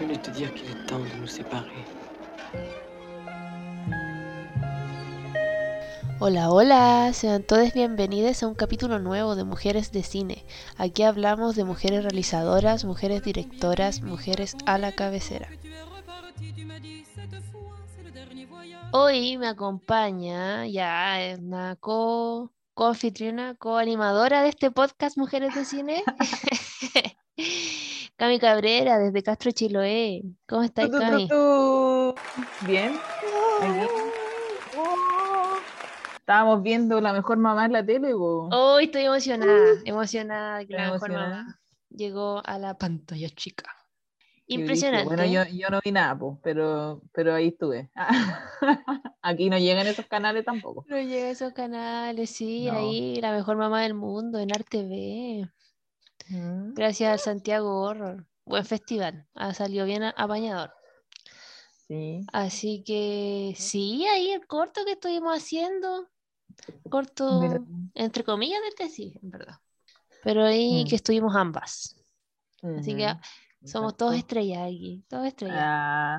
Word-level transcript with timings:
venu 0.00 0.18
te 0.18 0.30
dire 0.30 0.52
qu'il 0.54 0.70
est 0.70 0.86
temps 0.86 0.98
de 0.98 1.20
nous 1.20 1.26
séparer. 1.26 1.84
Hola, 6.20 6.50
hola, 6.50 7.12
sean 7.12 7.42
todos 7.42 7.72
bienvenidos 7.72 8.42
a 8.42 8.46
un 8.46 8.54
capítulo 8.54 8.98
nuevo 8.98 9.36
de 9.36 9.44
Mujeres 9.44 9.92
de 9.92 10.02
Cine. 10.02 10.44
Aquí 10.76 11.02
hablamos 11.02 11.54
de 11.54 11.64
mujeres 11.64 12.02
realizadoras, 12.02 12.84
mujeres 12.84 13.22
directoras, 13.22 14.02
mujeres 14.02 14.56
a 14.66 14.78
la 14.78 14.92
cabecera. 14.92 15.48
Hoy 18.92 19.36
me 19.36 19.48
acompaña 19.48 20.66
ya 20.66 21.36
una 21.38 21.76
co 21.76 22.50
co-anfitriona, 22.74 23.54
co-animadora 23.56 24.42
de 24.42 24.48
este 24.48 24.70
podcast 24.70 25.18
Mujeres 25.18 25.54
de 25.54 25.64
Cine. 25.64 26.02
Cami 28.20 28.38
Cabrera, 28.38 28.98
desde 28.98 29.22
Castro 29.22 29.50
Chiloé. 29.50 30.22
¿Cómo 30.46 30.62
estás, 30.62 30.90
Cami? 30.90 31.26
Bien. 32.66 32.92
Aquí. 33.62 33.86
Estábamos 36.18 36.62
viendo 36.62 37.00
la 37.00 37.14
mejor 37.14 37.38
mamá 37.38 37.64
en 37.64 37.72
la 37.72 37.82
tele. 37.82 38.12
Hoy 38.12 38.84
estoy 38.84 39.04
emocionada, 39.06 39.64
emocionada 39.86 40.66
que 40.66 40.74
la 40.74 40.84
¿Estás 40.84 40.92
mejor 40.92 41.10
emocionada? 41.12 41.42
mamá 41.44 41.60
llegó 41.88 42.42
a 42.44 42.58
la 42.58 42.76
pantalla 42.76 43.30
chica. 43.30 43.74
Impresionante. 44.48 45.06
Bueno, 45.06 45.24
yo, 45.24 45.44
yo 45.50 45.70
no 45.70 45.80
vi 45.82 45.90
nada, 45.90 46.18
po, 46.18 46.38
pero, 46.42 47.00
pero 47.12 47.34
ahí 47.34 47.48
estuve. 47.48 47.90
Aquí 49.22 49.48
no 49.48 49.56
llegan 49.56 49.86
esos 49.86 50.04
canales 50.04 50.44
tampoco. 50.44 50.84
No 50.88 51.00
llega 51.00 51.28
a 51.28 51.30
esos 51.30 51.54
canales, 51.54 52.28
sí, 52.28 52.66
No. 52.66 52.76
ahí 52.76 53.18
la 53.22 53.32
mejor 53.32 53.56
mamá 53.56 53.80
del 53.80 53.94
mundo 53.94 54.38
en 54.38 54.50
RTV. 54.50 55.48
Gracias 56.32 57.12
al 57.12 57.18
Santiago 57.18 57.82
Horror. 57.82 58.24
Buen 58.44 58.64
festival. 58.64 59.26
Ha 59.34 59.52
salido 59.54 59.84
bien 59.86 60.02
apañador. 60.04 60.72
Sí. 61.88 62.24
Así 62.32 62.84
que 62.86 63.54
sí, 63.56 64.06
ahí 64.06 64.30
el 64.30 64.46
corto 64.46 64.84
que 64.84 64.92
estuvimos 64.92 65.36
haciendo. 65.36 66.08
Corto, 66.88 67.40
Mira. 67.40 67.60
entre 67.94 68.22
comillas, 68.24 68.60
del 68.78 68.90
sí, 68.90 69.18
en 69.22 69.30
verdad. 69.30 69.56
Pero 70.22 70.44
ahí 70.44 70.84
Mm. 70.84 70.88
que 70.88 70.96
estuvimos 70.96 71.34
ambas. 71.34 71.96
Así 72.78 72.94
que 72.94 73.06
Ujú. 73.06 73.68
somos 73.68 73.96
todos 73.96 74.14
estrellas 74.14 74.60
aquí. 74.66 75.02
Todos 75.08 75.26
estrellas. 75.26 75.58
Ah. 75.60 76.18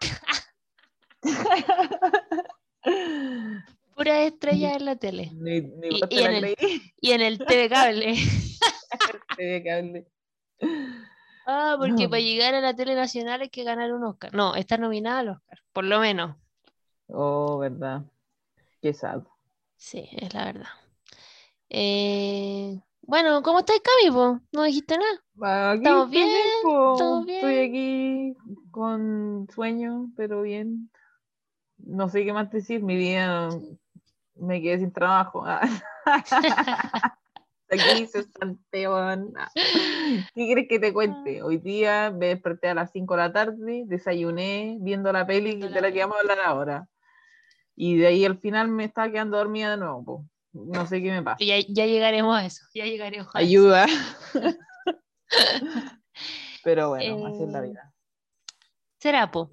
Puras 3.94 4.18
estrellas 4.26 4.76
en 4.76 4.84
la 4.86 4.96
tele. 4.96 5.30
Ni, 5.34 5.60
ni 5.60 5.88
Y- 5.88 6.00
y 6.10 6.20
en 6.22 6.32
el-. 6.44 6.56
Y 7.00 7.10
en 7.10 7.20
el 7.20 7.38
TV 7.38 7.68
Cable. 7.68 8.14
Ah, 11.46 11.74
porque 11.78 12.04
No. 12.04 12.10
para 12.10 12.20
llegar 12.20 12.54
a 12.54 12.60
la 12.60 12.74
tele 12.76 12.94
nacional 12.94 13.40
hay 13.40 13.48
que 13.48 13.64
ganar 13.64 13.92
un 13.92 14.04
Oscar. 14.04 14.32
No, 14.34 14.54
estar 14.54 14.78
nominada 14.78 15.20
al 15.20 15.28
Oscar, 15.30 15.58
por 15.72 15.84
lo 15.84 15.98
menos. 15.98 16.36
Oh, 17.08 17.58
verdad. 17.58 18.02
Qué 18.80 18.92
sad. 18.92 19.22
Sí, 19.76 20.08
es 20.12 20.32
la 20.32 20.44
verdad. 20.44 20.68
Eh, 21.70 22.80
bueno, 23.02 23.42
¿cómo 23.42 23.60
estáis, 23.60 23.80
Cami? 23.80 24.14
po? 24.14 24.40
No 24.52 24.62
dijiste 24.62 24.96
nada. 24.96 25.70
Aquí 25.72 25.78
¿Estamos 25.78 26.10
bien? 26.10 26.28
po. 26.62 26.94
¿Todo 26.98 27.26
Estoy 27.26 27.58
aquí 27.58 28.36
con 28.70 29.48
sueño, 29.52 30.10
pero 30.16 30.42
bien. 30.42 30.90
No 31.78 32.08
sé 32.08 32.24
qué 32.24 32.32
más 32.32 32.50
decir. 32.50 32.82
Mi 32.82 32.96
día 32.96 33.48
me 34.36 34.60
quedé 34.62 34.78
sin 34.78 34.92
trabajo. 34.92 35.44
Aquí 37.70 38.06
se 38.06 38.24
Santeón. 38.24 39.32
¿Qué 40.34 40.52
crees 40.52 40.66
que 40.68 40.78
te 40.80 40.92
cuente? 40.92 41.42
Hoy 41.42 41.58
día 41.58 42.10
me 42.10 42.26
desperté 42.28 42.68
a 42.68 42.74
las 42.74 42.90
5 42.92 43.14
de 43.14 43.20
la 43.20 43.32
tarde, 43.32 43.84
desayuné 43.86 44.76
viendo 44.80 45.12
la 45.12 45.26
peli 45.26 45.50
Viendo 45.56 45.68
la 45.68 45.74
de 45.76 45.80
la 45.82 45.92
que 45.92 46.00
vamos 46.00 46.16
a 46.16 46.20
hablar 46.20 46.40
ahora. 46.40 46.86
Y 47.76 47.96
de 47.96 48.08
ahí 48.08 48.24
al 48.24 48.38
final 48.40 48.68
me 48.68 48.84
estaba 48.84 49.10
quedando 49.10 49.36
dormida 49.38 49.70
de 49.70 49.76
nuevo. 49.76 50.04
po. 50.04 50.24
No 50.52 50.84
sé 50.86 51.00
qué 51.00 51.12
me 51.12 51.22
pasa. 51.22 51.44
Ya, 51.44 51.54
ya 51.68 51.86
llegaremos 51.86 52.36
a 52.36 52.44
eso. 52.44 52.64
Ya 52.74 52.84
llegaremos 52.84 53.28
a 53.28 53.40
eso. 53.40 53.48
Ayuda. 53.48 53.86
Pero 56.64 56.88
bueno, 56.90 57.26
así 57.26 57.42
es 57.44 57.48
la 57.50 57.58
Eh, 57.60 57.68
vida. 57.68 57.92
Será, 58.98 59.30
po. 59.30 59.52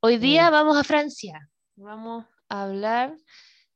Hoy 0.00 0.16
día 0.16 0.48
Mm. 0.48 0.52
vamos 0.52 0.76
a 0.78 0.84
Francia. 0.84 1.48
Vamos 1.76 2.24
a 2.48 2.62
hablar 2.64 3.14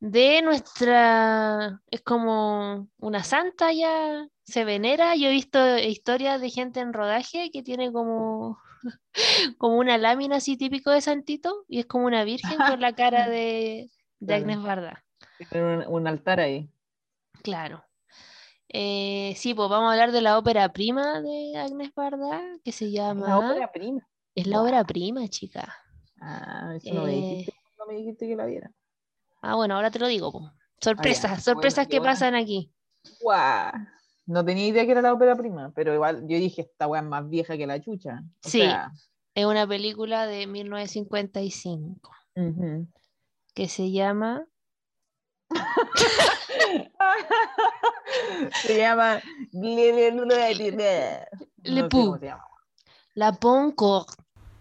de 0.00 0.43
nuestra. 0.43 1.81
Es 1.91 2.03
como 2.03 2.88
una 2.99 3.25
santa 3.25 3.72
ya. 3.72 4.27
Se 4.43 4.65
venera. 4.65 5.16
Yo 5.16 5.28
he 5.28 5.32
visto 5.32 5.78
historias 5.78 6.41
de 6.41 6.50
gente 6.50 6.81
en 6.81 6.93
rodaje 6.93 7.50
que 7.50 7.62
tiene 7.62 7.91
como, 7.93 8.59
como 9.59 9.78
una 9.78 9.97
lámina 9.99 10.37
así 10.37 10.56
típico 10.56 10.91
de 10.91 11.00
santito 11.00 11.65
y 11.69 11.78
es 11.81 11.87
como 11.87 12.06
una 12.06 12.25
virgen 12.25 12.59
con 12.59 12.81
la 12.81 12.94
cara 12.94 13.28
de. 13.28 13.91
Agnes 14.28 14.62
Barda. 14.62 15.05
Un, 15.53 15.84
un 15.88 16.06
altar 16.06 16.41
ahí. 16.41 16.71
Claro. 17.43 17.84
Eh, 18.69 19.34
sí, 19.37 19.55
pues 19.55 19.69
vamos 19.69 19.88
a 19.88 19.93
hablar 19.93 20.11
de 20.12 20.21
la 20.21 20.38
ópera 20.38 20.72
prima 20.72 21.21
de 21.21 21.56
Agnes 21.56 21.93
Barda 21.94 22.43
que 22.65 22.72
se 22.72 22.91
llama. 22.91 23.28
La 23.28 23.38
ópera 23.38 23.71
prima. 23.72 24.09
Es 24.34 24.47
la 24.47 24.62
ópera 24.62 24.82
prima, 24.84 25.28
chica. 25.28 25.75
Ah, 26.21 26.72
eso 26.76 26.93
no 26.93 27.05
me 27.05 27.12
Eh, 27.12 27.15
dijiste, 27.21 27.55
no 27.78 27.87
me 27.87 27.94
dijiste 27.94 28.26
que 28.26 28.37
la 28.37 28.47
viera. 28.47 28.72
Ah, 29.44 29.55
bueno, 29.56 29.75
ahora 29.77 29.91
te 29.91 29.99
lo 29.99 30.06
digo. 30.09 30.32
po. 30.32 30.50
Sorpresas, 30.81 31.44
sorpresas 31.44 31.87
que 31.87 32.00
pasan 32.00 32.34
aquí. 32.34 32.72
Guau. 33.21 33.72
No 34.27 34.43
tenía 34.44 34.66
idea 34.66 34.84
que 34.87 34.93
era 34.93 35.03
la 35.03 35.12
ópera 35.12 35.37
prima, 35.37 35.71
pero 35.75 35.93
igual 35.94 36.22
yo 36.27 36.38
dije, 36.38 36.62
esta 36.62 36.87
weá 36.87 37.03
es 37.03 37.06
más 37.06 37.28
vieja 37.28 37.56
que 37.59 37.66
la 37.66 37.78
chucha. 37.81 38.21
O 38.44 38.49
Sí. 38.49 38.60
sea, 38.62 38.91
Es 39.34 39.44
una 39.47 39.66
película 39.66 40.27
de 40.27 40.47
1955 40.47 42.10
ujú. 42.37 42.87
que 43.53 43.69
se 43.69 43.91
llama 43.91 44.47
se 48.62 48.78
llama 48.78 49.21
Le 49.53 49.93
llama. 52.22 52.44
La 53.15 53.32
Poncourt. 53.32 54.09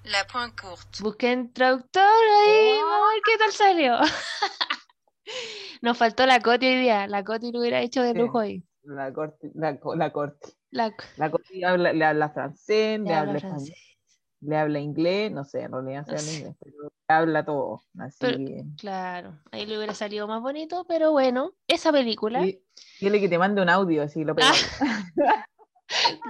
La 0.03 0.25
Pointe 0.31 0.61
Courte. 0.61 1.01
Busquen 1.01 1.53
traductor 1.53 2.03
ahí, 2.03 2.71
Oh. 2.81 2.85
vamos 2.85 3.07
a 3.07 3.13
ver 3.13 3.21
qué 3.25 3.37
tal 3.37 3.51
salió. 3.51 3.97
Nos 5.81 5.97
faltó 5.97 6.25
la 6.25 6.39
Coti 6.41 6.65
hoy 6.67 6.79
día. 6.81 7.07
La 7.07 7.23
Coti 7.23 7.51
lo 7.51 7.59
hubiera 7.59 7.81
hecho 7.81 8.01
de 8.01 8.11
Sí. 8.11 8.17
lujo 8.17 8.39
hoy. 8.39 8.63
La 8.83 9.13
corte, 9.13 9.49
la, 9.55 9.79
co- 9.79 9.95
la 9.95 10.11
corte. 10.11 10.49
La, 10.71 10.93
La 11.15 11.31
corte 11.31 11.65
habla- 11.65 11.93
le 11.93 12.03
habla 12.03 12.29
francés, 12.31 12.99
le, 12.99 13.05
le 13.05 13.13
habla 13.13 13.19
habla 13.19 13.37
español, 13.37 13.57
francés. 13.59 13.97
le 14.41 14.57
habla 14.57 14.79
inglés, 14.79 15.31
no 15.31 15.45
sé, 15.45 15.61
en 15.61 15.71
realidad 15.71 16.03
se 16.05 16.11
No 16.11 16.17
habla 16.17 16.19
sé. 16.31 16.37
inglés, 16.39 16.55
pero 16.59 16.75
le 16.83 17.15
habla 17.15 17.45
todo. 17.45 17.83
Así 17.99 18.17
Pero- 18.19 18.37
que. 18.39 18.63
Claro, 18.77 19.39
ahí 19.51 19.65
le 19.65 19.77
hubiera 19.77 19.93
salido 19.93 20.27
más 20.27 20.41
bonito, 20.41 20.85
pero 20.85 21.11
bueno, 21.13 21.53
esa 21.67 21.93
película, 21.93 22.41
Di- 22.41 22.59
Dile 22.99 23.21
que 23.21 23.29
te 23.29 23.37
mande 23.37 23.61
un 23.61 23.69
audio 23.69 24.03
así 24.03 24.25
lo 24.25 24.35
Ah. 24.41 24.51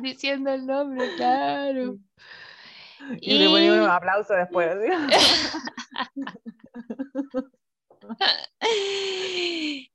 diciendo 0.04 0.52
el 0.52 0.68
nombre, 0.68 1.10
claro. 1.16 1.98
Y 3.22 3.38
le 3.38 3.50
ponemos 3.50 3.78
un 3.78 3.84
Y- 3.84 3.88
aplauso 3.88 4.34
después. 4.34 4.72
¿sí? 4.82 4.92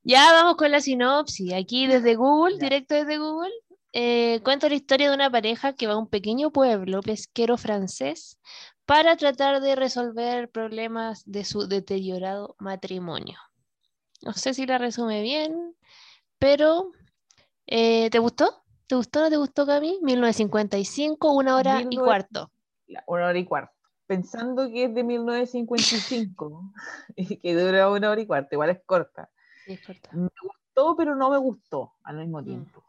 Ya 0.03 0.31
vamos 0.33 0.55
con 0.55 0.71
la 0.71 0.81
sinopsis. 0.81 1.53
Aquí 1.53 1.87
desde 1.87 2.15
Google, 2.15 2.55
Ya. 2.57 2.63
directo 2.63 2.95
desde 2.95 3.17
Google, 3.17 3.51
eh, 3.93 4.39
cuenta 4.43 4.69
la 4.69 4.75
historia 4.75 5.09
de 5.09 5.15
una 5.15 5.29
pareja 5.29 5.73
que 5.73 5.87
va 5.87 5.93
a 5.93 5.97
un 5.97 6.07
pequeño 6.07 6.51
pueblo 6.51 7.01
pesquero 7.01 7.57
francés 7.57 8.39
para 8.85 9.15
tratar 9.17 9.61
de 9.61 9.75
resolver 9.75 10.49
problemas 10.49 11.23
de 11.25 11.43
su 11.45 11.67
deteriorado 11.67 12.55
matrimonio. 12.59 13.37
No 14.21 14.33
sé 14.33 14.53
si 14.53 14.65
la 14.65 14.77
resume 14.77 15.21
bien, 15.21 15.75
pero 16.39 16.91
eh, 17.67 18.09
¿te 18.09 18.19
gustó? 18.19 18.63
¿Te 18.87 18.95
gustó 18.95 19.19
o 19.19 19.23
no 19.23 19.29
te 19.29 19.37
gustó, 19.37 19.65
Cami? 19.67 19.99
1955, 20.01 21.31
una 21.31 21.55
hora 21.55 21.75
y 21.81 21.85
19 21.85 22.05
cuarto. 22.07 22.51
Una 22.89 23.03
hora 23.27 23.37
y 23.37 23.45
cuarto. 23.45 23.73
Pensando 24.07 24.67
que 24.69 24.85
es 24.85 24.93
de 24.95 25.03
1955 25.03 26.73
y 27.15 27.37
que 27.37 27.55
dura 27.55 27.89
una 27.91 28.09
hora 28.09 28.21
y 28.21 28.25
cuarto, 28.25 28.55
igual 28.55 28.71
es 28.71 28.81
corta. 28.85 29.29
Sí, 29.65 29.73
es 29.73 29.81
corta. 29.81 30.09
Me 30.13 30.29
gustó, 30.41 30.95
pero 30.95 31.15
no 31.15 31.29
me 31.29 31.37
gustó 31.37 31.93
al 32.03 32.17
mismo 32.17 32.41
Mm. 32.41 32.45
tiempo. 32.45 32.83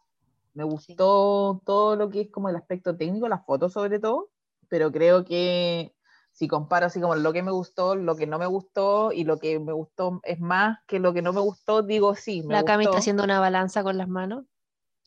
Me 0.54 0.64
gustó 0.64 1.60
todo 1.64 1.96
lo 1.96 2.10
que 2.10 2.22
es 2.22 2.30
como 2.30 2.48
el 2.48 2.56
aspecto 2.56 2.96
técnico, 2.96 3.28
las 3.28 3.44
fotos 3.44 3.72
sobre 3.72 3.98
todo, 4.00 4.30
pero 4.68 4.90
creo 4.90 5.24
que 5.24 5.94
si 6.32 6.48
comparo 6.48 6.86
así 6.86 7.00
como 7.00 7.14
lo 7.14 7.32
que 7.32 7.42
me 7.42 7.50
gustó, 7.52 7.94
lo 7.94 8.16
que 8.16 8.26
no 8.26 8.38
me 8.38 8.46
gustó 8.46 9.12
y 9.12 9.24
lo 9.24 9.38
que 9.38 9.60
me 9.60 9.72
gustó 9.72 10.20
es 10.24 10.40
más 10.40 10.78
que 10.86 10.98
lo 10.98 11.12
que 11.12 11.22
no 11.22 11.32
me 11.32 11.40
gustó, 11.40 11.82
digo 11.82 12.14
sí, 12.14 12.42
me 12.42 12.54
La 12.54 12.64
Cami 12.64 12.84
está 12.84 12.98
haciendo 12.98 13.22
una 13.24 13.38
balanza 13.40 13.82
con 13.82 13.96
las 13.98 14.08
manos. 14.08 14.44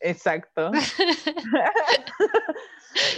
Exacto. 0.00 0.70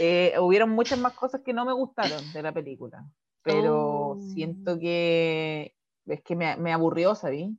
Eh, 0.00 0.34
hubieron 0.40 0.70
muchas 0.70 0.98
más 0.98 1.12
cosas 1.14 1.42
que 1.44 1.52
no 1.52 1.64
me 1.64 1.72
gustaron 1.72 2.32
de 2.32 2.42
la 2.42 2.52
película, 2.52 3.04
pero 3.42 4.10
Oh. 4.10 4.20
siento 4.20 4.78
que 4.78 5.74
es 6.06 6.22
que 6.22 6.36
me, 6.36 6.56
me 6.56 6.72
aburrió, 6.72 7.14
¿sabí? 7.14 7.58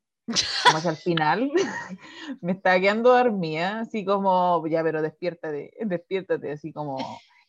Como 0.66 0.78
hacia 0.78 0.92
el 0.92 0.98
final 0.98 1.52
me 2.42 2.54
estaba 2.54 2.80
quedando 2.80 3.12
dormida, 3.12 3.82
así 3.82 4.04
como, 4.04 4.66
ya, 4.68 4.84
pero 4.84 5.02
despiértate, 5.02 5.72
despiértate, 5.86 6.52
así 6.52 6.74
como, 6.74 6.98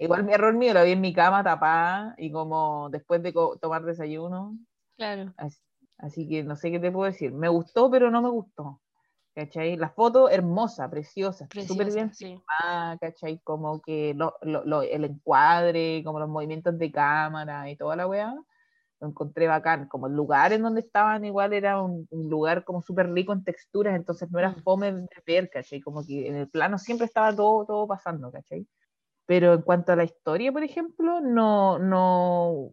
Igual 0.00 0.22
mi 0.22 0.32
error 0.32 0.54
mío, 0.54 0.72
la 0.74 0.84
vi 0.84 0.92
en 0.92 1.00
mi 1.00 1.12
cama 1.12 1.42
tapada 1.42 2.14
y 2.18 2.30
como 2.30 2.88
después 2.90 3.20
de 3.20 3.34
tomar 3.60 3.84
desayuno. 3.84 4.56
Claro. 4.96 5.34
Así, 5.36 5.60
así 5.98 6.28
que 6.28 6.44
no 6.44 6.54
sé 6.54 6.70
qué 6.70 6.78
te 6.78 6.92
puedo 6.92 7.10
decir. 7.10 7.32
Me 7.32 7.48
gustó, 7.48 7.90
pero 7.90 8.08
no 8.08 8.22
me 8.22 8.30
gustó. 8.30 8.80
¿Cachai? 9.38 9.76
La 9.76 9.88
foto 9.90 10.28
hermosa, 10.28 10.90
preciosa, 10.90 11.46
súper 11.64 11.92
bien 11.92 12.12
sí. 12.12 12.24
filmada, 12.26 12.98
¿cachai? 12.98 13.38
Como 13.44 13.80
que 13.80 14.12
lo- 14.16 14.34
lo- 14.42 14.64
lo- 14.64 14.82
el 14.82 15.04
encuadre, 15.04 16.02
como 16.04 16.18
los 16.18 16.28
movimientos 16.28 16.76
de 16.76 16.90
cámara 16.90 17.70
y 17.70 17.76
toda 17.76 17.94
la 17.94 18.08
weá, 18.08 18.34
lo 18.98 19.06
encontré 19.06 19.46
bacán. 19.46 19.86
Como 19.86 20.08
el 20.08 20.14
lugar 20.14 20.52
en 20.52 20.62
donde 20.62 20.80
estaban 20.80 21.24
igual 21.24 21.52
era 21.52 21.80
un, 21.80 22.08
un 22.10 22.28
lugar 22.28 22.64
como 22.64 22.82
súper 22.82 23.12
rico 23.12 23.32
en 23.32 23.44
texturas, 23.44 23.94
entonces 23.94 24.28
no 24.28 24.40
era 24.40 24.50
Mm. 24.50 24.62
fome 24.64 24.92
de 24.92 25.06
ver, 25.24 25.48
¿cachai? 25.50 25.80
Como 25.80 26.04
que 26.04 26.26
en 26.26 26.34
el 26.34 26.48
plano 26.48 26.76
siempre 26.76 27.04
estaba 27.06 27.32
todo, 27.32 27.64
todo 27.64 27.86
pasando, 27.86 28.32
¿cachai? 28.32 28.66
Pero 29.24 29.54
en 29.54 29.62
cuanto 29.62 29.92
a 29.92 29.96
la 29.96 30.02
historia, 30.02 30.50
por 30.50 30.64
ejemplo, 30.64 31.20
no, 31.20 31.78
no, 31.78 32.70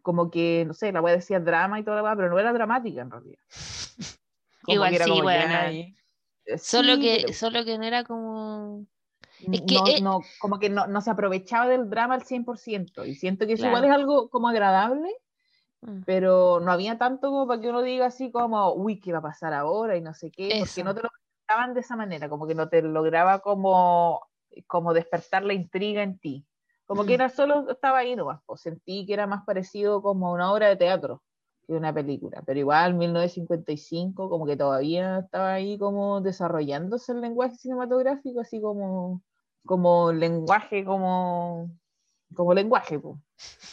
como 0.00 0.30
que, 0.30 0.64
no 0.66 0.72
sé, 0.72 0.92
la 0.92 1.02
weá 1.02 1.14
decía 1.14 1.40
drama 1.40 1.78
y 1.78 1.84
toda 1.84 1.98
la 1.98 2.04
weá, 2.04 2.16
pero 2.16 2.30
no 2.30 2.38
era 2.38 2.54
dramática 2.54 3.02
en 3.02 3.10
realidad. 3.10 3.42
Como 4.64 4.74
Igual 4.74 4.90
que 4.90 4.96
era 4.96 5.04
sí, 5.04 5.10
como 5.10 5.28
ay, 5.28 5.96
eh, 6.46 6.58
Solo 6.58 6.98
que, 6.98 7.16
pero- 7.20 7.32
solo 7.32 7.64
que 7.64 7.78
no 7.78 7.84
era 7.84 8.04
como. 8.04 8.86
Es 9.52 9.60
que, 9.62 9.74
no, 9.74 9.88
eh, 9.88 10.00
no, 10.00 10.24
como 10.38 10.58
que 10.58 10.70
no, 10.70 10.86
no 10.86 11.00
se 11.00 11.10
aprovechaba 11.10 11.66
del 11.68 11.90
drama 11.90 12.14
al 12.14 12.22
100%. 12.22 13.04
Y 13.04 13.14
siento 13.14 13.46
que 13.46 13.54
eso 13.54 13.62
Claro. 13.62 13.76
igual 13.78 13.84
es 13.90 13.90
algo 13.90 14.28
como 14.30 14.48
agradable, 14.48 15.10
Mm, 15.82 16.00
pero 16.06 16.60
no 16.60 16.72
había 16.72 16.96
tanto 16.96 17.28
como 17.28 17.46
para 17.46 17.60
que 17.60 17.68
uno 17.68 17.82
diga 17.82 18.06
así 18.06 18.30
como, 18.32 18.72
uy, 18.72 19.00
¿qué 19.00 19.12
va 19.12 19.18
a 19.18 19.22
pasar 19.22 19.52
ahora? 19.52 19.96
Y 19.96 20.00
no 20.00 20.14
sé 20.14 20.30
qué, 20.30 20.56
porque 20.60 20.82
no 20.82 20.94
te 20.94 21.02
lo 21.02 21.10
presentaban 21.10 21.74
de 21.74 21.80
esa 21.80 21.94
manera, 21.94 22.28
como 22.30 22.46
que 22.46 22.54
no 22.54 22.70
te 22.70 22.80
lograba 22.80 23.40
como, 23.40 24.22
como 24.66 24.94
despertar 24.94 25.42
la 25.44 25.52
intriga 25.52 26.02
en 26.02 26.18
ti. 26.18 26.46
Como 26.86 27.04
que 27.04 27.12
Mm. 27.12 27.14
era 27.14 27.28
solo, 27.28 27.68
estaba 27.70 27.98
ahí 27.98 28.16
nomás, 28.16 28.40
pues 28.46 28.62
sentí 28.62 29.04
que 29.04 29.12
era 29.12 29.26
más 29.26 29.44
parecido 29.44 30.00
como 30.00 30.32
una 30.32 30.50
obra 30.52 30.68
de 30.68 30.76
teatro 30.76 31.22
que 31.66 31.72
una 31.74 31.92
película, 31.92 32.42
pero 32.46 32.58
igual 32.60 32.94
1955 32.94 34.28
como 34.28 34.46
que 34.46 34.56
todavía 34.56 35.18
estaba 35.20 35.54
ahí 35.54 35.78
como 35.78 36.20
desarrollándose 36.20 37.12
el 37.12 37.20
lenguaje 37.20 37.56
cinematográfico, 37.56 38.40
así 38.40 38.60
como, 38.60 39.22
como 39.64 40.12
lenguaje, 40.12 40.84
como, 40.84 41.70
como 42.34 42.54
lenguaje, 42.54 42.98
pues. 42.98 43.16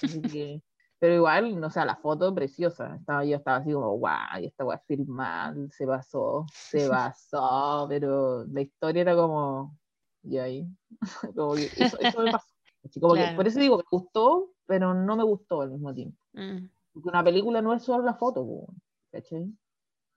Así 0.02 0.22
que- 0.22 0.62
pero 1.00 1.16
igual, 1.16 1.60
no 1.60 1.72
sé, 1.72 1.84
la 1.84 1.96
foto 1.96 2.34
preciosa. 2.34 2.96
Estaba, 2.96 3.26
yo 3.26 3.38
estaba 3.38 3.58
así 3.58 3.72
como, 3.74 4.00
y 4.40 4.46
esta 4.46 4.64
weá 4.66 4.78
filmar, 4.86 5.56
se 5.72 5.88
pasó, 5.88 6.46
se 6.52 6.88
pasó, 6.90 7.88
pero 7.90 8.46
la 8.46 8.62
historia 8.62 9.02
era 9.02 9.16
como, 9.16 9.76
y 10.24 10.38
ahí, 10.38 10.68
como 11.36 11.56
que 11.56 11.72
eso, 11.76 11.98
eso 12.00 12.20
me 12.20 12.32
pasó. 12.32 12.54
Así 12.84 13.00
como 13.00 13.14
que, 13.16 13.22
Claro. 13.22 13.36
por 13.36 13.48
eso 13.48 13.60
digo, 13.60 13.78
me 13.78 13.84
gustó, 13.92 14.50
pero 14.68 14.94
no 14.94 15.16
me 15.16 15.24
gustó 15.24 15.62
al 15.62 15.72
mismo 15.72 15.94
tiempo. 15.94 16.18
mm, 16.34 16.70
Porque 16.94 17.10
una 17.10 17.24
película 17.24 17.62
no 17.62 17.74
es 17.74 17.84
solo 17.84 18.04
la 18.04 18.14
foto, 18.16 18.68
¿cachai? 19.12 19.52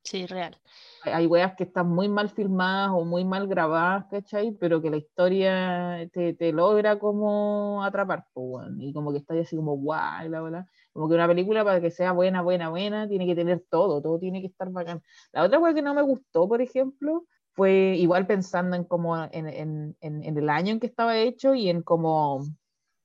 Sí, 0.05 0.27
real. 0.27 0.57
Hay- 1.03 1.27
weas 1.27 1.55
que 1.55 1.65
están 1.65 1.89
muy 1.89 2.09
mal 2.09 2.31
filmadas 2.31 2.91
o 2.93 3.05
muy 3.05 3.25
mal 3.25 3.47
grabadas, 3.47 4.07
¿cachai? 4.11 4.53
Pero 4.59 4.81
que 4.81 4.91
la 4.91 4.97
historia 4.97 6.09
te, 6.13 6.35
te 6.35 6.53
logra 6.53 6.99
como 6.99 7.83
atrapar, 7.85 8.27
weón. 8.35 8.81
Y 8.81 8.93
como 8.93 9.13
que 9.13 9.19
está 9.19 9.35
así 9.35 9.57
como 9.57 9.77
guay, 9.77 10.29
la 10.31 10.41
verdad. 10.41 10.67
Como 10.93 11.09
que 11.09 11.15
una 11.15 11.27
película 11.29 11.65
para 11.65 11.81
que 11.81 11.91
sea 11.91 12.13
buena, 12.13 12.43
buena, 12.43 12.71
buena, 12.71 13.09
tiene 13.09 13.27
que 13.27 13.35
tener 13.35 13.65
todo, 13.71 14.01
todo 14.03 14.19
tiene 14.19 14.41
que 14.41 14.47
estar 14.49 14.71
bacán. 14.71 15.03
La 15.33 15.43
otra 15.45 15.59
wea 15.59 15.75
que 15.75 15.83
no 15.83 15.95
me 15.95 16.03
gustó, 16.03 16.49
por 16.49 16.61
ejemplo, 16.63 17.27
fue 17.53 17.97
igual 17.99 18.27
pensando 18.27 18.75
en 18.77 18.85
como 18.85 19.17
en, 19.25 19.47
en, 19.49 19.97
en, 20.01 20.25
en 20.25 20.39
el 20.39 20.49
año 20.49 20.73
en 20.73 20.81
que 20.81 20.87
estaba 20.87 21.17
hecho 21.19 21.55
y 21.55 21.69
en 21.69 21.83
como 21.83 22.45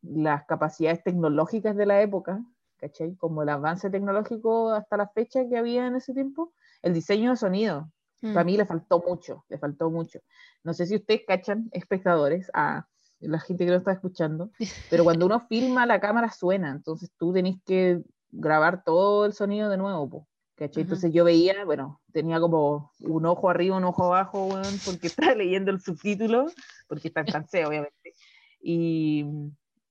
las 0.01 0.45
capacidades 0.45 1.04
tecnológicas 1.04 1.75
de 1.75 1.86
la 1.86 2.01
época, 2.01 2.42
¿cachai? 2.79 3.15
Como 3.15 3.43
el 3.43 3.49
avance 3.49 3.89
tecnológico 3.89 4.71
hasta 4.71 4.97
la 4.97 5.07
fecha 5.09 5.47
que 5.47 5.57
había 5.57 5.87
en 5.87 5.95
ese 5.95 6.13
tiempo, 6.13 6.53
el 6.81 6.93
diseño 6.93 7.31
de 7.31 7.37
sonido. 7.37 7.91
Mm, 8.21 8.33
Para 8.33 8.43
mí 8.43 8.57
le 8.57 8.65
faltó 8.65 9.03
mucho, 9.05 9.45
le 9.49 9.57
faltó 9.57 9.89
mucho. 9.89 10.19
No 10.63 10.73
sé 10.73 10.85
si 10.85 10.95
ustedes 10.95 11.21
cachan, 11.27 11.69
espectadores, 11.71 12.49
a 12.53 12.87
la 13.19 13.39
gente 13.39 13.65
que 13.65 13.71
lo 13.71 13.77
está 13.77 13.91
escuchando, 13.91 14.51
pero 14.89 15.03
cuando 15.03 15.25
uno 15.25 15.39
filma 15.47 15.85
la 15.85 15.99
cámara 15.99 16.31
suena, 16.31 16.71
entonces 16.71 17.11
tú 17.17 17.33
tenés 17.33 17.57
que 17.65 18.01
grabar 18.31 18.83
todo 18.83 19.25
el 19.25 19.33
sonido 19.33 19.69
de 19.69 19.77
nuevo, 19.77 20.09
po, 20.09 20.27
¿cachai? 20.55 20.83
Ujú. 20.83 20.87
Entonces 20.87 21.13
yo 21.13 21.23
veía, 21.23 21.65
bueno, 21.65 22.01
tenía 22.11 22.39
como 22.39 22.91
un 23.01 23.25
ojo 23.25 23.49
arriba, 23.49 23.77
un 23.77 23.83
ojo 23.83 24.05
abajo, 24.05 24.45
weón, 24.47 24.79
porque 24.85 25.07
estaba 25.31 25.35
leyendo 25.35 25.71
el 25.71 25.81
subtítulo, 25.81 26.47
porque 26.87 27.09
está 27.09 27.21
en 27.21 27.27
francés, 27.27 27.65
obviamente, 27.67 28.13
y, 28.61 29.25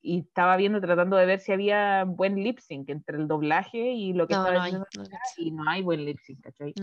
y 0.00 0.20
estaba 0.20 0.56
viendo, 0.56 0.80
tratando 0.80 1.16
de 1.16 1.26
ver 1.26 1.40
si 1.40 1.52
había 1.52 2.04
buen 2.04 2.36
lip 2.36 2.58
sync 2.58 2.88
entre 2.88 3.16
el 3.16 3.26
doblaje 3.26 3.92
y 3.92 4.12
lo 4.12 4.26
que 4.26 4.34
No, 4.34 4.46
estaba 4.46 4.58
no 4.58 4.62
hay. 4.62 4.72
No, 4.72 4.84
y 5.36 5.50
no 5.50 5.68
hay 5.68 5.82
buen 5.82 6.04
lip 6.04 6.18
sync, 6.20 6.40
¿cachai? 6.40 6.74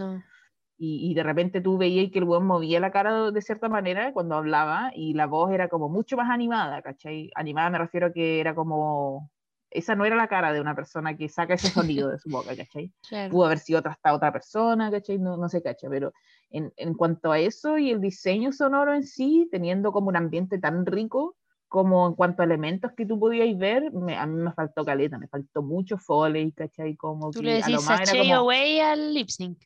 y, 0.78 1.10
y 1.10 1.14
de 1.14 1.24
repente 1.24 1.62
tú 1.62 1.78
veías 1.78 2.12
que 2.12 2.20
el 2.20 2.26
weón 2.26 2.46
movía 2.46 2.80
la 2.80 2.92
cara 2.92 3.32
de, 3.32 3.42
cierta 3.42 3.70
manera 3.70 4.12
cuando 4.12 4.36
hablaba 4.36 4.92
y 4.94 5.14
la 5.14 5.26
voz 5.26 5.52
era 5.52 5.70
como 5.70 5.88
mucho 5.90 6.18
más 6.18 6.30
animada, 6.30 6.82
¿cachai? 6.82 7.32
Animada 7.36 7.70
me 7.70 7.78
refiero 7.78 8.08
a 8.08 8.12
que 8.12 8.40
era 8.40 8.54
como... 8.54 9.32
Esa 9.72 9.96
no 9.96 10.06
era 10.06 10.16
la 10.16 10.28
cara 10.28 10.54
de 10.54 10.62
una 10.62 10.76
persona 10.76 11.18
que 11.18 11.28
saca 11.28 11.56
ese 11.56 11.70
sonido 11.70 12.10
de 12.10 12.18
su 12.20 12.30
boca, 12.30 12.56
¿cachai? 12.56 12.92
Claro. 13.10 13.32
Pudo 13.32 13.46
haber 13.46 13.60
sido 13.60 13.80
otra, 13.80 13.92
hasta 13.92 14.14
otra 14.14 14.32
persona, 14.32 14.92
¿cachai? 14.92 15.18
No, 15.18 15.38
no 15.38 15.50
se 15.50 15.62
cacha, 15.62 15.88
pero 15.90 16.14
en, 16.50 16.74
en 16.78 16.94
cuanto 16.94 17.32
a 17.32 17.40
eso 17.40 17.78
y 17.78 17.92
el 17.92 18.02
diseño 18.02 18.52
sonoro 18.52 18.94
en 18.94 19.04
sí, 19.04 19.48
teniendo 19.52 19.92
como 19.92 20.10
un 20.10 20.18
ambiente 20.18 20.60
tan 20.60 20.86
rico, 20.86 21.36
como 21.68 22.08
en 22.08 22.14
cuanto 22.14 22.42
a 22.42 22.46
elementos 22.46 22.92
que 22.94 23.06
tú 23.06 23.20
podías 23.20 23.58
ver, 23.58 23.92
me- 23.92 24.18
a 24.18 24.26
mí 24.26 24.42
me 24.42 24.54
faltó 24.54 24.86
caleta, 24.86 25.18
me 25.18 25.28
faltó 25.28 25.62
mucho 25.62 25.98
foley, 25.98 26.52
¿cachai? 26.52 26.96
Como 26.96 27.32
Tú 27.32 27.40
que 27.40 27.46
le 27.48 27.52
a 27.64 27.70
lo 27.70 27.78
decís 27.78 27.86
Sachet 27.86 28.18
como... 28.20 28.36
away 28.36 28.80
al 28.80 29.14
lip 29.14 29.28
sync. 29.30 29.58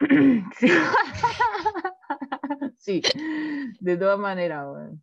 Sí. 0.58 0.68
Sí, 2.78 3.02
de 3.80 3.96
todas 3.96 4.18
maneras, 4.18 4.66
weón. 4.66 5.02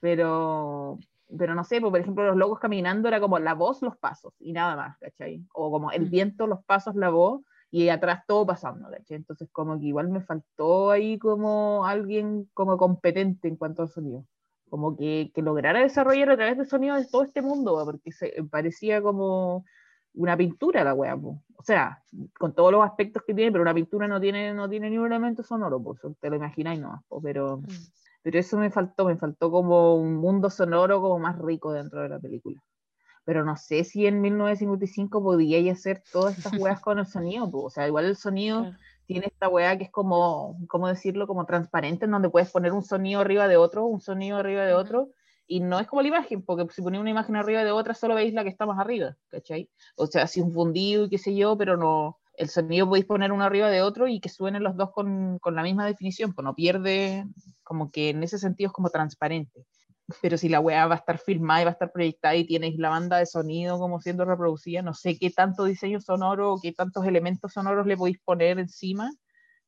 Pero, 0.00 0.98
pero 1.36 1.54
no 1.54 1.64
sé, 1.64 1.80
pues, 1.80 1.90
por 1.90 2.00
ejemplo, 2.00 2.24
los 2.24 2.36
locos 2.36 2.58
caminando 2.60 3.08
era 3.08 3.20
como 3.20 3.38
la 3.38 3.54
voz, 3.54 3.82
los 3.82 3.96
pasos 3.96 4.32
y 4.38 4.52
nada 4.52 4.76
más, 4.76 4.96
¿cachai? 4.98 5.44
O 5.52 5.70
como 5.70 5.90
el 5.90 6.06
Mm. 6.06 6.10
viento, 6.10 6.46
los 6.46 6.64
pasos, 6.64 6.94
la 6.94 7.10
voz 7.10 7.42
y 7.70 7.88
atrás 7.88 8.22
todo 8.26 8.46
pasando, 8.46 8.88
¿cachai? 8.90 9.16
Entonces 9.16 9.48
como 9.50 9.78
que 9.78 9.86
igual 9.86 10.08
me 10.08 10.20
faltó 10.22 10.90
ahí 10.90 11.18
como 11.18 11.84
alguien 11.84 12.48
como 12.54 12.76
competente 12.76 13.48
en 13.48 13.56
cuanto 13.56 13.82
al 13.82 13.88
sonido. 13.88 14.24
Como 14.76 14.94
que, 14.94 15.32
que 15.34 15.40
lograra 15.40 15.80
desarrollar 15.80 16.28
a 16.28 16.36
través 16.36 16.58
del 16.58 16.68
sonido 16.68 16.96
de 16.96 17.06
todo 17.06 17.22
este 17.22 17.40
mundo, 17.40 17.80
porque 17.82 18.12
se, 18.12 18.34
parecía 18.50 19.00
como 19.00 19.64
una 20.12 20.36
pintura 20.36 20.84
la 20.84 20.92
wea, 20.92 21.16
po. 21.16 21.42
o 21.56 21.62
sea, 21.62 22.02
con 22.38 22.54
todos 22.54 22.72
los 22.72 22.84
aspectos 22.84 23.22
que 23.26 23.32
tiene, 23.32 23.50
pero 23.50 23.62
una 23.62 23.72
pintura 23.72 24.06
no 24.06 24.20
tiene, 24.20 24.52
no 24.52 24.68
tiene 24.68 24.90
ni 24.90 24.98
un 24.98 25.06
elemento 25.06 25.42
sonoro, 25.42 25.82
pues 25.82 25.98
te 26.20 26.28
lo 26.28 26.36
imagináis 26.36 26.78
nomás, 26.78 27.02
po, 27.08 27.22
pero, 27.22 27.56
Mm. 27.56 27.64
pero 28.22 28.38
eso 28.38 28.58
me 28.58 28.70
faltó, 28.70 29.06
me 29.06 29.16
faltó 29.16 29.50
como 29.50 29.96
un 29.96 30.16
mundo 30.16 30.50
sonoro 30.50 31.00
como 31.00 31.18
más 31.20 31.38
rico 31.38 31.72
dentro 31.72 32.02
de 32.02 32.10
la 32.10 32.18
película. 32.18 32.62
Pero 33.24 33.46
no 33.46 33.56
sé 33.56 33.82
si 33.82 34.06
en 34.06 34.20
1955 34.20 35.22
podía 35.22 35.72
hacer 35.72 36.02
todas 36.12 36.36
estas 36.36 36.52
weas 36.52 36.80
con 36.84 36.98
el 36.98 37.06
sonido, 37.06 37.50
po. 37.50 37.62
o 37.62 37.70
sea, 37.70 37.88
igual 37.88 38.04
el 38.04 38.16
sonido 38.16 38.60
Claro. 38.60 38.76
Tiene 39.06 39.26
esta 39.26 39.48
wea 39.48 39.78
que 39.78 39.84
es 39.84 39.90
como, 39.90 40.58
¿cómo 40.68 40.88
decirlo? 40.88 41.26
Como 41.26 41.46
transparente, 41.46 42.04
en 42.04 42.10
donde 42.10 42.30
puedes 42.30 42.50
poner 42.50 42.72
un 42.72 42.82
sonido 42.82 43.20
arriba 43.20 43.48
de 43.48 43.56
otro, 43.56 43.86
un 43.86 44.00
sonido 44.00 44.36
arriba 44.38 44.64
de 44.64 44.74
otro, 44.74 45.10
y 45.46 45.60
no 45.60 45.78
es 45.78 45.86
como 45.86 46.02
la 46.02 46.08
imagen, 46.08 46.42
porque 46.42 46.66
si 46.72 46.82
ponéis 46.82 47.00
una 47.00 47.10
imagen 47.10 47.36
arriba 47.36 47.62
de 47.64 47.70
otra, 47.70 47.94
solo 47.94 48.14
veis 48.16 48.34
la 48.34 48.42
que 48.42 48.50
está 48.50 48.66
más 48.66 48.78
arriba, 48.78 49.16
¿cachai? 49.28 49.70
O 49.96 50.06
sea, 50.06 50.24
así 50.24 50.40
un 50.40 50.52
fundido 50.52 51.04
y 51.04 51.08
qué 51.08 51.18
sé 51.18 51.34
yo, 51.36 51.56
pero 51.56 51.76
no, 51.76 52.18
el 52.36 52.48
sonido 52.48 52.88
podéis 52.88 53.06
poner 53.06 53.32
uno 53.32 53.44
arriba 53.44 53.70
de 53.70 53.82
otro 53.82 54.08
y 54.08 54.20
que 54.20 54.28
suenen 54.28 54.62
los 54.62 54.76
dos 54.76 54.90
con, 54.90 55.38
con 55.38 55.54
la 55.54 55.62
misma 55.62 55.86
definición, 55.86 56.32
pues 56.34 56.44
no 56.44 56.54
pierde, 56.54 57.24
como 57.62 57.90
que 57.90 58.10
en 58.10 58.22
ese 58.22 58.38
sentido 58.38 58.68
es 58.68 58.72
como 58.72 58.90
transparente. 58.90 59.64
Pero 60.22 60.38
si 60.38 60.48
la 60.48 60.60
weá 60.60 60.86
va 60.86 60.94
a 60.94 60.98
estar 60.98 61.18
filmada 61.18 61.62
y 61.62 61.64
va 61.64 61.70
a 61.70 61.72
estar 61.72 61.90
proyectada 61.90 62.36
y 62.36 62.46
tienes 62.46 62.76
la 62.76 62.90
banda 62.90 63.18
de 63.18 63.26
sonido 63.26 63.78
como 63.78 64.00
siendo 64.00 64.24
reproducida, 64.24 64.82
no 64.82 64.94
sé 64.94 65.18
qué 65.18 65.30
tanto 65.30 65.64
diseño 65.64 66.00
sonoro 66.00 66.54
o 66.54 66.60
qué 66.60 66.72
tantos 66.72 67.04
elementos 67.06 67.52
sonoros 67.52 67.86
le 67.86 67.96
podéis 67.96 68.18
poner 68.24 68.58
encima 68.58 69.10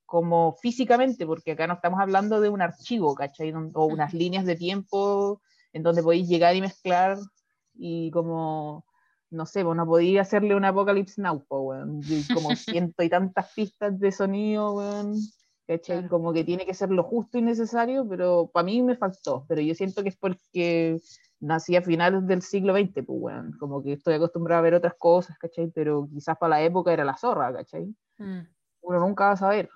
como 0.06 0.54
físicamente, 0.62 1.26
porque 1.26 1.52
acá 1.52 1.66
no 1.66 1.74
estamos 1.74 2.00
hablando 2.00 2.40
de 2.40 2.48
un 2.48 2.62
archivo, 2.62 3.14
¿cachai? 3.14 3.52
O 3.74 3.84
unas 3.86 4.14
líneas 4.14 4.46
de 4.46 4.56
tiempo 4.56 5.42
en 5.72 5.82
donde 5.82 6.02
podéis 6.02 6.28
llegar 6.28 6.56
y 6.56 6.62
mezclar 6.62 7.18
y 7.74 8.10
como, 8.10 8.86
no 9.30 9.44
sé, 9.44 9.64
pues 9.64 9.76
no 9.76 9.86
podéis 9.86 10.20
hacerle 10.20 10.54
un 10.54 10.64
Apocalypse 10.64 11.20
Now, 11.20 11.44
po, 11.46 11.60
weón, 11.60 12.00
y 12.04 12.26
como 12.32 12.48
ciento 12.56 13.02
y 13.02 13.08
tantas 13.08 13.52
pistas 13.52 13.98
de 14.00 14.10
sonido, 14.10 14.72
weón, 14.74 15.16
¿cachai? 15.68 15.98
Claro. 15.98 16.08
Como 16.08 16.32
que 16.32 16.42
tiene 16.42 16.66
que 16.66 16.74
ser 16.74 16.90
lo 16.90 17.04
justo 17.04 17.38
y 17.38 17.42
necesario, 17.42 18.08
pero 18.08 18.50
para 18.52 18.64
mí 18.64 18.82
me 18.82 18.96
faltó, 18.96 19.44
pero 19.46 19.60
yo 19.60 19.74
siento 19.74 20.02
que 20.02 20.08
es 20.08 20.16
porque 20.16 20.98
nací 21.40 21.76
a 21.76 21.82
finales 21.82 22.26
del 22.26 22.42
siglo 22.42 22.74
XX, 22.74 22.94
pues, 22.94 23.06
weón, 23.08 23.52
como 23.60 23.80
que 23.82 23.92
estoy 23.92 24.14
acostumbrada 24.14 24.58
a 24.58 24.62
ver 24.62 24.74
otras 24.74 24.94
cosas, 24.98 25.38
¿cachai? 25.38 25.70
Pero 25.72 26.08
quizás 26.12 26.36
para 26.38 26.50
la 26.56 26.62
época 26.62 26.92
era 26.92 27.04
la 27.04 27.16
zorra, 27.16 27.52
¿cachai? 27.52 27.94
Mm, 28.16 28.40
Uno 28.80 29.00
nunca 29.00 29.26
va 29.26 29.30
a 29.32 29.36
saber, 29.36 29.68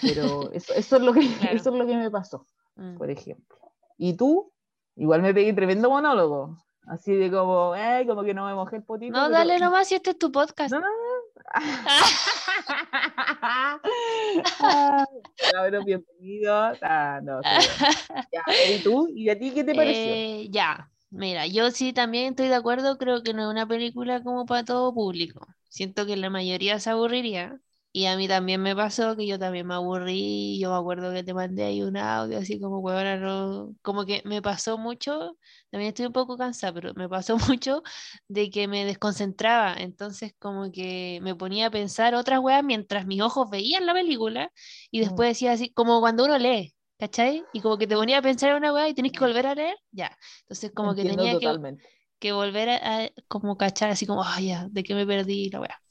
pero 0.00 0.16
eso, 0.52 0.72
eso, 0.74 0.96
es, 0.96 1.02
lo 1.02 1.12
que, 1.12 1.20
Claro. 1.38 1.56
eso 1.56 1.70
es 1.70 1.76
lo 1.76 1.86
que 1.86 1.96
me 1.96 2.10
pasó 2.10 2.46
mm. 2.76 2.96
por 2.96 3.10
ejemplo. 3.10 3.58
¿Y 3.98 4.16
tú? 4.16 4.52
Igual 4.94 5.20
me 5.22 5.34
pegué 5.34 5.52
tremendo 5.52 5.90
monólogo. 5.90 6.56
Así 6.86 7.12
de 7.16 7.32
como, 7.32 7.74
eh, 7.74 8.04
como 8.06 8.22
que 8.22 8.32
no 8.32 8.46
me 8.46 8.54
mojé 8.54 8.76
el 8.76 8.84
potito. 8.84 9.12
No, 9.12 9.24
pero- 9.26 9.38
dale 9.38 9.58
nomás 9.64 9.88
si 9.88 9.96
este 9.96 10.10
es 10.10 10.18
tu 10.18 10.30
podcast. 10.30 10.72
No, 10.72 10.80
no, 10.80 10.86
no. 10.86 11.16
Ah, 15.54 15.68
bienvenidos. 15.84 16.78
Ah, 16.82 17.20
no. 17.22 17.40
Ya, 18.32 18.42
¿Y 18.64 18.82
tú? 18.82 19.08
¿Y 19.14 19.28
a 19.30 19.38
ti 19.38 19.52
qué 19.52 19.64
te 19.64 19.74
pareció? 19.74 20.18
Eh, 20.18 20.48
ya, 20.50 20.90
mira, 21.10 21.46
yo 21.46 21.70
sí 21.70 21.92
también 21.92 22.30
estoy 22.30 22.48
de 22.48 22.54
acuerdo, 22.54 22.98
creo 22.98 23.22
que 23.22 23.34
no 23.34 23.42
es 23.42 23.48
una 23.48 23.66
película 23.66 24.22
como 24.22 24.46
para 24.46 24.64
todo 24.64 24.94
público. 24.94 25.46
Siento 25.68 26.06
que 26.06 26.16
la 26.16 26.30
mayoría 26.30 26.78
se 26.80 26.90
aburriría. 26.90 27.60
Y 27.96 28.06
a 28.06 28.16
mí 28.16 28.28
también 28.28 28.60
me 28.62 28.76
pasó 28.76 29.16
que 29.16 29.26
yo 29.26 29.38
también 29.38 29.66
me 29.66 29.74
aburrí. 29.74 30.58
Yo 30.60 30.70
me 30.70 30.76
acuerdo 30.76 31.12
que 31.14 31.22
te 31.24 31.32
mandé 31.32 31.64
ahí 31.64 31.82
un 31.82 31.96
audio 31.96 32.38
así 32.38 32.60
como, 32.60 32.80
huevona, 32.80 33.16
no. 33.16 33.74
Como 33.82 34.04
que 34.04 34.20
me 34.26 34.42
pasó 34.42 34.76
mucho. 34.76 35.36
También 35.70 35.88
estoy 35.88 36.06
un 36.06 36.12
poco 36.12 36.36
cansada, 36.36 36.74
pero 36.74 36.92
me 36.94 37.08
pasó 37.08 37.36
mucho 37.58 37.82
de 38.28 38.50
que 38.50 38.68
me 38.68 38.84
desconcentraba. 38.84 39.74
Entonces, 39.78 40.34
como 40.38 40.70
que 40.70 41.20
me 41.22 41.34
ponía 41.34 41.68
a 41.68 41.70
pensar 41.70 42.14
otras 42.14 42.40
weas 42.40 42.62
mientras 42.62 43.06
mis 43.06 43.22
ojos 43.22 43.48
veían 43.50 43.86
la 43.86 43.94
película. 43.94 44.52
Y 44.90 45.00
Mm. 45.00 45.00
después 45.00 45.30
decía 45.30 45.52
así, 45.52 45.72
como 45.72 46.00
cuando 46.00 46.24
uno 46.24 46.38
lee. 46.38 46.74
¿Cachai? 46.98 47.44
Y 47.52 47.60
como 47.60 47.76
que 47.78 47.86
te 47.86 47.94
ponía 47.96 48.18
a 48.18 48.22
pensar 48.22 48.50
en 48.50 48.56
una 48.56 48.72
weá 48.72 48.88
y 48.88 48.94
tenés 48.94 49.12
que 49.12 49.20
volver 49.24 49.46
a 49.46 49.54
leer, 49.54 49.76
ya. 49.92 50.16
Entonces 50.42 50.72
como 50.74 50.94
que 50.94 51.04
tenía 51.04 51.36
que, 51.38 51.58
totalmente. 51.58 51.84
que 52.18 52.32
volver 52.32 52.70
a, 52.70 53.04
a 53.06 53.10
como 53.28 53.56
cachar 53.58 53.90
así 53.90 54.06
como, 54.06 54.24
ay, 54.24 54.48
ya, 54.48 54.68
de 54.70 54.84
qué 54.84 54.94
me 54.94 55.06
perdí 55.06 55.50
la 55.50 55.60
weá. 55.60 55.82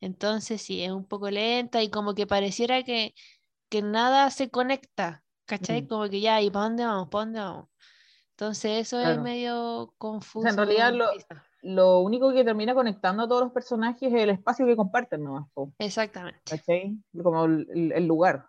Entonces 0.00 0.62
sí, 0.62 0.82
es 0.82 0.90
un 0.92 1.04
poco 1.06 1.30
lenta 1.30 1.82
y 1.82 1.90
como 1.90 2.14
que 2.14 2.26
pareciera 2.26 2.82
que, 2.82 3.14
que 3.68 3.82
nada 3.82 4.30
se 4.30 4.50
conecta, 4.50 5.24
¿cachai? 5.44 5.82
Mm. 5.82 5.86
Como 5.88 6.08
que 6.08 6.20
ya, 6.20 6.40
¿y 6.40 6.50
para 6.50 6.64
dónde 6.64 6.84
vamos? 6.84 7.08
¿Para 7.08 7.24
dónde 7.24 7.40
vamos? 7.40 7.68
Entonces 8.30 8.86
eso 8.86 9.00
es 9.00 9.20
medio 9.20 9.94
confuso. 9.98 10.48
en 10.48 10.56
realidad 10.56 10.94
lo-. 10.94 11.10
Lo 11.62 12.00
único 12.00 12.32
que 12.32 12.44
termina 12.44 12.74
conectando 12.74 13.24
a 13.24 13.28
todos 13.28 13.42
los 13.42 13.52
personajes 13.52 14.12
es 14.12 14.22
el 14.22 14.30
espacio 14.30 14.64
que 14.64 14.76
comparten 14.76 15.24
po, 15.52 15.72
Exactamente, 15.78 16.40
¿cachai? 16.44 16.96
Como 17.22 17.44
el, 17.44 18.06
lugar. 18.06 18.46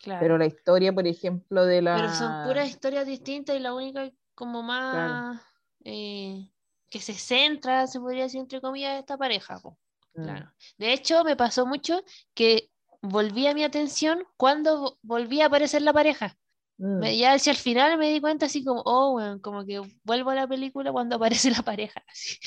claro. 0.00 0.20
Pero 0.20 0.38
la 0.38 0.46
historia, 0.46 0.92
por 0.92 1.06
ejemplo, 1.06 1.64
de 1.64 1.82
la... 1.82 1.96
Pero 1.96 2.12
son 2.12 2.44
puras 2.46 2.68
historias 2.68 3.06
distintas 3.06 3.56
y 3.56 3.58
la 3.58 3.74
única 3.74 4.08
como 4.34 4.62
más 4.62 5.42
eh, 5.84 6.48
que 6.88 7.00
se 7.00 7.14
centra, 7.14 7.86
se 7.88 7.98
podría 7.98 8.24
decir 8.24 8.40
entre 8.40 8.60
comillas, 8.60 8.94
es 8.94 9.00
esta 9.00 9.18
pareja. 9.18 9.58
po. 9.58 9.76
Mm, 10.16 10.22
Claro. 10.22 10.52
De 10.78 10.92
hecho, 10.92 11.24
me 11.24 11.36
pasó 11.36 11.66
mucho 11.66 12.02
que 12.34 12.70
volvía 13.02 13.54
mi 13.54 13.64
atención 13.64 14.24
cuando 14.36 14.80
vo- 14.82 14.98
volvía 15.02 15.44
a 15.44 15.46
aparecer 15.48 15.82
la 15.82 15.92
pareja. 15.92 16.36
mm, 16.78 17.12
Me- 17.12 17.18
ya 17.18 17.34
hacia 17.34 17.52
el 17.52 17.58
final 17.58 17.98
me 17.98 18.10
di 18.12 18.20
cuenta 18.20 18.46
así 18.46 18.64
como, 18.64 18.82
oh, 18.86 19.20
como 19.42 19.64
que 19.66 19.80
vuelvo 20.04 20.30
a 20.30 20.36
la 20.36 20.48
película 20.48 20.92
cuando 20.92 21.16
aparece 21.46 21.50
la 21.50 21.62
pareja. 21.62 22.04
así. 22.08 22.38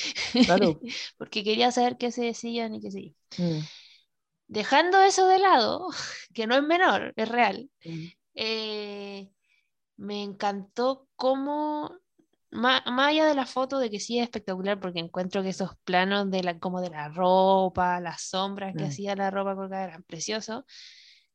Claro. 0.45 0.81
Porque 1.17 1.43
quería 1.43 1.71
saber 1.71 1.97
qué 1.97 2.11
se 2.11 2.25
decían 2.25 2.75
y 2.75 2.81
qué 2.81 2.91
se 2.91 2.99
mm, 3.37 3.67
Dejando 4.47 5.01
eso 5.01 5.27
de 5.27 5.39
lado, 5.39 5.89
que 6.33 6.45
no 6.47 6.55
es 6.55 6.63
menor, 6.63 7.13
es 7.15 7.29
real, 7.29 7.69
mm. 7.85 8.11
eh, 8.35 9.31
me 9.97 10.23
encantó 10.23 11.07
cómo, 11.15 11.91
má- 12.55 12.83
más, 12.87 13.09
allá 13.09 13.25
de 13.27 13.35
la 13.35 13.45
foto, 13.45 13.79
de 13.79 13.89
que 13.91 13.99
sí 13.99 14.19
es 14.19 14.23
espectacular, 14.25 14.79
porque 14.79 14.99
encuentro 14.99 15.43
que 15.43 15.49
esos 15.49 15.71
planos 15.83 16.31
de 16.31 16.43
la, 16.43 16.59
como 16.59 16.81
de 16.81 16.89
la 16.89 17.09
ropa, 17.09 17.99
las 18.01 18.21
sombras 18.23 18.75
que 18.75 18.85
Mm. 18.85 18.87
hacía 18.87 19.15
la 19.15 19.31
ropa 19.31 19.55
colgada 19.55 19.85
eran 19.85 20.03
preciosos, 20.03 20.63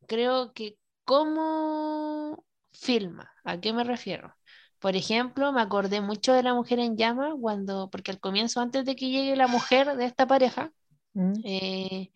creo 0.07 0.53
que 0.55 0.79
cómo 1.05 2.45
filma, 2.73 3.31
¿a 3.45 3.61
qué 3.61 3.73
me 3.73 3.85
refiero? 3.85 4.35
Por 4.79 4.97
ejemplo, 4.97 5.53
me 5.53 5.61
acordé 5.61 6.01
mucho 6.01 6.33
de 6.33 6.43
la 6.43 6.55
mujer 6.55 6.79
en 6.81 6.97
llama 6.97 7.35
cuando, 7.41 7.91
porque 7.91 8.11
al 8.13 8.21
comienzo, 8.21 8.61
antes 8.61 8.85
de 8.85 8.97
que 8.97 9.11
llegue 9.11 9.37
la 9.37 9.49
mujer 9.49 9.97
de 9.97 10.07
esta 10.07 10.27
pareja, 10.27 10.73
Mm, 11.17 11.45
eh, 11.45 12.11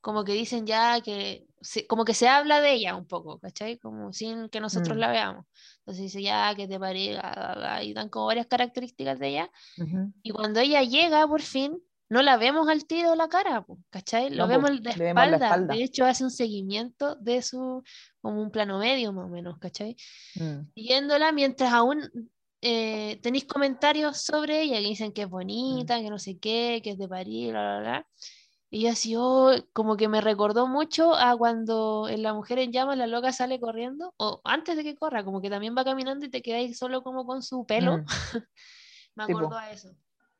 como 0.00 0.24
que 0.24 0.32
dicen 0.34 0.66
ya 0.66 1.00
que, 1.02 1.46
como 1.88 2.04
que 2.04 2.14
se 2.14 2.28
habla 2.28 2.60
de 2.60 2.72
ella 2.74 2.96
un 2.96 3.06
poco, 3.06 3.38
¿cachai? 3.40 3.78
Como 3.78 4.12
sin 4.12 4.48
que 4.50 4.60
nosotros 4.60 4.96
Mm. 4.96 4.98
la 4.98 5.10
veamos. 5.10 5.46
Entonces 5.84 6.04
dice 6.04 6.22
ya 6.22 6.54
que 6.56 6.66
te 6.66 6.78
bla, 6.78 7.80
y 7.82 7.92
dan 7.92 8.08
como 8.08 8.26
varias 8.26 8.46
características 8.46 9.18
de 9.18 9.28
ella. 9.28 9.50
ujú. 9.78 10.12
Y 10.22 10.30
cuando 10.30 10.60
ella 10.60 10.82
llega 10.82 11.28
por 11.28 11.42
fin, 11.42 11.78
no 12.08 12.22
la 12.22 12.38
vemos 12.38 12.68
al 12.68 12.86
tiro 12.86 13.14
la 13.14 13.28
cara, 13.28 13.66
¿cachai? 13.90 14.30
Lo 14.30 14.46
No, 14.46 14.48
vemos 14.48 14.82
de 14.82 14.96
le 14.96 15.04
vemos 15.04 15.26
la 15.28 15.36
espalda. 15.36 15.46
espalda. 15.46 15.74
De 15.74 15.82
hecho, 15.82 16.06
hace 16.06 16.24
un 16.24 16.30
seguimiento 16.30 17.16
de 17.16 17.42
su, 17.42 17.82
como 18.22 18.40
un 18.40 18.50
plano 18.50 18.78
medio 18.78 19.12
más 19.12 19.26
o 19.26 19.28
menos, 19.28 19.58
¿cachai? 19.58 19.94
Mm, 20.36 20.70
siguiéndola 20.74 21.32
mientras 21.32 21.70
aún 21.72 22.30
eh, 22.62 23.20
tenéis 23.22 23.44
comentarios 23.44 24.16
sobre 24.22 24.62
ella 24.62 24.78
que 24.78 24.88
dicen 24.88 25.12
que 25.12 25.22
es 25.22 25.28
bonita, 25.28 26.00
que 26.00 26.08
no 26.08 26.18
sé 26.18 26.38
qué, 26.38 26.80
que 26.82 26.90
es 26.92 26.98
de 26.98 27.08
París, 27.08 27.50
bla, 27.50 27.60
bla, 27.60 27.80
bla. 27.80 28.08
Y 28.74 28.80
yo 28.80 28.90
así, 28.90 29.14
oh, 29.16 29.52
como 29.72 29.96
que 29.96 30.08
me 30.08 30.20
recordó 30.20 30.66
mucho 30.66 31.14
a 31.14 31.36
cuando 31.36 32.08
en 32.08 32.24
La 32.24 32.34
Mujer 32.34 32.58
en 32.58 32.72
Llamas 32.72 32.98
la 32.98 33.06
loca 33.06 33.30
sale 33.30 33.60
corriendo, 33.60 34.12
o 34.16 34.40
antes 34.42 34.76
de 34.76 34.82
que 34.82 34.96
corra, 34.96 35.24
como 35.24 35.40
que 35.40 35.48
también 35.48 35.76
va 35.78 35.84
caminando 35.84 36.26
y 36.26 36.28
te 36.28 36.42
quedáis 36.42 36.76
solo 36.76 37.04
como 37.04 37.24
con 37.24 37.40
su 37.44 37.64
pelo. 37.66 37.98
mm. 37.98 38.04
Me 39.14 39.22
acordó 39.22 39.56
a 39.56 39.70
eso. 39.70 39.90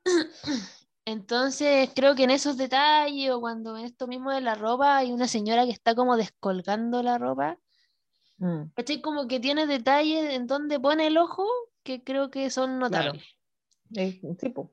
Entonces, 1.04 1.90
creo 1.94 2.16
que 2.16 2.24
en 2.24 2.30
esos 2.30 2.56
detalles, 2.56 3.30
o 3.30 3.40
cuando 3.40 3.78
en 3.78 3.84
esto 3.84 4.08
mismo 4.08 4.32
de 4.32 4.40
la 4.40 4.56
ropa, 4.56 4.96
hay 4.96 5.12
una 5.12 5.28
señora 5.28 5.64
que 5.64 5.70
está 5.70 5.94
como 5.94 6.16
descolgando 6.16 7.04
la 7.04 7.18
ropa. 7.18 7.56
Mm. 8.38 8.64
Como 9.00 9.28
que 9.28 9.38
tiene 9.38 9.68
detalles 9.68 10.34
en 10.34 10.48
donde 10.48 10.80
pone 10.80 11.06
el 11.06 11.18
ojo 11.18 11.46
que 11.84 12.02
creo 12.02 12.32
que 12.32 12.50
son 12.50 12.80
Claro. 12.80 13.12
notables. 13.12 13.22
eh, 13.94 14.20
sí, 14.40 14.48
po. 14.48 14.72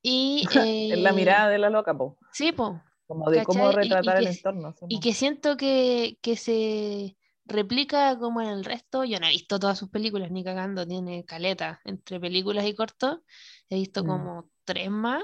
Y, 0.00 0.46
Es 0.90 0.98
la 1.00 1.10
eh, 1.10 1.12
mirada 1.12 1.50
de 1.50 1.58
la 1.58 1.68
loca, 1.68 1.92
po. 1.92 2.16
Sí, 2.32 2.52
po. 2.52 2.80
Como 3.06 3.30
de 3.30 3.42
cómo 3.44 3.66
¿Cachai? 3.66 3.86
Y- 3.86 3.88
y 3.88 3.90
retratar 3.90 4.16
el 4.18 4.24
que- 4.24 4.30
entorno. 4.30 4.74
Y 4.88 5.00
que 5.00 5.14
siento 5.14 5.56
que, 5.56 6.18
que 6.22 6.36
se 6.36 7.16
replica 7.46 8.18
como 8.18 8.40
en 8.40 8.48
el 8.48 8.64
resto. 8.64 9.04
Yo 9.04 9.20
no 9.20 9.26
he 9.26 9.30
visto 9.30 9.58
todas 9.58 9.78
sus 9.78 9.90
películas 9.90 10.30
ni 10.30 10.42
cagando, 10.44 10.86
tiene 10.86 11.24
caleta 11.24 11.80
entre 11.84 12.20
películas 12.20 12.64
y 12.66 12.74
cortos. 12.74 13.20
He 13.68 13.76
visto 13.76 14.04
Mm. 14.04 14.06
como 14.06 14.50
tres 14.64 14.90
más. 14.90 15.22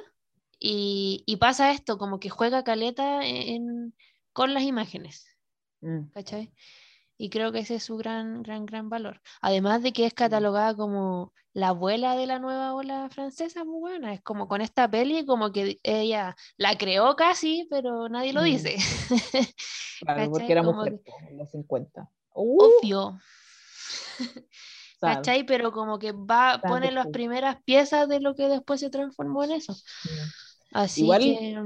Y, 0.58 1.22
y 1.26 1.36
pasa 1.36 1.72
esto, 1.72 1.96
como 1.98 2.20
que 2.20 2.28
juega 2.30 2.64
caleta 2.64 3.24
en, 3.26 3.94
con 4.32 4.52
las 4.54 4.62
imágenes. 4.64 5.26
Mm, 5.80 6.10
¿cachai? 6.12 6.52
Y 7.22 7.28
creo 7.28 7.52
que 7.52 7.58
ese 7.58 7.74
es 7.74 7.82
su 7.82 7.98
gran, 7.98 8.42
gran, 8.42 8.64
gran 8.64 8.88
valor. 8.88 9.20
Además 9.42 9.82
de 9.82 9.92
que 9.92 10.06
es 10.06 10.14
catalogada 10.14 10.74
como 10.74 11.34
la 11.52 11.68
abuela 11.68 12.16
de 12.16 12.24
la 12.26 12.38
nueva 12.38 12.72
ola 12.72 13.10
francesa, 13.10 13.62
muy 13.62 13.78
buena. 13.78 14.14
Es 14.14 14.22
como 14.22 14.48
con 14.48 14.62
esta 14.62 14.90
peli, 14.90 15.26
como 15.26 15.52
que 15.52 15.78
ella 15.82 16.34
la 16.56 16.78
creó 16.78 17.16
casi, 17.16 17.66
pero 17.68 18.08
nadie 18.08 18.32
lo 18.32 18.42
dice. 18.42 18.76
Claro, 20.00 20.30
porque 20.30 20.50
era 20.50 20.62
Como 20.64 20.78
mujer 20.78 20.98
que- 21.04 21.12
en 21.28 21.36
los 21.36 21.50
50. 21.50 22.08
Uh, 22.32 22.62
Obvio. 22.64 23.18
¿cachai? 24.98 25.44
Pero 25.44 25.72
como 25.72 25.98
que 25.98 26.12
va, 26.12 26.58
pone 26.66 26.90
las 26.90 27.08
primeras 27.08 27.62
piezas 27.64 28.08
de 28.08 28.20
lo 28.20 28.34
que 28.34 28.48
después 28.48 28.80
se 28.80 28.88
transformó 28.88 29.44
en 29.44 29.50
eso. 29.50 29.76
Así 30.72 31.02
Igual- 31.02 31.20
que, 31.20 31.58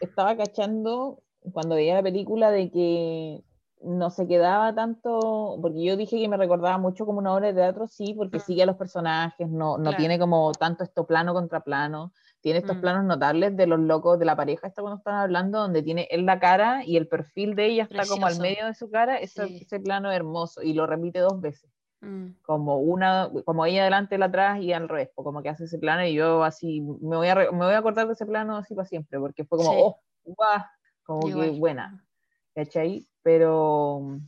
estaba 0.00 0.34
cachando 0.38 1.22
cuando 1.52 1.74
veía 1.74 1.96
la 1.96 2.02
película 2.02 2.50
de 2.50 2.70
que 2.70 3.44
no 3.84 4.10
se 4.10 4.26
quedaba 4.28 4.74
tanto, 4.74 5.58
porque 5.60 5.82
yo 5.84 5.96
dije 5.96 6.18
que 6.18 6.28
me 6.28 6.36
recordaba 6.36 6.78
mucho 6.78 7.06
como 7.06 7.18
una 7.18 7.34
obra 7.34 7.48
de 7.48 7.54
teatro, 7.54 7.86
sí, 7.88 8.14
porque 8.16 8.38
Mm. 8.38 8.40
sigue 8.40 8.62
a 8.62 8.66
los 8.66 8.76
personajes, 8.76 9.48
no, 9.48 9.78
no 9.78 9.82
Claro. 9.90 9.96
tiene 9.96 10.18
como 10.18 10.56
tanto 10.56 10.84
esto 10.84 11.06
plano 11.06 11.34
contra 11.34 11.60
plano, 11.64 12.12
tiene 12.40 12.60
estos 12.60 12.76
Mm. 12.76 12.80
planos 12.80 13.04
notables 13.04 13.56
de 13.56 13.66
los 13.66 13.80
locos 13.80 14.18
de 14.18 14.24
la 14.26 14.36
pareja, 14.36 14.66
esta 14.68 14.82
cuando 14.82 14.98
están 14.98 15.14
hablando, 15.16 15.58
donde 15.60 15.82
tiene 15.82 16.08
él 16.10 16.26
la 16.26 16.38
cara 16.40 16.84
y 16.84 16.96
el 16.96 17.08
perfil 17.08 17.54
de 17.56 17.66
ella 17.66 17.84
está 17.84 18.06
como 18.06 18.26
al 18.26 18.36
medio 18.36 18.66
de 18.66 18.74
su 18.74 18.90
cara, 18.90 19.16
ese, 19.18 19.44
Sí. 19.46 19.62
ese 19.62 19.80
plano 19.80 20.10
hermoso, 20.12 20.62
y 20.62 20.72
lo 20.74 20.86
repite 20.86 21.18
dos 21.20 21.40
veces 21.40 21.70
mm, 22.00 22.32
como 22.42 22.78
una, 22.78 23.30
como 23.44 23.66
ella 23.66 23.82
adelante, 23.82 24.16
él 24.16 24.22
atrás 24.24 24.60
y 24.60 24.72
al 24.72 24.88
revés, 24.88 25.10
pues, 25.14 25.24
como 25.24 25.42
que 25.42 25.50
hace 25.50 25.64
ese 25.64 25.78
plano 25.78 26.04
y 26.06 26.14
yo 26.14 26.44
así 26.44 26.80
me 26.82 27.16
voy 27.16 27.28
a, 27.28 27.34
me 27.36 27.50
voy 27.52 27.74
a 27.74 27.78
acordar 27.78 28.06
de 28.08 28.14
ese 28.14 28.26
plano 28.26 28.56
así 28.58 28.74
para 28.74 28.86
siempre, 28.86 29.18
porque 29.20 29.44
fue 29.44 29.58
como, 29.58 29.70
Sí. 29.70 29.76
oh, 29.76 30.00
guau, 30.24 30.60
como 31.04 31.28
igual. 31.28 31.48
que 31.50 31.58
buena, 31.60 32.06
¿cachai? 32.54 33.06
Pero, 33.22 34.18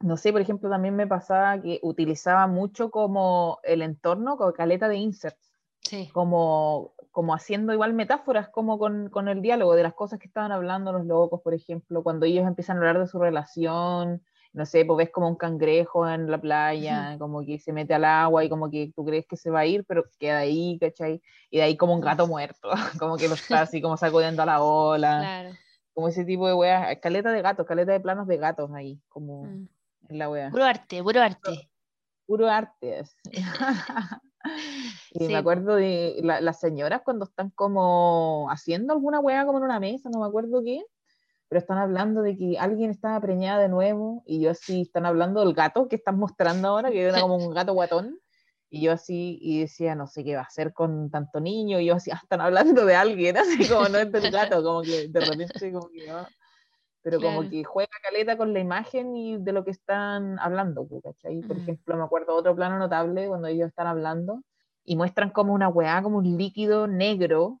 no 0.00 0.16
sé, 0.16 0.32
por 0.32 0.40
ejemplo, 0.40 0.68
también 0.68 0.96
me 0.96 1.06
pasaba 1.06 1.60
que 1.60 1.80
utilizaba 1.82 2.46
mucho 2.46 2.90
como 2.90 3.58
el 3.62 3.82
entorno, 3.82 4.36
como 4.36 4.52
caleta 4.52 4.88
de 4.88 4.96
inserts, 4.96 5.52
Sí, 5.80 6.10
como, 6.12 6.94
como 7.12 7.34
haciendo 7.34 7.72
igual 7.72 7.94
metáforas, 7.94 8.48
como 8.48 8.78
con, 8.78 9.08
con 9.08 9.28
el 9.28 9.40
diálogo 9.40 9.74
de 9.74 9.84
las 9.84 9.94
cosas 9.94 10.18
que 10.18 10.26
estaban 10.26 10.52
hablando 10.52 10.92
los 10.92 11.06
locos, 11.06 11.40
por 11.42 11.54
ejemplo, 11.54 12.02
cuando 12.02 12.26
ellos 12.26 12.46
empiezan 12.46 12.76
a 12.76 12.80
hablar 12.80 12.98
de 12.98 13.06
su 13.06 13.18
relación, 13.18 14.22
no 14.56 14.64
sé, 14.64 14.84
pues 14.86 14.96
ves 14.96 15.10
como 15.10 15.28
un 15.28 15.36
cangrejo 15.36 16.08
en 16.08 16.30
la 16.30 16.40
playa, 16.40 17.16
como 17.18 17.44
que 17.44 17.58
se 17.58 17.72
mete 17.74 17.92
al 17.92 18.04
agua 18.06 18.42
y 18.42 18.48
como 18.48 18.70
que 18.70 18.90
tú 18.96 19.04
crees 19.04 19.26
que 19.26 19.36
se 19.36 19.50
va 19.50 19.60
a 19.60 19.66
ir, 19.66 19.84
pero 19.84 20.04
queda 20.18 20.38
ahí, 20.38 20.78
¿cachai? 20.80 21.22
Y 21.50 21.58
de 21.58 21.62
ahí 21.62 21.76
como 21.76 21.94
un 21.94 22.00
gato 22.00 22.26
muerto, 22.26 22.70
como 22.98 23.18
que 23.18 23.28
lo 23.28 23.34
está 23.34 23.60
así 23.60 23.82
como 23.82 23.96
sacudiendo 23.98 24.42
a 24.42 24.46
la 24.46 24.62
ola, 24.62 25.18
claro. 25.18 25.50
Como 25.96 26.08
ese 26.08 26.26
tipo 26.26 26.46
de 26.46 26.52
weas, 26.52 26.98
caleta 27.00 27.32
de 27.32 27.40
gatos, 27.40 27.66
caleta 27.66 27.92
de 27.92 28.00
planos 28.00 28.26
de 28.26 28.36
gatos 28.36 28.70
ahí, 28.74 29.00
como 29.08 29.44
mm. 29.44 29.68
en 30.10 30.18
la 30.18 30.28
wea. 30.28 30.50
Puro 30.50 30.64
arte, 30.64 31.02
puro 31.02 31.22
arte. 31.22 31.70
Puro 32.26 32.50
arte. 32.50 33.02
Y 35.10 35.26
Sí, 35.26 35.32
me 35.32 35.38
acuerdo 35.38 35.74
de 35.74 36.20
la- 36.22 36.40
las 36.40 36.60
señoras 36.60 37.00
cuando 37.02 37.24
están 37.24 37.50
como 37.50 38.46
haciendo 38.48 38.92
alguna 38.92 39.18
weá 39.18 39.44
como 39.44 39.58
en 39.58 39.64
una 39.64 39.80
mesa, 39.80 40.08
no 40.08 40.20
me 40.20 40.26
acuerdo 40.26 40.62
qué, 40.62 40.84
pero 41.48 41.58
están 41.58 41.78
hablando 41.78 42.22
de 42.22 42.36
que 42.36 42.56
alguien 42.56 42.90
estaba 42.90 43.18
preñada 43.20 43.60
de 43.60 43.68
nuevo 43.68 44.22
y 44.24 44.40
yo 44.40 44.52
así, 44.52 44.82
están 44.82 45.04
hablando 45.04 45.40
del 45.40 45.52
gato 45.52 45.88
que 45.88 45.96
están 45.96 46.18
mostrando 46.18 46.68
ahora, 46.68 46.92
que 46.92 47.02
era 47.02 47.20
como 47.20 47.36
un 47.36 47.52
gato 47.52 47.72
guatón. 47.72 48.20
Y 48.70 48.82
yo 48.82 48.92
así, 48.92 49.38
y 49.40 49.60
decía, 49.60 49.94
no 49.94 50.06
sé 50.08 50.24
qué 50.24 50.34
va 50.36 50.42
a 50.42 50.44
hacer 50.46 50.72
con 50.74 51.10
tanto 51.10 51.40
niño, 51.40 51.80
y 51.80 51.86
yo 51.86 51.94
así, 51.96 52.10
ah, 52.10 52.20
están 52.22 52.40
hablando 52.40 52.84
de 52.84 52.96
alguien, 52.96 53.36
así 53.64 53.68
como 53.68 53.88
no 53.88 53.98
es 53.98 54.10
del 54.12 54.30
gato, 54.30 54.62
como 54.62 54.84
que 54.84 55.08
de 55.08 55.20
repente 55.20 55.72
como 55.72 55.88
que 55.90 56.06
no. 56.06 56.28
Pero 57.02 57.20
como 57.20 57.40
Claro. 57.40 57.50
que 57.50 57.64
juega 57.64 57.90
caleta 58.02 58.36
con 58.36 58.52
la 58.52 58.60
imagen 58.60 59.16
y 59.16 59.38
de 59.38 59.52
lo 59.52 59.64
que 59.64 59.70
están 59.72 60.38
hablando, 60.40 60.86
¿cachai? 61.02 61.42
Por 61.44 61.56
Mm. 61.58 61.60
ejemplo, 61.62 61.96
me 61.96 62.04
acuerdo 62.04 62.34
otro 62.36 62.56
plano 62.56 62.78
notable 62.78 63.28
cuando 63.28 63.48
ellos 63.48 63.68
están 63.68 63.86
hablando 63.86 64.42
y 64.84 64.96
muestran 64.96 65.30
como 65.30 65.52
una 65.54 65.68
weá, 65.68 66.02
como 66.02 66.18
un 66.18 66.36
líquido 66.36 66.86
negro 66.88 67.60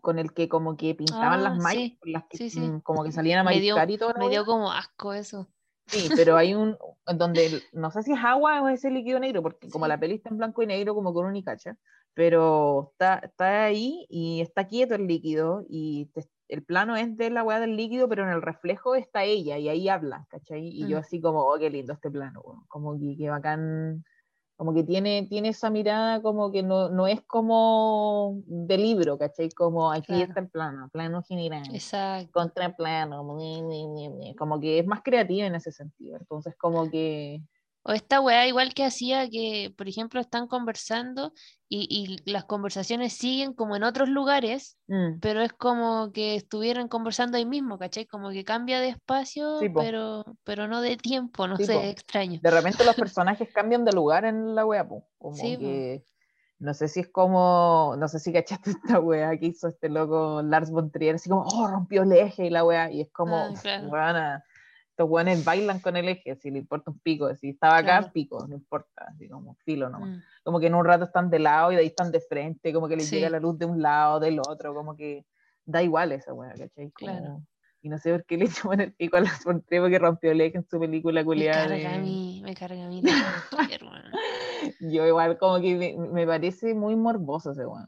con 0.00 0.18
el 0.18 0.32
que 0.32 0.48
como 0.48 0.76
que 0.76 0.94
pintaban 0.94 1.40
Ah, 1.40 1.50
las 1.50 1.58
mallas, 1.58 1.82
sí, 1.84 1.98
las 2.04 2.24
que 2.24 2.38
sí, 2.38 2.50
sí. 2.50 2.60
mm, 2.60 2.80
como 2.80 3.04
que 3.04 3.12
salían 3.12 3.40
a 3.40 3.44
mariscar 3.44 3.90
y 3.90 3.98
todo. 3.98 4.14
Me 4.18 4.28
dio 4.30 4.46
como 4.46 4.72
asco 4.72 5.12
eso. 5.12 5.48
Sí, 5.90 6.08
pero 6.14 6.36
hay 6.36 6.54
un 6.54 6.76
donde 7.06 7.62
no 7.72 7.90
sé 7.90 8.02
si 8.02 8.12
es 8.12 8.18
agua 8.22 8.62
o 8.62 8.68
es 8.68 8.78
ese 8.78 8.90
líquido 8.90 9.18
negro, 9.18 9.42
porque 9.42 9.68
como 9.68 9.88
la 9.88 9.98
peli 9.98 10.14
está 10.14 10.28
en 10.30 10.38
blanco 10.38 10.62
y 10.62 10.66
negro, 10.66 10.94
como 10.94 11.12
con 11.12 11.26
unicacha, 11.26 11.76
pero 12.14 12.90
está, 12.92 13.18
está 13.18 13.64
ahí 13.64 14.06
y 14.08 14.40
está 14.40 14.66
quieto 14.66 14.94
el 14.94 15.06
líquido 15.06 15.64
y 15.68 16.06
te- 16.14 16.28
el 16.48 16.64
plano 16.64 16.96
es 16.96 17.16
de 17.16 17.30
la 17.30 17.42
weá 17.44 17.60
del 17.60 17.76
líquido, 17.76 18.08
pero 18.08 18.24
en 18.24 18.30
el 18.30 18.42
reflejo 18.42 18.94
está 18.94 19.24
ella 19.24 19.56
y 19.58 19.68
ahí 19.68 19.88
habla, 19.88 20.26
¿cachai? 20.30 20.66
Y 20.66 20.88
yo 20.88 20.98
así 20.98 21.20
como, 21.20 21.42
oh, 21.44 21.58
qué 21.58 21.70
lindo 21.70 21.92
este 21.92 22.10
plano, 22.10 22.42
como 22.68 22.98
que, 22.98 23.16
que 23.16 23.30
bacán, 23.30 24.04
como 24.60 24.74
que 24.74 24.84
tiene, 24.84 25.26
tiene 25.26 25.48
esa 25.48 25.70
mirada 25.70 26.20
como 26.20 26.52
que 26.52 26.62
no, 26.62 26.90
no 26.90 27.06
es 27.06 27.22
como 27.22 28.42
de 28.44 28.76
libro, 28.76 29.16
¿cachai? 29.16 29.48
Como 29.48 29.90
aquí 29.90 30.12
Claro. 30.12 30.24
está 30.24 30.40
el 30.40 30.50
plano, 30.50 30.90
plano 30.92 31.22
general 31.22 31.62
Exacto. 31.72 32.30
contraplano, 32.30 33.26
como 34.36 34.60
que 34.60 34.78
es 34.78 34.86
más 34.86 35.00
creativa 35.02 35.46
en 35.46 35.54
ese 35.54 35.72
sentido. 35.72 36.18
Entonces, 36.18 36.54
como 36.58 36.90
que 36.90 37.40
O 37.82 37.92
esta 37.92 38.20
weá 38.20 38.46
igual 38.46 38.74
que 38.74 38.84
hacía 38.84 39.28
que, 39.30 39.72
por 39.76 39.88
ejemplo, 39.88 40.20
están 40.20 40.46
conversando 40.46 41.32
y, 41.68 41.86
y 41.90 42.30
las 42.30 42.44
conversaciones 42.44 43.14
siguen 43.14 43.54
como 43.54 43.74
en 43.76 43.84
otros 43.84 44.08
lugares, 44.08 44.76
mm, 44.88 45.18
pero 45.20 45.40
es 45.40 45.52
como 45.52 46.12
que 46.12 46.34
estuvieran 46.36 46.88
conversando 46.88 47.36
ahí 47.38 47.46
mismo, 47.46 47.78
¿cachai? 47.78 48.06
Como 48.06 48.30
que 48.30 48.44
cambia 48.44 48.80
de 48.80 48.88
espacio, 48.90 49.60
Sí, 49.60 49.68
pero, 49.74 50.24
pero 50.44 50.68
no 50.68 50.80
de 50.82 50.96
tiempo, 50.96 51.46
no 51.48 51.56
Sí, 51.56 51.64
sé, 51.64 51.72
po. 51.74 51.80
extraño. 51.80 52.40
de 52.42 52.50
repente 52.50 52.84
los 52.84 52.96
personajes 52.96 53.48
cambian 53.52 53.84
de 53.84 53.92
lugar 53.92 54.24
en 54.24 54.54
la 54.54 54.66
wea, 54.66 54.86
po, 54.86 55.08
como 55.18 55.36
Sí, 55.36 55.56
po. 55.56 55.62
que 55.62 56.04
no 56.58 56.74
sé 56.74 56.88
si 56.88 57.00
es 57.00 57.08
como, 57.08 57.94
no 57.98 58.08
sé 58.08 58.18
si 58.18 58.32
cachaste 58.32 58.70
esta 58.72 59.00
wea 59.00 59.38
que 59.38 59.46
hizo 59.46 59.68
este 59.68 59.88
loco 59.88 60.42
Lars 60.42 60.70
von 60.70 60.90
Trier, 60.90 61.14
así 61.14 61.30
como, 61.30 61.44
oh, 61.46 61.66
rompió 61.66 62.02
el 62.02 62.12
eje 62.12 62.46
y 62.46 62.50
la 62.50 62.64
wea, 62.64 62.90
y 62.90 63.00
es 63.02 63.10
como, 63.12 63.34
Ah, 63.34 63.60
claro. 63.62 63.88
Estos 65.04 65.44
bailan 65.44 65.80
con 65.80 65.96
el 65.96 66.08
eje, 66.08 66.36
si 66.36 66.50
le 66.50 66.58
importa 66.58 66.90
un 66.90 66.98
pico, 66.98 67.34
si 67.34 67.50
estaba 67.50 67.78
acá, 67.78 67.98
Claro. 67.98 68.12
pico, 68.12 68.46
no 68.46 68.54
importa, 68.54 69.06
así 69.08 69.28
como 69.28 69.54
filo 69.64 69.88
nomás. 69.88 70.10
Mm, 70.10 70.22
como 70.44 70.60
que 70.60 70.66
en 70.66 70.74
un 70.74 70.84
rato 70.84 71.04
están 71.04 71.30
de 71.30 71.38
lado 71.38 71.72
y 71.72 71.74
de 71.76 71.80
ahí 71.82 71.86
están 71.88 72.10
de 72.12 72.20
frente, 72.20 72.72
como 72.72 72.88
que 72.88 72.96
les 72.96 73.06
Sí. 73.06 73.16
llega 73.16 73.30
la 73.30 73.40
luz 73.40 73.58
de 73.58 73.66
un 73.66 73.80
lado, 73.82 74.20
del 74.20 74.38
otro, 74.40 74.74
como 74.74 74.96
que 74.96 75.24
da 75.64 75.82
igual 75.82 76.12
esa 76.12 76.32
weá, 76.34 76.50
¿cachai? 76.50 76.90
Como- 76.90 77.12
Claro. 77.12 77.42
Y 77.82 77.88
no 77.88 77.96
sé 77.96 78.12
por 78.12 78.24
qué 78.26 78.36
le 78.36 78.44
echó 78.68 78.72
en 78.74 78.80
el 78.80 78.92
pico 78.92 79.16
a 79.16 79.20
la 79.20 79.30
Trier 79.66 79.82
porque 79.82 79.98
rompió 79.98 80.30
el 80.32 80.40
eje 80.42 80.58
en 80.58 80.66
su 80.68 80.78
película 80.78 81.20
Me 81.20 81.24
culiada. 81.24 81.66
carga 81.68 81.88
a 81.88 81.92
de- 81.92 81.98
mí, 82.00 82.40
me 82.44 82.54
carga 82.54 82.84
a 82.84 82.88
mí. 82.88 83.02
Yo 84.80 85.06
igual 85.06 85.38
como 85.38 85.60
que 85.60 85.76
me, 85.76 85.96
me 85.96 86.26
parece 86.26 86.74
muy 86.74 86.96
morboso 86.96 87.52
ese 87.52 87.64
weón. 87.66 87.86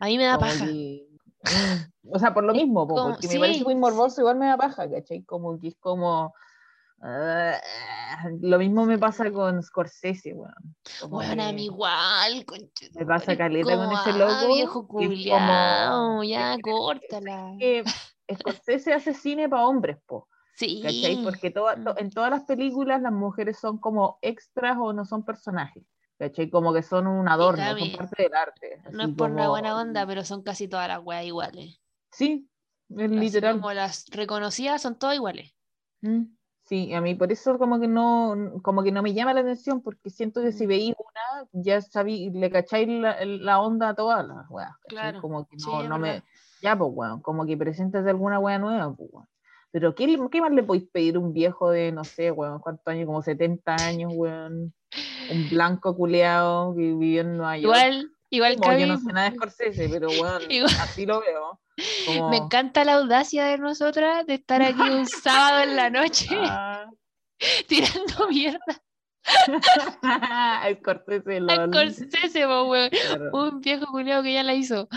A 0.00 0.06
mí 0.06 0.16
me 0.18 0.24
da 0.24 0.36
Como 0.36 0.46
paja. 0.50 0.64
que- 0.66 1.06
mm, 1.44 2.10
o 2.14 2.18
sea, 2.18 2.34
por 2.34 2.44
lo 2.44 2.52
mismo, 2.54 2.86
como- 2.88 3.10
porque 3.12 3.28
me 3.28 3.38
parece 3.38 3.58
sí, 3.60 3.64
muy 3.64 3.74
morboso, 3.76 4.20
igual 4.20 4.38
me 4.38 4.46
da 4.46 4.56
paja, 4.56 4.88
¿cachai? 4.90 5.22
Como 5.22 5.58
que 5.58 5.68
es 5.68 5.76
como... 5.78 6.34
ah, 7.02 7.60
lo 8.40 8.58
mismo 8.58 8.84
me 8.86 8.98
pasa 8.98 9.30
con 9.30 9.62
Scorsese, 9.62 10.32
weón. 10.34 10.52
Weón, 11.08 11.40
a 11.40 11.52
mí 11.52 11.66
igual, 11.66 12.44
conche 12.44 12.90
tu 12.90 12.98
Me 12.98 13.06
pasa 13.06 13.36
caleta 13.36 13.76
con 13.76 13.92
ese 13.92 14.12
loco, 14.18 14.54
viejo 14.54 14.88
culiao, 14.88 15.98
como- 16.08 16.24
ya, 16.24 16.54
es 16.54 16.62
córtala. 16.62 17.54
que 17.58 17.84
Scorsese 18.34 18.92
hace 18.92 19.14
cine 19.14 19.48
para 19.48 19.66
hombres, 19.66 19.98
po, 20.06 20.28
Sí. 20.54 20.80
¿cachai? 20.82 21.22
Porque 21.22 21.50
toda- 21.50 21.76
to- 21.82 21.96
en 21.98 22.10
todas 22.10 22.30
las 22.30 22.42
películas 22.44 23.00
las 23.00 23.12
mujeres 23.12 23.58
son 23.58 23.78
como 23.78 24.18
extras 24.22 24.76
o 24.80 24.92
no 24.92 25.04
son 25.04 25.24
personajes, 25.24 25.84
¿cachai? 26.18 26.50
Como 26.50 26.72
que 26.74 26.82
son 26.82 27.06
un 27.06 27.28
adorno, 27.28 27.78
son 27.78 27.92
parte 27.92 28.22
del 28.24 28.34
arte. 28.34 28.82
No 28.90 29.04
es 29.04 29.14
por 29.14 29.30
una 29.30 29.48
buena 29.48 29.76
onda, 29.76 30.06
pero 30.06 30.24
son 30.24 30.42
casi 30.42 30.66
todas 30.68 30.88
las 30.88 31.00
weas 31.02 31.24
iguales. 31.24 31.80
Sí, 32.10 32.48
es 32.90 33.04
Así 33.10 33.18
literal. 33.20 33.54
como 33.60 33.72
las 33.72 34.06
reconocidas 34.10 34.82
son 34.82 34.98
todas 34.98 35.14
iguales. 35.14 35.54
Mm, 36.00 36.22
Sí, 36.68 36.92
a 36.92 37.00
mí 37.00 37.14
por 37.14 37.32
eso 37.32 37.58
como 37.58 37.80
que 37.80 37.88
no, 37.88 38.60
como 38.62 38.82
que 38.82 38.92
no 38.92 39.02
me 39.02 39.14
llama 39.14 39.32
la 39.32 39.40
atención, 39.40 39.80
porque 39.80 40.10
siento 40.10 40.42
que 40.42 40.52
si 40.52 40.66
Mm. 40.66 40.68
veis 40.68 40.94
una, 40.98 41.48
ya 41.52 41.80
sabí, 41.80 42.28
le 42.28 42.50
cacháis 42.50 42.86
la, 42.88 43.24
la 43.24 43.60
onda 43.60 43.88
a 43.90 43.94
todas 43.94 44.26
las 44.26 44.50
weas. 44.50 44.72
Claro, 44.86 45.22
Como 45.22 45.46
que 45.48 45.56
no, 45.56 45.82
no 45.84 45.98
me, 45.98 46.22
ya 46.60 46.76
pues 46.76 46.90
weón, 46.92 47.22
como 47.22 47.46
que 47.46 47.56
preséntate 47.56 48.10
alguna 48.10 48.38
wea 48.38 48.58
nueva, 48.58 48.94
pues 48.94 49.08
weón. 49.12 49.26
Pero 49.70 49.94
¿qué, 49.94 50.18
qué 50.30 50.40
más 50.42 50.52
le 50.52 50.62
podéis 50.62 50.88
pedir 50.90 51.16
a 51.16 51.20
un 51.20 51.32
viejo 51.32 51.70
de, 51.70 51.90
no 51.90 52.04
sé, 52.04 52.30
weón, 52.30 52.58
cuántos 52.60 52.86
años, 52.86 53.06
como 53.06 53.22
70 53.22 53.74
años, 53.74 54.12
weón, 54.14 54.74
un 55.28 55.48
blanco 55.50 55.96
culeado 55.96 56.74
que 56.74 56.82
vivió 56.82 57.22
en 57.22 57.38
Nueva 57.38 57.56
York? 57.56 57.76
Igual, 57.76 58.10
igual 58.28 58.56
Como, 58.58 58.72
yo 58.78 58.86
no 58.86 58.98
sé 58.98 59.10
nada 59.14 59.30
de 59.30 59.36
Scorsese, 59.36 59.88
pero 59.88 60.10
weón, 60.10 60.42
Igual. 60.50 60.72
así 60.82 61.06
lo 61.06 61.20
veo. 61.20 61.60
Como, 62.06 62.30
me 62.30 62.38
encanta 62.38 62.84
la 62.84 62.94
audacia 62.94 63.44
de 63.46 63.58
nosotras 63.58 64.26
de 64.26 64.34
estar 64.34 64.62
aquí 64.62 64.80
un 64.80 65.06
sábado 65.06 65.62
en 65.62 65.76
la 65.76 65.90
noche 65.90 66.28
ah, 66.32 66.86
tirando 67.68 68.28
mierda 68.28 68.82
Scorsese, 70.80 71.36
al. 71.48 71.70
Scorsese, 71.70 72.46
weón. 72.46 72.90
Claro. 72.90 73.30
Un 73.32 73.60
viejo 73.60 73.86
culiao 73.86 74.22
que 74.22 74.32
ya 74.32 74.42
la 74.42 74.54
hizo. 74.54 74.88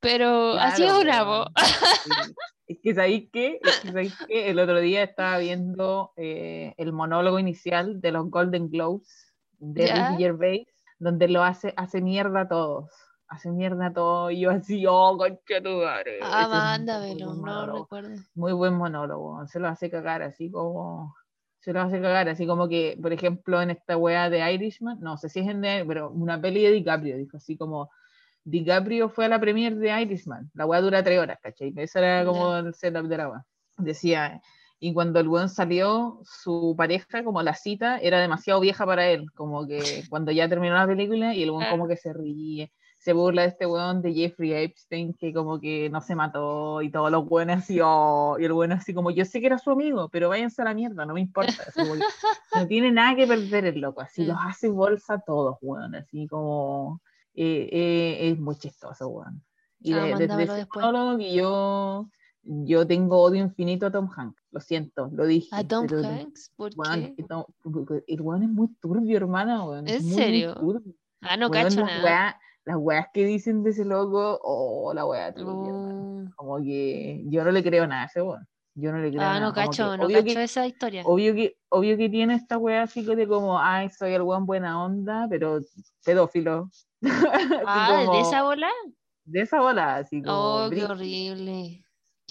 Pero 0.00 0.54
así 0.54 0.84
es 0.84 0.92
Claro, 0.92 1.46
una. 1.46 1.52
Sí. 2.02 2.10
Es 2.66 2.78
que 2.82 2.94
sabéis 2.94 3.30
que, 3.30 3.60
es 3.62 3.80
que 3.80 3.88
sabéis 3.88 4.16
que 4.26 4.50
el 4.50 4.58
otro 4.58 4.80
día 4.80 5.02
estaba 5.02 5.38
viendo 5.38 6.12
eh, 6.16 6.74
el 6.76 6.92
monólogo 6.92 7.38
inicial 7.38 8.00
de 8.00 8.12
los 8.12 8.30
Golden 8.30 8.70
Globes 8.70 9.32
de 9.58 9.86
Ya. 9.86 10.10
Ricky 10.10 10.22
Gervais, 10.22 10.66
donde 10.98 11.28
lo 11.28 11.42
hace, 11.42 11.74
hace 11.76 12.00
mierda 12.00 12.42
a 12.42 12.48
todos. 12.48 12.90
Hace 13.32 13.50
mierda 13.50 13.86
a 13.86 13.92
todos. 13.92 14.32
Y 14.32 14.40
yo 14.40 14.50
así, 14.50 14.84
oh, 14.86 15.16
concha 15.16 15.62
tu 15.62 15.70
madre. 15.70 16.18
Ah, 16.22 16.46
mándamelo, 16.48 17.32
no 17.34 17.80
recuerdo. 17.80 18.10
Muy 18.34 18.52
buen 18.52 18.74
monólogo. 18.74 19.46
Se 19.46 19.58
lo 19.58 19.68
hace 19.68 19.90
cagar 19.90 20.20
así 20.22 20.50
como. 20.50 21.14
Se 21.60 21.72
lo 21.72 21.80
hace 21.80 22.00
cagar, 22.00 22.28
así 22.28 22.44
como 22.46 22.68
que, 22.68 22.98
por 23.00 23.12
ejemplo, 23.12 23.62
en 23.62 23.70
esta 23.70 23.96
wea 23.96 24.28
de 24.28 24.52
Irishman, 24.52 24.98
no 25.00 25.16
sé 25.16 25.28
si 25.28 25.40
es 25.40 25.48
en 25.48 25.60
de, 25.60 25.84
pero 25.86 26.10
una 26.10 26.40
peli 26.40 26.60
de 26.62 26.72
DiCaprio, 26.72 27.16
dijo 27.16 27.36
así 27.36 27.56
como, 27.56 27.88
DiCaprio 28.42 29.08
fue 29.08 29.26
a 29.26 29.28
la 29.28 29.38
premiere 29.38 29.76
de 29.76 30.02
Irishman, 30.02 30.50
la 30.54 30.66
wea 30.66 30.80
dura 30.80 31.04
tres 31.04 31.20
horas, 31.20 31.38
¿cachai? 31.40 31.72
Ese 31.76 32.00
era 32.00 32.24
como 32.24 32.56
el 32.56 32.74
setup 32.74 33.06
de 33.06 33.16
la 33.16 33.28
wea. 33.28 33.46
Decía, 33.78 34.42
y 34.80 34.92
cuando 34.92 35.20
el 35.20 35.28
weón 35.28 35.48
salió, 35.48 36.20
su 36.24 36.74
pareja, 36.76 37.22
como 37.22 37.40
la 37.42 37.54
cita, 37.54 37.96
era 37.98 38.18
demasiado 38.20 38.58
vieja 38.58 38.84
para 38.84 39.06
él, 39.06 39.30
como 39.32 39.64
que 39.64 40.02
cuando 40.10 40.32
ya 40.32 40.48
terminó 40.48 40.74
la 40.74 40.88
película, 40.88 41.32
y 41.32 41.44
el 41.44 41.52
weón 41.52 41.62
Ah. 41.62 41.70
como 41.70 41.86
que 41.86 41.96
se 41.96 42.12
ríe, 42.12 42.72
se 43.02 43.12
burla 43.12 43.42
de 43.42 43.48
este 43.48 43.66
weón 43.66 44.00
de 44.00 44.14
Jeffrey 44.14 44.52
Epstein, 44.52 45.12
que 45.14 45.32
como 45.32 45.58
que 45.58 45.90
no 45.90 46.00
se 46.00 46.14
mató, 46.14 46.80
y 46.82 46.88
todos 46.90 47.10
los 47.10 47.24
weones 47.28 47.58
así, 47.58 47.80
oh, 47.82 48.36
y 48.38 48.44
el 48.44 48.52
weón 48.52 48.70
así 48.70 48.94
como, 48.94 49.10
yo 49.10 49.24
sé 49.24 49.40
que 49.40 49.46
era 49.46 49.58
su 49.58 49.72
amigo, 49.72 50.08
pero 50.08 50.28
váyanse 50.28 50.62
a 50.62 50.66
la 50.66 50.74
mierda, 50.74 51.04
no 51.04 51.14
me 51.14 51.20
importa, 51.20 51.52
no 52.54 52.66
tiene 52.68 52.92
nada 52.92 53.16
que 53.16 53.26
perder 53.26 53.64
el 53.66 53.80
loco, 53.80 54.02
así 54.02 54.22
Mm. 54.22 54.26
los 54.28 54.36
hace 54.46 54.68
bolsa 54.68 55.14
a 55.14 55.20
todos, 55.20 55.56
weón, 55.62 55.96
así 55.96 56.28
como, 56.28 57.00
eh, 57.34 57.68
eh, 57.72 58.30
es 58.30 58.38
muy 58.38 58.54
chistoso, 58.56 59.08
weón. 59.08 59.42
Y 59.80 59.94
Ah, 59.94 60.04
de- 60.16 60.28
desde 60.28 60.42
ese 60.44 60.66
monólogo 60.72 61.18
que 61.18 61.34
yo, 61.34 62.08
yo 62.44 62.86
tengo 62.86 63.20
odio 63.20 63.42
infinito 63.42 63.86
a 63.86 63.90
Tom 63.90 64.08
Hanks, 64.16 64.40
lo 64.52 64.60
siento, 64.60 65.10
lo 65.12 65.26
dije. 65.26 65.48
¿A 65.50 65.64
Tom 65.66 65.88
pero, 65.88 66.06
Hanks? 66.08 66.52
¿Por 66.54 66.70
weón, 66.76 67.16
qué? 67.16 67.24
Tom- 67.24 67.46
el 68.06 68.20
weón 68.20 68.44
es 68.44 68.48
muy 68.48 68.68
turbio, 68.80 69.16
hermana, 69.16 69.64
weón. 69.64 69.88
¿En 69.88 70.04
muy 70.04 70.14
serio? 70.14 70.54
turbio. 70.54 70.94
Ah, 71.20 71.36
no 71.36 71.48
Weón, 71.48 71.64
cacho 71.64 71.80
nada. 71.84 72.38
Las 72.64 72.76
weas 72.78 73.06
que 73.12 73.24
dicen 73.24 73.62
de 73.62 73.70
ese 73.70 73.84
loco, 73.84 74.38
oh, 74.42 74.92
la 74.94 75.04
wea. 75.04 75.34
Oh. 75.44 76.24
Como 76.36 76.62
que 76.62 77.22
yo 77.26 77.44
no 77.44 77.50
le 77.50 77.62
creo 77.62 77.86
nada 77.86 78.02
a 78.02 78.06
ese 78.06 78.22
weón. 78.22 78.46
Yo 78.74 78.90
no 78.90 78.98
le 78.98 79.10
creo 79.10 79.20
Ah, 79.20 79.34
nada. 79.34 79.40
no 79.40 79.52
que 79.52 79.60
cacho, 79.60 79.96
no 79.96 80.04
obvio 80.06 80.18
cacho 80.22 80.34
que- 80.34 80.42
esa 80.44 80.66
historia. 80.66 81.02
Obvio 81.04 81.34
que, 81.34 81.56
obvio 81.68 81.96
que 81.96 82.08
tiene 82.08 82.34
esta 82.34 82.56
wea 82.58 82.82
así 82.82 83.02
de 83.02 83.26
como, 83.28 83.58
ay, 83.58 83.90
soy 83.90 84.14
el 84.14 84.22
weón 84.22 84.46
buena 84.46 84.82
onda, 84.82 85.26
pero 85.28 85.60
pedófilo. 86.04 86.70
Ah, 87.66 88.04
¿de 88.12 88.20
esa 88.20 88.42
bola? 88.44 88.68
de 89.24 89.40
esa 89.40 89.60
bola, 89.60 89.96
así 89.96 90.22
como. 90.22 90.64
Oh, 90.66 90.70
qué 90.70 90.84
horrible. 90.84 91.81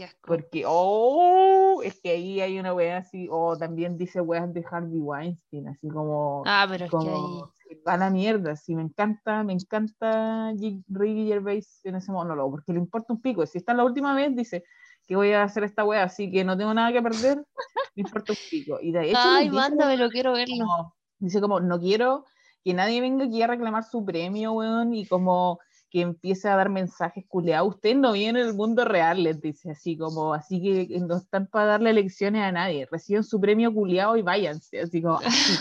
Qué 0.01 0.05
Qué 0.07 0.11
asco. 0.15 0.27
Porque, 0.27 0.63
oh, 0.65 1.81
es 1.83 1.99
que 2.01 2.09
ahí 2.11 2.41
hay 2.41 2.59
una 2.59 2.73
wea 2.73 2.97
así, 2.97 3.27
o 3.29 3.55
también 3.57 3.97
dice 3.97 4.19
weas 4.21 4.51
de 4.53 4.63
Harvey 4.69 4.99
Weinstein, 4.99 5.67
así 5.67 5.87
como, 5.89 6.43
Ah, 6.45 6.65
pero 6.69 6.85
es 6.85 6.91
que 6.91 6.97
ahí. 6.97 7.41
a 7.85 7.97
la 7.97 8.09
mierda, 8.09 8.55
sí, 8.55 8.75
me 8.75 8.81
encanta, 8.81 9.43
me 9.43 9.53
encanta 9.53 10.53
Ricky 10.87 11.27
Gervais 11.27 11.81
en 11.83 11.95
ese 11.95 12.11
monólogo, 12.11 12.51
porque 12.51 12.73
le 12.73 12.79
importa 12.79 13.13
un 13.13 13.21
pico, 13.21 13.45
si 13.45 13.59
está 13.59 13.73
la 13.73 13.83
última 13.83 14.15
vez, 14.15 14.35
dice 14.35 14.63
que 15.07 15.15
voy 15.15 15.33
a 15.33 15.43
hacer 15.43 15.63
esta 15.65 15.83
wea, 15.83 16.03
así 16.03 16.31
que 16.31 16.43
no 16.43 16.57
tengo 16.57 16.73
nada 16.73 16.91
que 16.91 17.01
perder, 17.01 17.37
me 17.95 18.01
importa 18.03 18.33
un 18.33 18.39
pico, 18.49 18.79
y 18.81 18.91
de 18.91 19.09
hecho 19.09 19.19
Ay, 19.19 19.49
mándamelo, 19.49 20.09
quiero 20.09 20.33
verlo. 20.33 20.55
como- 20.65 20.95
dice 21.19 21.39
como, 21.41 21.59
no 21.59 21.79
quiero 21.79 22.25
que 22.63 22.73
nadie 22.73 23.01
venga 23.01 23.25
aquí 23.25 23.41
a 23.41 23.47
reclamar 23.47 23.83
su 23.83 24.03
premio, 24.03 24.53
weón, 24.53 24.93
y 24.93 25.05
como 25.07 25.59
que 25.91 26.01
empiece 26.01 26.47
a 26.47 26.55
dar 26.55 26.69
mensajes 26.69 27.25
culeados. 27.27 27.75
Usted 27.75 27.95
no 27.95 28.13
viene 28.13 28.39
en 28.39 28.47
el 28.47 28.53
mundo 28.53 28.85
real, 28.85 29.21
les 29.23 29.41
dice 29.41 29.71
así 29.71 29.97
como, 29.97 30.33
así 30.33 30.61
que 30.61 30.87
no 31.01 31.17
están 31.17 31.47
para 31.47 31.65
darle 31.65 31.91
lecciones 31.91 32.41
a 32.41 32.51
nadie. 32.51 32.87
Reciben 32.89 33.23
su 33.25 33.39
premio 33.41 33.73
culeado 33.73 34.15
y 34.15 34.21
váyanse, 34.21 34.79
así 34.79 35.01
como, 35.01 35.17
así, 35.19 35.57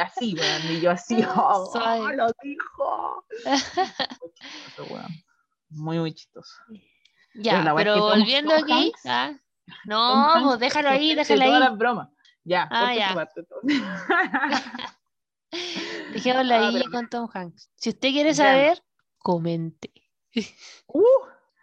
así, 0.00 0.34
weón. 0.34 0.76
Y 0.76 0.80
yo 0.80 0.90
así, 0.92 1.16
oh, 1.36 1.66
Suave. 1.72 2.16
lo 2.16 2.28
dijo. 2.42 3.24
Muy 3.44 4.32
chistoso. 4.32 5.08
Muy, 5.70 5.98
muy 5.98 6.12
chistoso. 6.14 6.52
Ya, 7.34 7.72
pero 7.76 7.94
Tom- 7.96 8.10
volviendo 8.18 8.54
aquí. 8.54 8.92
Ah, 9.04 9.32
No, 9.86 10.34
pues 10.44 10.60
déjalo 10.60 10.90
ahí, 10.90 11.14
déjalo 11.14 11.40
todas 11.44 11.54
ahí. 11.54 11.60
las 11.68 11.76
bromas. 11.78 12.08
Ya, 12.44 12.68
Ah, 12.70 12.94
ya. 12.94 13.14
parte. 13.14 13.44
Dejémoslo 16.12 16.54
Ah, 16.54 16.68
ahí 16.68 16.74
pero- 16.78 16.90
con 16.90 17.08
Tom 17.08 17.28
Hanks. 17.32 17.70
Si 17.74 17.90
usted 17.90 18.10
quiere 18.10 18.34
saber, 18.34 18.82
comente. 19.22 19.90
Uh. 20.86 21.02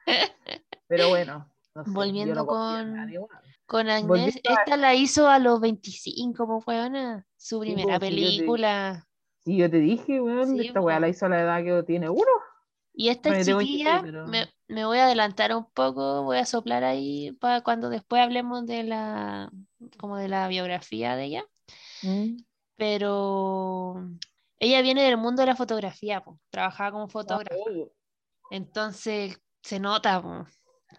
Pero 0.88 1.10
bueno. 1.10 1.52
no 1.76 1.84
sé, 1.84 1.90
yo 1.90 1.94
Volviendo 1.94 2.36
no 2.36 2.46
con- 2.48 2.94
nadie. 2.96 3.20
Con 3.66 3.88
Agnès, 3.90 4.08
Volviendo 4.08 4.40
a- 4.50 4.54
esta 4.54 4.78
la 4.78 4.96
hizo 4.96 5.28
a 5.30 5.38
los 5.40 5.60
25, 5.62 6.48
pues 6.48 6.68
weona. 6.68 7.26
Su 7.38 7.60
primera 7.60 8.00
pues, 8.00 8.10
sí, 8.12 8.16
yo 8.20 8.22
te- 8.28 8.36
película. 8.38 9.08
Sí, 9.46 9.58
yo 9.58 9.70
te 9.70 9.78
dije, 9.78 10.20
weón, 10.22 10.58
Sí, 10.58 10.68
esta 10.68 10.82
weá 10.82 10.98
po. 10.98 11.02
la 11.02 11.10
hizo 11.10 11.26
a 11.28 11.30
la 11.30 11.42
edad 11.42 11.64
que 11.64 11.84
tiene 11.84 12.10
uno. 12.10 12.26
Y 12.94 13.10
esta 13.10 13.30
Bueno, 13.30 13.44
chiquilla, 13.62 14.02
26, 14.02 14.02
pero- 14.04 14.28
me, 14.28 14.48
me 14.68 14.86
voy 14.86 14.98
a 14.98 15.06
adelantar 15.06 15.56
un 15.56 15.66
poco, 15.72 16.24
voy 16.24 16.38
a 16.38 16.46
soplar 16.46 16.84
ahí 16.84 17.32
para 17.40 17.62
cuando 17.62 17.90
después 17.90 18.22
hablemos 18.22 18.66
de 18.66 18.84
la, 18.84 19.52
como 20.00 20.18
de 20.18 20.28
la 20.28 20.48
biografía 20.48 21.16
de 21.16 21.26
ella. 21.26 21.46
Pero 22.76 23.96
ella 24.60 24.82
viene 24.82 25.04
del 25.04 25.18
mundo 25.18 25.42
de 25.42 25.48
la 25.48 25.56
fotografía, 25.56 26.22
po. 26.24 26.40
Trabajaba 26.50 26.92
como 26.92 27.08
fotógrafa. 27.08 27.56
Entonces 28.52 29.40
se 29.62 29.80
nota, 29.80 30.22
po, 30.22 30.46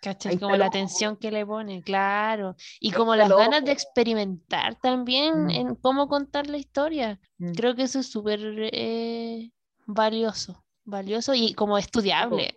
¿cachai? 0.01 0.39
Como 0.39 0.57
la 0.57 0.67
atención 0.67 1.17
que 1.17 1.31
le 1.31 1.45
pone, 1.45 1.83
claro. 1.83 2.55
Y 2.79 2.93
como 2.93 3.17
las 3.17 3.29
ganas 3.29 3.65
de 3.65 3.73
experimentar 3.73 4.77
también 4.81 5.47
Mm. 5.47 5.51
en 5.51 5.75
cómo 5.77 6.09
contar 6.09 6.47
la 6.49 6.59
historia. 6.59 7.21
Mm. 7.39 7.53
Creo 7.53 7.75
que 7.75 7.83
eso 7.83 7.99
es 8.01 8.11
súper 8.11 8.41
eh, 8.73 9.51
valioso, 9.87 10.65
valioso 10.85 11.35
y 11.35 11.55
como 11.55 11.77
estudiable. 11.79 12.57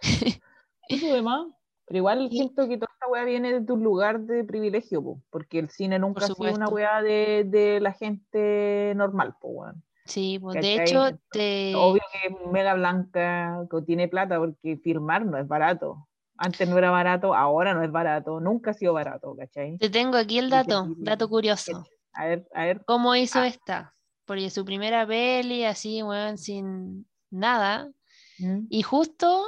Sí, 0.00 0.40
pues, 0.88 1.04
además, 1.04 1.46
Pero 1.86 1.98
igual 1.98 2.28
siento 2.30 2.68
que 2.68 2.76
toda 2.78 2.92
esta 2.92 3.08
weá 3.08 3.24
viene 3.24 3.52
de 3.52 3.66
tu 3.66 3.76
lugar 3.76 4.20
de 4.20 4.44
privilegio, 4.44 5.02
po, 5.02 5.22
porque 5.30 5.58
el 5.58 5.70
cine 5.70 5.98
nunca 5.98 6.24
ha 6.24 6.28
sido 6.28 6.54
una 6.54 6.68
weá 6.68 7.02
de, 7.02 7.44
de 7.46 7.80
la 7.80 7.92
gente 7.92 8.92
normal, 8.96 9.34
po, 9.40 9.48
weón. 9.48 9.82
Sí, 10.10 10.38
pues 10.40 10.60
de 10.60 10.82
hecho, 10.84 11.18
te... 11.30 11.72
Obvio 11.76 12.02
que 12.12 12.48
mega 12.50 12.74
blanca, 12.74 13.64
que 13.70 13.82
tiene 13.82 14.08
plata, 14.08 14.38
porque 14.38 14.76
filmar 14.82 15.24
no 15.24 15.38
es 15.38 15.46
barato. 15.46 16.08
Antes 16.36 16.68
no 16.68 16.76
era 16.78 16.90
barato, 16.90 17.34
ahora 17.34 17.74
no 17.74 17.82
es 17.84 17.92
barato, 17.92 18.40
nunca 18.40 18.70
ha 18.72 18.74
sido 18.74 18.92
barato, 18.94 19.36
¿cachai? 19.36 19.76
te 19.78 19.88
tengo 19.90 20.16
aquí 20.16 20.38
el 20.38 20.50
dato, 20.50 20.86
dato 20.98 21.28
curioso. 21.28 21.84
A 22.12 22.26
ver, 22.26 22.48
a 22.54 22.64
ver, 22.64 22.82
¿Cómo 22.86 23.14
hizo 23.14 23.38
Ah. 23.40 23.46
esta? 23.46 23.94
Porque 24.24 24.50
su 24.50 24.64
primera 24.64 25.06
peli, 25.06 25.64
así, 25.64 26.02
weón, 26.02 26.38
sin 26.38 27.06
nada, 27.30 27.90
¿Mm? 28.38 28.66
y 28.68 28.82
justo 28.82 29.44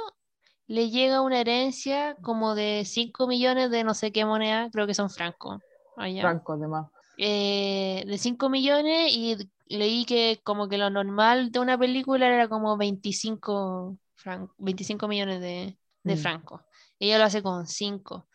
le 0.67 0.89
llega 0.89 1.21
una 1.21 1.41
herencia 1.41 2.15
como 2.21 2.55
de 2.55 2.83
5 2.85 3.27
millones 3.27 3.69
de 3.71 3.83
no 3.83 3.93
sé 3.95 4.11
qué 4.11 4.23
moneda, 4.23 4.69
creo 4.71 4.87
que 4.87 4.93
son 4.93 5.09
francos. 5.09 5.61
allá. 5.97 6.21
Franco, 6.21 6.53
además. 6.53 6.87
eh, 7.17 8.03
de 8.07 8.17
5 8.17 8.49
millones 8.49 9.11
y 9.15 9.37
leí 9.67 10.05
que 10.05 10.39
como 10.43 10.67
que 10.69 10.77
lo 10.77 10.89
normal 10.89 11.51
de 11.51 11.59
una 11.59 11.77
película 11.77 12.27
era 12.27 12.47
como 12.47 12.77
25, 12.77 13.97
fran- 14.15 14.51
25 14.57 15.07
millones 15.07 15.41
de, 15.41 15.77
de 16.03 16.15
Mm. 16.15 16.17
francos. 16.17 16.61
Ella 16.99 17.17
lo 17.17 17.25
hace 17.25 17.41
con 17.43 17.67
5 17.67 18.27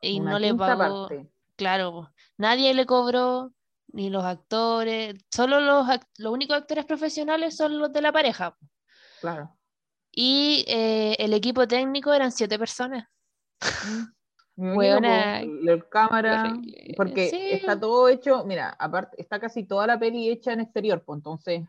y 0.00 0.20
Una 0.20 0.32
no 0.32 0.38
le 0.38 0.54
pagó, 0.54 1.08
parte. 1.08 1.30
claro, 1.56 2.12
nadie 2.36 2.74
le 2.74 2.86
cobró, 2.86 3.52
ni 3.88 4.10
los 4.10 4.24
actores, 4.24 5.14
solo 5.30 5.60
los, 5.60 5.86
act- 5.86 6.08
los 6.18 6.32
únicos 6.32 6.56
actores 6.56 6.84
profesionales 6.84 7.56
son 7.56 7.78
los 7.78 7.92
de 7.92 8.02
la 8.02 8.12
pareja. 8.12 8.56
Claro. 9.20 9.56
Y 10.12 10.64
eh, 10.68 11.16
el 11.18 11.34
equipo 11.34 11.66
técnico 11.66 12.12
eran 12.12 12.32
7 12.32 12.58
personas. 12.58 13.06
Me 14.56 14.88
la 14.88 15.80
cámara, 15.90 16.42
horrible. 16.44 16.94
porque 16.96 17.28
Sí. 17.28 17.50
está 17.50 17.78
todo 17.78 18.08
hecho, 18.08 18.44
mira, 18.44 18.70
aparte, 18.78 19.20
está 19.20 19.40
casi 19.40 19.64
toda 19.64 19.86
la 19.86 19.98
peli 19.98 20.28
hecha 20.28 20.52
en 20.52 20.60
exterior, 20.60 21.02
pues 21.04 21.18
entonces, 21.18 21.62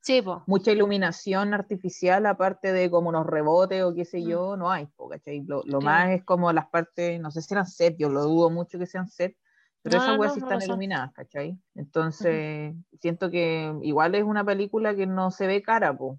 Sí, 0.00 0.22
po. 0.22 0.42
mucha 0.46 0.72
iluminación 0.72 1.52
artificial, 1.52 2.24
aparte 2.24 2.72
de 2.72 2.90
como 2.90 3.10
unos 3.10 3.26
rebotes 3.26 3.82
o 3.82 3.94
qué 3.94 4.06
sé 4.06 4.20
Mm. 4.20 4.28
yo, 4.28 4.56
no 4.56 4.70
hay, 4.70 4.86
po, 4.86 5.10
¿cachai? 5.10 5.44
Lo, 5.44 5.62
más 5.82 6.10
es 6.10 6.24
como 6.24 6.50
las 6.52 6.68
partes, 6.68 7.20
no 7.20 7.30
sé 7.30 7.42
si 7.42 7.52
eran 7.52 7.66
set, 7.66 7.96
yo 7.98 8.08
lo 8.08 8.22
dudo 8.22 8.48
mucho 8.48 8.78
que 8.78 8.86
sean 8.86 9.08
set, 9.08 9.36
pero 9.82 9.96
No, 9.96 10.02
esas 10.02 10.18
weas 10.18 10.32
no, 10.32 10.34
sí 10.34 10.40
no 10.40 10.46
están 10.46 10.62
iluminadas, 10.62 11.12
¿cachai? 11.12 11.58
Entonces, 11.74 12.74
siento 13.00 13.30
que 13.30 13.74
igual 13.82 14.14
es 14.14 14.24
una 14.24 14.44
película 14.44 14.94
que 14.94 15.06
no 15.06 15.30
se 15.30 15.46
ve 15.46 15.62
cara, 15.62 15.94
pues. 15.94 16.18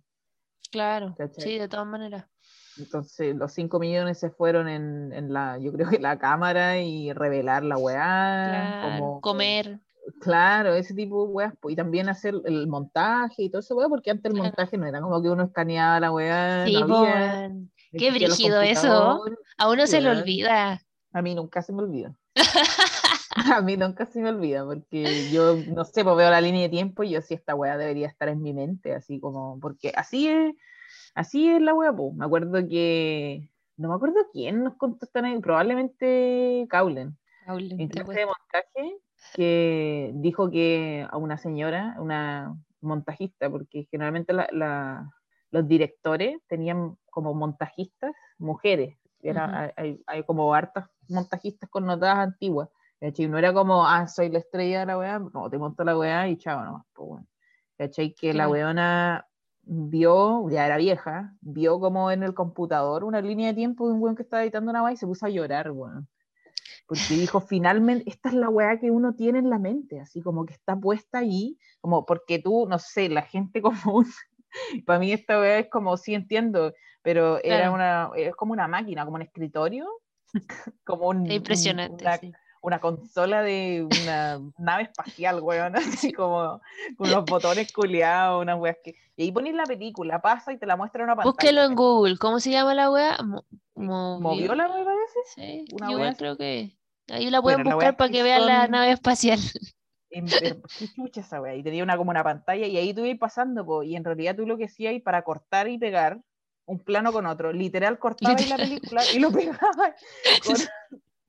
Claro, 0.71 1.15
¿Cachai? 1.17 1.43
sí, 1.43 1.57
de 1.57 1.67
todas 1.67 1.87
maneras. 1.87 2.30
Entonces 2.81 3.35
los 3.35 3.51
5 3.53 3.79
millones 3.79 4.19
se 4.19 4.29
fueron 4.29 4.67
en, 4.67 5.13
en 5.13 5.31
la, 5.31 5.57
yo 5.57 5.71
creo 5.71 5.89
que 5.89 5.99
la 5.99 6.17
cámara 6.17 6.79
y 6.79 7.13
revelar 7.13 7.63
la 7.63 7.77
weá, 7.77 8.45
Claro, 8.47 8.81
como 8.81 9.21
comer. 9.21 9.79
claro, 10.19 10.73
ese 10.73 10.93
tipo 10.93 11.25
de 11.27 11.33
weas, 11.33 11.53
pues, 11.59 11.73
y 11.73 11.75
también 11.75 12.09
hacer 12.09 12.35
el 12.45 12.67
montaje 12.67 13.43
y 13.43 13.49
todo 13.49 13.59
eso, 13.59 13.75
weá, 13.75 13.87
porque 13.87 14.11
antes 14.11 14.31
el 14.31 14.37
montaje 14.37 14.77
no 14.77 14.87
era 14.87 15.01
como 15.01 15.21
que 15.21 15.29
uno 15.29 15.43
escaneaba 15.43 15.99
la 15.99 16.11
weá, 16.11 16.65
Sí, 16.65 16.73
no 16.73 16.79
había, 16.79 17.51
Qué 17.97 18.11
brígido 18.11 18.61
eso. 18.61 19.21
A 19.57 19.69
uno 19.69 19.87
se 19.87 20.01
le 20.01 20.09
olvida. 20.09 20.81
A 21.13 21.21
mí 21.21 21.35
nunca 21.35 21.61
se 21.61 21.73
me 21.73 21.83
olvida. 21.83 22.15
A 23.55 23.61
mí 23.61 23.77
nunca 23.77 24.05
se 24.05 24.21
me 24.21 24.29
olvida, 24.29 24.65
porque 24.65 25.29
yo, 25.31 25.55
no 25.67 25.85
sé, 25.85 26.03
pues 26.03 26.17
veo 26.17 26.29
la 26.29 26.41
línea 26.41 26.63
de 26.63 26.69
tiempo 26.69 27.03
y 27.03 27.11
yo 27.11 27.21
sí, 27.21 27.33
esta 27.33 27.55
weá 27.55 27.77
debería 27.77 28.07
estar 28.07 28.27
en 28.27 28.41
mi 28.41 28.53
mente, 28.53 28.93
así 28.93 29.19
como, 29.19 29.57
porque 29.59 29.93
así 29.95 30.27
es, 30.27 30.53
así 31.13 31.49
es 31.49 31.61
la 31.61 31.73
weá, 31.73 31.93
pues. 31.95 32.13
Me 32.15 32.25
acuerdo 32.25 32.67
que, 32.67 33.51
no 33.77 33.89
me 33.89 33.95
acuerdo 33.95 34.19
quién 34.31 34.63
nos 34.63 34.75
contó 34.75 35.05
esta 35.05 35.19
anécdota, 35.19 35.43
probablemente 35.43 36.65
Caulen, 36.69 37.17
Paulín, 37.45 37.79
en 37.81 37.87
clase 37.89 38.19
de 38.19 38.25
montaje, 38.25 38.97
que 39.33 40.11
dijo 40.15 40.49
que 40.51 41.07
a 41.09 41.17
una 41.17 41.37
señora, 41.37 41.95
una 41.99 42.55
montajista, 42.81 43.49
porque 43.49 43.87
generalmente 43.91 44.33
la- 44.33 44.49
la- 44.51 45.11
los 45.51 45.67
directores 45.67 46.37
tenían 46.47 46.97
como 47.09 47.33
montajistas 47.33 48.13
mujeres, 48.37 48.97
era, 49.21 49.45
Ujú. 49.45 49.55
hay- 49.55 49.71
hay, 49.77 50.03
hay 50.07 50.23
como 50.23 50.53
hartas 50.53 50.89
montajistas 51.09 51.69
connotadas 51.69 52.17
antiguas, 52.19 52.69
¿cachai? 52.99 53.27
No 53.27 53.37
era 53.37 53.53
como, 53.53 53.85
ah, 53.85 54.07
soy 54.07 54.29
la 54.29 54.39
estrella 54.39 54.79
de 54.81 54.85
la 54.87 54.97
weá, 54.97 55.19
no, 55.19 55.49
te 55.49 55.57
monto 55.57 55.83
la 55.83 55.97
weá 55.97 56.27
y 56.27 56.37
chao 56.37 56.63
nomás, 56.63 56.85
pues 56.93 57.07
bueno. 57.09 57.27
¿Cachai? 57.77 58.13
Que 58.13 58.27
la 58.27 58.45
Claro. 58.45 58.51
weona 58.51 59.27
vio, 59.73 60.49
ya 60.49 60.65
era 60.65 60.75
vieja, 60.75 61.33
vio 61.39 61.79
como 61.79 62.11
en 62.11 62.23
el 62.23 62.33
computador 62.33 63.05
una 63.05 63.21
línea 63.21 63.47
de 63.47 63.53
tiempo 63.53 63.87
de 63.87 63.93
un 63.93 64.01
weón 64.01 64.17
que 64.17 64.23
estaba 64.23 64.43
editando 64.43 64.69
una 64.69 64.83
weá 64.83 64.91
y 64.91 64.97
se 64.97 65.07
puso 65.07 65.25
a 65.25 65.29
llorar, 65.29 65.71
weón. 65.71 66.09
Porque 66.87 67.13
dijo, 67.13 67.39
finalmente, 67.39 68.03
esta 68.09 68.27
es 68.27 68.35
la 68.35 68.49
weá 68.49 68.77
que 68.81 68.91
uno 68.91 69.15
tiene 69.15 69.39
en 69.39 69.49
la 69.49 69.59
mente, 69.59 70.01
así 70.01 70.21
como 70.21 70.45
que 70.45 70.53
está 70.53 70.75
puesta 70.75 71.19
ahí, 71.19 71.57
como 71.79 72.05
porque 72.05 72.39
tú, 72.39 72.67
no 72.67 72.79
sé, 72.79 73.07
la 73.07 73.21
gente 73.21 73.61
común, 73.95 74.05
para 74.85 74.99
mí 74.99 75.13
esta 75.13 75.39
weá 75.39 75.59
es 75.59 75.69
como, 75.69 75.95
sí 75.95 76.15
entiendo, 76.15 76.73
pero 77.01 77.37
era 77.37 77.69
Claro. 77.69 77.73
una, 77.73 78.09
es 78.17 78.35
como 78.35 78.51
una 78.51 78.67
máquina, 78.67 79.05
como 79.05 79.15
un 79.15 79.21
escritorio, 79.21 79.87
como 80.83 81.07
un, 81.07 81.31
impresionante. 81.31 82.03
una, 82.03 82.17
sí. 82.17 82.33
Una 82.61 82.79
consola 82.79 83.41
de 83.41 83.87
una 84.03 84.39
nave 84.57 84.83
espacial, 84.83 85.41
weón, 85.41 85.75
así 85.75 86.11
como 86.13 86.61
con 86.97 87.09
unos 87.09 87.25
botones 87.25 87.71
culiados, 87.73 88.41
unas 88.41 88.59
weas 88.59 88.77
que... 88.83 88.95
Y 89.17 89.23
ahí 89.23 89.31
pones 89.31 89.53
la 89.53 89.63
película, 89.65 90.21
pasa 90.21 90.53
y 90.53 90.57
te 90.57 90.65
la 90.65 90.75
muestra 90.77 91.01
en 91.01 91.05
una 91.05 91.15
pantalla. 91.15 91.31
Búsquelo 91.31 91.63
en. 91.63 91.75
Google. 91.75 92.17
¿Cómo 92.17 92.39
se 92.39 92.51
llama 92.51 92.73
la 92.73 92.89
wea? 92.89 93.17
Mo- 93.23 93.45
¿Movió 93.75 94.55
la 94.55 94.67
me 94.67 94.83
parece? 94.83 95.19
Sí, 95.35 95.65
una 95.73 95.91
yo 95.91 95.97
wea 95.97 96.13
creo 96.15 96.37
que. 96.37 96.77
Ahí 97.09 97.29
la 97.29 97.41
pueden 97.41 97.63
Bueno, 97.63 97.75
buscar 97.75 97.97
para 97.97 98.09
que 98.09 98.17
que 98.17 98.23
vean 98.23 98.45
la 98.45 98.67
nave 98.67 98.91
espacial. 98.91 99.39
En 100.13 100.25
qué 100.25 100.61
chucha 100.93 101.21
esa 101.21 101.39
wea. 101.39 101.55
Y 101.55 101.63
tenía 101.63 101.83
una 101.83 101.95
como 101.95 102.11
una 102.11 102.21
pantalla 102.21 102.67
y 102.67 102.75
ahí 102.75 102.93
tú 102.93 103.05
ibas 103.05 103.17
pasando, 103.17 103.65
po, 103.65 103.81
y 103.81 103.95
en 103.95 104.03
realidad 104.03 104.35
tú 104.35 104.45
lo 104.45 104.57
que 104.57 104.65
hacías 104.65 104.93
para 105.01 105.21
cortar 105.21 105.69
y 105.69 105.77
pegar 105.77 106.19
un 106.65 106.79
plano 106.79 107.13
con 107.13 107.25
otro, 107.25 107.53
literal 107.53 107.97
cortabas 107.97 108.47
la 108.49 108.57
película 108.57 109.03
y 109.13 109.19
lo 109.19 109.31
pegabas 109.31 109.93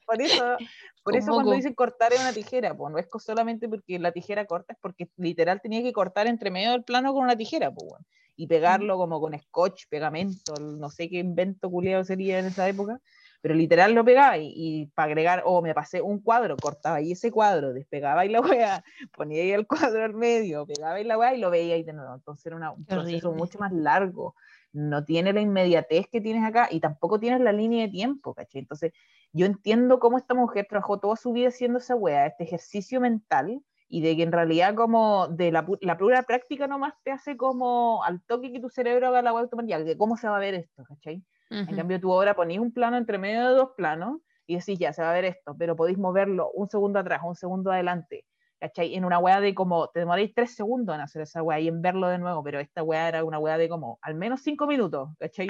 con, 0.07 0.21
eso, 0.21 0.57
por 1.03 1.15
eso 1.17 1.27
cuando 1.35 1.51
dicen 1.57 1.75
cortar 1.75 2.13
es 2.13 2.21
una 2.21 2.33
tijera, 2.33 2.77
pues 2.77 2.93
no 2.93 2.99
es 2.99 3.09
solamente 3.19 3.69
porque 3.69 3.99
la 3.99 4.13
tijera 4.13 4.45
corta, 4.47 4.73
es 4.75 4.79
porque 4.81 5.09
literal 5.17 5.61
tenía 5.61 5.83
que 5.83 5.93
cortar 5.93 6.27
entre 6.27 6.51
medio 6.51 6.71
del 6.73 6.85
plano 6.85 7.13
con 7.13 7.25
una 7.25 7.37
tijera, 7.37 7.71
pues, 7.73 7.87
weón. 7.91 8.07
y 8.37 8.47
pegarlo 8.47 8.97
como 8.97 9.21
con 9.21 9.39
scotch, 9.39 9.85
pegamento, 9.89 10.55
no 10.59 10.89
sé 10.91 11.09
qué 11.09 11.19
invento 11.19 11.71
culiado 11.71 12.03
sería 12.05 12.39
en 12.39 12.47
esa 12.47 12.67
época, 12.69 12.99
pero 13.43 13.55
literal 13.55 13.93
lo 13.93 14.05
pegaba 14.05 14.39
y, 14.39 14.53
y 14.55 14.87
para 14.95 15.07
agregar, 15.07 15.43
o 15.45 15.61
me 15.63 15.75
pasé 15.75 16.01
un 16.01 16.21
cuadro, 16.21 16.57
cortaba 16.57 16.97
ahí 16.97 17.13
ese 17.13 17.31
cuadro, 17.33 17.73
despegaba 17.73 18.21
ahí 18.23 18.29
la 18.29 18.41
weá, 18.41 18.85
ponía 19.17 19.43
ahí 19.43 19.51
el 19.51 19.67
cuadro 19.67 20.05
al 20.05 20.15
medio, 20.15 20.65
pegaba 20.65 20.95
ahí 20.95 21.05
la 21.05 21.19
weá 21.19 21.35
y 21.35 21.39
lo 21.41 21.51
veía 21.51 21.75
ahí 21.75 21.83
de 21.83 21.93
nuevo. 21.93 22.15
Entonces 22.15 22.47
era 22.47 22.57
una- 22.57 22.71
un 22.71 22.85
proceso 22.87 23.33
mucho 23.39 23.59
más 23.59 23.73
largo. 23.73 24.35
No 24.73 25.05
tiene 25.05 25.33
la 25.33 25.41
inmediatez 25.41 26.07
que 26.11 26.21
tienes 26.21 26.45
acá 26.45 26.69
y 26.71 26.81
tampoco 26.81 27.21
tienes 27.21 27.41
la 27.41 27.53
línea 27.53 27.87
de 27.87 27.93
tiempo, 27.93 28.35
¿cachai? 28.35 28.61
Entonces 28.61 28.93
yo 29.33 29.47
entiendo 29.47 29.99
cómo 29.99 30.19
esta 30.19 30.35
mujer 30.35 30.67
trabajó 30.69 30.99
toda 30.99 31.17
su 31.17 31.33
vida 31.33 31.49
haciendo 31.49 31.79
esa 31.79 31.95
weá, 31.95 32.27
este 32.27 32.45
ejercicio 32.45 33.01
mental, 33.01 33.63
y 33.89 34.01
de 34.01 34.17
que 34.17 34.23
en 34.23 34.33
realidad 34.33 34.75
como 34.75 35.29
de 35.29 35.53
la, 35.53 35.67
la 35.83 35.99
pura 35.99 36.23
práctica 36.23 36.67
nomás 36.67 36.95
te 37.05 37.11
hace 37.11 37.37
como 37.37 38.03
al 38.05 38.23
toque 38.23 38.51
que 38.51 38.59
tu 38.59 38.71
cerebro 38.71 39.09
haga 39.09 39.21
la 39.21 39.35
weá 39.35 39.43
automática, 39.43 39.85
que 39.85 39.99
cómo 39.99 40.17
se 40.17 40.29
va 40.29 40.37
a 40.37 40.41
ver 40.41 40.55
esto, 40.55 40.83
¿cachai? 40.85 41.23
En 41.51 41.77
cambio, 41.77 42.01
tú 42.01 42.11
ahora 42.11 42.35
ponís 42.35 42.59
un 42.59 42.73
plano 42.73 42.97
entre 42.97 43.19
medio 43.19 43.47
de 43.47 43.55
dos 43.55 43.73
planos 43.77 44.21
y 44.47 44.57
decís, 44.57 44.79
ya, 44.79 44.95
se 44.95 45.03
va 45.03 45.11
a 45.11 45.13
ver 45.13 45.27
esto, 45.27 45.55
pero 45.59 45.77
podéis 45.77 45.99
moverlo 45.99 46.51
un 46.53 46.71
segundo 46.71 46.99
atrás, 46.99 47.21
un 47.23 47.35
segundo 47.35 47.71
adelante, 47.71 48.25
¿cachai? 48.63 48.95
En 48.95 49.05
una 49.05 49.19
weá 49.19 49.41
de 49.41 49.57
como, 49.57 49.89
te 49.89 49.99
demoráis 49.99 50.33
tres 50.33 50.55
segundos 50.55 50.95
en 50.95 51.01
hacer 51.01 51.23
esa 51.23 51.43
weá 51.43 51.59
y 51.59 51.67
en 51.67 51.83
verlo 51.83 52.07
de 52.07 52.19
nuevo, 52.19 52.45
pero 52.45 52.61
esta 52.61 52.85
weá 52.85 53.09
era 53.09 53.25
una 53.25 53.41
weá 53.41 53.59
de 53.59 53.69
como, 53.69 53.99
al 54.03 54.15
menos 54.15 54.41
cinco 54.43 54.69
minutos, 54.69 55.09
¿cachai? 55.19 55.49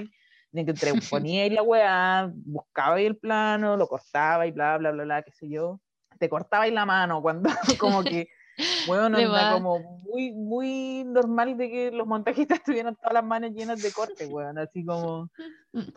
De 0.50 0.64
que 0.64 0.70
entre 0.70 0.92
poníais 1.10 1.52
la 1.52 1.62
weá, 1.62 2.32
buscabais 2.34 3.06
el 3.06 3.18
plano, 3.18 3.76
lo 3.76 3.86
cortabais, 3.86 4.54
bla, 4.54 4.78
bla, 4.78 4.92
bla, 4.92 5.04
bla, 5.04 5.22
qué 5.22 5.30
sé 5.30 5.50
yo. 5.50 5.78
Te 6.18 6.30
cortabais 6.30 6.72
la 6.72 6.86
mano 6.86 7.20
cuando, 7.20 7.50
como 7.78 8.02
que, 8.02 8.28
bueno, 8.86 9.10
más. 9.28 9.54
como 9.56 9.78
muy, 9.78 10.32
muy 10.32 11.04
normal 11.04 11.58
de 11.58 11.70
que 11.70 11.90
los 11.90 12.06
montajistas 12.06 12.62
tuvieran 12.62 12.96
todas 12.96 13.12
las 13.12 13.24
manos 13.24 13.50
llenas 13.50 13.82
de 13.82 13.92
cortes, 13.92 14.26
weón, 14.26 14.56
así 14.56 14.86
como 14.86 15.28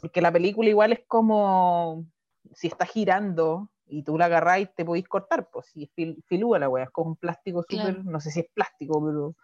porque 0.02 0.22
la 0.22 0.34
película 0.34 0.68
igual 0.68 0.92
es 0.92 1.00
como 1.08 2.06
si 2.54 2.68
está 2.68 2.86
girando 2.86 3.70
y 3.88 4.04
tú 4.04 4.18
la 4.18 4.26
agarrás 4.26 4.60
y 4.62 4.66
te 4.68 4.86
podéis 4.86 5.08
cortar, 5.08 5.50
pues 5.52 5.68
si 5.68 5.84
es 5.84 5.90
fil- 5.96 6.24
filúa 6.28 6.60
la 6.60 6.70
weá, 6.70 6.86
es 6.86 6.90
como 6.92 7.12
un 7.12 7.16
plástico 7.18 7.62
súper, 7.64 7.94
Claro. 7.96 8.04
no 8.04 8.20
sé 8.20 8.32
si 8.32 8.40
es 8.42 8.48
plástico, 8.54 9.04
pero, 9.06 9.36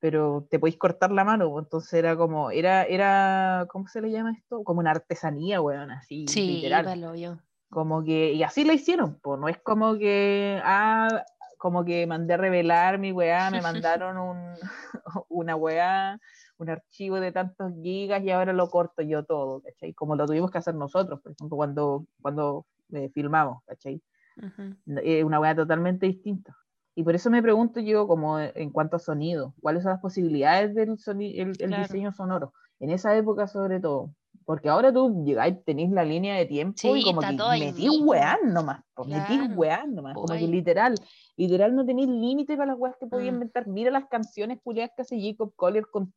pero 0.00 0.46
te 0.50 0.58
podéis 0.58 0.78
cortar 0.78 1.10
la 1.12 1.24
mano, 1.24 1.50
pues, 1.50 1.64
entonces 1.64 1.92
era 1.94 2.16
como, 2.16 2.50
era, 2.50 2.84
era, 2.84 3.66
¿cómo 3.70 3.86
se 3.88 4.00
le 4.02 4.10
llama 4.10 4.32
esto? 4.32 4.62
Como 4.64 4.80
una 4.80 4.90
artesanía, 4.92 5.60
weón, 5.60 5.90
así, 5.90 6.26
Sí, 6.28 6.46
literal. 6.46 7.16
yo. 7.16 7.38
Como 7.70 8.04
que, 8.04 8.32
y 8.32 8.42
así 8.42 8.64
la 8.64 8.74
hicieron, 8.74 9.18
pues 9.22 9.40
no 9.40 9.48
es 9.48 9.58
como 9.58 9.96
que, 9.98 10.60
ah, 10.62 11.24
como 11.58 11.84
que 11.84 12.06
mandé 12.06 12.34
a 12.34 12.36
revelar 12.36 12.98
mi 12.98 13.10
weá, 13.12 13.50
me 13.50 13.60
mandaron 13.62 14.18
un, 14.18 14.54
una 15.28 15.56
weá, 15.56 16.18
un 16.58 16.70
archivo 16.70 17.18
de 17.20 17.32
tantos 17.32 17.72
gigas 17.82 18.22
y 18.22 18.30
ahora 18.30 18.52
lo 18.52 18.68
corto 18.68 19.02
yo 19.02 19.24
todo, 19.24 19.60
¿cachai? 19.62 19.92
Como 19.94 20.14
lo 20.14 20.26
tuvimos 20.26 20.50
que 20.50 20.58
hacer 20.58 20.74
nosotros, 20.74 21.20
por 21.20 21.32
ejemplo, 21.32 21.56
cuando, 21.56 22.06
cuando 22.22 22.66
eh, 22.94 23.10
filmamos, 23.10 23.62
¿cachai? 23.66 24.02
Ujú. 24.36 24.74
Es 25.02 25.24
una 25.24 25.40
weá 25.40 25.54
totalmente 25.54 26.06
distinta. 26.06 26.56
Y 26.96 27.02
por 27.02 27.14
eso 27.14 27.28
me 27.30 27.42
pregunto 27.42 27.80
yo, 27.80 28.06
como 28.06 28.38
en 28.38 28.70
cuanto 28.70 28.96
a 28.96 29.00
sonido, 29.00 29.54
¿cuáles 29.60 29.82
son 29.82 29.92
las 29.92 30.00
posibilidades 30.00 30.74
del 30.74 30.90
soni- 30.98 31.34
el, 31.40 31.48
el 31.50 31.56
Claro. 31.56 31.82
diseño 31.82 32.12
sonoro? 32.12 32.52
En 32.80 32.90
esa 32.90 33.16
época 33.16 33.46
sobre 33.48 33.80
todo. 33.80 34.10
Porque 34.44 34.68
ahora 34.68 34.92
tú 34.92 35.24
llegáis, 35.24 35.56
tenéis 35.64 35.90
la 35.90 36.04
línea 36.04 36.36
de 36.36 36.44
tiempo 36.44 36.74
Sí, 36.76 36.88
y 36.96 37.02
como 37.02 37.20
que 37.20 37.26
metís 37.58 37.88
mismo. 37.88 38.04
weá 38.10 38.38
nomás, 38.44 38.82
pues, 38.94 39.08
metís 39.08 39.38
Claro, 39.38 39.54
weá 39.54 39.86
nomás, 39.86 40.14
como 40.14 40.34
que 40.34 40.46
literal, 40.46 40.94
literal 41.36 41.74
no 41.74 41.86
tenéis 41.86 42.08
límite 42.08 42.56
para 42.56 42.72
las 42.72 42.78
weas 42.78 42.96
que 43.00 43.06
podía 43.06 43.30
Mm. 43.30 43.34
inventar. 43.34 43.66
Mira 43.66 43.90
las 43.90 44.06
canciones 44.06 44.58
culiadas 44.62 44.90
que 44.94 45.02
hace 45.02 45.18
Jacob 45.20 45.52
Collier 45.56 45.86
con, 45.90 46.12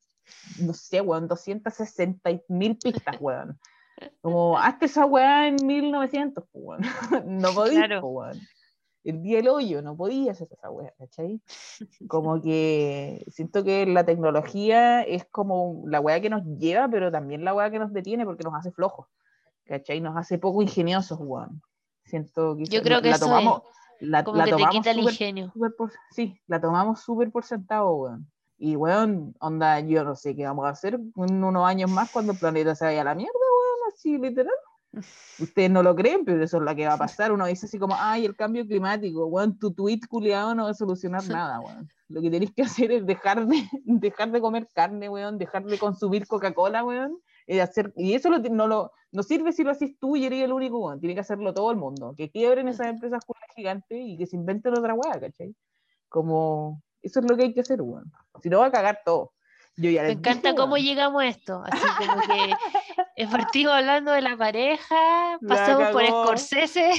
no 0.60 0.74
sé, 0.74 1.00
weón, 1.02 1.28
260 1.28 2.32
mil 2.50 2.78
pistas, 2.78 3.16
weón. 3.22 3.58
Como, 4.22 4.58
hazte 4.60 4.86
esa 4.86 5.06
weá 5.06 5.48
en 5.48 5.56
1900, 5.66 6.44
pues, 6.52 6.64
weón. 6.66 6.82
No 7.42 7.52
podías, 7.54 7.86
Claro. 7.88 8.02
pues, 8.02 8.14
weón. 8.36 8.48
El 9.04 9.22
día 9.24 9.38
del 9.38 9.48
hoyo, 9.48 9.82
no 9.82 9.96
podías 9.96 10.36
hacer 10.36 10.50
esa 10.52 10.70
weá, 10.70 10.92
¿cachai? 10.98 11.42
Como 12.08 12.42
que 12.42 13.24
siento 13.32 13.64
que 13.64 13.86
la 13.86 14.04
tecnología 14.06 15.02
es 15.04 15.24
como 15.26 15.84
la 15.88 16.02
weá 16.02 16.20
que 16.20 16.30
nos 16.30 16.44
lleva, 16.44 16.90
pero 16.90 17.10
también 17.10 17.46
la 17.46 17.54
weá 17.54 17.70
que 17.72 17.80
nos 17.80 17.94
detiene 17.94 18.26
porque 18.26 18.44
nos 18.44 18.54
hace 18.54 18.72
flojos, 18.72 19.08
¿cachai? 19.66 20.02
Nos 20.02 20.18
hace 20.18 20.38
poco 20.40 20.62
ingeniosos, 20.62 21.20
weón. 21.22 21.62
Siento 22.04 22.58
que 22.58 22.66
Yo 22.66 22.82
creo 22.82 22.98
la, 22.98 23.02
que 23.02 23.10
la 23.10 23.16
eso 23.16 23.26
es, 23.26 23.32
tomamos, 23.32 23.62
la, 24.02 24.24
Como 24.26 24.38
la 24.40 24.44
que 24.44 24.50
te 24.52 24.56
tomamos 24.58 24.76
quita 24.76 24.92
el 24.92 25.00
ingenio. 25.00 25.54
por, 25.78 25.92
sí, 26.12 26.38
la 26.48 26.60
tomamos 26.60 27.00
súper 27.00 27.32
por 27.32 27.46
sentado, 27.46 27.90
weón. 27.94 28.28
Y, 28.58 28.76
weón, 28.76 29.36
onda, 29.40 29.80
yo 29.82 30.04
no 30.04 30.16
sé 30.16 30.36
qué 30.36 30.44
vamos 30.46 30.66
a 30.66 30.70
hacer 30.70 30.96
en 30.96 31.44
unos 31.44 31.66
años 31.66 31.90
más 31.92 32.12
cuando 32.12 32.34
el 32.34 32.40
planeta 32.40 32.76
se 32.76 32.86
vaya 32.86 33.02
a 33.02 33.06
la 33.06 33.16
mierda, 33.16 33.40
así 33.98 34.18
literal. 34.18 34.54
Ustedes 35.40 35.70
no 35.70 35.84
lo 35.84 35.96
creen, 35.96 36.24
pero 36.26 36.44
eso 36.44 36.58
es 36.58 36.64
lo 36.64 36.76
que 36.76 36.88
va 36.88 36.94
a 36.94 36.98
pasar. 36.98 37.32
Uno 37.32 37.46
dice 37.46 37.66
así 37.66 37.78
como, 37.78 37.96
ay, 37.98 38.26
el 38.26 38.36
cambio 38.36 38.66
climático, 38.66 39.26
weón, 39.26 39.58
tu 39.60 39.74
tweet 39.74 40.02
culiado 40.10 40.56
no 40.56 40.66
va 40.66 40.72
a 40.72 40.74
solucionar 40.74 41.24
nada, 41.28 41.60
weón. 41.60 41.90
Lo 42.10 42.22
que 42.22 42.32
tenéis 42.32 42.54
que 42.56 42.62
hacer 42.62 42.92
es 42.92 43.06
dejar 43.06 43.46
de, 43.46 43.68
dejar 43.84 44.32
de 44.32 44.40
comer 44.40 44.68
carne, 44.74 45.10
weón, 45.10 45.38
dejar 45.38 45.66
de 45.66 45.78
consumir 45.78 46.26
Coca-Cola, 46.28 46.84
weón. 46.84 47.20
Y, 47.46 47.60
hacer, 47.60 47.94
y 47.96 48.14
eso 48.14 48.30
lo, 48.30 48.40
no, 48.40 48.68
lo, 48.68 48.92
no 49.12 49.24
sirve 49.24 49.54
si 49.54 49.64
lo 49.64 49.72
haces 49.72 49.98
tú 50.00 50.16
y 50.16 50.26
eres 50.26 50.44
el 50.44 50.54
único, 50.54 50.80
weón. 50.80 51.00
Tiene 51.00 51.16
que 51.16 51.22
hacerlo 51.22 51.54
todo 51.54 51.72
el 51.72 51.78
mundo. 51.78 52.14
Que 52.16 52.30
quiebren 52.30 52.68
esas 52.68 52.88
empresas 52.88 53.24
gigantes 53.56 53.98
y 54.00 54.18
que 54.18 54.28
se 54.28 54.36
inventen 54.36 54.78
otra 54.78 54.94
weá, 54.94 55.20
¿cachai? 55.20 55.56
Como, 56.10 56.82
eso 57.02 57.20
es 57.20 57.30
lo 57.30 57.36
que 57.36 57.44
hay 57.44 57.54
que 57.54 57.62
hacer, 57.62 57.82
weón. 57.82 58.12
Si 58.42 58.50
no 58.50 58.60
va 58.60 58.68
a 58.68 58.72
cagar 58.72 59.00
todo. 59.04 59.34
Yo 59.78 59.92
ya 59.92 60.04
Me 60.04 60.12
encanta 60.12 60.50
dije, 60.50 60.56
cómo 60.56 60.78
llegamos 60.78 61.22
a 61.22 61.28
esto. 61.28 61.64
Así 61.66 62.08
como 62.08 62.22
que 62.28 62.56
eh, 63.16 63.28
partimos 63.28 63.74
hablando 63.74 64.12
de 64.12 64.22
la 64.22 64.36
pareja, 64.36 65.38
La 65.40 65.48
pasamos 65.48 65.92
por. 65.92 66.06
Scorsese. 66.08 66.92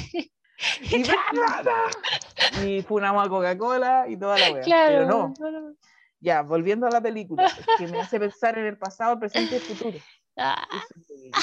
y, 0.82 1.04
y 2.66 2.82
funamos 2.82 3.26
a 3.26 3.28
Coca-Cola 3.28 4.06
y 4.08 4.16
toda 4.16 4.38
la. 4.38 4.60
Claro. 4.60 4.92
Pero 4.92 5.06
no, 5.06 5.74
ya, 6.20 6.42
volviendo 6.42 6.86
a 6.86 6.90
la 6.90 7.00
película, 7.00 7.50
que 7.78 7.86
me 7.88 8.00
hace 8.00 8.18
pensar 8.18 8.58
en 8.58 8.66
el 8.66 8.78
pasado, 8.78 9.14
el 9.14 9.18
presente 9.18 9.54
y 9.54 9.58
el 9.58 9.62
futuro. 9.62 9.98
Ah, 10.36 10.68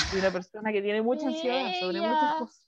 Soy 0.10 0.20
una 0.20 0.32
persona 0.32 0.72
que 0.72 0.82
tiene 0.82 1.02
mucha 1.02 1.28
ansiedad 1.28 1.70
sobre 1.82 2.00
muchas 2.00 2.36
cosas. 2.36 2.66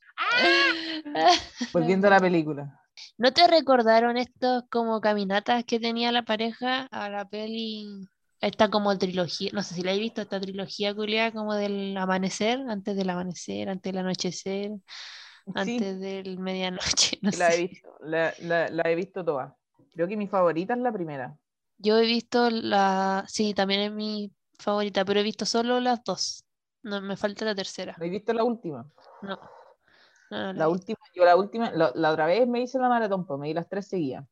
Volviendo 1.72 2.08
a 2.08 2.12
la 2.12 2.20
película. 2.20 2.82
¿No 3.18 3.32
te 3.32 3.48
recordaron 3.48 4.18
estos 4.18 4.64
como 4.70 5.00
caminatas 5.00 5.64
que 5.64 5.80
tenía 5.80 6.12
la 6.12 6.24
pareja 6.24 6.88
a 6.92 7.10
la 7.10 7.30
peli? 7.30 8.10
Esta 8.42 8.70
como 8.70 8.98
trilogía, 8.98 9.50
no 9.54 9.64
sé 9.64 9.76
si 9.76 9.82
la 9.84 9.94
he 9.94 10.00
visto, 10.00 10.22
esta 10.22 10.40
trilogía 10.40 10.94
culiada 10.96 11.32
como 11.32 11.56
del 11.56 11.98
amanecer, 11.98 12.60
antes 12.70 12.96
del 12.96 13.10
amanecer, 13.10 13.70
antes 13.70 13.92
del 13.94 14.00
anochecer, 14.00 14.72
Sí, 15.56 15.78
antes 15.78 16.00
del 16.00 16.40
medianoche, 16.40 17.20
no 17.24 17.32
la 17.32 17.54
he 17.54 17.58
visto, 17.58 17.98
la, 18.02 18.34
la- 18.40 18.70
la 18.70 18.84
he 18.92 18.96
visto 18.96 19.24
toda. 19.24 19.58
Creo 19.94 20.08
que 20.08 20.18
mi 20.18 20.28
favorita 20.28 20.74
es 20.74 20.80
la 20.80 20.92
primera. 20.92 21.38
Yo 21.78 21.98
he 21.98 22.06
visto 22.06 22.50
la, 22.50 23.26
sí, 23.28 23.54
también 23.54 23.82
es 23.82 23.92
mi 23.92 24.34
favorita, 24.60 25.06
pero 25.06 25.20
he 25.20 25.24
visto 25.24 25.46
solo 25.46 25.80
las 25.80 26.04
dos. 26.04 26.46
No, 26.84 27.02
me 27.02 27.18
falta 27.18 27.46
la 27.46 27.56
tercera. 27.56 27.98
¿No 27.98 28.06
he 28.06 28.10
visto 28.10 28.34
la 28.34 28.44
última? 28.46 28.90
No, 29.22 29.38
no, 30.32 30.54
no 30.54 30.54
la 30.54 30.70
última, 30.70 30.98
yo 31.14 31.26
la 31.26 31.36
última, 31.36 31.72
la, 31.72 31.92
la 31.96 32.12
otra 32.12 32.26
vez 32.26 32.48
me 32.48 32.62
hice 32.62 32.80
la 32.80 32.90
maratón, 32.90 33.26
pues 33.26 33.40
me 33.40 33.48
di 33.48 33.54
las 33.54 33.70
tres 33.70 33.88
seguidas. 33.88 34.26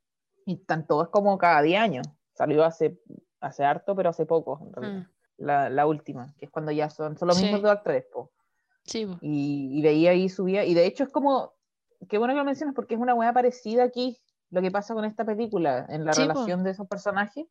Y 0.46 0.58
tanto 0.58 1.02
es 1.04 1.10
como 1.10 1.38
cada 1.38 1.62
10 1.62 1.80
años. 1.80 2.08
Salió 2.34 2.63
hace, 2.63 3.00
hace 3.45 3.63
harto, 3.63 3.95
pero 3.95 4.10
hace 4.10 4.25
poco, 4.25 4.60
en 4.67 4.73
realidad. 4.73 5.01
Mm, 5.01 5.05
La, 5.38 5.69
la 5.69 5.86
última, 5.86 6.34
que 6.38 6.45
es 6.45 6.51
cuando 6.51 6.71
ya 6.71 6.89
son, 6.89 7.17
son 7.17 7.27
los 7.27 7.38
mismos 7.38 7.60
Sí. 7.60 7.63
dos 7.63 7.71
actores, 7.71 8.05
po. 8.12 8.31
sí, 8.86 9.05
po. 9.05 9.17
Y, 9.21 9.79
y 9.79 9.81
veía 9.81 10.12
ahí, 10.12 10.29
subía, 10.29 10.63
y 10.65 10.73
de 10.73 10.86
hecho 10.86 11.03
es 11.03 11.10
como, 11.10 11.53
qué 12.08 12.17
bueno 12.17 12.34
que 12.34 12.38
lo 12.39 12.45
mencionas, 12.45 12.73
porque 12.75 12.95
es 12.95 13.01
una 13.01 13.13
weá 13.13 13.34
parecida 13.34 13.84
aquí, 13.84 14.17
lo 14.49 14.62
que 14.62 14.71
pasa 14.71 14.93
con 14.93 15.03
esta 15.05 15.25
película, 15.25 15.86
en 15.89 16.05
la 16.05 16.13
Sí, 16.13 16.21
po. 16.21 16.27
relación 16.27 16.63
de 16.63 16.71
esos 16.71 16.88
personajes, 16.88 17.45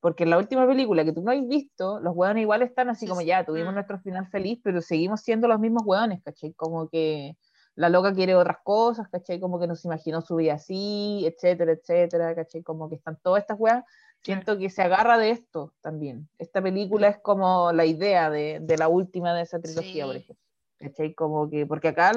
porque 0.00 0.24
en 0.24 0.30
la 0.30 0.38
última 0.38 0.66
película 0.66 1.04
que 1.04 1.12
tú 1.12 1.22
no 1.22 1.30
has 1.30 1.46
visto, 1.48 2.00
los 2.00 2.14
weones 2.14 2.42
igual 2.42 2.60
están 2.62 2.90
así 2.90 3.06
Sí, 3.06 3.08
como 3.08 3.22
ya, 3.22 3.44
tuvimos 3.46 3.72
Mm. 3.72 3.74
nuestro 3.76 3.98
final 4.00 4.26
feliz, 4.28 4.60
pero 4.62 4.80
seguimos 4.82 5.20
siendo 5.22 5.48
los 5.48 5.58
mismos 5.60 5.84
weones, 5.86 6.20
¿cachai? 6.22 6.52
Como 6.54 6.88
que 6.88 7.36
la 7.76 7.88
loca 7.88 8.12
quiere 8.12 8.34
otras 8.34 8.58
cosas, 8.64 9.08
¿cachai? 9.08 9.40
Como 9.40 9.58
que 9.58 9.66
nos 9.68 9.84
imaginó 9.86 10.20
su 10.20 10.36
vida 10.36 10.54
así, 10.54 11.24
etcétera, 11.26 11.72
etcétera, 11.72 12.34
¿cachai? 12.34 12.62
Como 12.62 12.88
que 12.90 12.96
están 12.96 13.16
todas 13.22 13.40
estas 13.42 13.58
weas. 13.58 13.84
Siento 14.24 14.56
que 14.58 14.70
se 14.70 14.82
agarra 14.82 15.18
de 15.18 15.30
esto 15.30 15.72
también. 15.80 16.28
Esta 16.38 16.62
película 16.62 17.08
es 17.08 17.18
como 17.18 17.72
la 17.72 17.84
idea 17.84 18.30
de, 18.30 18.58
de 18.60 18.78
la 18.78 18.88
última 18.88 19.34
de 19.34 19.42
esa 19.42 19.60
trilogía, 19.60 20.04
por 20.06 20.14
Sí. 20.14 20.20
ejemplo. 20.20 20.44
¿Cachai? 20.78 21.14
Como 21.14 21.48
que, 21.48 21.64
porque 21.66 21.88
acá 21.88 22.10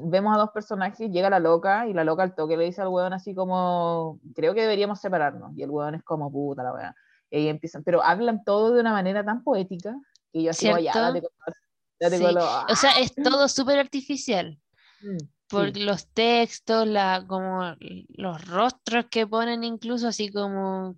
vemos 0.00 0.34
a 0.34 0.38
dos 0.38 0.50
personajes, 0.50 1.08
llega 1.10 1.30
la 1.30 1.38
loca 1.38 1.86
y 1.86 1.94
la 1.94 2.02
loca 2.02 2.24
al 2.24 2.34
toque 2.34 2.56
le 2.56 2.64
dice 2.64 2.82
al 2.82 2.88
weón 2.88 3.12
así 3.12 3.32
como, 3.34 4.18
creo 4.34 4.54
que 4.54 4.62
deberíamos 4.62 5.00
separarnos. 5.00 5.56
Y 5.56 5.62
el 5.62 5.70
weón 5.70 5.94
es 5.94 6.02
como, 6.02 6.30
puta 6.30 6.62
la 6.64 6.72
weá. 6.72 6.94
Y 7.30 7.46
empiezan, 7.48 7.84
pero 7.84 8.02
hablan 8.02 8.42
todo 8.44 8.72
de 8.74 8.80
una 8.80 8.92
manera 8.92 9.24
tan 9.24 9.44
poética 9.44 9.94
que 10.32 10.42
yo 10.42 10.50
así 10.50 10.66
como, 10.66 10.78
ya, 10.80 10.92
¿Cierto? 10.92 11.12
date 11.12 11.20
color. 11.20 11.56
Date 12.00 12.16
Sí. 12.18 12.24
color. 12.24 12.66
O 12.70 12.74
sea, 12.76 12.90
es 12.98 13.14
todo 13.14 13.48
súper 13.48 13.78
artificial. 13.78 14.58
Mm. 15.00 15.16
por 15.48 15.72
Sí. 15.72 15.80
los 15.84 16.08
textos, 16.08 16.86
la, 16.88 17.24
como 17.26 17.62
los 18.08 18.46
rostros 18.48 19.06
que 19.10 19.26
ponen 19.28 19.62
incluso 19.64 20.08
así 20.08 20.30
como 20.30 20.96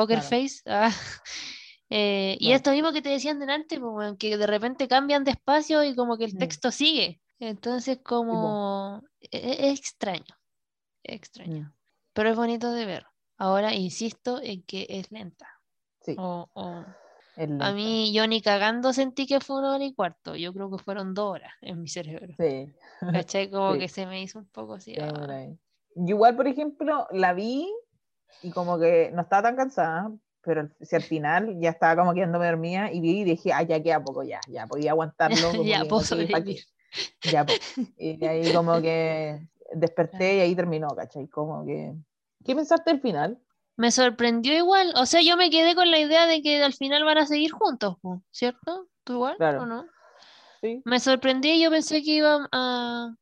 poker 0.00 0.18
Claro. 0.20 0.28
face. 0.28 0.62
ah, 0.66 0.92
eh, 1.90 2.36
y 2.38 2.46
Claro. 2.46 2.56
esto 2.56 2.70
mismo 2.72 2.92
que 2.92 3.02
te 3.02 3.08
decían 3.08 3.38
delante, 3.38 3.80
pues, 3.80 3.92
weón, 3.94 4.16
que 4.16 4.36
de 4.36 4.46
repente 4.46 4.88
cambian 4.88 5.24
de 5.24 5.30
espacio 5.32 5.82
y 5.84 5.94
como 5.94 6.16
que 6.18 6.24
el 6.26 6.34
Mm. 6.34 6.38
texto 6.38 6.70
sigue. 6.70 7.20
Entonces 7.40 8.00
como 8.02 9.02
e- 9.20 9.28
e- 9.38 9.70
es 9.70 9.78
extraño, 9.78 10.24
es 11.04 11.14
extraño, 11.16 11.66
Mm, 11.68 11.72
pero 12.12 12.30
es 12.30 12.36
bonito 12.36 12.72
de 12.72 12.84
ver. 12.84 13.06
Ahora 13.36 13.72
insisto 13.74 14.40
en 14.42 14.62
que 14.64 14.86
es 14.88 15.10
lenta. 15.12 15.46
Sí, 16.00 16.16
O, 16.18 16.48
o- 16.54 16.80
es 17.36 17.44
a 17.44 17.46
lenta. 17.46 17.72
mí 17.72 18.12
yo 18.12 18.26
ni 18.26 18.42
cagando 18.42 18.92
sentí 18.92 19.26
que 19.28 19.38
fue 19.40 19.60
una 19.60 19.74
hora 19.76 19.84
y 19.84 19.94
cuarto. 19.94 20.34
Yo 20.34 20.52
creo 20.52 20.68
que 20.70 20.82
fueron 20.82 21.14
dos 21.14 21.34
horas 21.34 21.52
en 21.62 21.80
mi 21.80 21.88
cerebro. 21.88 22.34
Sí. 22.36 22.72
¿Cachai? 23.00 23.48
Como 23.52 23.74
Sí. 23.74 23.78
que 23.78 23.88
se 23.88 24.06
me 24.06 24.20
hizo 24.20 24.40
un 24.40 24.48
poco 24.48 24.74
así. 24.74 24.94
Ah. 25.00 25.46
igual, 25.94 26.34
por 26.36 26.48
ejemplo, 26.48 27.06
la 27.12 27.32
vi 27.34 27.68
y 28.42 28.50
como 28.50 28.78
que 28.78 29.10
no 29.14 29.22
estaba 29.22 29.42
tan 29.42 29.56
cansada, 29.56 30.10
pero 30.42 30.62
al- 30.62 30.74
si 30.80 30.96
al 30.96 31.02
final 31.02 31.56
ya 31.60 31.70
estaba 31.70 32.00
como 32.02 32.14
quedándome 32.14 32.46
dormida 32.46 32.90
y 32.92 33.00
vi 33.00 33.20
y 33.20 33.24
dije, 33.24 33.52
ah, 33.52 33.62
ya 33.62 33.82
queda 33.82 34.02
poco, 34.02 34.22
ya, 34.22 34.40
ya, 34.48 34.66
podía 34.66 34.92
aguantarlo. 34.92 35.36
como 35.52 35.62
Ya 35.64 35.84
puedo 35.84 36.02
sobrevivir. 36.02 36.60
Ya, 37.22 37.44
po. 37.44 37.52
Y 37.98 38.24
ahí 38.24 38.52
como 38.52 38.80
que 38.80 39.40
desperté 39.74 40.36
y 40.36 40.40
ahí 40.40 40.54
terminó, 40.56 40.88
¿cachai? 40.88 41.28
Como 41.28 41.66
que... 41.66 41.94
¿Qué 42.44 42.54
pensaste 42.54 42.90
del 42.90 43.00
final? 43.00 43.38
Me 43.76 43.90
sorprendió 43.90 44.56
igual. 44.56 44.92
O 44.96 45.04
sea, 45.04 45.20
yo 45.20 45.36
me 45.36 45.50
quedé 45.50 45.74
con 45.74 45.90
la 45.90 45.98
idea 45.98 46.26
de 46.26 46.40
que 46.40 46.62
al 46.64 46.72
final 46.72 47.04
van 47.04 47.18
a 47.18 47.26
seguir 47.26 47.50
juntos, 47.52 47.96
¿cierto? 48.30 48.88
¿Tú 49.04 49.14
igual 49.14 49.36
Claro. 49.36 49.62
o 49.62 49.66
no? 49.66 49.86
Sí. 50.62 50.82
Me 50.84 50.98
sorprendí 50.98 51.60
yo 51.62 51.70
pensé 51.70 52.02
que 52.02 52.10
iba 52.12 52.48
a... 52.50 53.14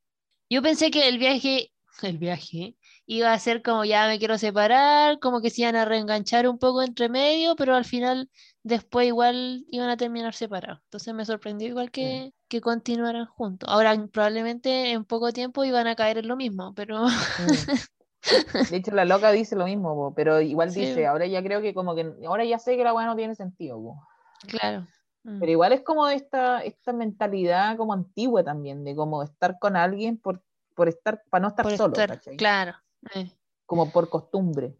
Yo 0.48 0.62
pensé 0.62 0.90
que 0.92 1.08
el 1.08 1.18
viaje, 1.18 1.72
el 2.02 2.18
viaje, 2.18 2.75
iba 3.06 3.32
a 3.32 3.38
ser 3.38 3.62
como 3.62 3.84
ya 3.84 4.06
me 4.08 4.18
quiero 4.18 4.38
separar, 4.38 5.18
como 5.20 5.40
que 5.40 5.50
se 5.50 5.62
iban 5.62 5.76
a 5.76 5.84
reenganchar 5.84 6.48
un 6.48 6.58
poco 6.58 6.82
entre 6.82 7.08
medio, 7.08 7.56
pero 7.56 7.74
al 7.74 7.84
final 7.84 8.30
después 8.62 9.06
igual 9.06 9.64
iban 9.70 9.88
a 9.90 9.96
terminar 9.96 10.34
separados. 10.34 10.80
Entonces 10.84 11.14
me 11.14 11.24
sorprendió 11.24 11.68
igual 11.68 11.90
que, 11.90 12.34
que 12.48 12.60
continuaran 12.60 13.26
juntos. 13.26 13.68
Ahora 13.70 13.96
probablemente 14.12 14.90
en 14.92 15.04
poco 15.04 15.32
tiempo 15.32 15.64
iban 15.64 15.86
a 15.86 15.96
caer 15.96 16.18
en 16.18 16.28
lo 16.28 16.36
mismo, 16.36 16.74
pero 16.74 17.06
Mm. 17.38 17.86
De 18.70 18.76
hecho, 18.76 18.90
la 18.90 19.04
loca 19.04 19.30
dice 19.30 19.54
lo 19.54 19.64
mismo, 19.64 19.94
po, 19.94 20.14
pero 20.14 20.40
igual 20.40 20.72
Sí, 20.72 20.80
dice, 20.80 21.06
ahora 21.06 21.26
ya 21.26 21.42
creo 21.42 21.60
que 21.60 21.72
como 21.72 21.94
que, 21.94 22.12
ahora 22.26 22.44
ya 22.44 22.58
sé 22.58 22.76
que 22.76 22.82
la 22.84 22.92
weá 22.92 23.06
no 23.06 23.14
tiene 23.14 23.34
sentido, 23.34 23.80
po. 23.80 24.02
claro. 24.48 24.86
mm, 25.24 25.40
Pero 25.40 25.52
igual 25.52 25.72
es 25.72 25.82
como 25.82 26.08
esta, 26.08 26.60
esta 26.60 26.92
mentalidad 26.92 27.76
como 27.76 27.92
antigua 27.92 28.42
también, 28.42 28.84
de 28.84 28.96
como 28.96 29.22
estar 29.22 29.58
con 29.58 29.76
alguien 29.76 30.18
por, 30.18 30.42
por 30.74 30.88
estar, 30.88 31.22
para 31.30 31.42
no 31.42 31.48
estar 31.48 31.64
por 31.64 31.76
solo, 31.76 31.94
claro. 32.36 32.74
Eh, 33.14 33.30
Como 33.66 33.90
por 33.90 34.08
costumbre. 34.08 34.76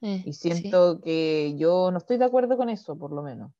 eh, 0.00 0.22
Y 0.24 0.32
sí. 0.32 0.52
siento 0.52 1.00
que 1.00 1.54
yo 1.56 1.90
no 1.90 1.98
estoy 1.98 2.18
de 2.18 2.24
acuerdo 2.24 2.56
con 2.56 2.68
eso, 2.68 2.96
por 2.98 3.12
lo 3.12 3.22
menos. 3.22 3.52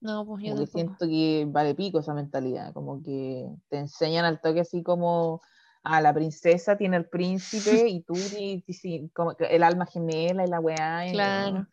No, 0.00 0.26
pues 0.26 0.42
yo 0.44 0.50
Como 0.50 0.60
que 0.60 0.70
siento 0.72 1.06
que 1.06 1.46
vale 1.48 1.74
pico 1.74 1.98
esa 2.00 2.12
mentalidad, 2.14 2.72
como 2.74 3.02
que 3.02 3.48
te 3.68 3.78
enseñan 3.78 4.24
al 4.26 4.40
toque 4.40 4.60
así 4.60 4.82
como 4.82 5.40
a 5.82 6.00
la 6.00 6.12
princesa 6.14 6.76
tiene 6.76 6.96
el 6.98 7.08
príncipe 7.08 7.88
y 7.88 8.02
tú 8.02 8.14
ti- 8.14 8.64
sí, 8.72 9.10
como 9.14 9.34
el 9.38 9.62
alma 9.62 9.86
gemela 9.86 10.44
y 10.44 10.48
la 10.48 10.60
weá 10.60 11.06
y, 11.08 11.12
Claro. 11.12 11.66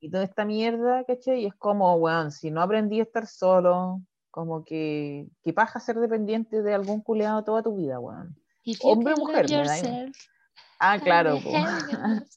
y 0.00 0.10
toda 0.10 0.24
esta 0.24 0.44
mierda, 0.44 1.04
¿cachai? 1.04 1.42
Y 1.42 1.46
es 1.46 1.54
como, 1.54 1.94
weón, 1.96 2.30
si 2.30 2.50
no 2.50 2.62
aprendí 2.62 3.00
a 3.00 3.04
estar 3.04 3.26
solo, 3.26 4.02
como 4.30 4.64
que, 4.64 5.28
que 5.42 5.52
paja 5.52 5.80
ser 5.80 5.96
dependiente 5.98 6.62
de 6.62 6.74
algún 6.74 7.00
culeado 7.02 7.44
toda 7.44 7.62
tu 7.62 7.76
vida, 7.76 7.98
weón. 7.98 8.36
Hombre 8.82 9.14
o 9.14 9.18
mujer, 9.18 9.48
me 9.48 9.64
da 9.64 9.78
Ah, 10.80 10.98
claro, 11.00 11.40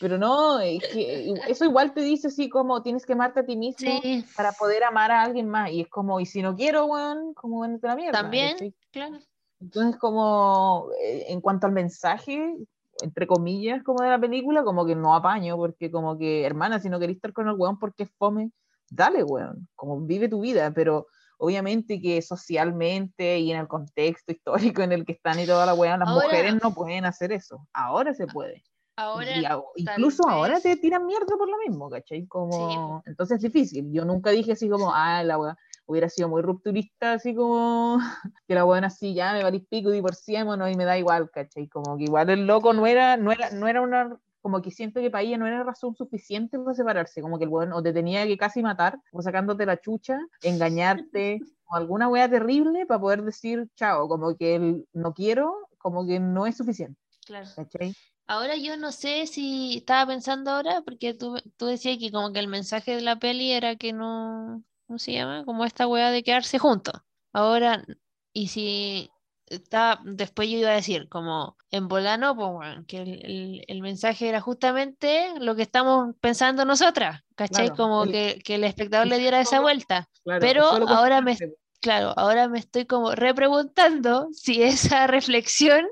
pero 0.00 0.16
no, 0.16 0.60
es 0.60 0.80
que 0.92 1.34
eso 1.48 1.64
igual 1.64 1.92
te 1.92 2.02
dice 2.02 2.28
así 2.28 2.48
como 2.48 2.82
tienes 2.82 3.04
que 3.04 3.14
amarte 3.14 3.40
a 3.40 3.44
ti 3.44 3.56
mismo 3.56 4.00
Sí, 4.00 4.24
para 4.36 4.52
poder 4.52 4.84
amar 4.84 5.10
a 5.10 5.22
alguien 5.22 5.48
más. 5.48 5.72
Y 5.72 5.80
es 5.80 5.88
como, 5.88 6.20
y 6.20 6.26
si 6.26 6.40
no 6.40 6.54
quiero, 6.54 6.86
weón, 6.86 7.34
como 7.34 7.64
a 7.64 7.68
la 7.68 7.96
mierda. 7.96 8.22
también, 8.22 8.52
¿cachai? 8.52 8.74
claro. 8.92 9.18
Entonces, 9.60 10.00
como 10.00 10.88
eh, 11.02 11.26
en 11.28 11.40
cuanto 11.40 11.66
al 11.66 11.72
mensaje, 11.72 12.56
entre 13.02 13.26
comillas, 13.26 13.82
como 13.82 14.02
de 14.02 14.10
la 14.10 14.20
película, 14.20 14.62
como 14.62 14.86
que 14.86 14.94
no 14.94 15.14
apaño, 15.14 15.56
porque 15.56 15.90
como 15.90 16.16
que, 16.16 16.46
hermana, 16.46 16.78
si 16.78 16.88
no 16.88 17.00
querés 17.00 17.16
estar 17.16 17.32
con 17.32 17.48
el 17.48 17.56
weón 17.56 17.78
porque 17.78 18.04
es 18.04 18.10
fome, 18.16 18.52
dale, 18.88 19.24
weón, 19.24 19.68
como 19.74 20.00
vive 20.00 20.28
tu 20.28 20.40
vida, 20.40 20.72
pero 20.72 21.08
obviamente 21.40 22.00
que 22.00 22.20
socialmente 22.22 23.38
y 23.38 23.50
en 23.52 23.58
el 23.60 23.66
contexto 23.68 24.30
histórico 24.32 24.82
en 24.82 24.92
el 24.92 25.04
que 25.04 25.12
están 25.12 25.40
y 25.40 25.46
toda 25.46 25.66
la 25.66 25.74
weón, 25.74 26.00
las 26.00 26.08
Ahora- 26.08 26.26
mujeres 26.26 26.54
no 26.62 26.72
pueden 26.74 27.04
hacer 27.06 27.32
eso. 27.32 27.66
Ahora 27.72 28.14
se 28.14 28.26
puede. 28.26 28.62
Ahora, 28.96 29.34
Y 29.38 29.44
a- 29.46 29.58
incluso 29.76 30.28
ahora 30.28 30.60
te 30.60 30.76
tiran 30.76 31.06
mierda 31.06 31.34
por 31.38 31.48
lo 31.48 31.56
mismo, 31.66 31.88
¿cachai? 31.88 32.26
Como, 32.26 33.02
entonces 33.06 33.36
es 33.38 33.42
difícil. 33.42 33.90
Yo 33.90 34.04
nunca 34.04 34.30
dije 34.30 34.52
así 34.52 34.68
como, 34.68 34.92
ah, 34.94 35.22
la 35.24 35.38
weá 35.38 35.56
hubiera 35.86 36.08
sido 36.10 36.28
muy 36.28 36.42
rupturista, 36.42 37.14
así 37.14 37.34
como 37.34 37.96
que 38.46 38.54
la 38.54 38.64
weá 38.66 38.84
así, 38.84 39.14
ya 39.14 39.32
me 39.32 39.42
valís 39.42 39.66
pico, 39.70 39.90
divorciémonos 39.90 40.70
y 40.70 40.76
me 40.76 40.84
da 40.84 40.98
igual, 40.98 41.30
¿cachai? 41.30 41.66
Como 41.68 41.96
que 41.96 42.04
igual 42.04 42.28
el 42.28 42.46
loco 42.46 42.74
no 42.74 42.86
era, 42.86 43.16
no 43.16 43.32
era, 43.32 43.50
no 43.50 43.66
era 43.68 43.80
una, 43.80 44.18
como 44.40 44.62
que 44.62 44.70
siento 44.70 45.00
que 45.00 45.10
para 45.10 45.22
ella 45.22 45.38
no 45.38 45.46
era 45.46 45.62
razón 45.62 45.94
suficiente 45.94 46.58
para 46.58 46.74
separarse, 46.74 47.22
como 47.22 47.38
que 47.38 47.44
el 47.44 47.50
weón 47.50 47.72
o 47.72 47.82
te 47.82 47.92
tenía 47.92 48.26
que 48.26 48.36
casi 48.36 48.62
matar, 48.62 48.98
o 49.12 49.22
sacándote 49.22 49.66
la 49.66 49.80
chucha, 49.80 50.18
engañarte, 50.42 51.40
o 51.66 51.76
alguna 51.76 52.08
weá 52.08 52.28
terrible 52.28 52.86
para 52.86 53.00
poder 53.00 53.22
decir 53.22 53.68
chao, 53.76 54.08
como 54.08 54.36
que 54.36 54.56
el 54.56 54.88
no 54.92 55.14
quiero, 55.14 55.68
como 55.78 56.06
que 56.06 56.20
no 56.20 56.46
es 56.46 56.56
suficiente, 56.56 56.98
claro. 57.26 57.48
¿cachai? 57.56 57.94
Ahora 58.26 58.56
yo 58.56 58.76
no 58.76 58.92
sé 58.92 59.26
si 59.26 59.78
estaba 59.78 60.06
pensando 60.06 60.52
ahora, 60.52 60.82
porque 60.82 61.14
tú, 61.14 61.36
tú 61.56 61.66
decías 61.66 61.98
que 61.98 62.12
como 62.12 62.32
que 62.32 62.38
el 62.38 62.46
mensaje 62.46 62.94
de 62.94 63.02
la 63.02 63.18
peli 63.18 63.50
era 63.50 63.74
que 63.74 63.92
no, 63.92 64.62
¿cómo 64.86 65.00
se 65.00 65.12
llama? 65.12 65.44
Como 65.44 65.64
esta 65.64 65.88
weá 65.88 66.12
de 66.12 66.22
quedarse 66.22 66.60
juntos. 66.60 66.94
Ahora, 67.32 67.84
y 68.32 68.48
si 68.48 69.10
está, 69.50 70.00
después 70.04 70.48
yo 70.48 70.56
iba 70.58 70.70
a 70.70 70.74
decir, 70.74 71.08
como 71.08 71.56
en 71.70 71.88
volano, 71.88 72.34
pues 72.34 72.48
bueno, 72.50 72.84
que 72.86 73.02
el, 73.02 73.08
el- 73.26 73.64
el 73.68 73.82
mensaje 73.82 74.28
era 74.28 74.40
justamente 74.40 75.34
lo 75.40 75.54
que 75.56 75.62
estamos 75.62 76.14
pensando 76.20 76.64
nosotras, 76.64 77.22
¿cachai? 77.34 77.66
Claro, 77.66 77.76
Como 77.76 78.04
el- 78.04 78.10
que, 78.12 78.40
que 78.44 78.54
el 78.54 78.64
espectador 78.64 79.06
le 79.08 79.18
diera 79.18 79.40
esa 79.40 79.60
vuelta. 79.60 80.08
Claro, 80.24 80.40
Pero 80.40 80.64
ahora 80.64 81.20
me- 81.20 81.36
Claro, 81.82 82.12
ahora 82.18 82.46
me 82.48 82.58
estoy 82.58 82.84
como 82.84 83.12
repreguntando 83.14 84.28
si 84.32 84.62
esa 84.62 85.06
reflexión 85.06 85.86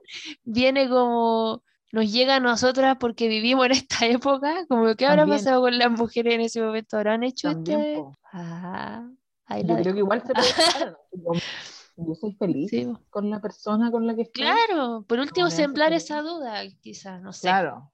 viene 0.45 0.89
como 0.89 1.63
nos 1.93 2.13
llega 2.13 2.37
a 2.37 2.41
nosotras 2.41 2.99
porque 3.01 3.29
vivimos 3.29 3.65
en 3.67 3.73
esta 3.73 4.05
época, 4.07 4.67
como 4.69 4.95
qué 4.95 5.07
habrá 5.07 5.27
pasado 5.27 5.63
con 5.63 5.79
las 5.79 5.91
mujeres 5.91 6.35
en 6.35 6.43
ese 6.43 6.61
momento, 6.61 6.99
habrán 6.99 7.23
hecho 7.25 7.49
También, 7.49 7.81
este. 7.81 8.03
Ah, 8.33 9.09
ahí 9.47 9.63
Yo 9.67 9.77
creo 9.77 9.93
que 9.95 9.99
igual 10.01 10.23
se. 10.23 10.33
yo, 11.99 12.15
soy 12.15 12.33
feliz 12.35 12.71
Sí, 12.71 12.87
con 13.11 13.29
la 13.31 13.41
persona 13.41 13.91
con 13.91 14.07
la 14.07 14.15
que 14.15 14.23
estoy. 14.23 14.45
Claro, 14.45 15.05
por 15.07 15.19
último 15.19 15.51
sembrar 15.51 15.93
esa 15.93 16.23
duda, 16.23 16.63
quizás, 16.81 17.21
no 17.21 17.33
sé. 17.33 17.49
Claro. 17.49 17.91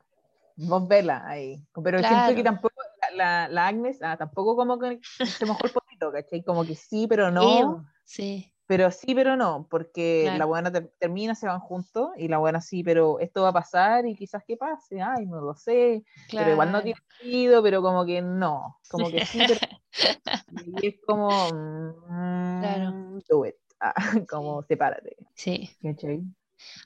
Vos 0.57 0.87
vela 0.87 1.27
ahí. 1.27 1.61
Pero 1.83 1.99
siento 1.99 2.17
Claro. 2.17 2.35
que 2.37 2.43
tampoco, 2.45 2.75
la, 3.17 3.49
la, 3.49 3.67
Agnes, 3.67 3.99
ah, 4.03 4.17
tampoco 4.17 4.57
como 4.57 4.79
que 4.79 5.01
se 5.27 5.47
mojó 5.47 5.67
el 5.67 5.73
potito, 5.73 6.13
¿cachai? 6.13 6.43
Como 6.45 6.65
que 6.65 6.75
sí, 6.77 7.07
pero 7.09 7.31
no. 7.31 7.85
sí, 8.05 8.53
Pero 8.67 8.91
sí, 8.91 9.15
pero 9.15 9.37
no, 9.37 9.67
porque 9.69 10.23
Claro. 10.25 10.39
la 10.39 10.45
buena 10.47 10.73
ter- 10.73 10.93
termina, 10.99 11.35
se 11.35 11.47
van 11.47 11.61
juntos, 11.61 12.11
y 12.17 12.29
la 12.29 12.39
buena 12.39 12.61
sí, 12.61 12.83
pero 12.85 13.19
esto 13.19 13.43
va 13.43 13.49
a 13.49 13.53
pasar 13.53 14.07
y 14.07 14.15
quizás 14.17 14.43
que 14.47 14.57
pase, 14.57 15.03
ay, 15.03 15.27
no 15.27 15.41
lo 15.41 15.55
sé, 15.55 16.05
pero 16.33 16.53
igual 16.53 16.73
no 16.73 16.83
tiene 16.83 16.99
sentido, 17.19 17.63
pero 17.63 17.83
como 17.83 18.07
que 18.07 18.23
no, 18.23 18.79
como 18.91 19.11
que 19.11 19.25
sí, 19.27 19.39
pero 19.47 19.61
y 20.81 20.87
es 20.87 20.95
como, 21.07 21.51
mm, 21.53 22.61
Claro. 22.61 23.21
do 23.29 23.45
it, 23.45 23.55
ah, 23.85 23.95
como 24.29 24.63
sepárate, 24.63 25.17
Sí. 25.35 25.71
¿cachai? 25.83 26.23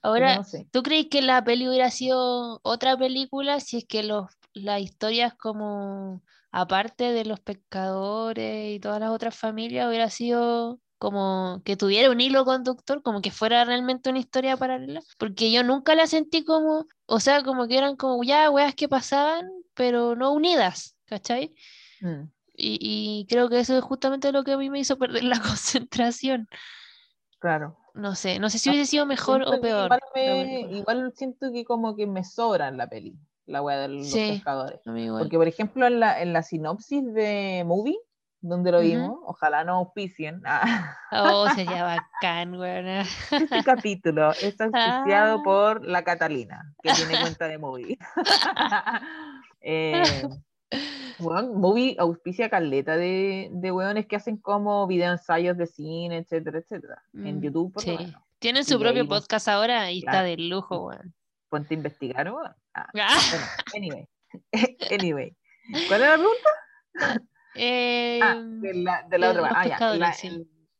Ahora, 0.03 0.37
no 0.37 0.45
sé. 0.45 0.67
¿tú 0.73 0.83
crees 0.83 1.07
que 1.09 1.23
la 1.23 1.43
peli 1.45 1.69
hubiera 1.69 1.91
sido 1.91 2.61
otra 2.63 2.97
película 2.97 3.61
si 3.61 3.79
es 3.79 3.85
que 3.85 4.03
los, 4.03 4.27
las 4.53 4.81
historias 4.81 5.35
como 5.35 6.23
aparte 6.51 7.13
de 7.13 7.25
los 7.25 7.41
pescadores 7.41 8.75
y 8.77 8.81
todas 8.81 9.01
las 9.01 9.11
otras 9.11 9.37
familias 9.37 9.89
hubiera 9.89 10.11
sido 10.11 10.81
como 10.99 11.63
que 11.65 11.77
tuviera 11.77 12.11
un 12.11 12.21
hilo 12.21 12.45
conductor, 12.45 13.03
como 13.03 13.23
que 13.23 13.31
fuera 13.31 13.65
realmente 13.65 14.11
una 14.11 14.19
historia 14.19 14.57
paralela? 14.57 15.01
Porque 15.17 15.53
yo 15.53 15.63
nunca 15.63 15.95
la 15.95 16.07
sentí 16.09 16.45
como, 16.45 16.87
o 17.07 17.21
sea, 17.21 17.43
como 17.45 17.69
que 17.69 17.79
eran 17.79 17.95
como 17.97 18.25
ya 18.25 18.51
weas 18.51 18.75
que 18.75 18.89
pasaban, 18.89 19.49
pero 19.75 20.17
no 20.17 20.33
unidas, 20.33 20.97
¿cachai? 21.05 21.55
Mm. 22.01 22.23
Y, 22.57 22.79
y 22.81 23.27
creo 23.29 23.49
que 23.49 23.61
eso 23.61 23.79
es 23.79 23.85
justamente 23.85 24.33
lo 24.33 24.43
que 24.43 24.53
a 24.53 24.59
mí 24.59 24.71
me 24.71 24.81
hizo 24.81 24.99
perder 24.99 25.23
la 25.23 25.41
concentración. 25.41 26.49
Claro. 27.39 27.77
No 27.95 28.15
sé, 28.15 28.39
no 28.39 28.49
sé 28.51 28.59
si 28.59 28.69
No, 28.69 28.75
hubiese 28.75 28.91
sido 28.91 29.07
mejor 29.07 29.43
o 29.43 29.61
peor. 29.61 29.91
Igual, 30.71 31.05
me- 31.05 31.11
siento 31.13 31.53
que 31.53 31.65
como 31.65 31.97
que 31.97 32.07
me 32.07 32.23
sobra 32.25 32.69
en 32.69 32.77
la 32.77 32.89
peli, 32.89 33.17
la 33.47 33.63
wea 33.63 33.79
de 33.79 33.89
los 33.89 34.09
Sí. 34.11 34.31
pescadores. 34.35 34.81
Porque, 34.85 35.37
por 35.37 35.49
ejemplo, 35.49 35.87
en 35.87 35.99
la, 36.01 36.21
en 36.23 36.33
la 36.33 36.43
sinopsis 36.43 37.05
de 37.13 37.65
Movie, 37.67 37.99
donde 38.41 38.71
lo 38.71 38.79
vimos. 38.81 39.19
Ojalá 39.25 39.65
no 39.65 39.75
auspicien. 39.77 40.41
Ah, 40.47 40.95
Oh, 41.33 41.49
sería 41.57 41.83
bacán, 41.85 42.55
weón. 42.55 42.87
Este 42.87 43.65
capítulo 43.65 44.31
está 44.41 44.65
auspiciado 44.73 45.39
Ah. 45.39 45.43
por 45.43 45.85
la 45.85 46.05
Catalina, 46.05 46.73
que 46.83 46.93
tiene 46.93 47.19
cuenta 47.21 47.49
de 47.49 47.59
Movie. 47.59 47.99
eh, 49.61 50.29
weón, 51.19 51.57
Movie 51.59 51.97
auspicia 51.99 52.49
caleta 52.49 52.97
de, 52.97 53.49
de 53.53 53.73
weones 53.73 54.07
que 54.07 54.17
hacen 54.17 54.37
como 54.37 54.87
video 54.87 55.11
ensayos 55.13 55.57
de 55.57 55.67
cine, 55.67 56.19
etcétera, 56.19 56.59
etcétera. 56.59 57.03
En 57.15 57.39
Mm, 57.39 57.43
YouTube, 57.43 57.73
por 57.73 57.83
sí. 57.83 57.97
menos. 57.97 58.23
Tienen 58.39 58.63
Y 58.63 58.65
su 58.65 58.79
propio 58.79 59.03
ahí 59.03 59.09
podcast 59.09 59.49
ahora 59.49 59.91
y 59.91 59.99
está 60.01 60.23
de 60.23 60.37
lujo, 60.37 60.87
weón. 60.87 61.15
Ponte 61.49 61.75
a 61.75 61.77
investigar, 61.77 62.31
weón. 62.33 62.55
Ah, 62.75 62.89
Ah, 63.01 63.19
bueno, 63.31 63.47
anyway. 63.75 64.09
anyway. 64.93 65.37
¿Cuál 65.89 66.03
era 66.03 66.17
la 66.17 66.23
pregunta? 66.23 67.21
eh, 67.55 68.21
Ah, 68.23 68.37
de 68.37 68.75
la, 68.75 69.03
de 69.09 69.19
la 69.19 69.31
otra. 69.31 69.51
Ah, 69.55 69.67
ya, 69.67 69.95
la-. 69.97 70.15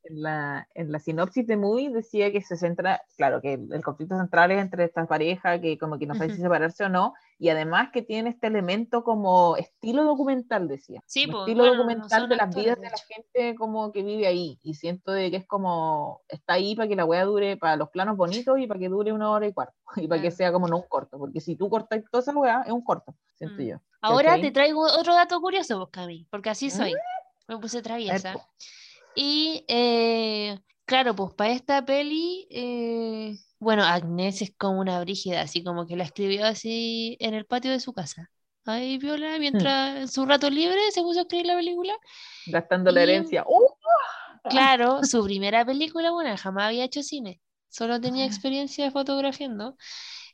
En, 0.09 0.23
la, 0.23 0.67
en 0.73 0.91
la 0.91 0.99
sinopsis 0.99 1.45
de 1.45 1.55
Movie 1.55 1.91
decía 1.91 2.31
que 2.31 2.41
se 2.41 2.57
centra, 2.57 3.01
claro, 3.15 3.41
que 3.41 3.53
el, 3.53 3.83
conflicto 3.83 4.17
central 4.17 4.51
es 4.51 4.59
entre 4.59 4.85
estas 4.85 5.07
parejas, 5.07 5.61
que 5.61 5.77
como 5.77 5.99
que 5.99 6.07
no 6.07 6.15
saben 6.15 6.31
si 6.31 6.37
Ujú. 6.37 6.43
separarse 6.45 6.83
o 6.83 6.89
no, 6.89 7.13
y 7.37 7.49
además 7.49 7.89
que 7.93 8.01
tiene 8.01 8.31
este 8.31 8.47
elemento 8.47 9.03
como 9.03 9.55
estilo 9.55 10.03
documental, 10.03 10.67
decía. 10.67 11.03
Sí, 11.05 11.27
po, 11.27 11.41
estilo 11.41 11.63
bueno, 11.63 11.75
documental 11.75 12.21
son 12.21 12.29
de 12.29 12.35
las 12.35 12.53
vidas 12.53 12.77
de 12.77 12.85
de 12.85 12.89
la 12.89 12.97
gente 12.97 13.55
como 13.55 13.91
que 13.91 14.01
vive 14.01 14.25
ahí, 14.25 14.59
y 14.63 14.73
siento 14.73 15.11
de 15.11 15.29
que 15.29 15.37
es 15.37 15.45
como, 15.45 16.21
está 16.27 16.53
ahí 16.53 16.75
para 16.75 16.87
que 16.87 16.95
la 16.95 17.05
weá 17.05 17.23
dure, 17.25 17.57
para 17.57 17.75
los 17.75 17.89
planos 17.89 18.17
bonitos 18.17 18.59
y 18.59 18.65
para 18.65 18.79
que 18.79 18.89
dure 18.89 19.13
una 19.13 19.29
hora 19.29 19.45
y 19.47 19.53
cuarto, 19.53 19.75
y 19.97 20.07
para 20.07 20.21
que 20.21 20.29
Claro. 20.29 20.35
sea 20.37 20.51
como 20.51 20.67
no 20.67 20.77
un 20.77 20.87
corto, 20.89 21.19
porque 21.19 21.39
si 21.39 21.55
tú 21.55 21.69
cortas 21.69 22.03
toda 22.11 22.21
esa 22.21 22.35
weá, 22.35 22.63
es 22.65 22.71
un 22.71 22.83
corto, 22.83 23.13
siento 23.35 23.61
Mm. 23.61 23.65
yo. 23.65 23.77
Ahora 24.01 24.39
te 24.39 24.51
traigo 24.51 24.81
otro 24.81 25.13
dato 25.13 25.39
curioso, 25.41 25.77
pues, 25.77 25.89
Cami, 25.91 26.25
porque 26.31 26.49
así 26.49 26.71
soy. 26.71 26.93
Mm. 26.93 26.97
Me 27.49 27.57
puse 27.57 27.81
traviesa. 27.81 28.35
Y 29.15 29.65
eh, 29.67 30.59
claro, 30.85 31.15
pues 31.15 31.33
para 31.33 31.51
esta 31.51 31.83
peli, 31.85 32.47
eh, 32.51 33.37
bueno, 33.59 33.83
Agnés 33.83 34.41
es 34.41 34.53
como 34.57 34.79
una 34.79 34.99
brígida, 35.01 35.41
así 35.41 35.63
como 35.63 35.85
que 35.87 35.97
la 35.97 36.03
escribió 36.05 36.45
así 36.45 37.17
en 37.19 37.33
el 37.33 37.45
patio 37.45 37.71
de 37.71 37.79
su 37.79 37.93
casa. 37.93 38.29
Ahí 38.65 38.97
viola, 38.97 39.37
Hmm. 39.37 39.39
mientras 39.39 39.97
en 39.97 40.07
su 40.07 40.25
rato 40.25 40.49
libre 40.49 40.79
se 40.91 41.01
puso 41.01 41.19
a 41.19 41.21
escribir 41.23 41.47
la 41.47 41.55
película. 41.55 41.93
Gastando 42.45 42.91
la 42.91 43.03
herencia. 43.03 43.45
¡Uh! 43.47 43.67
Claro, 44.47 45.03
su 45.03 45.23
primera 45.23 45.65
película, 45.65 46.11
bueno, 46.11 46.35
jamás 46.37 46.65
había 46.65 46.85
hecho 46.85 47.03
cine, 47.03 47.41
solo 47.69 48.01
tenía 48.01 48.25
experiencia 48.25 48.89
fotografiando. 48.91 49.77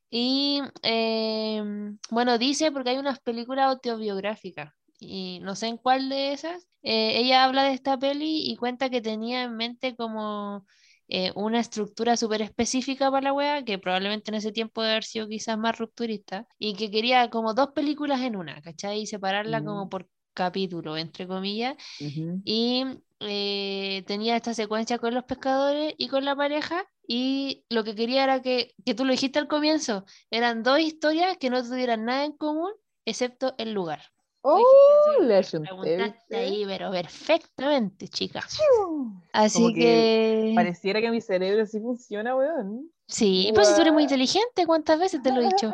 Y 0.09 0.61
em, 0.84 1.99
bueno, 2.11 2.38
dice 2.38 2.71
porque 2.71 2.91
hay 2.91 2.97
unas 2.97 3.19
películas 3.21 3.67
autobiográficas 3.67 4.73
y 5.00 5.39
no 5.41 5.56
sé 5.56 5.68
en 5.68 5.78
cuál 5.78 6.10
de 6.10 6.34
esas, 6.34 6.68
eh, 6.84 7.20
ella 7.20 7.43
habla 7.43 7.64
de 7.64 7.74
esta 7.74 7.98
peli 7.98 8.50
y 8.52 8.56
cuenta 8.58 8.89
que 8.89 9.02
tenía 9.02 9.43
en 9.43 9.56
mente 9.58 9.96
como 9.96 10.66
eh, 11.08 11.32
una 11.36 11.60
estructura 11.60 12.18
súper 12.18 12.41
específica 12.41 13.12
para 13.12 13.24
la 13.26 13.34
wea, 13.34 13.64
que 13.64 13.78
probablemente 13.80 14.32
en 14.32 14.36
ese 14.36 14.52
tiempo 14.52 14.82
debe 14.82 14.93
haber 14.93 15.04
sido 15.04 15.28
quizás 15.28 15.58
más 15.58 15.78
rupturista, 15.78 16.48
y 16.58 16.76
que 16.76 16.89
quería 16.91 17.30
como 17.30 17.54
dos 17.54 17.70
películas 17.74 18.22
en 18.22 18.36
una, 18.36 18.62
¿cachai? 18.62 19.02
Y 19.02 19.08
separarla 19.08 19.64
como 19.64 19.86
Mm. 19.86 19.89
por 19.89 20.10
capítulo, 20.34 20.98
entre 20.98 21.28
comillas. 21.28 21.76
Ujú. 22.00 22.41
Y 22.43 22.86
eh, 23.20 24.04
tenía 24.08 24.36
esta 24.36 24.54
secuencia 24.54 25.00
con 25.00 25.14
los 25.14 25.24
pescadores 25.26 25.93
y 25.98 26.08
con 26.10 26.26
la 26.26 26.36
pareja. 26.36 26.86
Y 27.08 27.66
lo 27.70 27.84
que 27.84 27.96
quería 27.96 28.24
era 28.24 28.41
que, 28.41 28.74
que 28.86 28.93
tú 28.96 29.06
lo 29.06 29.12
dijiste 29.12 29.39
al 29.39 29.48
comienzo, 29.48 30.06
eran 30.32 30.64
dos 30.64 30.80
historias 30.80 31.38
que 31.38 31.50
no 31.50 31.64
tuvieran 31.64 32.06
nada 32.06 32.26
en 32.26 32.34
común, 32.34 32.72
excepto 33.06 33.56
el 33.58 33.74
lugar. 33.74 34.02
¡Oh! 34.48 35.34
achunté, 35.34 35.68
preguntaste 35.70 36.36
ahí, 36.38 36.64
pero 36.68 36.91
perfectamente, 36.91 38.08
chica. 38.08 38.41
Como 38.78 39.24
Así 39.34 39.74
que 39.74 39.80
que... 39.80 40.52
Pareciera 40.56 41.02
que 41.02 41.10
mi 41.10 41.20
cerebro 41.20 41.66
sí 41.66 41.80
funciona, 41.80 42.36
weón. 42.36 42.91
Sí, 43.08 43.52
pues 43.56 43.68
si 43.70 43.76
tú 43.76 43.82
eres 43.82 43.93
muy 43.93 44.04
inteligente, 44.04 44.66
¿cuántas 44.68 45.00
veces 45.00 45.22
te 45.24 45.32
lo 45.32 45.41
he 45.41 45.46
dicho? 45.46 45.74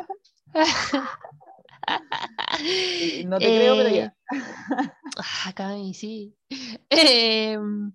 No 3.26 3.38
te 3.38 3.44
creo, 3.56 3.76
pero 3.76 3.88
Eh, 3.88 3.94
ya. 3.94 4.16
Ah, 5.16 5.52
Cami, 5.54 5.94
sí. 5.94 6.34
Em, 6.90 7.92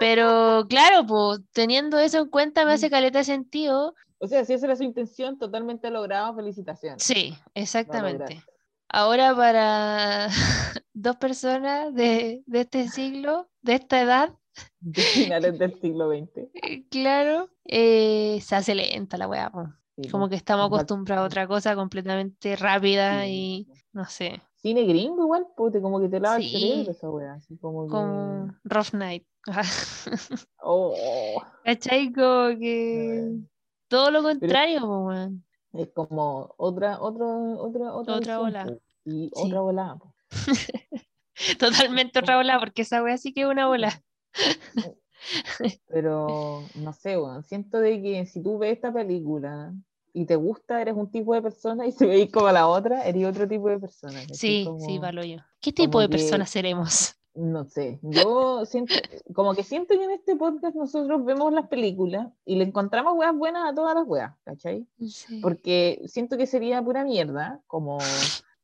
pero 0.00 0.66
claro, 0.68 1.06
pues 1.06 1.40
teniendo 1.52 1.98
eso 1.98 2.18
en 2.18 2.28
cuenta 2.28 2.64
me 2.64 2.72
hace 2.72 2.88
Mm. 2.88 2.90
caleta 2.90 3.24
sentido. 3.24 3.94
O 4.18 4.26
sea, 4.26 4.44
si 4.44 4.54
esa 4.54 4.66
era 4.66 4.76
su 4.76 4.82
intención, 4.82 5.38
totalmente 5.38 5.90
logrado, 5.90 6.34
felicitaciones. 6.34 7.02
Sí, 7.02 7.36
exactamente. 7.54 8.34
lograste. 8.34 8.55
Ahora 8.88 9.34
para 9.34 10.28
dos 10.94 11.16
personas 11.16 11.94
de, 11.94 12.42
de 12.46 12.60
este 12.60 12.88
siglo, 12.88 13.48
de 13.62 13.74
esta 13.74 14.00
edad, 14.00 14.34
De 14.80 15.02
finales 15.02 15.58
del 15.58 15.74
siglo 15.80 16.08
XX. 16.08 16.48
eh, 16.54 16.84
claro, 16.88 17.50
eh, 17.64 18.38
se 18.42 18.56
hace 18.56 18.74
lenta 18.74 19.16
la 19.18 19.28
weá. 19.28 19.50
Sí, 19.96 20.08
Como 20.10 20.28
que 20.28 20.36
estamos 20.36 20.64
nos 20.70 20.70
falta- 20.78 20.82
acostumbrados 20.94 21.24
a 21.24 21.26
otra 21.26 21.46
cosa 21.48 21.74
completamente 21.74 22.54
rápida 22.56 23.24
Sí, 23.24 23.30
y 23.30 23.68
no 23.92 24.04
sé, 24.06 24.42
Cine 24.56 24.84
gringo 24.84 25.22
igual, 25.24 25.46
pute, 25.56 25.80
como 25.80 26.00
que 26.00 26.08
te 26.08 26.18
lava 26.20 26.38
Sí. 26.40 26.54
el 26.54 26.60
cerebro 26.60 26.90
esa 26.90 27.10
weá. 27.10 27.34
Así 27.34 27.56
como 27.58 27.86
que... 27.86 28.52
Rough 28.64 28.92
Night. 28.94 29.24
Oh, 30.68 31.40
¿Cachai? 31.64 32.12
Como 32.12 32.58
que 32.58 33.32
todo 33.88 34.10
lo 34.10 34.22
contrario, 34.22 34.84
weón. 34.84 35.44
Es 35.78 35.88
como 35.92 36.54
otra, 36.56 37.00
otra, 37.00 37.26
otra, 37.26 37.94
otra, 37.94 38.14
Otra 38.16 38.40
ola. 38.40 38.66
Y 39.04 39.26
Sí. 39.28 39.30
otra 39.34 39.62
ola. 39.62 39.98
Totalmente 41.58 42.18
otra 42.18 42.36
bola, 42.36 42.58
porque 42.58 42.82
esa 42.82 43.02
wea 43.02 43.16
sí 43.18 43.32
que 43.32 43.42
es 43.42 43.46
una 43.46 43.66
bola. 43.68 44.02
Pero 45.88 46.62
no 46.74 46.92
sé, 46.92 47.16
weón, 47.18 47.42
siento 47.42 47.78
de 47.80 48.00
que 48.02 48.26
si 48.26 48.42
tú 48.42 48.58
ves 48.58 48.74
esta 48.74 48.92
película 48.92 49.72
y 50.12 50.24
te 50.26 50.36
gusta, 50.36 50.80
eres 50.80 50.94
un 50.96 51.10
tipo 51.10 51.34
de 51.34 51.42
persona 51.42 51.86
y 51.86 51.92
si 51.92 52.06
veis 52.06 52.30
como 52.30 52.50
la 52.50 52.66
otra, 52.68 53.04
eres 53.06 53.26
otro 53.26 53.46
tipo 53.48 53.68
de 53.68 53.78
persona. 53.78 54.20
Sí, 54.32 54.64
Como- 54.66 54.80
sí, 54.80 54.98
palo 54.98 55.24
yo. 55.24 55.38
¿Qué 55.60 55.72
tipo 55.72 56.00
de 56.00 56.08
que- 56.08 56.16
personas 56.18 56.50
seremos? 56.50 57.14
No 57.36 57.64
sé, 57.66 57.98
yo 58.02 58.64
siento, 58.64 58.94
como 59.34 59.54
que 59.54 59.62
siento 59.62 59.94
que 59.96 60.04
en 60.04 60.10
este 60.12 60.36
podcast 60.36 60.74
nosotros 60.74 61.22
vemos 61.24 61.52
las 61.52 61.68
películas 61.68 62.28
y 62.46 62.56
le 62.56 62.64
encontramos 62.64 63.14
weas 63.14 63.34
buenas 63.36 63.70
a 63.70 63.74
todas 63.74 63.94
las 63.94 64.06
weas, 64.06 64.32
¿cachai? 64.42 64.86
Sí. 65.06 65.40
Porque 65.42 66.00
siento 66.06 66.38
que 66.38 66.46
sería 66.46 66.82
pura 66.82 67.04
mierda, 67.04 67.60
como 67.66 67.98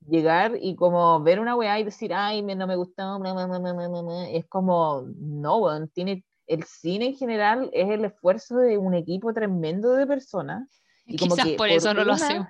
llegar 0.08 0.56
y 0.60 0.74
como 0.74 1.20
ver 1.20 1.38
una 1.38 1.54
weá 1.54 1.78
y 1.78 1.84
decir, 1.84 2.12
ay, 2.14 2.42
me, 2.42 2.54
no 2.56 2.66
me 2.66 2.76
gustó, 2.76 3.18
bla, 3.18 3.32
bla, 3.34 3.46
bla, 3.46 3.58
bla, 3.58 3.72
bla, 3.74 3.88
bla, 3.88 4.02
bla". 4.02 4.28
es 4.30 4.46
como, 4.46 5.04
no, 5.16 5.58
weón, 5.58 5.88
tiene, 5.88 6.24
el 6.46 6.64
cine 6.64 7.06
en 7.08 7.16
general 7.16 7.70
es 7.72 7.88
el 7.90 8.04
esfuerzo 8.04 8.56
de 8.56 8.78
un 8.78 8.94
equipo 8.94 9.32
tremendo 9.32 9.92
de 9.92 10.06
personas. 10.06 10.68
Y 11.04 11.18
como 11.18 11.34
Quizás 11.34 11.46
que 11.46 11.52
por 11.56 11.68
por 11.68 11.76
eso 11.76 11.92
no 11.94 12.04
lo 12.04 12.12
hacemos. 12.14 12.48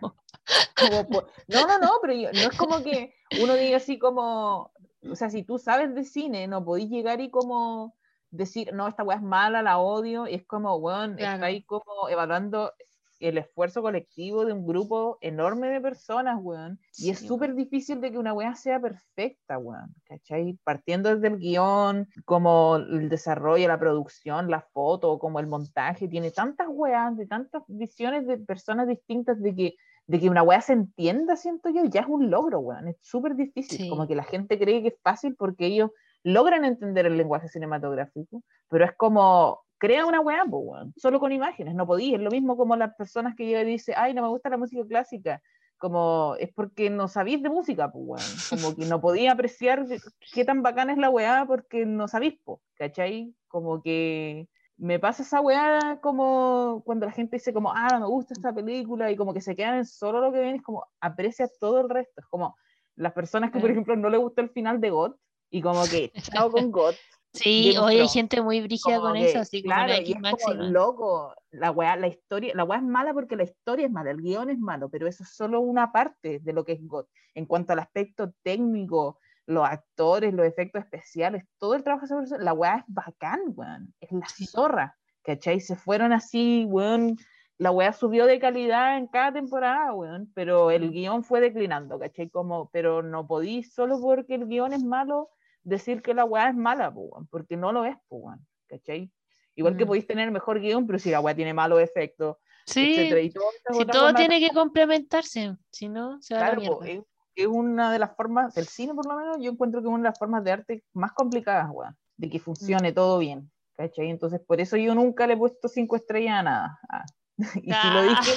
como 0.78 1.08
por- 1.08 1.26
no, 1.48 1.66
no, 1.66 1.78
no, 1.78 1.90
pero 2.00 2.12
yo- 2.14 2.32
no 2.32 2.38
es 2.40 2.56
como 2.56 2.82
que 2.82 3.14
uno 3.42 3.54
diga 3.54 3.76
así 3.76 3.98
como, 3.98 4.71
o 5.10 5.14
sea, 5.16 5.30
si 5.30 5.42
tú 5.44 5.58
sabes 5.58 5.94
de 5.94 6.04
cine, 6.04 6.46
no 6.48 6.64
podís 6.64 6.88
llegar 6.90 7.20
y 7.20 7.30
como 7.30 7.96
decir, 8.30 8.72
no, 8.72 8.88
esta 8.88 9.02
weá 9.04 9.16
es 9.18 9.22
mala, 9.22 9.62
la 9.62 9.78
odio, 9.78 10.26
y 10.26 10.34
es 10.34 10.44
como, 10.46 10.76
weón, 10.76 11.18
Claro. 11.18 11.34
está 11.34 11.46
ahí 11.46 11.64
como 11.64 12.08
evaluando 12.08 12.72
el 13.20 13.38
esfuerzo 13.38 13.82
colectivo 13.82 14.44
de 14.44 14.52
un 14.52 14.66
grupo 14.66 15.18
enorme 15.20 15.68
de 15.68 15.80
personas, 15.80 16.38
weón, 16.40 16.80
y 16.96 17.10
es 17.10 17.20
Sí, 17.20 17.26
súper 17.26 17.54
difícil 17.54 18.00
de 18.00 18.10
que 18.10 18.18
una 18.18 18.32
weá 18.32 18.54
sea 18.56 18.80
perfecta, 18.80 19.58
weón, 19.58 19.94
¿cachai? 20.04 20.58
Partiendo 20.64 21.14
desde 21.14 21.28
el 21.28 21.38
guion, 21.38 22.08
como 22.24 22.76
el 22.76 23.08
desarrollo, 23.08 23.68
la 23.68 23.78
producción, 23.78 24.50
la 24.50 24.60
foto, 24.60 25.18
como 25.18 25.38
el 25.38 25.46
montaje, 25.46 26.08
tiene 26.08 26.32
tantas 26.32 26.66
weas, 26.70 27.16
de 27.16 27.26
tantas 27.26 27.62
visiones 27.68 28.26
de 28.26 28.38
personas 28.38 28.88
distintas 28.88 29.40
de 29.40 29.54
que 29.54 29.74
de 30.06 30.20
que 30.20 30.28
una 30.28 30.42
weá 30.42 30.60
se 30.60 30.72
entienda, 30.72 31.36
siento 31.36 31.70
yo, 31.70 31.84
ya 31.84 32.00
es 32.00 32.06
un 32.08 32.30
logro, 32.30 32.60
weón. 32.60 32.88
Es 32.88 32.96
súper 33.00 33.34
difícil. 33.34 33.78
Sí. 33.78 33.88
Como 33.88 34.06
que 34.06 34.14
la 34.14 34.24
gente 34.24 34.58
cree 34.58 34.82
que 34.82 34.88
es 34.88 35.00
fácil 35.02 35.34
porque 35.36 35.66
ellos 35.66 35.90
logran 36.24 36.64
entender 36.64 37.06
el 37.06 37.16
lenguaje 37.16 37.48
cinematográfico, 37.48 38.42
pero 38.68 38.84
es 38.84 38.92
como, 38.96 39.60
crea 39.78 40.06
una 40.06 40.20
weá, 40.20 40.44
weón, 40.44 40.92
solo 40.96 41.18
con 41.18 41.32
imágenes, 41.32 41.74
no 41.74 41.86
podía. 41.86 42.16
Es 42.16 42.22
lo 42.22 42.30
mismo 42.30 42.56
como 42.56 42.76
las 42.76 42.94
personas 42.94 43.34
que 43.34 43.46
llegan 43.46 43.68
y 43.68 43.72
dicen, 43.72 43.94
ay, 43.98 44.14
no 44.14 44.22
me 44.22 44.28
gusta 44.28 44.50
la 44.50 44.56
música 44.56 44.86
clásica. 44.86 45.42
Como, 45.78 46.36
es 46.38 46.52
porque 46.54 46.90
no 46.90 47.08
sabéis 47.08 47.42
de 47.42 47.50
música, 47.50 47.90
pues, 47.90 48.04
weón. 48.06 48.62
Como 48.62 48.76
que 48.76 48.84
no 48.86 49.00
podía 49.00 49.32
apreciar 49.32 49.84
qué- 50.32 50.44
tan 50.44 50.62
bacana 50.62 50.92
es 50.92 50.98
la 50.98 51.10
weá 51.10 51.44
porque 51.44 51.84
no 51.86 52.06
sabéis, 52.06 52.38
po, 52.44 52.60
¿cachai? 52.74 53.34
Como 53.48 53.82
que 53.82 54.46
me 54.82 54.98
pasa 54.98 55.22
esa 55.22 55.40
weá 55.40 56.00
como 56.02 56.82
cuando 56.84 57.06
la 57.06 57.12
gente 57.12 57.36
dice 57.36 57.52
como, 57.52 57.72
ah, 57.72 57.86
no 57.92 58.00
me 58.00 58.06
gusta 58.06 58.34
esta 58.34 58.52
película 58.52 59.12
y 59.12 59.16
como 59.16 59.32
que 59.32 59.40
se 59.40 59.54
quedan 59.54 59.76
en 59.76 59.86
solo 59.86 60.20
lo 60.20 60.32
que 60.32 60.40
ven, 60.40 60.56
es 60.56 60.62
como, 60.62 60.84
aprecia 61.00 61.48
todo 61.60 61.82
el 61.82 61.88
resto. 61.88 62.20
Es 62.20 62.26
como 62.26 62.56
las 62.96 63.12
personas 63.12 63.52
que, 63.52 63.60
por 63.60 63.70
ejemplo, 63.70 63.94
no 63.94 64.10
le 64.10 64.18
gustó 64.18 64.40
el 64.40 64.50
final 64.50 64.80
de 64.80 64.90
God 64.90 65.14
y 65.50 65.62
como 65.62 65.84
que, 65.84 66.10
chao 66.46 66.50
con 66.50 66.72
God. 66.72 66.94
Sí, 67.32 67.76
hoy 67.76 68.00
hay 68.00 68.08
gente 68.08 68.42
muy 68.42 68.60
brígida 68.60 69.00
con 69.00 69.12
que, 69.12 69.30
eso, 69.30 69.38
así 69.38 69.62
claro, 69.62 69.92
la 69.92 70.02
y 70.02 70.12
es 70.12 70.20
máxima. 70.20 70.56
como 70.56 70.68
loco, 70.68 71.34
la 71.52 71.70
weá, 71.70 71.94
la 71.94 72.08
historia, 72.08 72.52
la 72.56 72.64
weá 72.64 72.80
es 72.80 72.84
mala 72.84 73.14
porque 73.14 73.36
la 73.36 73.44
historia 73.44 73.86
es 73.86 73.92
mala, 73.92 74.10
el 74.10 74.20
guion 74.20 74.50
es 74.50 74.58
malo, 74.58 74.88
pero 74.88 75.06
eso 75.06 75.22
es 75.22 75.32
solo 75.32 75.60
una 75.60 75.92
parte 75.92 76.40
de 76.40 76.52
lo 76.52 76.64
que 76.64 76.72
es 76.72 76.80
God. 76.82 77.06
En 77.34 77.46
cuanto 77.46 77.72
al 77.72 77.78
aspecto 77.78 78.32
técnico, 78.42 79.20
los 79.46 79.66
actores, 79.66 80.32
los 80.34 80.46
efectos 80.46 80.82
especiales, 80.84 81.44
todo 81.58 81.74
el 81.74 81.82
trabajo 81.82 82.06
de 82.06 82.24
esa 82.24 82.38
la 82.38 82.52
weá 82.52 82.76
es 82.78 82.84
bacán, 82.86 83.40
weón. 83.54 83.94
Es 84.00 84.12
la 84.12 84.26
zorra, 84.28 84.96
¿cachai? 85.22 85.60
Se 85.60 85.76
fueron 85.76 86.12
así, 86.12 86.64
weón. 86.68 87.16
La 87.58 87.70
weá 87.70 87.92
subió 87.92 88.26
de 88.26 88.40
calidad 88.40 88.96
en 88.98 89.06
cada 89.06 89.32
temporada, 89.32 89.92
weón, 89.92 90.30
pero 90.34 90.70
el 90.70 90.90
guion 90.90 91.22
fue 91.22 91.40
declinando, 91.40 91.98
¿cachai? 91.98 92.28
Como, 92.30 92.70
pero 92.70 93.02
no 93.02 93.26
podís 93.26 93.72
solo 93.74 94.00
porque 94.00 94.34
el 94.34 94.46
guion 94.46 94.72
es 94.72 94.82
malo 94.82 95.30
decir 95.62 96.02
que 96.02 96.14
la 96.14 96.24
weá 96.24 96.48
es 96.48 96.56
mala, 96.56 96.88
weón, 96.88 97.26
porque 97.28 97.56
no 97.56 97.72
lo 97.72 97.84
es, 97.84 97.96
weón, 98.08 98.44
¿cachai? 98.66 99.12
Igual 99.54 99.76
que 99.76 99.84
Mm. 99.84 99.88
podéis 99.88 100.06
tener 100.06 100.30
mejor 100.30 100.60
guion, 100.60 100.86
pero 100.86 100.98
si 100.98 101.10
la 101.10 101.20
weá 101.20 101.34
tiene 101.34 101.54
malos 101.54 101.80
efectos, 101.80 102.36
Sí, 102.64 102.90
etcétera, 102.90 103.20
y 103.20 103.30
si 103.30 103.86
todo 103.86 104.14
tiene 104.14 104.40
que 104.40 104.50
complementarse, 104.50 105.56
si 105.70 105.88
no, 105.88 106.20
se 106.22 106.34
va 106.34 106.40
a 106.40 106.42
la 106.44 106.56
Claro, 106.56 106.72
po, 106.72 106.80
mierda. 106.82 107.00
es, 107.00 107.06
es 107.34 107.46
una 107.46 107.92
de 107.92 107.98
las 107.98 108.14
formas, 108.16 108.54
del 108.54 108.66
cine 108.66 108.94
por 108.94 109.06
lo 109.06 109.16
menos, 109.16 109.38
yo 109.40 109.50
encuentro 109.52 109.80
que 109.80 109.88
es 109.88 109.92
una 109.94 110.04
de 110.04 110.10
las 110.10 110.18
formas 110.18 110.44
de 110.44 110.52
arte 110.52 110.84
más 110.92 111.12
complicadas, 111.12 111.68
weón, 111.72 111.96
de 112.16 112.30
que 112.30 112.38
funcione 112.38 112.92
todo 112.92 113.18
bien, 113.18 113.50
¿cachai? 113.76 114.10
Entonces, 114.10 114.40
por 114.46 114.60
eso 114.60 114.76
yo 114.76 114.94
nunca 114.94 115.26
le 115.26 115.34
he 115.34 115.36
puesto 115.36 115.68
cinco 115.68 115.96
estrellas 115.96 116.34
a 116.40 116.42
nada. 116.42 116.78
ah. 116.90 117.04
Y 117.62 117.74
si 117.74 117.90
lo 117.90 118.02
dije, 118.02 118.36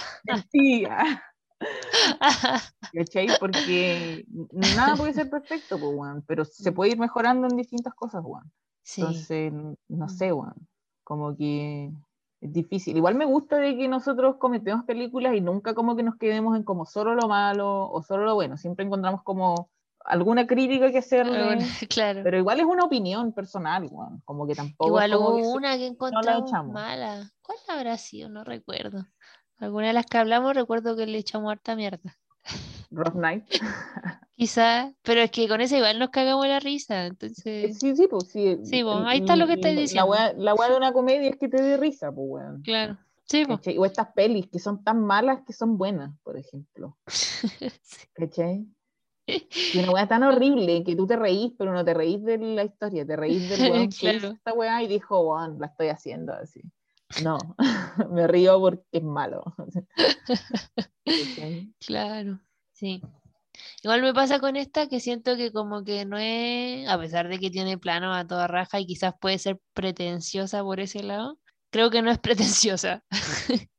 ah, 0.90 1.22
¿cachai? 2.94 3.38
Porque 3.40 4.26
nada 4.52 4.98
puede 4.98 5.14
ser 5.14 5.30
perfecto, 5.30 5.80
pues, 5.80 5.92
weón, 5.94 6.24
pero 6.28 6.46
se 6.46 6.72
puede 6.72 6.92
ir 6.92 7.00
mejorando 7.00 7.48
en 7.48 7.58
distintas 7.58 7.94
cosas, 7.94 8.22
weón. 8.24 8.52
Sí, 8.84 9.02
Entonces, 9.02 9.52
no 9.54 10.06
Mm. 10.06 10.10
sé, 10.10 10.32
weón, 10.34 10.68
como 11.04 11.36
que 11.36 11.92
es 12.46 12.54
difícil. 12.54 12.98
Igual 12.98 13.16
me 13.16 13.26
gusta 13.26 13.58
de 13.58 13.76
que 13.76 13.88
nosotros 13.88 14.38
cometemos 14.38 14.86
películas 14.86 15.36
y 15.36 15.42
nunca 15.42 15.74
como 15.74 15.96
que 15.96 16.04
nos 16.04 16.16
quedemos 16.16 16.56
en 16.56 16.64
como 16.64 16.86
solo 16.86 17.16
lo 17.16 17.28
malo 17.28 17.90
o 17.90 18.02
solo 18.02 18.24
lo 18.26 18.36
bueno. 18.36 18.58
Siempre 18.58 18.86
encontramos 18.86 19.24
como 19.24 19.70
alguna 20.06 20.46
crítica 20.46 20.92
que 20.92 21.00
hacerle, 21.00 21.44
Bueno, 21.44 21.66
claro. 21.90 22.22
pero 22.24 22.38
igual 22.38 22.60
es 22.60 22.66
una 22.66 22.84
opinión 22.84 23.34
personal. 23.34 23.90
Como 24.24 24.48
que 24.48 24.56
tampoco 24.56 24.90
Igual 24.90 25.16
hubo 25.16 25.54
una 25.54 25.78
que 25.78 25.88
encontramos 25.88 26.52
mala. 26.72 27.32
¿Cuál 27.42 27.58
habrá 27.68 27.98
sido? 27.98 28.30
No 28.30 28.44
recuerdo. 28.44 29.06
Alguna 29.58 29.88
de 29.88 29.94
las 29.94 30.06
que 30.06 30.18
hablamos 30.18 30.54
recuerdo 30.54 30.96
que 30.96 31.06
le 31.06 31.18
echamos 31.18 31.52
harta 31.52 31.76
mierda. 31.76 32.18
Rough 32.92 33.16
Night. 33.16 33.46
Quizás, 34.36 34.94
pero 35.02 35.22
es 35.22 35.32
que 35.32 35.48
con 35.48 35.62
esa 35.62 35.78
igual 35.78 35.98
nos 35.98 36.10
cagamos 36.10 36.46
la 36.48 36.60
risa, 36.60 37.06
entonces, 37.06 37.78
Sí, 37.80 37.96
sí, 37.96 38.08
pues 38.10 38.26
sí. 38.30 38.58
Sí, 38.64 38.84
pues, 38.84 38.98
ahí 39.06 39.20
está 39.20 39.36
lo 39.36 39.48
que 39.48 39.56
la 39.56 39.70
diciendo. 39.72 40.14
La 40.38 40.54
weá 40.54 40.70
de 40.70 40.78
una 40.78 40.92
comedia 40.92 41.30
es 41.30 41.38
que 41.38 41.48
te 41.48 41.62
dé 41.62 41.78
risa, 41.78 42.12
pues, 42.12 42.28
weón. 42.30 42.62
claro. 42.64 42.98
Sí, 43.28 43.44
pues. 43.46 43.58
¿Cachai? 43.60 43.78
O 43.78 43.86
estas 43.86 44.10
pelis 44.14 44.48
que 44.52 44.60
son 44.60 44.84
tan 44.84 45.04
malas 45.04 45.40
que 45.48 45.54
son 45.54 45.78
buenas, 45.78 46.14
por 46.24 46.38
ejemplo. 46.38 46.98
¿Cachai? 48.14 48.66
Y 49.74 49.80
una 49.80 49.92
weá 49.92 50.08
tan 50.08 50.22
horrible 50.24 50.84
que 50.84 50.96
tú 50.96 51.08
te 51.08 51.16
reís, 51.16 51.54
pero 51.58 51.74
no 51.74 51.84
te 51.84 51.94
reís 51.96 52.24
de 52.24 52.38
la 52.38 52.64
historia, 52.64 53.06
te 53.06 53.16
reís 53.16 53.50
del 53.50 53.60
weón 53.72 53.90
que 53.90 53.96
hizo 53.96 54.20
Claro. 54.20 54.32
esta 54.36 54.54
weá 54.54 54.84
y 54.84 54.88
dijo, 54.88 55.20
weón, 55.22 55.58
la 55.60 55.68
estoy 55.68 55.88
haciendo 55.88 56.34
así. 56.34 56.62
No, 57.24 57.38
me 58.12 58.28
río 58.28 58.60
porque 58.60 58.84
es 58.92 59.04
malo. 59.04 59.44
¿Cachai? 61.06 61.74
Claro, 61.86 62.40
sí. 62.76 63.02
Igual 63.84 64.02
me 64.04 64.14
pasa 64.14 64.40
con 64.40 64.56
esta 64.58 64.88
que 64.90 65.00
siento 65.02 65.38
que 65.38 65.52
como 65.54 65.84
que 65.84 66.06
no 66.06 66.18
es, 66.20 66.88
a 66.90 67.00
pesar 67.00 67.30
de 67.30 67.40
que 67.40 67.52
tiene 67.52 67.78
plano 67.80 68.14
a 68.14 68.28
toda 68.28 68.48
raja 68.48 68.80
y 68.80 68.88
quizás 68.88 69.14
puede 69.20 69.40
ser 69.40 69.60
pretenciosa 69.74 70.64
por 70.64 70.80
ese 70.82 71.04
lado, 71.04 71.40
creo 71.72 71.90
que 71.92 72.02
no 72.04 72.12
es 72.12 72.20
pretenciosa. 72.20 73.04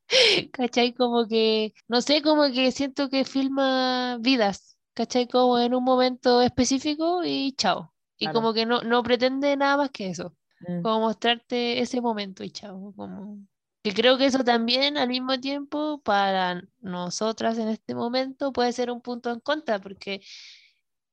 ¿Cachai? 0.52 0.94
Como 0.94 1.26
que, 1.28 1.74
no 1.88 2.00
sé, 2.02 2.22
como 2.22 2.44
que 2.52 2.72
siento 2.72 3.08
que 3.10 3.24
filma 3.24 4.18
vidas, 4.20 4.78
¿cachai? 4.94 5.28
Como 5.28 5.58
en 5.58 5.74
un 5.74 5.84
momento 5.84 6.42
específico 6.42 7.22
y 7.24 7.52
chao. 7.56 7.94
Y 8.18 8.26
Claro. 8.26 8.32
como 8.32 8.54
que 8.54 8.66
no, 8.66 8.82
no 8.82 9.02
pretende 9.02 9.56
nada 9.56 9.76
más 9.76 9.90
que 9.90 10.08
eso, 10.10 10.36
Mm, 10.60 10.82
como 10.82 11.00
mostrarte 11.00 11.80
ese 11.80 12.00
momento 12.00 12.44
y 12.44 12.50
chao. 12.50 12.92
Como... 12.96 13.40
Que 13.86 13.94
creo 13.94 14.18
que 14.18 14.26
eso 14.26 14.42
también 14.42 14.98
al 14.98 15.06
mismo 15.08 15.38
tiempo 15.38 16.00
para 16.02 16.60
nosotras 16.80 17.56
en 17.56 17.68
este 17.68 17.94
momento 17.94 18.52
puede 18.52 18.72
ser 18.72 18.90
un 18.90 19.00
punto 19.00 19.30
en 19.30 19.38
contra, 19.38 19.78
porque 19.78 20.22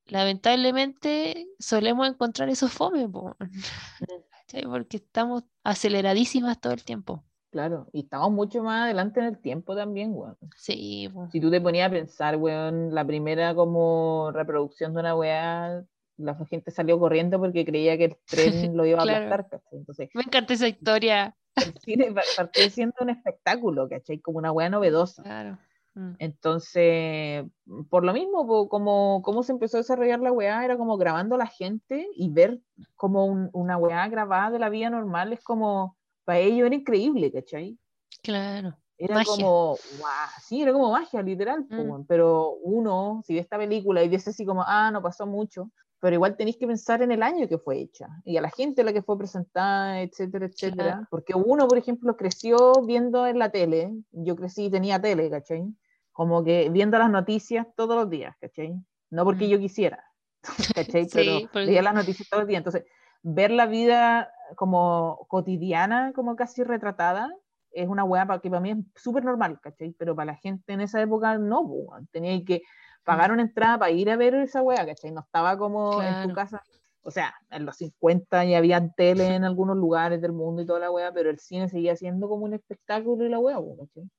lamentablemente 0.07 1.45
solemos 1.59 2.07
encontrar 2.07 2.49
esos 2.49 2.71
fome, 2.73 3.07
po, 3.07 3.37
¿cachai? 4.31 4.63
Porque 4.63 4.97
estamos 4.97 5.43
aceleradísimas 5.63 6.59
todo 6.59 6.73
el 6.73 6.83
tiempo. 6.83 7.23
Claro, 7.51 7.85
y 7.93 7.99
estamos 7.99 8.31
mucho 8.31 8.63
más 8.63 8.85
adelante 8.85 9.19
en 9.19 9.27
el 9.27 9.37
tiempo 9.37 9.75
también, 9.75 10.11
weón. 10.15 10.35
Sí, 10.57 11.11
po. 11.13 11.29
Si 11.31 11.39
tú 11.39 11.51
te 11.51 11.61
ponías 11.61 11.89
a 11.89 11.91
pensar, 11.91 12.37
weón, 12.37 12.95
la 12.95 13.05
primera 13.05 13.53
como 13.53 14.31
reproducción 14.33 14.95
de 14.95 14.99
una 15.01 15.15
weá, 15.15 15.83
la 16.17 16.35
gente 16.47 16.71
salió 16.71 16.97
corriendo 16.97 17.37
porque 17.37 17.63
creía 17.65 17.99
que 17.99 18.05
el 18.05 18.17
tren 18.27 18.75
lo 18.75 18.83
iba 18.83 18.99
a 18.99 19.03
Claro. 19.03 19.25
aplastar, 19.25 19.61
¿cachai? 19.61 19.77
Entonces, 19.77 20.09
Me 20.15 20.23
encanta 20.23 20.55
esa 20.55 20.67
historia. 20.67 21.37
El 21.55 21.77
cine 21.79 22.11
pa- 22.11 22.21
partió 22.35 22.69
siendo 22.69 22.95
un 23.01 23.09
espectáculo, 23.09 23.87
¿cachai? 23.89 24.19
Como 24.19 24.37
una 24.39 24.51
weá 24.51 24.69
novedosa. 24.69 25.23
Claro. 25.23 25.57
Mm. 25.95 26.13
Entonces, 26.19 27.45
por 27.89 28.03
lo 28.03 28.13
mismo, 28.13 28.67
como, 28.67 29.21
como 29.21 29.43
se 29.43 29.51
empezó 29.51 29.77
a 29.77 29.81
desarrollar 29.81 30.19
la 30.19 30.31
weá, 30.31 30.63
era 30.65 30.77
como 30.77 30.97
grabando 30.97 31.35
a 31.35 31.37
la 31.37 31.47
gente 31.47 32.07
y 32.15 32.29
ver 32.29 32.59
como 32.95 33.25
un- 33.25 33.49
una 33.53 33.77
weá 33.77 34.07
grabada 34.07 34.51
de 34.51 34.59
la 34.59 34.69
vida 34.69 34.89
normal 34.89 35.33
es 35.33 35.43
como, 35.43 35.95
para 36.25 36.39
ellos 36.39 36.65
era 36.67 36.75
increíble, 36.75 37.31
¿cachai? 37.31 37.77
Claro. 38.21 38.75
Era 38.97 39.15
Magia. 39.15 39.31
como, 39.31 39.77
guau, 39.99 40.29
sí, 40.41 40.61
era 40.61 40.71
como 40.71 40.91
magia, 40.91 41.21
literal, 41.21 41.65
Mm. 41.69 42.03
pero 42.07 42.51
uno, 42.61 43.21
si 43.25 43.33
ve 43.33 43.39
esta 43.39 43.57
película 43.57 44.03
y 44.03 44.07
dice 44.07 44.29
así 44.29 44.45
como, 44.45 44.63
ah, 44.65 44.91
no 44.91 45.01
pasó 45.01 45.25
mucho, 45.25 45.71
pero 46.03 46.15
igual 46.15 46.35
tenéis 46.35 46.57
que 46.57 46.67
pensar 46.67 47.01
en 47.01 47.13
el 47.13 47.23
año 47.23 47.47
que 47.47 47.57
fue 47.57 47.79
hecha 47.79 48.09
y 48.25 48.35
a 48.35 48.41
la 48.41 48.49
gente 48.49 48.81
a 48.81 48.83
la 48.83 48.91
que 48.91 49.01
fue 49.01 49.17
presentada, 49.17 50.01
etcétera, 50.01 50.47
etcétera, 50.47 50.83
Claro. 50.95 51.07
porque 51.09 51.33
uno, 51.33 51.65
por 51.65 51.77
ejemplo, 51.77 52.17
creció 52.17 52.73
viendo 52.85 53.25
en 53.25 53.39
la 53.39 53.51
tele, 53.51 53.93
yo 54.11 54.35
crecí 54.35 54.65
y 54.65 54.69
tenía 54.69 54.99
tele, 55.01 55.29
¿cachai? 55.29 55.63
Como 56.11 56.43
que 56.43 56.69
viendo 56.69 56.97
las 56.99 57.09
noticias 57.09 57.65
todos 57.77 57.95
los 57.95 58.09
días, 58.09 58.35
¿cachai? 58.41 58.75
No 59.11 59.23
porque 59.23 59.45
Mm. 59.45 59.49
yo 59.51 59.59
quisiera, 59.59 60.03
¿cachai? 60.75 61.07
Pero 61.13 61.37
Sí, 61.37 61.49
porque- 61.53 61.67
veía 61.67 61.81
las 61.81 61.93
noticias 61.95 62.27
todos 62.27 62.41
los 62.41 62.49
días, 62.49 62.59
entonces 62.59 62.83
ver 63.21 63.51
la 63.51 63.65
vida 63.65 64.29
como 64.57 65.25
cotidiana, 65.29 66.11
como 66.13 66.35
casi 66.35 66.65
retratada, 66.65 67.33
es 67.71 67.87
una 67.87 68.03
weá 68.03 68.27
que 68.41 68.49
para 68.49 68.59
mí 68.59 68.71
es 68.71 68.77
súper 69.01 69.23
normal, 69.23 69.57
¿cachai? 69.61 69.95
Pero 69.97 70.17
para 70.17 70.33
la 70.33 70.35
gente 70.35 70.73
en 70.73 70.81
esa 70.81 71.01
época 71.01 71.37
no, 71.37 71.65
tenía 72.11 72.43
que 72.43 72.61
pagar 73.03 73.31
una 73.31 73.41
entrada 73.41 73.77
para 73.79 73.91
ir 73.91 74.09
a 74.09 74.15
ver 74.15 74.35
esa 74.35 74.61
weá, 74.61 74.85
¿cachai? 74.85 75.11
No 75.11 75.21
estaba 75.21 75.57
como 75.57 76.01
en 76.01 76.21
tu 76.21 76.33
casa. 76.33 76.63
O 77.01 77.11
sea, 77.11 77.33
en 77.49 77.65
los 77.65 77.75
50 77.77 78.45
ya 78.45 78.57
había 78.57 78.87
tele 78.95 79.35
en 79.35 79.43
algunos 79.43 79.75
lugares 79.75 80.21
del 80.21 80.31
mundo 80.31 80.61
y 80.61 80.65
toda 80.65 80.79
la 80.79 80.91
weá, 80.91 81.11
pero 81.11 81.29
el 81.29 81.37
cine 81.39 81.67
seguía 81.67 81.95
siendo 81.97 82.29
como 82.29 82.45
un 82.45 82.53
espectáculo 82.53 83.25
y 83.25 83.29
la 83.29 83.39
weá, 83.39 83.57
po, 83.57 83.75
¿cachai? 83.77 84.09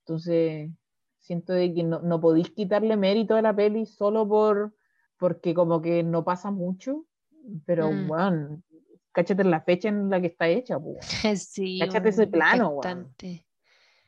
Entonces, 0.00 0.70
siento 1.18 1.52
de 1.52 1.74
que 1.74 1.82
no, 1.82 2.00
no 2.00 2.20
podéis 2.20 2.50
quitarle 2.50 2.96
mérito 2.96 3.34
a 3.34 3.42
la 3.42 3.54
peli 3.54 3.86
solo 3.86 4.26
por 4.26 4.74
porque 5.18 5.54
como 5.54 5.80
que 5.80 6.02
no 6.02 6.24
pasa 6.24 6.50
mucho, 6.50 7.04
pero 7.64 7.92
Mm. 7.92 8.10
weón, 8.10 8.64
cáchate 9.12 9.44
la 9.44 9.60
fecha 9.60 9.88
en 9.88 10.10
la 10.10 10.20
que 10.20 10.26
está 10.28 10.48
hecha, 10.48 10.78
weón. 10.78 10.98
Sí, 11.36 11.78
Cáchate 11.78 12.08
ese 12.08 12.22
weón, 12.22 12.30
plano, 12.32 12.80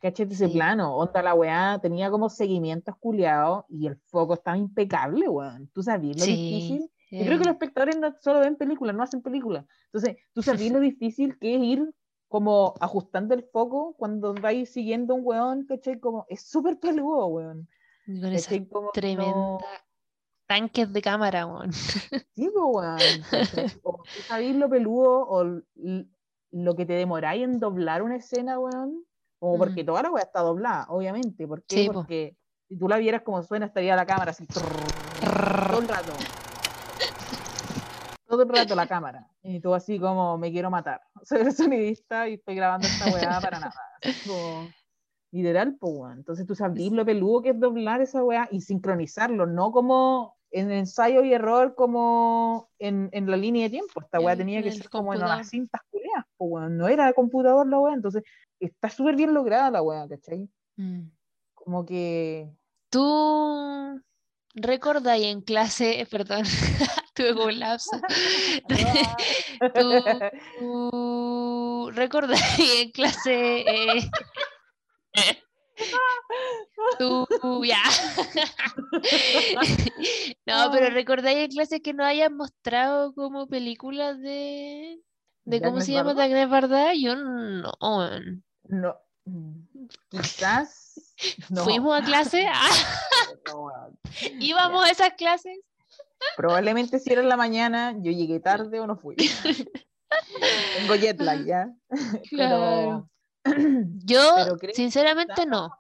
Cáchate 0.05 0.35
ese 0.35 0.49
Sí. 0.49 0.53
plano, 0.53 0.95
onda 0.99 1.23
la 1.23 1.33
weá, 1.33 1.79
tenía 1.81 2.11
como 2.11 2.29
seguimientos 2.29 2.95
culiados 2.99 3.65
y 3.71 3.87
el 3.87 3.97
foco 3.97 4.35
estaba 4.35 4.59
impecable, 4.59 5.27
weón. 5.31 5.67
¿Tú 5.73 5.83
sabías 5.83 6.19
lo 6.19 6.25
Sí, 6.27 6.33
difícil? 6.37 6.91
Yo 7.11 7.25
creo 7.25 7.39
que 7.39 7.45
los 7.47 7.55
espectadores 7.55 7.97
no 7.97 8.15
solo 8.21 8.41
ven 8.41 8.57
películas, 8.57 8.95
no 8.95 9.03
hacen 9.03 9.23
películas. 9.23 9.65
Entonces, 9.87 10.19
¿tú 10.35 10.43
sabías 10.43 10.73
lo 10.75 10.81
difícil 10.81 11.39
que 11.39 11.55
es 11.57 11.63
ir 11.63 11.95
como 12.29 12.75
ajustando 12.81 13.33
el 13.33 13.45
foco 13.45 13.95
cuando 13.97 14.35
vais 14.35 14.71
siguiendo 14.71 15.15
un 15.15 15.23
weón, 15.25 15.65
¿cachai? 15.65 15.99
Como, 15.99 16.27
es 16.29 16.43
súper 16.51 16.79
peludo, 16.79 17.27
weón. 17.29 17.67
y 18.07 18.21
con 18.21 18.31
esas 18.31 18.45
¿cachai? 18.49 18.69
Como 18.69 18.91
tremendas 18.91 19.63
no- 19.63 19.69
tanques 20.47 20.93
de 20.93 21.01
cámara, 21.01 21.47
weón. 21.47 21.71
Sí, 22.37 22.51
weón. 22.55 23.23
¿cachai? 23.31 23.81
O 23.85 24.05
tú 24.13 24.21
sabís 24.29 24.55
lo 24.55 24.69
peludo 24.69 25.27
o 25.31 25.45
lo 26.51 26.75
que 26.77 26.85
te 26.85 26.93
demoráis 26.93 27.43
en 27.43 27.59
doblar 27.59 28.03
una 28.03 28.17
escena, 28.17 28.59
weón. 28.59 29.03
Como 29.45 29.59
porque 29.59 29.83
Mm. 29.83 29.87
toda 29.87 30.03
la 30.03 30.11
weá 30.11 30.25
está 30.25 30.41
doblada, 30.41 30.87
obviamente. 30.89 31.47
¿Por 31.47 31.63
qué? 31.65 31.75
Sí, 31.75 31.87
po. 31.89 31.93
porque 31.93 32.35
si 32.67 32.79
tú 32.79 32.89
la 32.89 32.97
vieras 32.97 33.21
como 33.21 33.43
suena, 33.43 33.67
estaría 33.67 33.95
la 33.95 34.07
cámara 34.07 34.31
así. 34.31 34.47
todo 34.47 34.65
el 35.81 35.89
rato. 35.89 36.13
Todo 38.27 38.43
el 38.43 38.49
rato 38.49 38.75
la 38.75 38.87
cámara. 38.87 39.29
Y 39.43 39.61
tú 39.61 39.75
así 39.75 40.01
como, 40.01 40.39
me 40.39 40.51
quiero 40.51 40.71
matar. 40.71 41.03
Soy 41.25 41.43
el 41.43 41.53
sonidista 41.53 42.27
y 42.27 42.35
estoy 42.35 42.55
grabando 42.55 42.89
esta 42.89 43.13
weá 43.13 43.39
para 43.43 43.61
nada. 43.61 43.75
Así 44.03 44.27
como, 44.27 44.71
literal, 45.31 45.77
pues. 45.79 46.17
Entonces 46.17 46.47
tú 46.47 46.55
sabís 46.55 46.91
lo 46.91 47.05
peludo 47.05 47.43
que 47.43 47.51
es 47.51 47.61
doblar 47.61 48.01
esa 48.01 48.25
weá 48.25 48.49
y 48.51 48.63
sincronizarlo, 48.63 49.45
no 49.47 49.73
como 49.73 50.37
en 50.51 50.73
ensayo 50.73 51.23
y 51.23 51.35
error 51.35 51.75
como 51.75 52.71
en, 52.79 53.11
en 53.13 53.31
la 53.31 53.37
línea 53.37 53.65
de 53.65 53.71
tiempo. 53.71 54.01
Esta 54.01 54.21
weá 54.21 54.33
En- 54.33 54.39
tenía 54.39 54.59
en 54.61 54.65
que 54.65 54.73
ser 54.73 54.89
como 54.89 55.13
en 55.13 55.23
unas 55.23 55.51
cintas 55.51 55.83
culeas, 55.91 56.24
pues, 56.49 56.63
weón. 56.63 56.77
No 56.77 56.89
era 56.89 57.13
computador 57.13 57.67
la 57.67 57.79
weá, 57.79 57.95
entonces 57.95 58.23
está 58.61 58.91
súper 58.91 59.17
bien 59.17 59.35
lograda 59.35 59.71
la 59.71 59.83
weá, 59.83 60.07
¿cachai? 60.09 60.49
Mm. 60.77 61.09
Como 61.55 61.85
que 61.85 62.51
¿Tú 62.95 64.01
recordáis 64.55 65.27
en 65.27 65.41
clase, 65.41 66.07
perdón, 66.09 66.45
tuve 67.15 67.35
como 67.35 67.47
un 67.47 67.59
lapso. 67.59 67.91
¿Tú 70.61 71.91
recordás 71.93 72.41
en 72.61 72.93
clase? 72.93 73.65
eh, 73.67 74.09
Tú, 76.99 77.27
ya. 77.65 77.83
No, 80.47 80.71
pero 80.73 80.91
recordáis 80.91 81.39
en 81.39 81.51
clase 81.51 81.83
que 81.83 81.95
no 81.95 82.05
hayan 82.05 82.37
mostrado 82.37 83.13
como 83.15 83.49
películas 83.49 84.21
de, 84.21 85.01
de 85.45 85.61
¿De 85.61 85.67
cómo 85.67 85.81
se 85.81 85.93
llama 85.93 86.15
de 86.15 86.15
Varda? 86.15 86.25
Agnes 86.25 86.49
Varda. 86.49 86.95
Yo 86.95 87.17
no. 87.17 87.73
No, 88.65 89.01
quizás 90.11 90.95
no. 91.51 91.65
Fuimos 91.65 92.01
a 92.01 92.05
clase, 92.05 92.47
Ah, 92.53 92.71
no, 93.47 93.71
íbamos 94.41 94.85
a 94.85 94.91
esas 94.91 95.13
clases. 95.15 95.59
Probablemente 96.37 96.99
si 96.99 97.13
era 97.13 97.23
en 97.23 97.29
la 97.29 97.37
mañana, 97.37 97.95
yo 97.99 98.11
llegué 98.11 98.41
tarde 98.41 98.81
o 98.81 98.87
no 98.87 98.97
fui. 98.97 99.17
Tengo 100.77 100.95
jet 100.97 101.21
lag 101.21 101.45
ya. 101.45 101.71
Claro. 102.31 103.09
Pero 103.43 103.57
Yo, 104.05 104.57
Pero 104.59 104.73
sinceramente, 104.73 105.45
no. 105.47 105.71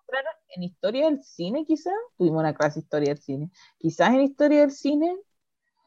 en 0.49 0.63
historia 0.63 1.07
del 1.07 1.23
cine, 1.23 1.65
quizás. 1.65 1.95
Tuvimos 2.19 2.41
una 2.41 2.55
clase 2.55 2.75
de 2.75 2.85
historia 2.85 3.09
del 3.15 3.23
cine. 3.23 3.51
Quizás 3.79 4.11
en 4.11 4.21
historia 4.21 4.61
del 4.61 4.71
cine. 4.71 5.17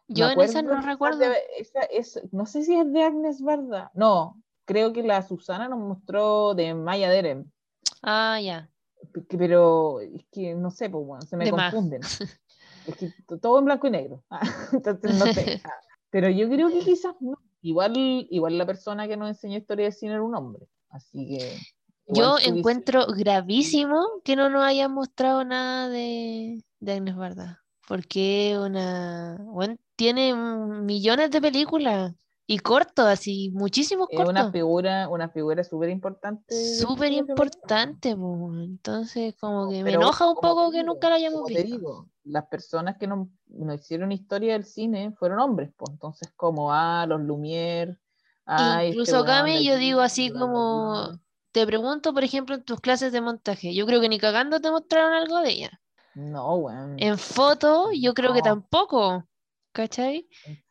Yo 0.07 0.29
en 0.29 0.39
esa 0.41 0.61
no 0.61 0.79
recuerdo. 0.81 1.19
de- 1.19 1.35
esa- 1.57 1.81
es- 1.83 2.21
no 2.31 2.45
sé 2.45 2.63
si 2.63 2.75
es 2.77 2.91
de 2.91 3.03
Agnes 3.03 3.41
Varda. 3.41 3.91
No, 3.93 4.41
creo 4.65 4.93
que 4.93 5.03
la 5.03 5.21
Susana 5.21 5.67
nos 5.67 5.79
mostró 5.79 6.53
de 6.55 6.73
Maya 6.73 7.09
Deren. 7.09 7.51
Ah, 8.01 8.39
ya. 8.41 8.69
pero 9.29 9.99
es 10.01 10.25
que 10.31 10.53
no 10.55 10.71
sé, 10.71 10.89
pues 10.89 11.05
bueno, 11.05 11.21
se 11.25 11.37
me 11.37 11.45
De 11.45 11.51
más. 11.51 11.73
confunden. 11.73 12.01
Es 12.87 12.95
que 12.95 13.11
todo 13.41 13.59
en 13.59 13.65
blanco 13.65 13.87
y 13.87 13.91
negro. 13.91 14.23
Entonces 14.71 15.13
no 15.19 15.25
sé. 15.33 15.61
Pero 16.09 16.29
yo 16.29 16.47
creo 16.47 16.69
que 16.69 16.79
quizás 16.79 17.15
no. 17.19 17.37
Igual, 17.61 17.93
igual 17.97 18.57
la 18.57 18.65
persona 18.65 19.09
que 19.09 19.17
nos 19.17 19.27
enseñó 19.27 19.57
historia 19.57 19.83
del 19.85 19.93
cine 19.93 20.13
era 20.13 20.23
un 20.23 20.33
hombre. 20.33 20.69
Así 20.89 21.27
que. 21.27 21.57
Yo 22.07 22.37
encuentro 22.39 23.05
gravísimo 23.07 24.05
que 24.23 24.37
no 24.37 24.49
nos 24.49 24.63
hayan 24.63 24.93
mostrado 24.93 25.43
nada 25.43 25.89
de, 25.89 26.63
de 26.79 26.91
Agnes 26.93 27.17
Varda. 27.17 27.61
Porque 27.89 28.57
una. 28.57 29.35
Bueno, 29.41 29.75
tiene 29.97 30.33
millones 30.33 31.31
de 31.31 31.41
películas 31.41 32.13
y 32.49 32.59
cortos, 32.59 33.05
así, 33.05 33.49
muchísimos 33.53 34.07
Es 34.09 34.19
una 34.19 34.43
cortos. 34.43 34.51
figura, 34.53 35.09
una 35.09 35.27
figura 35.27 35.63
súper 35.65 35.89
importante. 35.89 36.55
del 36.55 36.75
Súper 36.77 37.11
importante, 37.11 38.15
po. 38.15 38.53
Entonces, 38.53 39.35
como 39.37 39.69
que 39.69 39.83
me 39.83 39.91
enoja 39.93 40.25
un 40.29 40.35
poco 40.35 40.71
que 40.71 40.77
digo, 40.77 40.93
nunca 40.93 41.09
la 41.09 41.15
hayamos 41.15 41.39
como 41.41 41.47
te 41.47 41.63
visto. 41.63 41.75
digo, 41.77 42.09
las 42.23 42.45
personas 42.47 42.95
que 42.97 43.07
nos, 43.07 43.27
nos 43.49 43.81
hicieron 43.81 44.13
historia 44.13 44.53
del 44.53 44.63
cine 44.63 45.11
fueron 45.19 45.39
hombres, 45.39 45.71
pues 45.75 45.91
entonces 45.91 46.31
como 46.37 46.71
ah, 46.71 47.05
los 47.05 47.19
Lumière, 47.19 47.97
ah, 48.45 48.83
este 48.83 48.93
Incluso, 48.93 49.23
de 49.23 49.63
yo 49.65 49.75
digo 49.77 49.99
así 49.99 50.31
como, 50.31 51.19
te 51.51 51.65
pregunto, 51.65 52.13
por 52.13 52.23
ejemplo, 52.23 52.55
en 52.55 52.63
tus 52.63 52.79
clases 52.79 53.11
de 53.11 53.19
montaje, 53.19 53.73
yo 53.73 53.85
creo 53.85 53.99
que 53.99 54.07
ni 54.07 54.19
cagando 54.19 54.61
te 54.61 54.71
mostraron 54.71 55.13
algo 55.13 55.41
de 55.41 55.49
ella. 55.51 55.81
No, 56.15 56.55
weón. 56.55 56.95
En 56.97 57.17
foto, 57.17 57.91
yo 57.91 58.13
creo 58.13 58.31
que 58.33 58.39
No. 58.39 58.45
tampoco, 58.45 59.25
¿cachai? 59.77 60.27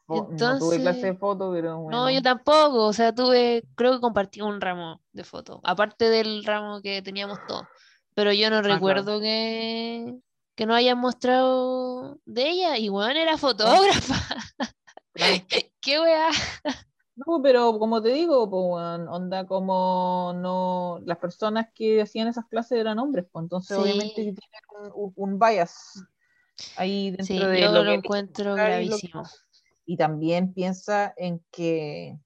Fo- 0.07 0.29
No 0.31 0.59
tuve 0.59 0.81
clase 0.81 1.01
de 1.01 1.09
entonces- 1.09 1.19
foto, 1.19 1.53
pero 1.53 1.71
No, 1.75 1.81
bueno. 1.83 2.11
yo 2.11 2.23
tampoco, 2.23 2.87
o 2.87 2.93
sea, 2.93 3.15
tuve, 3.15 3.63
creo 3.77 3.93
que 3.93 4.01
compartí 4.01 4.41
un 4.41 4.61
ramo 4.61 5.01
de 5.13 5.23
foto, 5.25 5.61
aparte 5.65 6.11
del 6.11 6.45
ramo 6.45 6.81
que 6.83 7.03
teníamos 7.03 7.39
todos, 7.47 7.67
pero 8.15 8.33
yo 8.33 8.51
no 8.51 8.57
Ah, 8.57 8.61
claro. 8.63 8.75
recuerdo 8.75 9.21
que, 9.21 10.15
que 10.57 10.67
no 10.67 10.75
hayan 10.75 10.99
mostrado 10.99 12.19
de 12.25 12.49
ella, 12.51 12.79
y 12.79 12.89
bueno, 12.89 13.19
era 13.19 13.37
fotógrafa, 13.39 14.17
Claro. 15.13 15.45
qué 15.81 16.01
weá. 16.01 16.29
No, 17.17 17.41
pero 17.43 17.79
como 17.79 18.03
te 18.03 18.11
digo, 18.11 18.49
pues, 18.51 19.09
onda 19.09 19.47
como 19.47 20.33
no, 20.37 20.99
las 21.05 21.17
personas 21.19 21.69
que 21.75 22.03
hacían 22.03 22.29
esas 22.29 22.45
clases 22.47 22.79
eran 22.79 22.99
hombres, 22.99 23.25
pues 23.33 23.43
entonces 23.45 23.77
obviamente 23.79 24.15
Sí. 24.17 24.25
que 24.27 24.35
tienen 24.35 24.93
un- 24.95 25.13
un 25.17 25.39
bias 25.39 26.05
ahí 26.75 27.11
dentro 27.13 27.49
Sí, 27.49 27.49
de 27.49 27.69
yo 27.69 27.69
lo 27.69 27.85
lo 27.85 27.93
que 27.99 27.99
encuentro 27.99 28.57
lo 28.57 28.99
gravísimo. 28.99 29.31
Y 29.87 29.97
también 29.97 30.53
piensa 30.55 31.15
en 31.17 31.45
que, 31.53 32.19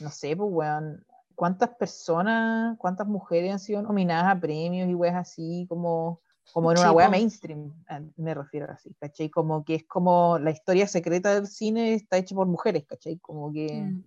no 0.00 0.10
sé, 0.10 0.36
pues, 0.36 0.50
weón, 0.52 1.06
cuántas 1.36 1.70
personas, 1.76 2.76
cuántas 2.78 3.06
mujeres 3.08 3.52
han 3.52 3.60
sido 3.60 3.82
nominadas 3.82 4.36
a 4.36 4.40
premios 4.40 4.88
y 4.90 4.94
weas 4.94 5.16
así, 5.16 5.66
como, 5.68 6.22
como 6.52 6.72
en 6.72 6.78
una 6.78 6.90
Sí, 6.90 6.94
wea 6.94 7.08
mainstream, 7.10 7.74
ah, 7.88 8.02
me 8.16 8.34
refiero 8.34 8.72
así, 8.72 8.94
¿cachai? 9.00 9.30
Como 9.30 9.64
que 9.64 9.76
es 9.76 9.84
como 9.86 10.38
la 10.38 10.50
historia 10.52 10.86
secreta 10.88 11.34
del 11.34 11.46
cine 11.48 11.94
está 11.94 12.18
hecha 12.18 12.34
por 12.36 12.46
mujeres, 12.48 12.86
¿cachai? 12.86 13.18
Como 13.20 13.52
que 13.52 13.94
Mm. 13.94 14.02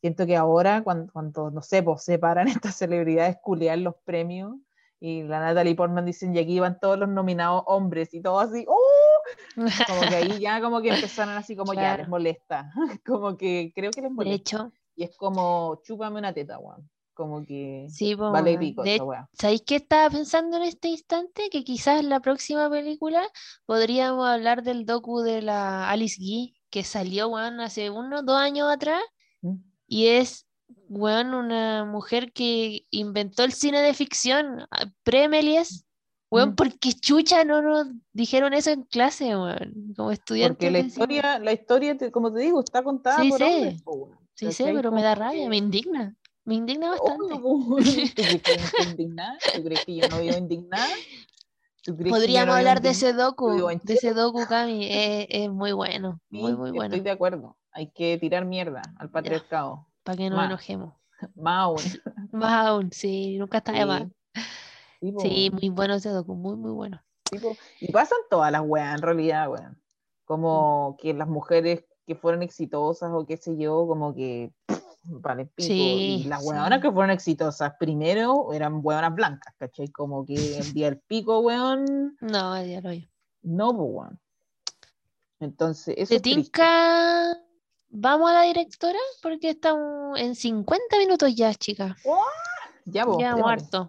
siento 0.00 0.26
que 0.26 0.36
ahora, 0.36 0.82
cuando, 0.84 1.12
cuando 1.12 1.50
no 1.50 1.62
sé, 1.62 1.82
pues 1.82 2.04
separan 2.04 2.46
estas 2.48 2.76
celebridades 2.76 3.38
culear 3.42 3.78
los 3.78 3.96
premios 4.04 4.56
y 5.00 5.22
la 5.24 5.40
Natalie 5.40 5.74
Portman 5.74 6.04
dicen, 6.06 6.34
y 6.34 6.38
aquí 6.38 6.58
van 6.60 6.78
todos 6.80 6.98
los 6.98 7.08
nominados 7.08 7.62
hombres 7.66 8.12
y 8.14 8.20
todo 8.22 8.40
así, 8.40 8.64
¡oh! 8.68 8.76
Como 9.86 10.00
que 10.08 10.16
ahí 10.16 10.38
ya 10.40 10.60
como 10.60 10.80
que 10.80 10.88
empezaron 10.90 11.34
así 11.36 11.56
como 11.56 11.74
ya, 11.74 11.80
Claro. 11.80 11.98
les 12.02 12.08
molesta. 12.08 12.70
Como 13.06 13.36
que 13.36 13.72
creo 13.74 13.90
que 13.90 14.00
les 14.02 14.10
De 14.10 14.14
molesta. 14.14 14.34
hecho, 14.36 14.72
Y 14.94 15.04
es 15.04 15.16
como, 15.16 15.80
chúpame 15.84 16.18
una 16.18 16.32
teta, 16.32 16.58
weón. 16.58 16.88
Como 17.14 17.44
que 17.46 17.86
sí, 17.88 18.14
po, 18.14 18.30
vale 18.30 18.58
pico 18.58 18.82
De 18.82 19.00
weá. 19.00 19.26
¿Sabéis 19.32 19.62
qué 19.66 19.76
estaba 19.76 20.10
pensando 20.10 20.58
en 20.58 20.64
este 20.64 20.88
instante? 20.88 21.48
Que 21.50 21.64
quizás 21.64 22.00
en 22.00 22.10
la 22.10 22.20
próxima 22.20 22.68
película 22.68 23.26
podríamos 23.64 24.26
hablar 24.28 24.62
del 24.62 24.84
docu 24.84 25.20
de 25.22 25.40
la 25.42 25.88
Alice 25.90 26.16
Guy, 26.18 26.54
que 26.70 26.84
salió, 26.84 27.28
weón, 27.28 27.58
hace 27.60 27.88
unos 27.90 28.24
dos 28.26 28.36
años 28.36 28.70
atrás, 28.70 29.02
¿Mm? 29.40 29.54
y 29.86 30.08
es, 30.08 30.45
weón, 30.88 31.34
una 31.34 31.84
mujer 31.84 32.32
que 32.32 32.86
inventó 32.90 33.44
el 33.44 33.52
cine 33.52 33.80
de 33.82 33.94
ficción, 33.94 34.66
ah, 34.70 34.86
pre-Méliès. 35.02 35.84
Weón, 36.28 36.50
¿Mm? 36.50 36.54
porque 36.56 36.92
chucha 36.92 37.44
no 37.44 37.62
nos 37.62 37.86
dijeron 38.12 38.52
eso 38.52 38.70
en 38.70 38.82
clase, 38.82 39.36
weón, 39.36 39.94
como 39.96 40.10
estudiantes 40.10 40.56
Porque 40.56 40.70
la 40.72 40.78
historia, 40.80 41.38
la 41.38 41.52
historia, 41.52 41.96
como 42.10 42.32
te 42.32 42.40
digo, 42.40 42.60
está 42.60 42.82
contada 42.82 43.22
Sí 43.22 43.28
por 43.28 43.38
sé. 43.38 43.44
hombres, 43.44 43.82
weón. 43.86 44.18
Sí 44.34 44.48
pero 44.64 44.90
me 44.92 45.02
da 45.02 45.14
rabia, 45.14 45.44
que- 45.44 45.48
me 45.48 45.56
indigna, 45.56 46.14
me 46.44 46.56
indigna 46.56 46.90
bastante. 46.90 47.38
Po, 47.38 47.54
weón. 47.56 47.84
¿Tú 47.84 48.22
crees 48.22 48.42
que 48.42 48.52
yo 48.52 48.58
no 48.58 48.64
estoy 48.64 48.86
indignada? 48.90 49.38
¿Tú 49.54 49.62
crees 49.64 49.84
que 49.84 49.96
yo 49.96 50.08
no 50.08 50.20
vivo 50.20 50.36
indignada? 50.36 50.88
¿Tú 51.84 51.96
crees 51.96 52.04
que 52.04 52.10
yo 52.10 52.16
Podríamos 52.16 52.46
no 52.48 52.54
hablar 52.54 52.80
de 52.82 52.90
ese 52.90 53.12
docu, 53.12 53.68
de 53.82 53.94
ese 53.94 54.12
docu, 54.12 54.44
Cami, 54.48 54.84
es, 54.90 55.26
es 55.30 55.48
muy 55.50 55.70
bueno, 55.70 56.20
muy, 56.28 56.50
Sí, 56.50 56.56
muy 56.58 56.70
bueno, 56.72 56.84
Estoy 56.86 57.00
de 57.00 57.10
acuerdo. 57.12 57.56
Hay 57.70 57.92
que 57.92 58.18
tirar 58.18 58.44
mierda 58.44 58.82
al 58.98 59.10
patriarcado. 59.10 59.86
Para 60.06 60.16
que 60.16 60.30
no 60.30 60.36
más. 60.36 60.46
enojemos. 60.46 60.94
Más 61.34 61.58
aún. 61.64 61.80
Más 62.32 62.66
aún, 62.68 62.92
sí, 62.92 63.36
nunca 63.38 63.58
está 63.58 63.72
de 63.72 63.80
Sí. 63.80 63.84
más. 63.84 64.02
Sí, 65.22 65.50
muy 65.52 65.68
bueno 65.68 65.94
ese 65.94 66.08
docu, 66.10 66.34
muy, 66.34 66.56
muy 66.56 66.70
bueno. 66.70 67.02
Sí. 67.30 67.38
Y 67.80 67.92
pasan 67.92 68.18
todas 68.30 68.50
las 68.52 68.62
weas, 68.64 68.94
en 68.94 69.02
realidad, 69.02 69.50
weón. 69.50 69.82
Como 70.24 70.96
que 71.00 71.12
las 71.14 71.28
mujeres 71.28 71.84
que 72.06 72.14
fueron 72.14 72.42
exitosas 72.42 73.10
o 73.12 73.26
qué 73.26 73.36
sé 73.36 73.56
yo, 73.56 73.86
como 73.86 74.14
que 74.14 74.52
pff, 74.66 74.80
vale 75.04 75.46
pico. 75.46 75.72
y 75.72 76.22
Sí, 76.22 76.24
las 76.28 76.42
sí. 76.42 76.48
weonas 76.48 76.80
que 76.80 76.90
fueron 76.92 77.10
exitosas 77.10 77.72
primero 77.78 78.52
eran 78.52 78.80
weonas 78.82 79.14
blancas, 79.14 79.54
¿cachai? 79.58 79.88
Como 79.88 80.24
que 80.24 80.34
el 80.58 80.72
día 80.72 80.86
del 80.90 81.00
pico, 81.00 81.40
weón, 81.40 82.16
No, 82.20 82.64
ya 82.64 82.80
lo 82.80 82.90
oí. 82.90 83.08
no, 83.42 83.76
pues, 83.76 83.88
weón. 83.90 84.20
Entonces, 85.40 85.94
eso 85.98 86.14
¿Te 86.14 86.20
tinca? 86.20 87.36
¿Vamos 87.98 88.30
a 88.30 88.34
la 88.34 88.42
directora? 88.42 88.98
Porque 89.22 89.50
estamos 89.50 90.20
en 90.20 90.34
50 90.34 90.98
minutos 90.98 91.34
ya, 91.34 91.54
chicas. 91.54 91.96
Ya, 92.84 93.06
po, 93.06 93.18
Ya, 93.18 93.34
muerto. 93.36 93.88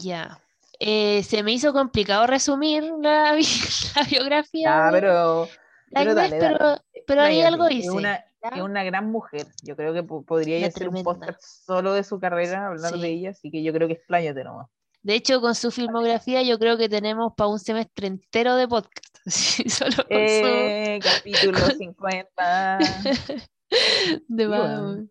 Ya. 0.00 0.40
Eh, 0.80 1.22
se 1.22 1.42
me 1.44 1.52
hizo 1.52 1.72
complicado 1.72 2.26
resumir 2.26 2.82
la, 3.00 3.32
bi- 3.36 3.46
la 3.94 4.02
biografía 4.10 4.84
de 4.86 4.92
pero, 4.92 5.42
Agnes, 5.42 5.58
pero 5.92 6.14
dale, 6.14 6.38
dale. 6.38 6.56
pero, 6.58 7.04
pero 7.06 7.22
ahí 7.22 7.40
algo 7.42 7.66
Es 7.66 7.74
hice. 7.76 7.90
una, 7.92 8.24
¿ya? 8.42 8.48
es 8.56 8.60
una 8.62 8.82
gran 8.82 9.10
mujer. 9.12 9.46
Yo 9.62 9.76
creo 9.76 9.92
que 9.94 10.02
po- 10.02 10.22
podría 10.22 10.58
Una 10.58 10.66
hacer 10.66 10.88
un 10.88 11.04
podcast 11.04 11.40
solo 11.40 11.92
de 11.92 12.02
su 12.02 12.18
carrera, 12.18 12.66
hablar 12.66 12.92
Sí. 12.94 13.00
de 13.00 13.08
ella, 13.08 13.30
así 13.30 13.52
que 13.52 13.62
yo 13.62 13.72
creo 13.72 13.86
que 13.86 13.94
expláyate 13.94 14.42
nomás. 14.42 14.68
De 15.02 15.14
hecho, 15.14 15.40
con 15.40 15.54
su 15.54 15.70
filmografía 15.70 16.42
yo 16.42 16.58
creo 16.58 16.76
que 16.76 16.88
tenemos 16.88 17.32
para 17.36 17.48
un 17.48 17.58
semestre 17.58 18.08
entero 18.08 18.56
de 18.56 18.68
podcast. 18.68 19.06
Sí, 19.26 19.68
Solo 19.68 19.96
con 19.96 20.06
Eh, 20.08 21.00
capítulo 21.02 21.58
50. 21.58 22.78
su... 22.80 23.42
de 24.28 24.46
bueno. 24.46 25.06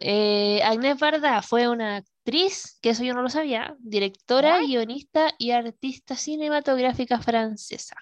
eh, 0.00 0.62
Agnès 0.64 0.98
Varda 0.98 1.42
fue 1.42 1.68
una 1.68 1.96
actriz, 1.96 2.78
que 2.80 2.90
eso 2.90 3.04
yo 3.04 3.12
no 3.12 3.22
lo 3.22 3.28
sabía, 3.28 3.76
directora, 3.80 4.60
guionista 4.60 5.34
y 5.38 5.50
artista 5.50 6.16
cinematográfica 6.16 7.20
francesa. 7.20 7.96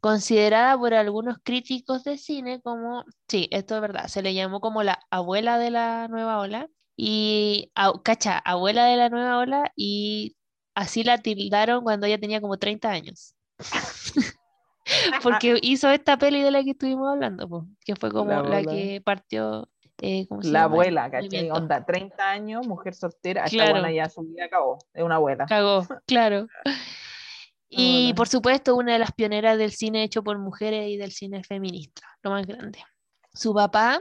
Considerada 0.00 0.76
por 0.76 0.92
algunos 0.92 1.38
críticos 1.42 2.04
de 2.04 2.18
cine 2.18 2.60
como, 2.60 3.04
sí, 3.28 3.48
esto 3.50 3.76
es 3.76 3.80
verdad, 3.80 4.08
se 4.08 4.20
le 4.20 4.34
llamó 4.34 4.60
como 4.60 4.82
la 4.82 5.00
abuela 5.10 5.58
de 5.58 5.70
la 5.70 6.08
nueva 6.08 6.38
ola 6.38 6.68
y, 6.96 7.70
au- 7.74 8.02
cacha, 8.02 8.38
abuela 8.38 8.84
de 8.86 8.96
la 8.96 9.08
nueva 9.08 9.38
ola 9.38 9.72
y 9.76 10.36
así 10.74 11.04
la 11.04 11.18
tildaron 11.18 11.82
cuando 11.82 12.06
ella 12.06 12.18
tenía 12.20 12.40
como 12.40 12.56
30 12.58 12.90
años. 12.90 13.34
Porque 15.22 15.58
hizo 15.62 15.90
esta 15.90 16.18
peli 16.18 16.42
de 16.42 16.50
la 16.50 16.62
que 16.62 16.70
estuvimos 16.72 17.08
hablando, 17.10 17.48
po, 17.48 17.66
que 17.84 17.96
fue 17.96 18.12
como 18.12 18.30
La 18.42 18.62
que 18.62 19.00
partió. 19.02 19.68
eh, 20.02 20.26
¿cómo 20.28 20.42
se 20.42 20.48
La 20.50 20.60
llama? 20.62 20.74
abuela, 20.74 21.04
El 21.06 21.10
¿cachai? 21.12 21.50
Onda, 21.50 21.84
30 21.86 22.30
años, 22.30 22.66
mujer 22.66 22.94
soltera, 22.94 23.44
esta 23.46 23.56
Claro. 23.64 23.88
ya 23.90 24.08
su 24.10 24.22
vida 24.22 24.44
acabó, 24.44 24.78
es 24.92 25.02
una 25.02 25.14
abuela. 25.16 25.46
Cagó, 25.46 25.86
claro. 26.06 26.46
Y 27.76 28.12
por 28.14 28.28
supuesto, 28.28 28.76
una 28.76 28.92
de 28.92 29.00
las 29.00 29.10
pioneras 29.10 29.58
del 29.58 29.72
cine 29.72 30.04
hecho 30.04 30.22
por 30.22 30.38
mujeres 30.38 30.88
y 30.90 30.96
del 30.96 31.10
cine 31.10 31.42
feminista, 31.42 32.02
lo 32.22 32.30
más 32.30 32.46
grande. 32.46 32.78
Su 33.32 33.52
papá 33.52 34.00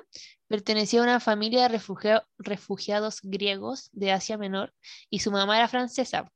pertenecía 0.54 1.00
a 1.00 1.04
una 1.04 1.20
familia 1.20 1.64
de 1.64 1.70
refugia- 1.70 2.28
refugiados 2.38 3.22
griegos 3.24 3.90
de 3.92 4.12
Asia 4.12 4.38
Menor 4.38 4.72
y 5.10 5.18
su 5.18 5.32
mamá 5.32 5.58
era 5.58 5.68
francesa. 5.68 6.32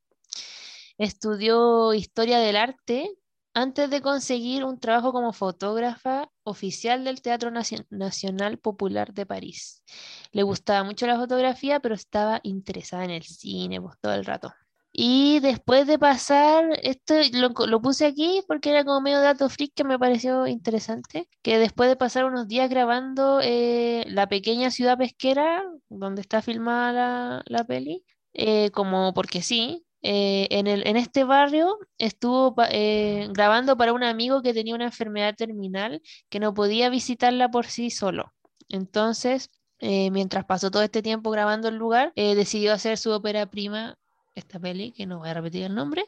Estudió 0.97 1.93
historia 1.93 2.39
del 2.39 2.55
arte 2.55 3.11
antes 3.53 3.91
de 3.91 4.01
conseguir 4.01 4.65
un 4.65 4.79
trabajo 4.79 5.11
como 5.11 5.33
fotógrafa 5.33 6.31
oficial 6.43 7.03
del 7.03 7.21
Teatro 7.21 7.51
Nacio- 7.51 7.85
Nacional 7.91 8.57
Popular 8.57 9.13
de 9.13 9.27
París. 9.27 9.83
Le 10.31 10.41
gustaba 10.41 10.83
mucho 10.83 11.05
la 11.05 11.17
fotografía, 11.17 11.79
pero 11.79 11.93
estaba 11.93 12.39
interesada 12.41 13.05
en 13.05 13.11
el 13.11 13.23
cine 13.23 13.79
pues, 13.79 13.97
todo 14.01 14.15
el 14.15 14.25
rato. 14.25 14.51
Y 14.99 15.39
después 15.41 15.85
de 15.85 15.99
pasar, 15.99 16.79
esto 16.81 17.13
lo, 17.33 17.49
lo 17.67 17.81
puse 17.83 18.07
aquí 18.07 18.41
porque 18.47 18.71
era 18.71 18.83
como 18.83 18.99
medio 18.99 19.21
dato 19.21 19.47
freak 19.47 19.73
que 19.75 19.83
me 19.83 19.99
pareció 19.99 20.47
interesante, 20.47 21.29
que 21.43 21.59
después 21.59 21.87
de 21.87 21.95
pasar 21.95 22.25
unos 22.25 22.47
días 22.47 22.67
grabando 22.67 23.39
eh, 23.43 24.05
la 24.07 24.27
pequeña 24.27 24.71
ciudad 24.71 24.97
pesquera 24.97 25.63
donde 25.89 26.21
está 26.21 26.41
filmada 26.41 26.93
la, 26.93 27.43
la 27.45 27.63
peli, 27.63 28.05
eh, 28.33 28.71
como 28.71 29.13
porque 29.13 29.43
sí, 29.43 29.85
eh, 30.01 30.47
en 30.49 30.65
el, 30.65 30.87
en 30.87 30.97
este 30.97 31.23
barrio 31.23 31.77
estuvo 31.99 32.55
eh, 32.71 33.27
grabando 33.33 33.77
para 33.77 33.93
un 33.93 34.03
amigo 34.03 34.41
que 34.41 34.53
tenía 34.55 34.73
una 34.73 34.85
enfermedad 34.85 35.35
terminal 35.35 36.01
que 36.29 36.39
no 36.39 36.55
podía 36.55 36.89
visitarla 36.89 37.49
por 37.51 37.67
sí 37.67 37.91
solo. 37.91 38.33
Entonces, 38.67 39.51
mientras 39.79 40.45
pasó 40.45 40.71
todo 40.71 40.81
este 40.81 41.03
tiempo 41.03 41.29
grabando 41.29 41.67
el 41.67 41.75
lugar, 41.75 42.11
decidió 42.15 42.73
hacer 42.73 42.97
su 42.97 43.11
ópera 43.11 43.45
prima, 43.45 43.95
esta 44.39 44.59
peli, 44.59 44.91
que 44.93 45.05
no 45.05 45.19
voy 45.19 45.29
a 45.29 45.33
repetir 45.35 45.63
el 45.63 45.75
nombre, 45.75 46.05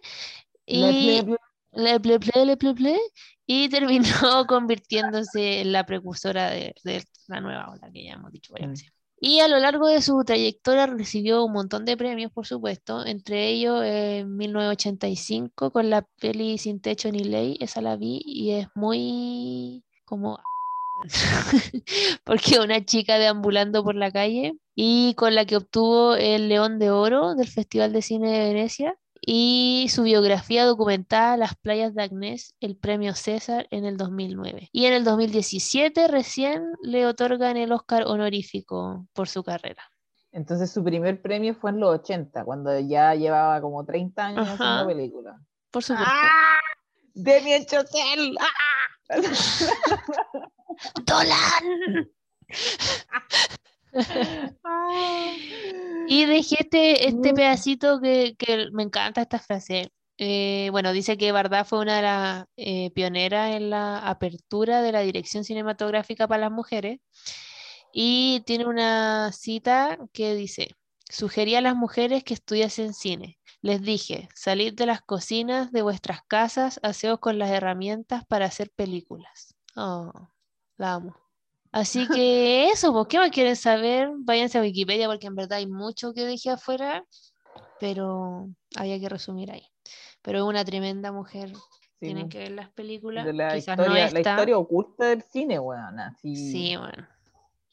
Le- 0.72 0.94
y, 0.94 1.02
le- 1.02 1.24
le- 1.24 1.38
le 1.74 2.00
ple, 2.00 2.20
ple, 2.20 2.46
le 2.46 2.58
ple, 2.58 3.00
y 3.46 3.70
terminó 3.70 4.46
convirtiéndose 4.48 5.62
en 5.62 5.72
la 5.72 5.86
precursora 5.86 6.50
de, 6.52 6.76
de 6.84 7.04
la 7.28 7.42
nueva 7.42 7.70
ola 7.72 7.92
que 7.92 8.04
ya 8.06 8.14
hemos 8.14 8.32
dicho 8.32 8.54
varias 8.54 8.70
Mm. 8.70 8.72
veces. 8.72 8.94
Y 9.22 9.40
a 9.42 9.48
lo 9.50 9.60
largo 9.60 9.88
de 9.88 10.02
su 10.02 10.24
trayectoria 10.24 10.88
recibió 10.88 11.44
un 11.44 11.52
montón 11.54 11.84
de 11.86 11.98
premios, 11.98 12.32
por 12.32 12.48
supuesto, 12.48 13.06
entre 13.06 13.50
ellos 13.50 13.84
eh, 13.84 14.20
en 14.20 14.38
1985 14.38 15.72
con 15.72 15.90
la 15.90 16.04
peli 16.22 16.58
Sin 16.58 16.80
Techo 16.82 17.12
ni 17.12 17.24
Ley, 17.26 17.58
esa 17.60 17.82
la 17.82 17.98
vi 17.98 18.22
y 18.26 18.52
es 18.52 18.68
muy 18.76 19.84
como 20.06 20.40
porque 22.26 22.60
una 22.60 22.84
chica 22.86 23.18
deambulando 23.18 23.84
por 23.84 23.96
la 23.96 24.12
calle 24.12 24.54
y 24.82 25.14
con 25.16 25.36
la 25.36 25.44
que 25.44 25.58
obtuvo 25.58 26.16
el 26.16 26.48
León 26.48 26.80
de 26.80 26.90
Oro 26.90 27.36
del 27.36 27.50
Festival 27.50 27.92
de 27.92 28.02
Cine 28.02 28.32
de 28.32 28.54
Venecia 28.54 28.98
y 29.20 29.88
su 29.90 30.04
biografía 30.04 30.64
documentada 30.64 31.36
Las 31.36 31.58
playas 31.58 31.94
de 31.94 32.04
Agnés, 32.04 32.56
el 32.62 32.78
premio 32.78 33.14
César 33.14 33.68
en 33.72 33.84
el 33.84 33.98
2009. 33.98 34.70
Y 34.72 34.86
en 34.86 34.94
el 34.94 35.04
2017 35.04 36.08
recién 36.08 36.64
le 36.82 37.06
otorgan 37.08 37.58
el 37.58 37.74
Oscar 37.74 38.06
honorífico 38.08 39.06
por 39.12 39.28
su 39.28 39.44
carrera. 39.44 39.84
Entonces 40.32 40.72
su 40.72 40.82
primer 40.82 41.22
premio 41.22 41.56
fue 41.56 41.72
en 41.72 41.82
los 41.82 42.00
80, 42.00 42.46
cuando 42.46 42.80
ya 42.80 43.14
llevaba 43.16 43.60
como 43.60 43.84
30 43.84 44.26
años 44.28 44.48
Ajá. 44.48 44.54
haciendo 44.54 44.88
películas. 44.88 45.42
Por 45.72 45.84
supuesto. 45.84 46.10
¡Ah! 46.10 46.58
¡Demi 47.16 47.66
Chazelle! 47.66 48.34
¡Ah! 48.40 49.10
¡Dolan! 51.04 52.10
¡Ah! 54.64 55.34
Y 56.08 56.26
dejé 56.26 56.58
este, 56.62 57.08
este 57.08 57.32
Mm. 57.34 57.36
pedacito 57.36 58.00
que, 58.02 58.36
que 58.38 58.68
me 58.72 58.84
encanta 58.84 59.22
esta 59.22 59.40
frase. 59.40 59.92
Eh, 60.18 60.70
bueno, 60.72 60.92
dice 60.92 61.18
que 61.18 61.32
Bardá 61.32 61.64
fue 61.64 61.80
una 61.80 61.96
de 61.98 62.02
las 62.02 62.46
eh, 62.58 62.92
pioneras 62.92 63.56
en 63.56 63.70
la 63.70 64.00
apertura 64.00 64.82
de 64.82 64.92
la 64.92 65.02
dirección 65.02 65.44
cinematográfica 65.44 66.28
para 66.28 66.42
las 66.42 66.52
mujeres. 66.52 67.00
Y 67.94 68.42
tiene 68.46 68.66
una 68.66 69.32
cita 69.32 69.98
que 70.14 70.36
dice, 70.36 70.76
sugerí 71.10 71.56
a 71.56 71.62
las 71.62 71.76
mujeres 71.76 72.24
que 72.24 72.34
estudiasen 72.34 72.94
cine. 72.94 73.40
Les 73.62 73.82
dije, 73.82 74.30
salid 74.36 74.74
de 74.74 74.86
las 74.86 75.02
cocinas 75.02 75.72
de 75.72 75.82
vuestras 75.82 76.22
casas, 76.28 76.80
haceos 76.84 77.20
con 77.20 77.40
las 77.40 77.50
herramientas 77.52 78.26
para 78.26 78.46
hacer 78.46 78.72
películas. 78.72 79.56
Oh, 79.76 80.12
la 80.78 80.94
amo. 80.96 81.16
Así 81.72 82.08
que 82.08 82.70
eso, 82.72 82.92
pues, 82.94 83.08
¿qué 83.08 83.20
más 83.20 83.32
quieren 83.32 83.56
saber? 83.56 84.10
Váyanse 84.20 84.58
a 84.58 84.62
Wikipedia 84.62 85.08
porque 85.08 85.28
en 85.28 85.36
verdad 85.36 85.60
hay 85.60 85.68
mucho 85.68 86.14
que 86.14 86.26
dejé 86.26 86.50
afuera, 86.52 87.04
pero 87.80 88.50
había 88.76 89.00
que 89.00 89.10
resumir 89.10 89.52
ahí. 89.52 89.64
Pero 90.22 90.40
es 90.40 90.44
una 90.46 90.66
tremenda 90.66 91.12
mujer. 91.12 91.54
Sí, 91.54 91.62
Tienen 92.00 92.24
¿no? 92.24 92.30
que 92.30 92.40
ver 92.40 92.52
las 92.52 92.70
películas. 92.72 93.26
De 93.26 93.34
la, 93.34 93.54
Quizás 93.56 93.78
historia, 93.78 93.88
no 93.88 93.94
la 93.94 94.06
esta. 94.06 94.20
historia 94.32 94.58
oculta 94.58 95.06
del 95.06 95.22
cine, 95.22 95.60
weón. 95.60 96.00
Así, 96.00 96.36
Sí, 96.36 96.76
bueno. 96.78 97.08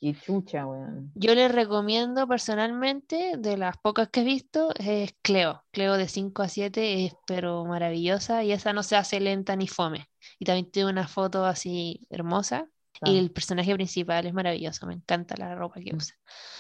Qué 0.00 0.14
chucha, 0.14 0.66
weón. 0.66 1.10
Yo 1.14 1.34
les 1.34 1.50
recomiendo 1.50 2.28
personalmente, 2.28 3.34
de 3.38 3.56
las 3.56 3.76
pocas 3.78 4.08
que 4.10 4.20
he 4.20 4.24
visto, 4.24 4.70
es 4.78 5.14
Cleo. 5.22 5.64
Cleo 5.70 5.94
de 5.96 6.08
5 6.08 6.42
a 6.42 6.48
7 6.48 7.06
es 7.06 7.14
pero 7.26 7.64
maravillosa 7.64 8.44
y 8.44 8.52
esa 8.52 8.72
no 8.74 8.82
se 8.82 8.96
hace 8.96 9.20
lenta 9.20 9.56
ni 9.56 9.68
fome. 9.68 10.06
Y 10.38 10.44
también 10.44 10.70
tiene 10.70 10.90
una 10.90 11.08
foto 11.08 11.44
así 11.46 12.06
hermosa. 12.10 12.68
Y 13.04 13.18
el 13.18 13.30
personaje 13.30 13.74
principal 13.74 14.26
es 14.26 14.32
maravilloso, 14.32 14.86
me 14.86 14.94
encanta 14.94 15.34
la 15.36 15.54
ropa 15.54 15.80
que 15.80 15.92
Mm. 15.92 15.96
usa. 15.96 16.14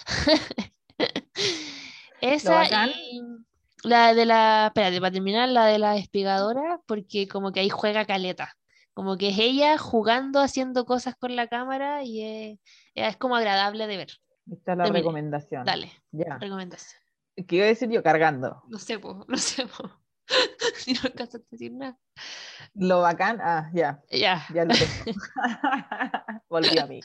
Esa 2.20 2.66
y 2.86 3.22
la 3.84 4.14
de 4.14 4.26
la, 4.26 4.66
espérate, 4.68 5.00
para 5.00 5.12
terminar, 5.12 5.48
la 5.48 5.66
de 5.66 5.78
la 5.78 5.96
espigadora, 5.96 6.80
porque 6.86 7.28
como 7.28 7.52
que 7.52 7.60
ahí 7.60 7.68
juega 7.68 8.04
caleta. 8.04 8.56
Como 8.94 9.18
que 9.18 9.28
es 9.28 9.38
ella 9.38 9.76
jugando, 9.76 10.40
haciendo 10.40 10.86
cosas 10.86 11.14
con 11.16 11.36
la 11.36 11.46
cámara 11.48 12.02
y 12.02 12.22
es, 12.22 12.58
es 12.94 13.16
como 13.18 13.36
agradable 13.36 13.86
de 13.86 13.96
ver. 13.98 14.08
Esta 14.50 14.72
es 14.72 14.78
la 14.78 14.84
Terminé. 14.84 15.00
recomendación. 15.02 15.64
Dale, 15.66 15.92
Ya. 16.12 16.38
recomendación. 16.38 17.00
¿Qué 17.46 17.56
iba 17.56 17.64
a 17.66 17.68
decir 17.68 17.90
yo? 17.90 18.02
Cargando. 18.02 18.62
No 18.68 18.78
sé, 18.78 18.98
po, 18.98 19.24
no 19.28 19.36
sé, 19.36 19.66
po. 19.66 19.90
Si 20.76 20.92
no 20.92 21.00
alcanzas 21.04 21.40
a 21.40 21.44
decir 21.50 21.72
nada. 21.72 21.98
Lo 22.74 23.00
bacán, 23.00 23.38
ah, 23.40 23.70
ya, 23.74 24.02
Ya. 24.10 24.44
ya 24.54 24.64
lo 24.64 24.74
tengo. 24.74 24.90
Volví 26.48 26.78
a 26.78 26.86
mí. 26.86 27.00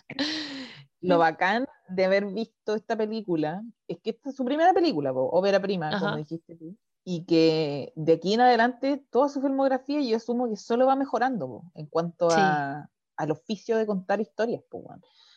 Lo 1.01 1.17
bacán 1.17 1.65
de 1.89 2.05
haber 2.05 2.25
visto 2.25 2.75
esta 2.75 2.95
película 2.95 3.63
es 3.87 3.99
que 3.99 4.11
esta 4.11 4.29
es 4.29 4.35
su 4.35 4.45
primera 4.45 4.73
película, 4.73 5.11
po, 5.13 5.21
ópera 5.31 5.59
prima, 5.59 5.89
como 5.91 6.07
Ajá. 6.07 6.17
dijiste 6.17 6.55
tú. 6.55 6.75
Y 7.03 7.25
que 7.25 7.91
de 7.95 8.13
aquí 8.13 8.35
en 8.35 8.41
adelante 8.41 9.03
toda 9.09 9.27
su 9.29 9.41
filmografía 9.41 9.99
yo 10.01 10.17
asumo 10.17 10.47
que 10.49 10.55
solo 10.57 10.85
va 10.85 10.95
mejorando 10.95 11.47
po, 11.47 11.71
en 11.73 11.87
cuanto 11.87 12.29
Sí. 12.29 12.41
a, 12.41 12.89
al 13.17 13.31
oficio 13.31 13.77
de 13.77 13.87
contar 13.87 14.21
historias. 14.21 14.61
po. 14.69 14.83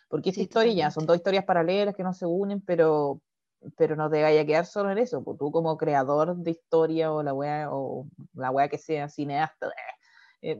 Porque 0.08 0.30
esta 0.30 0.40
Sí, 0.40 0.42
historia 0.42 0.72
ya 0.74 0.90
son 0.90 1.06
dos 1.06 1.16
historias 1.16 1.44
paralelas 1.44 1.94
que 1.94 2.02
no 2.02 2.12
se 2.12 2.26
unen, 2.26 2.60
pero, 2.60 3.22
pero 3.76 3.96
no 3.96 4.10
te 4.10 4.22
vaya 4.22 4.42
a 4.42 4.46
quedar 4.46 4.66
solo 4.66 4.90
en 4.90 4.98
eso. 4.98 5.22
po. 5.22 5.36
Tú 5.36 5.50
como 5.50 5.76
creador 5.76 6.36
de 6.36 6.50
historia 6.52 7.12
o 7.12 7.22
la 7.22 7.32
wea, 7.32 7.68
o 7.72 8.06
la 8.34 8.50
wea 8.50 8.68
que 8.68 8.78
sea, 8.78 9.08
cineasta, 9.08 9.70
eh, 10.42 10.58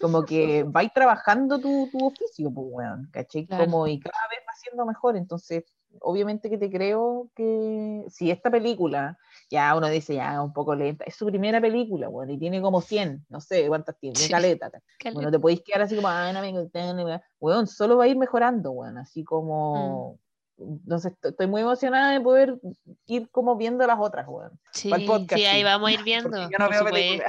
como 0.00 0.24
que 0.24 0.62
vais 0.66 0.92
trabajando 0.92 1.60
tu, 1.60 1.88
tu 1.90 2.06
oficio, 2.06 2.50
pues, 2.52 2.66
weón, 2.70 3.08
¿cachai? 3.12 3.46
Claro. 3.46 3.64
Como, 3.64 3.86
y 3.86 3.98
cada 4.00 4.28
vez 4.30 4.40
va 4.48 4.52
siendo 4.54 4.86
mejor, 4.86 5.16
entonces, 5.16 5.64
obviamente 6.00 6.50
que 6.50 6.58
te 6.58 6.70
creo 6.70 7.30
que 7.34 8.04
si 8.08 8.30
esta 8.30 8.50
película, 8.50 9.18
ya 9.50 9.74
uno 9.74 9.88
dice, 9.88 10.14
ya, 10.14 10.34
es 10.34 10.38
un 10.38 10.52
poco 10.52 10.74
lenta, 10.74 11.04
es 11.04 11.16
su 11.16 11.26
primera 11.26 11.60
película, 11.60 12.08
weón, 12.08 12.30
y 12.30 12.38
tiene 12.38 12.60
como 12.60 12.80
100, 12.80 13.24
no 13.28 13.40
sé 13.40 13.66
cuántas 13.68 13.98
tiene, 13.98 14.16
Sí. 14.16 14.30
caleta. 14.30 14.70
Caleta. 14.98 15.14
bueno, 15.14 15.30
te 15.30 15.38
podéis 15.38 15.62
quedar 15.62 15.82
así 15.82 15.96
como, 15.96 16.08
ah, 16.08 16.32
no 16.32 16.40
me 16.40 16.52
gustan, 16.52 16.96
no 16.96 17.04
me-". 17.04 17.20
weón, 17.40 17.66
solo 17.66 17.96
va 17.96 18.04
a 18.04 18.08
ir 18.08 18.16
mejorando, 18.16 18.70
weón, 18.72 18.98
así 18.98 19.24
como... 19.24 20.18
Entonces 20.58 21.12
estoy- 21.22 21.46
muy 21.46 21.62
emocionada 21.62 22.12
de 22.12 22.20
poder 22.20 22.58
ir 23.06 23.30
como 23.30 23.56
viendo 23.56 23.86
las 23.86 23.98
otras, 24.00 24.26
weón. 24.28 24.58
Sí, 24.72 24.90
podcast, 25.06 25.34
sí, 25.40 25.44
ahí 25.44 25.62
vamos 25.62 25.88
a 25.88 25.92
ir 25.92 26.02
viendo. 26.04 26.36
yo 26.50 26.58
no 26.58 26.66
por 26.66 26.70
veo 26.70 26.84
supuesto. 26.84 27.24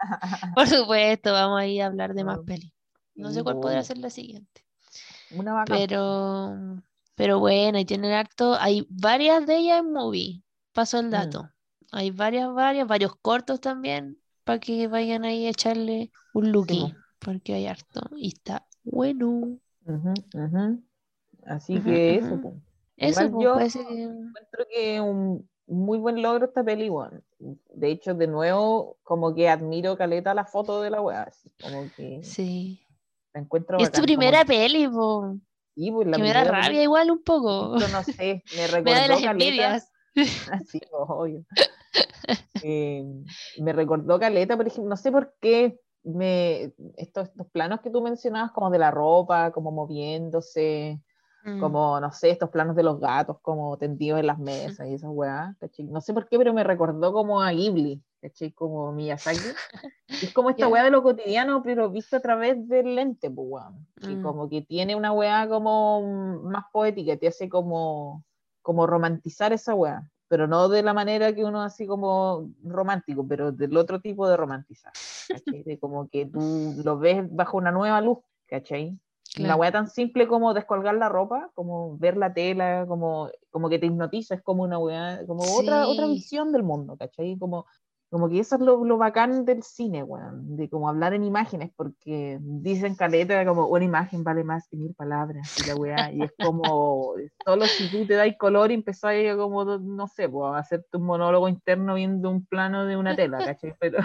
Por 0.54 0.66
supuesto, 0.66 1.32
vamos 1.32 1.60
a 1.60 1.66
ir 1.66 1.82
a 1.82 1.86
hablar 1.86 2.14
de 2.14 2.24
más 2.24 2.38
pelis. 2.46 2.72
No 3.14 3.30
sé 3.32 3.42
cuál 3.42 3.56
podrá 3.60 3.80
obvio. 3.80 3.84
ser 3.84 3.98
la 3.98 4.08
siguiente. 4.08 4.64
Una 5.32 5.52
bacán. 5.52 5.76
Pero, 5.76 6.56
pero 7.14 7.38
bueno, 7.38 7.78
y 7.78 7.84
tienen 7.84 8.12
harto. 8.12 8.54
Hay 8.58 8.86
varias 8.88 9.44
de 9.46 9.58
ellas 9.58 9.80
en 9.80 9.92
movie. 9.92 10.42
Paso 10.72 10.98
el 11.00 11.08
Mm. 11.08 11.10
dato. 11.10 11.50
Hay 11.92 12.10
varias, 12.12 12.50
varias, 12.54 12.88
varios 12.88 13.14
cortos 13.16 13.60
también, 13.60 14.16
para 14.44 14.58
que 14.58 14.86
vayan 14.88 15.24
ahí 15.24 15.44
a 15.46 15.50
echarle 15.50 16.10
un 16.32 16.50
looky, 16.50 16.80
po. 16.80 16.92
porque 17.18 17.52
hay 17.54 17.66
harto. 17.66 18.00
Y 18.16 18.28
está 18.28 18.64
bueno. 18.84 19.58
Ujú, 19.84 20.14
ujú. 20.34 20.82
Así 21.46 21.78
que 21.80 22.16
eso, 22.16 22.34
ujú. 22.34 22.62
Eso, 23.00 23.30
pues, 23.30 23.42
yo 23.44 23.54
parece 23.54 23.86
que. 23.86 24.02
encuentro 24.02 24.66
que 24.72 25.00
un 25.00 25.48
muy 25.66 25.98
buen 25.98 26.20
logro 26.22 26.46
esta 26.46 26.62
peli, 26.64 26.90
weón. 26.90 27.22
de 27.38 27.90
hecho, 27.90 28.12
de 28.14 28.26
nuevo, 28.26 28.98
como 29.02 29.34
que 29.34 29.48
admiro 29.48 29.96
caleta 29.96 30.34
la 30.34 30.44
foto 30.44 30.82
de 30.82 30.90
la 30.90 31.00
weá, 31.00 31.30
como 31.62 31.84
que 31.96 32.20
Sí. 32.22 32.80
la 33.32 33.40
encuentro 33.40 33.78
Es 33.78 33.84
tu 33.84 33.92
bacán, 33.92 34.00
como- 34.00 34.06
primera 34.06 34.44
peli, 34.44 34.88
po. 34.88 35.36
Sí, 35.74 35.90
pues, 35.90 36.06
la 36.08 36.16
que 36.18 36.22
me 36.22 36.32
da 36.34 36.40
primera 36.42 36.62
rabia 36.62 36.82
igual 36.82 37.10
un 37.10 37.22
poco. 37.22 37.72
película, 37.78 37.98
no 37.98 38.02
sé, 38.04 38.42
me 38.56 38.66
recordó 38.66 38.84
Me 38.84 38.94
da 38.94 39.02
de 39.02 39.08
las 39.08 39.20
caleta- 39.22 39.30
envidias. 39.30 39.92
Así, 40.52 40.80
obvio. 40.92 41.44
Eh, 42.62 43.04
me 43.58 43.72
recordó 43.72 44.18
Caleta, 44.18 44.56
por 44.56 44.66
ejemplo, 44.66 44.90
no 44.90 44.96
sé 44.96 45.10
por 45.10 45.34
qué 45.40 45.80
me, 46.02 46.72
estos, 46.96 47.28
estos 47.28 47.46
planos 47.52 47.80
que 47.80 47.90
tú 47.90 48.02
mencionabas, 48.02 48.52
como 48.52 48.70
de 48.70 48.78
la 48.78 48.90
ropa, 48.90 49.50
como 49.52 49.70
moviéndose, 49.72 51.00
Mm. 51.42 51.58
como, 51.58 51.98
no 52.00 52.12
sé, 52.12 52.30
estos 52.30 52.50
planos 52.50 52.76
de 52.76 52.82
los 52.82 53.00
gatos, 53.00 53.38
como 53.40 53.76
tendidos 53.78 54.20
en 54.20 54.26
las 54.26 54.38
mesas 54.78 54.86
y 54.88 54.94
esas 54.94 55.10
weas, 55.12 55.56
¿cachai? 55.58 55.86
No 55.86 56.00
sé 56.00 56.12
por 56.14 56.28
qué, 56.28 56.38
pero 56.38 56.52
me 56.52 56.64
recordó 56.64 57.12
como 57.12 57.40
a 57.42 57.50
Ghibli, 57.52 58.02
¿cachai? 58.20 58.52
Como 58.52 58.92
Miyazaki. 58.92 59.38
Es 60.20 60.32
como 60.34 60.50
esta 60.50 60.68
wea 60.68 60.84
de 60.84 60.90
lo 60.90 61.02
cotidiano, 61.02 61.62
pero 61.62 61.88
visto 61.88 62.16
a 62.16 62.20
través 62.20 62.68
del 62.68 62.94
lente, 62.94 63.30
pues, 63.30 63.46
weón. 63.48 63.86
Que 64.00 64.16
Mm. 64.16 64.22
como 64.22 64.48
que 64.50 64.60
tiene 64.60 64.94
una 64.96 65.12
wea 65.12 65.48
como 65.48 66.40
más 66.42 66.64
poética, 66.72 67.16
te 67.16 67.28
hace 67.28 67.48
como, 67.48 68.24
como 68.60 68.86
romantizar 68.86 69.52
esa 69.52 69.74
wea, 69.74 70.02
pero 70.28 70.46
no 70.46 70.68
de 70.68 70.82
la 70.82 70.92
manera 70.92 71.32
que 71.34 71.44
uno 71.44 71.62
así 71.62 71.86
como 71.86 72.50
romántico, 72.64 73.26
pero 73.26 73.50
del 73.52 73.76
otro 73.76 74.00
tipo 74.00 74.28
de 74.28 74.36
romantizar, 74.36 74.92
¿cachai? 75.30 75.62
De 75.64 75.78
como 75.78 76.08
que 76.08 76.26
tú 76.26 76.74
lo 76.84 76.98
ves 76.98 77.24
bajo 77.30 77.56
una 77.56 77.70
nueva 77.72 78.00
luz, 78.02 78.18
¿cachai? 78.46 78.98
Una 79.38 79.46
Claro. 79.46 79.60
weá 79.60 79.70
tan 79.72 79.86
simple 79.86 80.26
como 80.26 80.52
descolgar 80.54 80.96
la 80.96 81.08
ropa, 81.08 81.50
como 81.54 81.96
ver 81.98 82.16
la 82.16 82.34
tela, 82.34 82.84
como, 82.88 83.30
como 83.50 83.68
que 83.68 83.78
te 83.78 83.86
hipnotiza, 83.86 84.34
es 84.34 84.42
como 84.42 84.64
una 84.64 84.78
weá, 84.78 85.24
como 85.26 85.54
otra, 85.54 85.86
otra 85.86 86.06
Sí. 86.06 86.14
visión 86.14 86.50
del 86.52 86.64
mundo, 86.64 86.96
¿cachai? 86.96 87.38
Como, 87.38 87.64
como 88.10 88.28
que 88.28 88.40
eso 88.40 88.56
es 88.56 88.60
lo, 88.60 88.84
lo 88.84 88.98
bacán 88.98 89.44
del 89.44 89.62
cine, 89.62 90.02
weón, 90.02 90.56
de 90.56 90.68
como 90.68 90.88
hablar 90.88 91.14
en 91.14 91.22
imágenes, 91.22 91.70
porque 91.76 92.38
dicen 92.40 92.96
caleta 92.96 93.46
como 93.46 93.68
una 93.68 93.84
imagen 93.84 94.24
vale 94.24 94.42
más 94.42 94.66
que 94.68 94.76
mil 94.76 94.94
palabras, 94.94 95.56
y 95.56 95.62
la 95.62 95.76
weá, 95.76 96.10
y 96.10 96.24
es 96.24 96.32
como, 96.36 97.14
solo 97.44 97.68
si 97.68 97.88
tú 97.88 98.04
te 98.06 98.14
das 98.14 98.36
color 98.36 98.72
y 98.72 98.74
empezás 98.74 99.12
a 99.14 99.36
como, 99.36 99.64
no 99.64 100.08
sé, 100.08 100.24
a 100.24 100.58
hacerte 100.58 100.96
un 100.96 101.04
monólogo 101.04 101.48
interno 101.48 101.94
viendo 101.94 102.30
un 102.30 102.44
plano 102.46 102.84
de 102.84 102.96
una 102.96 103.14
tela, 103.14 103.44
¿cachai? 103.44 103.76
Pero, 103.78 103.98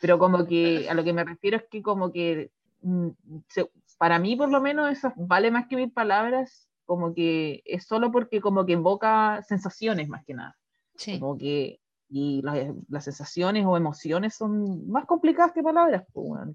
pero 0.00 0.18
como 0.18 0.44
que 0.44 0.88
a 0.90 0.94
lo 0.94 1.04
que 1.04 1.12
me 1.12 1.22
refiero 1.22 1.56
es 1.56 1.64
que 1.70 1.82
como 1.82 2.10
que 2.10 2.50
mm, 2.82 3.10
se- 3.48 3.70
para 4.00 4.18
mí 4.18 4.34
por 4.34 4.50
lo 4.50 4.62
menos 4.62 4.90
eso 4.90 5.12
vale 5.14 5.50
más 5.50 5.66
que 5.66 5.76
mil 5.76 5.92
palabras, 5.92 6.70
como 6.86 7.12
que 7.12 7.60
es 7.66 7.84
solo 7.84 8.10
porque 8.10 8.40
como 8.40 8.64
que 8.64 8.72
evoca 8.72 9.42
sensaciones 9.42 10.08
más 10.08 10.24
que 10.24 10.32
nada, 10.32 10.56
Sí. 10.96 11.20
como 11.20 11.36
que 11.36 11.80
y 12.08 12.40
las, 12.40 12.56
las 12.88 13.04
sensaciones 13.04 13.66
o 13.66 13.76
emociones 13.76 14.34
son 14.34 14.88
más 14.88 15.04
complicadas 15.04 15.52
que 15.52 15.62
palabras, 15.62 16.06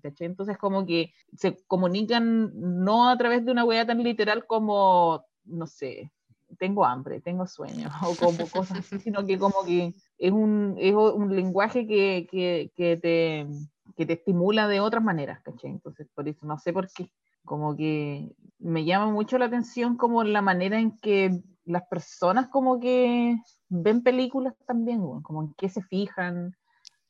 ¿cachai? 0.01 0.25
Entonces 0.25 0.57
como 0.57 0.87
que 0.87 1.13
se 1.37 1.55
comunican 1.67 2.51
no 2.83 3.07
a 3.09 3.15
través 3.15 3.45
de 3.45 3.51
una 3.51 3.63
hueá 3.63 3.85
tan 3.85 4.01
literal 4.03 4.47
como, 4.47 5.23
no 5.43 5.67
sé, 5.67 6.11
tengo 6.57 6.83
hambre, 6.83 7.21
tengo 7.21 7.45
sueño, 7.45 7.89
o 8.03 8.15
como 8.15 8.49
cosas 8.49 8.79
así, 8.79 8.97
sino 8.99 9.23
que 9.23 9.37
como 9.37 9.63
que 9.63 9.93
es 10.17 10.31
un, 10.31 10.75
es 10.79 10.95
un 10.95 11.35
lenguaje 11.35 11.85
que, 11.85 12.27
que, 12.29 12.71
que 12.75 12.97
te, 12.97 13.47
que 13.95 14.05
te 14.07 14.13
estimula 14.13 14.67
de 14.67 14.79
otras 14.79 15.03
maneras, 15.03 15.41
¿cachai? 15.43 15.69
Entonces, 15.69 16.07
por 16.15 16.27
eso 16.27 16.43
no 16.47 16.57
sé 16.57 16.73
por 16.73 16.89
qué, 16.91 17.09
como 17.45 17.75
que 17.75 18.35
me 18.59 18.83
llama 18.83 19.11
mucho 19.11 19.37
la 19.37 19.45
atención 19.45 19.95
como 19.95 20.23
la 20.23 20.41
manera 20.41 20.79
en 20.79 20.97
que 20.97 21.41
las 21.65 21.83
personas 21.87 22.47
como 22.49 22.79
que 22.79 23.37
ven 23.69 24.03
películas 24.03 24.55
también, 24.67 25.21
como 25.21 25.43
en 25.43 25.53
qué 25.57 25.69
se 25.69 25.81
fijan, 25.81 26.55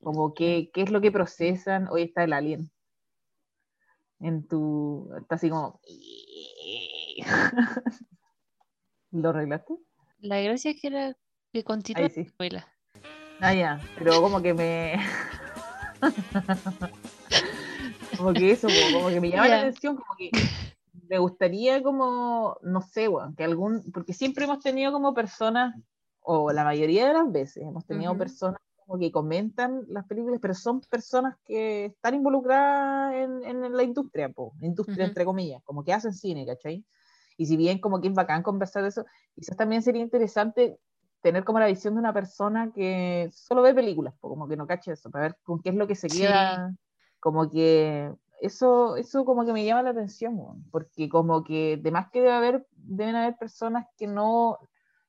como 0.01 0.33
qué, 0.33 0.69
qué 0.73 0.81
es 0.83 0.91
lo 0.91 1.01
que 1.01 1.11
procesan. 1.11 1.88
Hoy 1.89 2.03
está 2.03 2.23
el 2.23 2.33
alien. 2.33 2.71
En 4.19 4.47
tu. 4.47 5.09
Está 5.19 5.36
así 5.36 5.49
como. 5.49 5.81
¿Lo 9.11 9.29
arreglaste? 9.29 9.75
La 10.19 10.39
gracia 10.41 10.71
es 10.71 10.81
que 10.81 10.88
era 10.88 11.17
que 11.51 11.63
continúa 11.63 12.03
la 12.03 12.09
sí. 12.09 12.27
novela. 12.38 12.67
Ah, 13.39 13.53
ya, 13.53 13.81
pero 13.97 14.21
como 14.21 14.41
que 14.41 14.53
me. 14.53 14.95
como 18.18 18.34
que 18.34 18.51
eso, 18.51 18.68
como, 18.68 19.09
que 19.09 19.22
me 19.22 19.30
llama 19.30 19.47
la 19.47 19.57
atención, 19.57 19.95
como 19.95 20.16
que 20.18 20.32
me 21.07 21.18
gustaría 21.20 21.84
como, 21.84 22.57
no 22.61 22.82
sé, 22.82 23.07
weón, 23.07 23.36
que 23.36 23.43
algún, 23.43 23.84
porque 23.93 24.13
siempre 24.13 24.45
hemos 24.45 24.59
tenido 24.59 24.91
como 24.91 25.13
personas, 25.13 25.76
o 26.22 26.51
la 26.51 26.63
mayoría 26.63 27.07
de 27.07 27.13
las 27.13 27.32
veces 27.32 27.63
hemos 27.63 27.86
tenido 27.86 28.18
personas 28.18 28.59
como 28.86 28.99
que 28.99 29.11
comentan 29.11 29.84
las 29.88 30.05
películas, 30.05 30.39
pero 30.41 30.53
son 30.53 30.82
personas 30.82 31.36
que 31.45 31.86
están 31.86 32.16
involucradas 32.16 33.13
en, 33.16 33.43
en 33.43 33.76
la 33.76 33.84
industria, 33.84 34.30
po, 34.30 34.53
industria 34.61 35.05
entre 35.05 35.26
comillas, 35.26 35.61
como 35.63 35.84
que 35.84 35.93
hacen 35.93 36.13
cine, 36.13 36.45
¿cachai? 36.45 36.86
Y 37.38 37.47
si 37.47 37.57
bien 37.57 37.80
como 37.80 37.99
que 37.99 38.07
es 38.07 38.13
bacán 38.13 38.43
conversar 38.43 38.84
de 38.84 38.89
eso, 38.89 39.05
quizás 39.34 39.57
también 39.57 39.82
sería 39.82 40.01
interesante 40.01 40.80
tener 41.22 41.43
como 41.43 41.59
la 41.59 41.68
visión 41.68 41.95
de 41.95 41.99
una 41.99 42.13
persona 42.13 42.72
que 42.72 43.30
solo 43.34 43.63
ve 43.63 43.74
películas, 43.74 44.13
po, 44.20 44.30
como 44.30 44.47
que 44.47 44.55
no 44.55 44.68
cache 44.68 44.91
eso, 44.91 45.09
para 45.09 45.24
ver 45.24 45.38
con 45.43 45.59
qué 45.59 45.70
es 45.70 45.76
lo 45.76 45.88
que 45.88 45.95
se 45.95 46.07
Sí. 46.07 46.22
Como 47.26 47.49
que 47.49 48.13
eso, 48.39 48.97
eso 48.97 49.26
como 49.26 49.47
que 49.47 49.51
me 49.51 49.65
llama 49.65 49.82
la 49.82 49.89
atención, 49.89 50.36
weón, 50.38 50.63
porque 50.69 51.09
como 51.09 51.43
que 51.43 51.76
de 51.78 51.89
más 51.89 52.11
que 52.11 52.19
debe 52.19 52.34
haber, 52.34 52.67
deben 52.76 53.15
haber 53.15 53.36
personas 53.36 53.88
que 53.97 54.05
no, 54.05 54.59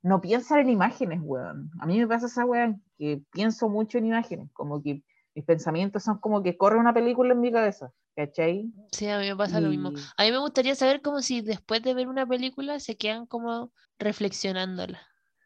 no 0.00 0.22
piensan 0.22 0.60
en 0.60 0.70
imágenes, 0.70 1.20
weón. 1.22 1.70
A 1.78 1.84
mí 1.84 1.98
me 1.98 2.06
pasa 2.06 2.24
esa 2.24 2.46
weón, 2.46 2.82
que 2.96 3.22
pienso 3.32 3.68
mucho 3.68 3.98
en 3.98 4.06
imágenes, 4.06 4.48
como 4.54 4.82
que 4.82 5.04
mis 5.34 5.44
pensamientos 5.44 6.04
son 6.04 6.16
como 6.16 6.42
que 6.42 6.56
corre 6.56 6.78
una 6.78 6.94
película 6.94 7.34
en 7.34 7.40
mi 7.40 7.52
cabeza, 7.52 7.92
¿cachai? 8.14 8.72
Sí, 8.92 9.06
a 9.10 9.18
mí 9.18 9.28
me 9.28 9.36
pasa 9.36 9.60
lo 9.60 9.68
mismo. 9.68 9.92
A 10.16 10.24
mí 10.24 10.30
me 10.30 10.38
gustaría 10.38 10.74
saber 10.74 11.02
como 11.02 11.20
si 11.20 11.42
después 11.42 11.82
de 11.82 11.92
ver 11.92 12.08
una 12.08 12.26
película 12.26 12.80
se 12.80 12.96
quedan 12.96 13.26
como 13.26 13.74
reflexionándola. 13.98 15.02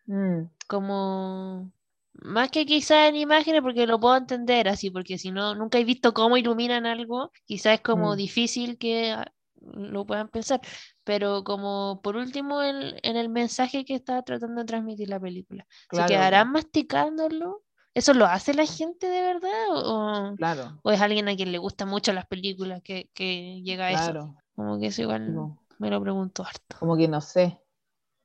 Mm, 0.07 0.43
Como 0.69 1.73
más 2.15 2.51
que 2.51 2.67
quizás 2.67 3.09
en 3.09 3.17
imágenes, 3.17 3.63
porque 3.63 3.87
lo 3.87 3.99
puedo 4.01 4.17
entender 4.17 4.69
así, 4.69 4.91
porque 4.91 5.19
si 5.19 5.31
no, 5.31 5.55
nunca 5.55 5.79
he 5.79 5.85
visto 5.85 6.13
cómo 6.15 6.37
iluminan 6.37 6.87
algo, 6.87 7.33
quizás 7.47 7.75
es 7.75 7.81
como 7.81 8.15
Mm. 8.15 8.17
difícil 8.17 8.79
que 8.79 9.13
ah, 9.13 9.33
lo 9.61 10.05
puedan 10.07 10.29
pensar. 10.29 10.61
Pero 11.05 11.45
como 11.45 12.01
por 12.03 12.17
último, 12.17 12.63
el- 12.63 12.99
en 13.03 13.17
el 13.17 13.29
mensaje 13.29 13.85
que 13.85 13.95
está 13.95 14.23
tratando 14.23 14.61
de 14.63 14.67
transmitir 14.67 15.09
la 15.09 15.21
película, 15.21 15.67
¿se 15.91 16.05
quedarán 16.05 16.51
masticándolo? 16.53 17.63
¿Eso 17.95 18.15
lo 18.15 18.27
hace 18.27 18.55
la 18.55 18.67
gente 18.67 19.09
de 19.09 19.23
verdad? 19.23 19.51
¿O, 19.71 20.37
claro, 20.37 20.83
o 20.83 20.91
es 20.93 21.01
alguien 21.01 21.29
a 21.29 21.37
quien 21.37 21.53
le 21.53 21.59
gustan 21.59 21.89
mucho 21.89 22.13
las 22.13 22.27
películas 22.27 22.81
que, 22.83 23.11
que 23.15 23.61
llega 23.63 23.87
a 23.87 23.93
eso? 23.93 24.13
claro. 24.13 24.37
Como 24.55 24.79
que 24.79 24.87
eso 24.89 25.03
igual 25.03 25.53
me 25.79 25.91
lo 25.91 26.01
pregunto 26.03 26.43
harto. 26.45 26.77
como 26.79 26.97
que 26.97 27.07
no 27.09 27.21
sé, 27.21 27.61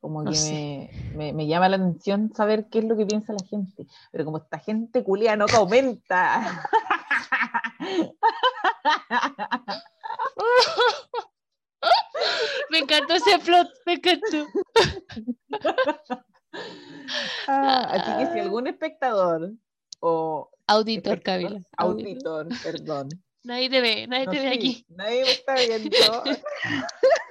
como 0.06 0.22
No 0.22 0.32
que 0.32 0.38
me, 0.38 0.90
me, 1.18 1.34
me 1.34 1.48
llama 1.48 1.68
la 1.68 1.78
atención 1.78 2.32
saber 2.36 2.68
qué 2.70 2.78
es 2.78 2.86
lo 2.86 2.96
que 2.96 3.08
piensa 3.08 3.34
la 3.34 3.44
gente, 3.44 3.88
pero 4.12 4.24
como 4.24 4.38
esta 4.38 4.60
gente 4.60 5.04
culia 5.04 5.36
no 5.36 5.48
comenta. 5.48 6.62
Me 12.70 12.80
encantó 12.80 13.14
ese 13.16 13.40
plot, 13.40 13.68
me 13.86 13.94
encantó. 13.94 14.46
Ah, 17.48 17.88
así 17.92 18.12
que 18.26 18.34
si 18.34 18.40
algún 18.40 18.68
espectador 18.68 19.52
o 20.02 20.50
Auditor, 20.68 21.22
Kabila. 21.22 21.62
Auditor. 21.78 22.46
auditor, 22.46 22.64
perdón, 22.64 23.10
Nadie 23.44 23.70
te 23.70 23.82
ve, 23.82 24.08
nadie 24.08 24.26
no 24.26 24.32
te 24.32 24.40
ve 24.40 24.48
aquí. 24.50 24.86
nadie 24.90 25.24
me 25.24 25.32
está 25.32 25.56
viendo. 25.56 25.90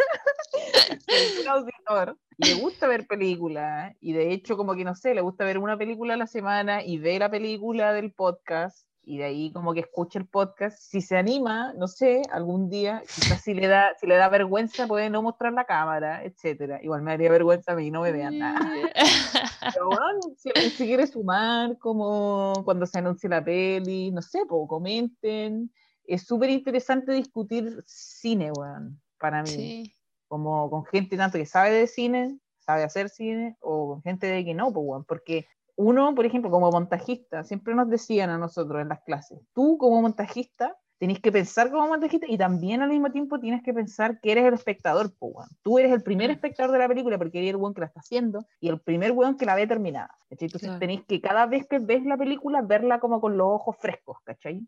Si 1.08 1.46
algún 1.46 1.48
auditor 1.48 2.18
le 2.38 2.54
gusta 2.54 2.88
ver 2.88 3.06
películas 3.06 3.94
y 4.00 4.12
de 4.12 4.32
hecho 4.32 4.56
como 4.56 4.74
que 4.74 4.84
no 4.84 4.94
sé, 4.94 5.14
le 5.14 5.20
gusta 5.20 5.44
ver 5.44 5.58
una 5.58 5.76
película 5.76 6.14
a 6.14 6.16
la 6.16 6.26
semana 6.26 6.84
y 6.84 6.98
ve 6.98 7.18
la 7.18 7.30
película 7.30 7.92
del 7.92 8.12
podcast 8.12 8.86
y 9.06 9.18
de 9.18 9.24
ahí 9.24 9.52
como 9.52 9.74
que 9.74 9.80
escucha 9.80 10.18
el 10.18 10.26
podcast, 10.26 10.78
si 10.78 11.00
se 11.00 11.16
anima, 11.16 11.72
no 11.74 11.88
sé, 11.88 12.22
algún 12.30 12.70
día, 12.70 13.02
quizás 13.02 13.42
si 13.42 13.54
le 13.54 13.66
da, 13.68 13.94
si 14.00 14.06
le 14.06 14.16
da 14.16 14.28
vergüenza 14.28 14.86
puede 14.86 15.10
no 15.10 15.22
mostrar 15.22 15.52
la 15.52 15.64
cámara, 15.64 16.24
etcétera. 16.24 16.82
Igual 16.82 17.02
me 17.02 17.12
haría 17.12 17.30
vergüenza 17.30 17.72
a 17.72 17.74
mí, 17.74 17.90
no 17.90 18.02
me 18.02 18.12
vean 18.12 18.38
nada. 18.38 18.60
Pero 19.74 19.86
bueno, 19.86 20.20
si 20.36 20.50
se 20.70 20.86
quiere 20.86 21.06
sumar, 21.06 21.78
como 21.78 22.54
cuando 22.64 22.86
se 22.86 22.98
anuncie 22.98 23.28
la 23.28 23.44
peli, 23.44 24.10
no 24.10 24.22
sé, 24.22 24.40
pues 24.48 24.68
comenten. 24.68 25.70
Es 26.06 26.22
súper 26.22 26.50
interesante 26.50 27.12
discutir 27.12 27.82
cine, 27.86 28.52
weón, 28.52 29.00
para 29.18 29.42
mí. 29.42 29.48
Sí, 29.48 29.94
Como 30.28 30.70
con 30.70 30.84
gente 30.84 31.16
tanto 31.16 31.38
que 31.38 31.46
sabe 31.46 31.70
de 31.70 31.86
cine, 31.86 32.38
sabe 32.58 32.84
hacer 32.84 33.08
cine, 33.08 33.56
o 33.60 33.88
con 33.88 34.02
gente 34.02 34.26
de 34.26 34.44
que 34.44 34.54
no, 34.54 34.72
pues, 34.72 34.86
weón. 34.86 35.04
Porque 35.04 35.46
uno, 35.76 36.14
por 36.14 36.26
ejemplo, 36.26 36.50
como 36.50 36.70
montajista, 36.70 37.44
siempre 37.44 37.74
nos 37.74 37.88
decían 37.90 38.30
a 38.30 38.38
nosotros 38.38 38.80
en 38.80 38.88
las 38.88 39.02
clases, 39.02 39.40
tú 39.52 39.76
como 39.78 40.02
montajista 40.02 40.76
Tenés 40.98 41.20
que 41.20 41.32
pensar 41.32 41.70
como 41.70 41.88
más 41.88 42.00
dijiste 42.00 42.26
y 42.30 42.38
también 42.38 42.80
al 42.80 42.88
mismo 42.88 43.10
tiempo 43.10 43.40
tienes 43.40 43.62
que 43.62 43.74
pensar 43.74 44.20
que 44.20 44.32
eres 44.32 44.44
el 44.44 44.54
espectador, 44.54 45.12
po, 45.18 45.26
weón. 45.26 45.48
Tú 45.62 45.78
eres 45.78 45.92
el 45.92 46.02
primer 46.02 46.30
espectador 46.30 46.72
de 46.72 46.78
la 46.78 46.88
película 46.88 47.18
porque 47.18 47.38
eres 47.38 47.50
el 47.50 47.56
weón 47.56 47.74
que 47.74 47.80
la 47.80 47.88
está 47.88 48.00
haciendo 48.00 48.46
y 48.60 48.68
el 48.68 48.80
primer 48.80 49.10
weón 49.12 49.36
que 49.36 49.44
la 49.44 49.56
ve 49.56 49.66
terminada. 49.66 50.16
¿cachai? 50.30 50.46
Entonces 50.46 50.68
Claro. 50.68 50.78
tenéis 50.78 51.04
que 51.06 51.20
cada 51.20 51.46
vez 51.46 51.66
que 51.66 51.80
ves 51.80 52.04
la 52.04 52.16
película 52.16 52.62
verla 52.62 53.00
como 53.00 53.20
con 53.20 53.36
los 53.36 53.46
ojos 53.48 53.76
frescos, 53.78 54.18
¿cachai? 54.24 54.66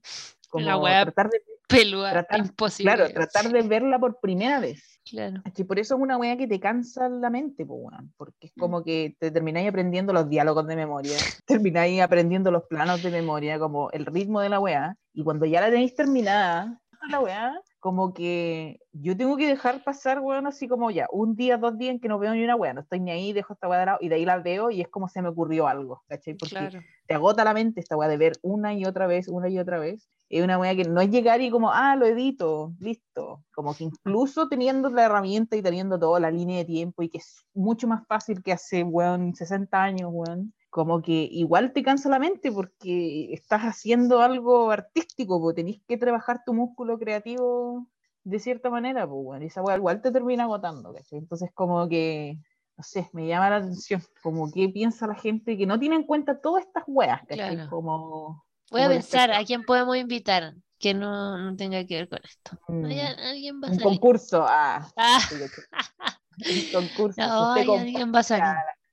Como 0.50 0.66
La 0.66 0.76
weá 0.76 1.04
tratar 1.04 1.30
de, 1.30 1.40
Pelúa, 1.68 2.10
Tratar- 2.12 2.38
imposible. 2.38 2.92
claro, 2.94 3.12
tratar 3.12 3.50
de 3.50 3.62
verla 3.62 3.98
por 3.98 4.20
primera 4.20 4.60
vez. 4.60 5.00
Claro. 5.08 5.40
¿cachai? 5.44 5.64
Por 5.64 5.78
eso 5.78 5.94
es 5.96 6.00
una 6.00 6.16
weá 6.16 6.36
que 6.36 6.46
te 6.46 6.58
cansa 6.60 7.08
la 7.08 7.30
mente, 7.30 7.64
po, 7.66 7.74
weón, 7.74 8.12
porque 8.16 8.46
es 8.46 8.52
Mm. 8.56 8.60
como 8.60 8.82
que 8.84 9.16
te 9.18 9.30
termináis 9.30 9.68
aprendiendo 9.68 10.12
los 10.12 10.28
diálogos 10.28 10.66
de 10.66 10.76
memoria, 10.76 11.16
termináis 11.46 12.00
aprendiendo 12.02 12.50
los 12.50 12.64
planos 12.64 13.02
de 13.02 13.10
memoria, 13.10 13.58
como 13.58 13.90
el 13.90 14.06
ritmo 14.06 14.40
de 14.40 14.48
la 14.48 14.60
weá, 14.60 14.96
y 15.12 15.22
cuando 15.24 15.46
ya 15.46 15.60
la 15.60 15.70
tenéis 15.70 15.94
terminada, 15.94 16.80
la 17.08 17.20
weá, 17.20 17.60
como 17.78 18.12
que 18.14 18.80
yo 18.92 19.16
tengo 19.16 19.36
que 19.36 19.46
dejar 19.46 19.84
pasar, 19.84 20.18
weón, 20.20 20.48
así 20.48 20.66
como 20.66 20.90
ya, 20.90 21.06
un 21.12 21.36
día, 21.36 21.56
dos 21.56 21.78
días 21.78 21.92
en 21.94 22.00
que 22.00 22.08
no 22.08 22.18
veo 22.18 22.32
ni 22.34 22.42
una 22.42 22.56
weá, 22.56 22.74
no 22.74 22.80
estoy 22.80 22.98
ni 22.98 23.12
ahí, 23.12 23.32
dejo 23.32 23.52
esta 23.52 23.68
weá 23.68 23.78
de 23.80 23.86
lado, 23.86 23.98
y 24.00 24.08
de 24.08 24.16
ahí 24.16 24.24
la 24.24 24.38
veo 24.38 24.70
y 24.72 24.80
es 24.80 24.88
como 24.88 25.08
se 25.08 25.22
me 25.22 25.28
ocurrió 25.28 25.68
algo, 25.68 26.02
¿cachai? 26.08 26.34
Porque 26.34 26.56
Claro. 26.56 26.80
te 27.06 27.14
agota 27.14 27.44
la 27.44 27.54
mente 27.54 27.78
esta 27.80 27.96
weá 27.96 28.08
de 28.08 28.16
ver 28.16 28.32
una 28.42 28.74
y 28.74 28.84
otra 28.84 29.06
vez, 29.06 29.28
una 29.28 29.48
y 29.48 29.58
otra 29.60 29.78
vez. 29.78 30.08
Es 30.28 30.42
una 30.42 30.58
weá 30.58 30.74
que 30.74 30.84
no 30.84 31.00
es 31.00 31.10
llegar 31.10 31.40
y 31.40 31.50
como, 31.50 31.70
ah, 31.70 31.94
lo 31.96 32.06
edito, 32.06 32.74
listo. 32.80 33.44
Como 33.54 33.74
que 33.74 33.84
incluso 33.84 34.48
teniendo 34.48 34.90
la 34.90 35.04
herramienta 35.04 35.56
y 35.56 35.62
teniendo 35.62 35.98
toda 35.98 36.18
la 36.18 36.30
línea 36.30 36.58
de 36.58 36.64
tiempo 36.64 37.02
y 37.02 37.08
que 37.08 37.18
es 37.18 37.46
mucho 37.54 37.86
más 37.86 38.06
fácil 38.06 38.42
que 38.42 38.52
hace, 38.52 38.82
weón, 38.82 39.34
60 39.34 39.82
años, 39.82 40.10
weón. 40.12 40.52
Como 40.70 41.00
que 41.00 41.28
igual 41.30 41.72
te 41.72 41.82
cansa 41.82 42.08
la 42.08 42.18
mente 42.18 42.50
porque 42.50 43.32
estás 43.32 43.62
haciendo 43.62 44.20
algo 44.20 44.70
artístico, 44.70 45.40
porque 45.40 45.62
tenés 45.62 45.80
que 45.86 45.96
trabajar 45.96 46.42
tu 46.44 46.52
músculo 46.54 46.98
creativo 46.98 47.86
de 48.24 48.40
cierta 48.40 48.68
manera, 48.68 49.06
pues, 49.08 49.20
weón. 49.22 49.42
Y 49.42 49.46
esa 49.46 49.62
weá 49.62 49.76
igual 49.76 50.02
te 50.02 50.10
termina 50.10 50.44
agotando, 50.44 50.92
¿cachai? 50.92 51.20
Entonces 51.20 51.50
como 51.54 51.88
que 51.88 52.38
no 52.76 52.82
sé, 52.84 53.08
me 53.14 53.26
llama 53.26 53.48
la 53.48 53.56
atención, 53.56 54.02
como 54.22 54.52
qué 54.52 54.68
piensa 54.68 55.06
la 55.06 55.14
gente 55.14 55.56
que 55.56 55.66
no 55.66 55.78
tiene 55.78 55.96
en 55.96 56.04
cuenta 56.04 56.40
todas 56.40 56.66
estas 56.66 56.84
weas, 56.86 57.20
¿cachai? 57.26 57.54
Claro. 57.54 57.70
Como, 57.70 58.45
Voy 58.70 58.82
a 58.82 58.88
pensar 58.88 59.32
a 59.32 59.44
quién 59.44 59.64
podemos 59.64 59.96
invitar 59.96 60.54
que 60.78 60.92
no, 60.94 61.38
no 61.38 61.56
tenga 61.56 61.84
que 61.86 61.96
ver 61.96 62.08
con 62.08 62.18
esto. 62.22 62.58
mm, 62.68 62.84
Hay 62.86 63.00
a- 63.00 63.30
alguien 63.30 63.60
va 63.62 63.68
a 63.68 63.70
un 63.70 63.78
concurso, 63.78 64.44
ah, 64.46 64.86
Ah, 64.96 65.20
un 65.30 66.72
concurso. 66.72 67.20
no, 67.22 67.52
hay 67.52 67.74
alguien 67.74 68.12
va 68.14 68.18
a 68.20 68.22
salir. 68.22 68.44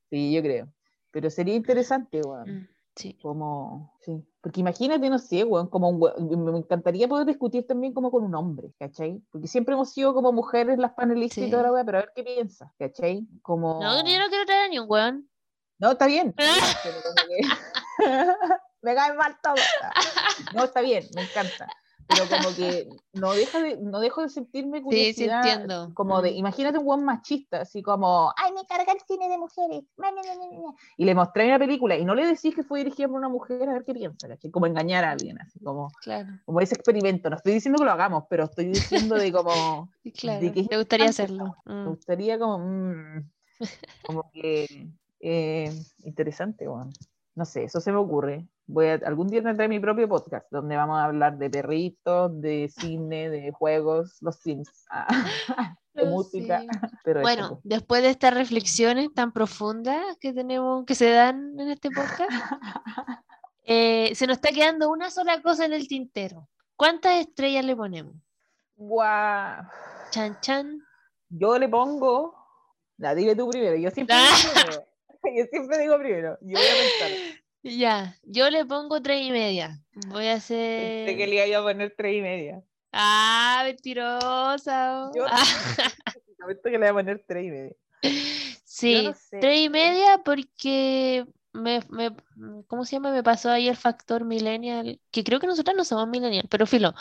Sí, 0.10 0.34
yo 0.34 0.42
creo. 0.42 0.68
Pero 1.12 1.30
sería 1.30 1.56
interesante, 1.56 2.22
weón. 2.22 2.50
Mm, 2.62 2.68
Sí. 2.96 3.18
Como, 3.24 3.92
sí. 4.02 4.24
Porque 4.40 4.60
imagínate, 4.62 5.10
no 5.10 5.18
sé, 5.18 5.44
weón, 5.44 5.68
como 5.68 5.90
un 5.90 6.46
me 6.46 6.58
encantaría 6.60 7.08
poder 7.08 7.26
discutir 7.26 7.66
también 7.66 7.92
como 7.94 8.12
con 8.12 8.24
un 8.24 8.36
hombre, 8.36 8.72
¿cachai? 8.78 9.20
Porque 9.32 9.48
siempre 9.48 9.74
hemos 9.74 9.92
sido 9.92 10.14
como 10.14 10.32
mujeres 10.32 10.78
las 10.78 10.92
panelistas 10.94 11.48
y 11.48 11.50
toda 11.50 11.64
la 11.64 11.72
weá, 11.72 11.84
pero 11.84 11.98
a 11.98 12.02
ver 12.02 12.12
qué 12.16 12.24
piensa, 12.24 12.72
¿cachai? 12.78 13.28
Como... 13.42 13.82
No, 13.82 13.98
yo 14.08 14.20
no 14.20 14.28
quiero 14.30 14.46
traer 14.46 14.66
a 14.66 14.68
ni 14.68 14.78
un 14.78 14.86
weón. 14.88 15.28
No, 15.80 15.92
está 15.94 16.06
bien. 16.06 16.34
pero 16.38 17.02
como 17.02 17.16
que- 17.28 18.64
me 18.84 18.96
cae 18.96 19.14
mal 19.16 19.38
todo. 19.42 19.74
No, 20.52 20.64
está 20.66 20.82
bien, 20.82 21.10
me 21.14 21.22
encanta. 21.24 21.74
Pero 22.08 22.28
como 22.28 22.54
que 22.54 22.86
no, 23.14 23.34
deja 23.34 23.60
de, 23.62 23.78
no 23.78 24.00
dejo 24.00 24.22
de 24.22 24.30
sentirme 24.30 24.82
Sí, 24.82 24.84
curiosidad. 24.84 25.14
sí 25.14 25.24
entiendo. 25.26 25.94
Como 25.96 26.22
de, 26.22 26.32
Mm. 26.32 26.38
imagínate 26.38 26.78
un 26.80 26.86
buen 26.86 27.04
machista, 27.06 27.62
así 27.62 27.82
como, 27.84 28.34
ay, 28.38 28.52
me 28.54 28.66
carga 28.66 28.94
el 28.94 29.00
cine 29.08 29.30
de 29.30 29.38
mujeres. 29.38 29.84
na, 29.98 30.12
na, 30.12 30.22
na, 30.24 30.36
na, 30.36 30.46
na". 30.48 30.74
Y 30.98 31.06
le 31.06 31.16
mostré 31.16 31.46
una 31.48 31.60
película 31.60 31.96
y 31.98 32.06
no 32.06 32.16
le 32.16 32.26
decís 32.26 32.56
que 32.56 32.64
fue 32.64 32.80
dirigida 32.80 33.08
por 33.08 33.18
una 33.18 33.30
mujer 33.30 33.70
a 33.70 33.74
ver 33.74 33.84
qué 33.86 33.94
piensa, 33.94 34.28
¿cachai? 34.28 34.52
Como 34.52 34.66
engañar 34.68 35.04
a 35.06 35.12
alguien, 35.12 35.40
así 35.42 35.60
como, 35.60 35.96
Claro, 36.02 36.40
como 36.46 36.60
ese 36.62 36.76
experimento. 36.76 37.30
No 37.30 37.38
estoy 37.38 37.54
diciendo 37.54 37.80
que 37.80 37.86
lo 37.86 37.92
hagamos, 37.92 38.26
pero 38.30 38.46
estoy 38.46 38.66
diciendo 38.68 39.18
de 39.18 39.32
como, 39.32 39.92
sí, 40.12 40.12
claro. 40.12 40.52
que 40.52 40.70
Me 40.70 40.78
gustaría 40.78 41.10
hacerlo. 41.10 41.58
me 41.84 41.90
Mm, 41.90 41.92
gustaría 41.92 42.40
como, 42.40 42.60
mm, 42.60 43.32
como 44.04 44.32
que 44.34 44.68
eh, 45.22 45.74
interesante, 46.04 46.68
bueno. 46.68 46.96
No 47.36 47.46
sé, 47.46 47.64
eso 47.66 47.82
se 47.82 47.92
me 47.92 47.98
ocurre. 48.00 48.48
Voy 48.66 48.88
a, 48.88 48.94
algún 49.06 49.28
día 49.28 49.44
tendré 49.44 49.68
mi 49.68 49.80
propio 49.80 50.08
podcast 50.08 50.46
donde 50.50 50.78
vamos 50.78 50.98
a 50.98 51.06
hablar 51.06 51.38
de 51.38 51.50
perritos, 51.50 52.40
de 52.40 52.70
cine, 52.70 53.30
de 53.30 53.52
juegos, 53.52 54.18
los 54.22 54.38
Sims, 54.38 54.86
ah, 54.90 55.08
de 55.94 56.06
música. 56.06 56.64
Pero 57.04 57.20
eso, 57.20 57.28
Bueno, 57.28 57.50
pues. 57.50 57.62
después 57.64 58.02
de 58.02 58.10
estas 58.10 58.34
reflexiones 58.34 59.14
tan 59.14 59.34
profundas 59.34 60.18
que 60.20 60.32
tenemos, 60.32 60.86
que 60.86 60.96
se 60.96 61.10
dan 61.10 61.60
en 61.60 61.70
este 61.70 61.90
podcast, 61.92 62.32
eh, 63.64 64.16
se 64.16 64.28
nos 64.28 64.38
está 64.38 64.50
quedando 64.50 64.90
una 64.90 65.10
sola 65.12 65.42
cosa 65.42 65.66
en 65.66 65.74
el 65.74 65.88
tintero. 65.88 66.48
¿Cuántas 66.76 67.20
estrellas 67.20 67.66
le 67.66 67.76
ponemos? 67.76 68.16
Guau. 68.76 69.64
Chan 70.12 70.38
chan. 70.42 70.82
Yo 71.30 71.58
le 71.60 71.68
pongo. 71.68 72.36
La 72.98 73.14
dile 73.14 73.36
tú 73.36 73.50
primero. 73.50 73.76
Yo 73.76 73.92
siempre 73.92 74.16
digo 74.16 74.54
primero. 74.54 74.86
Yo 75.36 75.46
siempre 75.50 75.78
digo 75.80 75.98
primero. 75.98 76.38
Yo 76.42 76.58
voy 76.58 76.68
a 76.68 77.00
pensar. 77.00 77.43
Ya, 77.64 78.16
yo 78.24 78.50
le 78.50 78.66
pongo 78.66 79.02
tres 79.02 79.22
y 79.22 79.32
media. 79.32 79.82
Voy 80.10 80.28
a 80.28 80.34
hacer. 80.34 81.06
Pensé 81.06 81.18
que 81.18 81.28
le 81.28 81.48
iba 81.48 81.60
a 81.60 81.64
poner 81.64 81.94
tres 81.98 82.16
y 82.16 82.22
media. 82.22 82.64
Ah, 82.92 83.62
mentirosa. 83.66 85.12
Yo- 85.16 85.26
Ah, 85.28 85.44
que 86.14 86.78
le 86.78 86.78
iba 86.80 86.90
a 86.90 86.94
poner 86.94 87.24
tres 87.28 87.46
y 87.46 87.50
media. 87.50 87.76
sí, 88.66 89.04
no 89.06 89.14
sé. 89.14 89.40
tres 89.40 89.60
y 89.62 89.70
media 89.70 90.22
porque 90.26 91.26
me, 91.54 91.80
me- 91.90 92.16
¿cómo 92.68 92.84
se 92.84 92.98
llama? 92.98 93.12
Me 93.12 93.24
pasó 93.24 93.50
ahí 93.50 93.70
el 93.70 93.78
factor 93.78 94.26
millennial, 94.26 95.00
que 95.12 95.24
creo 95.24 95.40
que 95.40 95.48
nosotros 95.48 95.76
no 95.78 95.86
somos 95.86 96.08
millennial, 96.10 96.48
pero 96.50 96.66
filo. 96.66 96.94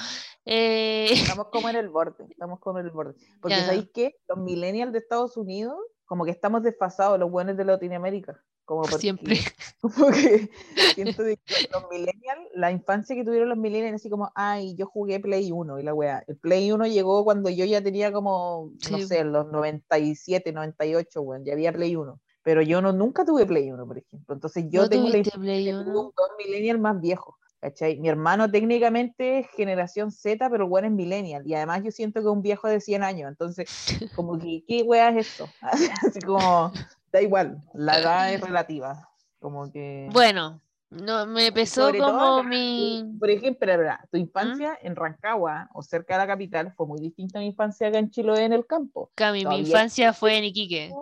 Eh, 0.44 1.08
Estamos 1.12 1.48
como 1.48 1.68
en 1.70 1.76
el 1.76 1.88
borde, 1.88 2.24
estamos 2.30 2.60
como 2.60 2.78
en 2.78 2.86
el 2.86 2.92
borde. 2.92 3.14
Porque 3.40 3.56
Ya. 3.58 3.64
¿sabéis 3.66 3.88
qué? 3.92 4.14
Los 4.28 4.38
millennials 4.38 4.92
de 4.92 4.98
Estados 4.98 5.36
Unidos, 5.36 5.76
como 6.12 6.26
que 6.26 6.30
estamos 6.30 6.62
desfasados, 6.62 7.18
los 7.18 7.30
buenos 7.30 7.56
de 7.56 7.64
Latinoamérica. 7.64 8.38
Como 8.66 8.82
porque, 8.82 8.98
siempre. 8.98 9.36
Como 9.80 10.10
que 10.10 10.50
siento 10.94 11.22
de 11.22 11.38
que 11.38 11.54
los 11.72 11.88
millennials, 11.90 12.50
la 12.54 12.70
infancia 12.70 13.16
que 13.16 13.24
tuvieron 13.24 13.48
los 13.48 13.56
millennials, 13.56 13.94
así 13.94 14.10
como, 14.10 14.30
ay, 14.34 14.74
yo 14.76 14.84
jugué 14.84 15.20
Play 15.20 15.50
1 15.50 15.78
y 15.78 15.82
la 15.82 15.94
weá. 15.94 16.22
El 16.26 16.36
Play 16.36 16.70
1 16.70 16.86
llegó 16.88 17.24
cuando 17.24 17.48
yo 17.48 17.64
ya 17.64 17.82
tenía 17.82 18.12
como, 18.12 18.72
no 18.90 18.98
sé, 18.98 19.20
en 19.20 19.32
los 19.32 19.50
97, 19.50 20.52
98, 20.52 21.22
weón, 21.22 21.46
ya 21.46 21.54
había 21.54 21.72
Play 21.72 21.96
1. 21.96 22.20
Pero 22.42 22.60
yo 22.60 22.82
no, 22.82 22.92
nunca 22.92 23.24
tuve 23.24 23.46
Play 23.46 23.70
1, 23.70 23.86
por 23.86 23.96
ejemplo. 23.96 24.34
Entonces 24.34 24.66
yo 24.68 24.82
¿No 24.82 24.90
tengo 24.90 25.08
la 25.08 25.22
Play 25.22 25.72
1? 25.72 25.98
un 25.98 26.12
millennial 26.36 26.78
más 26.78 27.00
viejo. 27.00 27.38
¿Cachai? 27.62 27.96
Mi 28.00 28.08
hermano 28.08 28.50
técnicamente 28.50 29.38
es 29.38 29.46
generación 29.50 30.10
Z, 30.10 30.50
pero 30.50 30.66
bueno 30.66 30.88
es 30.88 30.92
millennial. 30.92 31.44
Y 31.46 31.54
además 31.54 31.82
yo 31.84 31.92
siento 31.92 32.20
que 32.20 32.26
es 32.26 32.32
un 32.32 32.42
viejo 32.42 32.68
de 32.68 32.80
100 32.80 33.04
años. 33.04 33.28
Entonces, 33.30 33.68
como 34.16 34.38
que, 34.38 34.64
¿qué 34.66 34.82
wea 34.82 35.10
es 35.10 35.28
eso? 35.28 35.48
Así 35.62 36.20
como, 36.20 36.72
da 37.12 37.22
igual, 37.22 37.62
la 37.72 38.00
edad 38.00 38.34
es 38.34 38.40
relativa. 38.40 39.08
Como 39.38 39.70
que... 39.70 40.08
Bueno, 40.12 40.60
no, 40.90 41.24
me 41.26 41.52
pesó 41.52 41.86
sobre 41.86 42.00
como 42.00 42.42
mi... 42.42 43.16
Por 43.18 43.30
ejemplo, 43.30 43.66
la 43.66 43.76
verdad, 43.76 43.98
¿Mm? 44.02 44.08
tu 44.10 44.16
infancia 44.18 44.78
en 44.82 44.96
Rancagua 44.96 45.70
o 45.72 45.82
cerca 45.82 46.14
de 46.14 46.18
la 46.18 46.26
capital 46.26 46.72
fue 46.76 46.86
muy 46.86 47.00
distinta 47.00 47.38
a 47.38 47.42
mi 47.42 47.46
infancia 47.46 47.88
acá 47.88 47.98
en 47.98 48.10
Chiloé 48.10 48.44
en 48.44 48.52
el 48.52 48.66
campo. 48.66 49.10
Cami, 49.14 49.46
mi 49.46 49.60
infancia 49.60 50.12
fue 50.12 50.36
en 50.36 50.44
Iquique. 50.44 50.92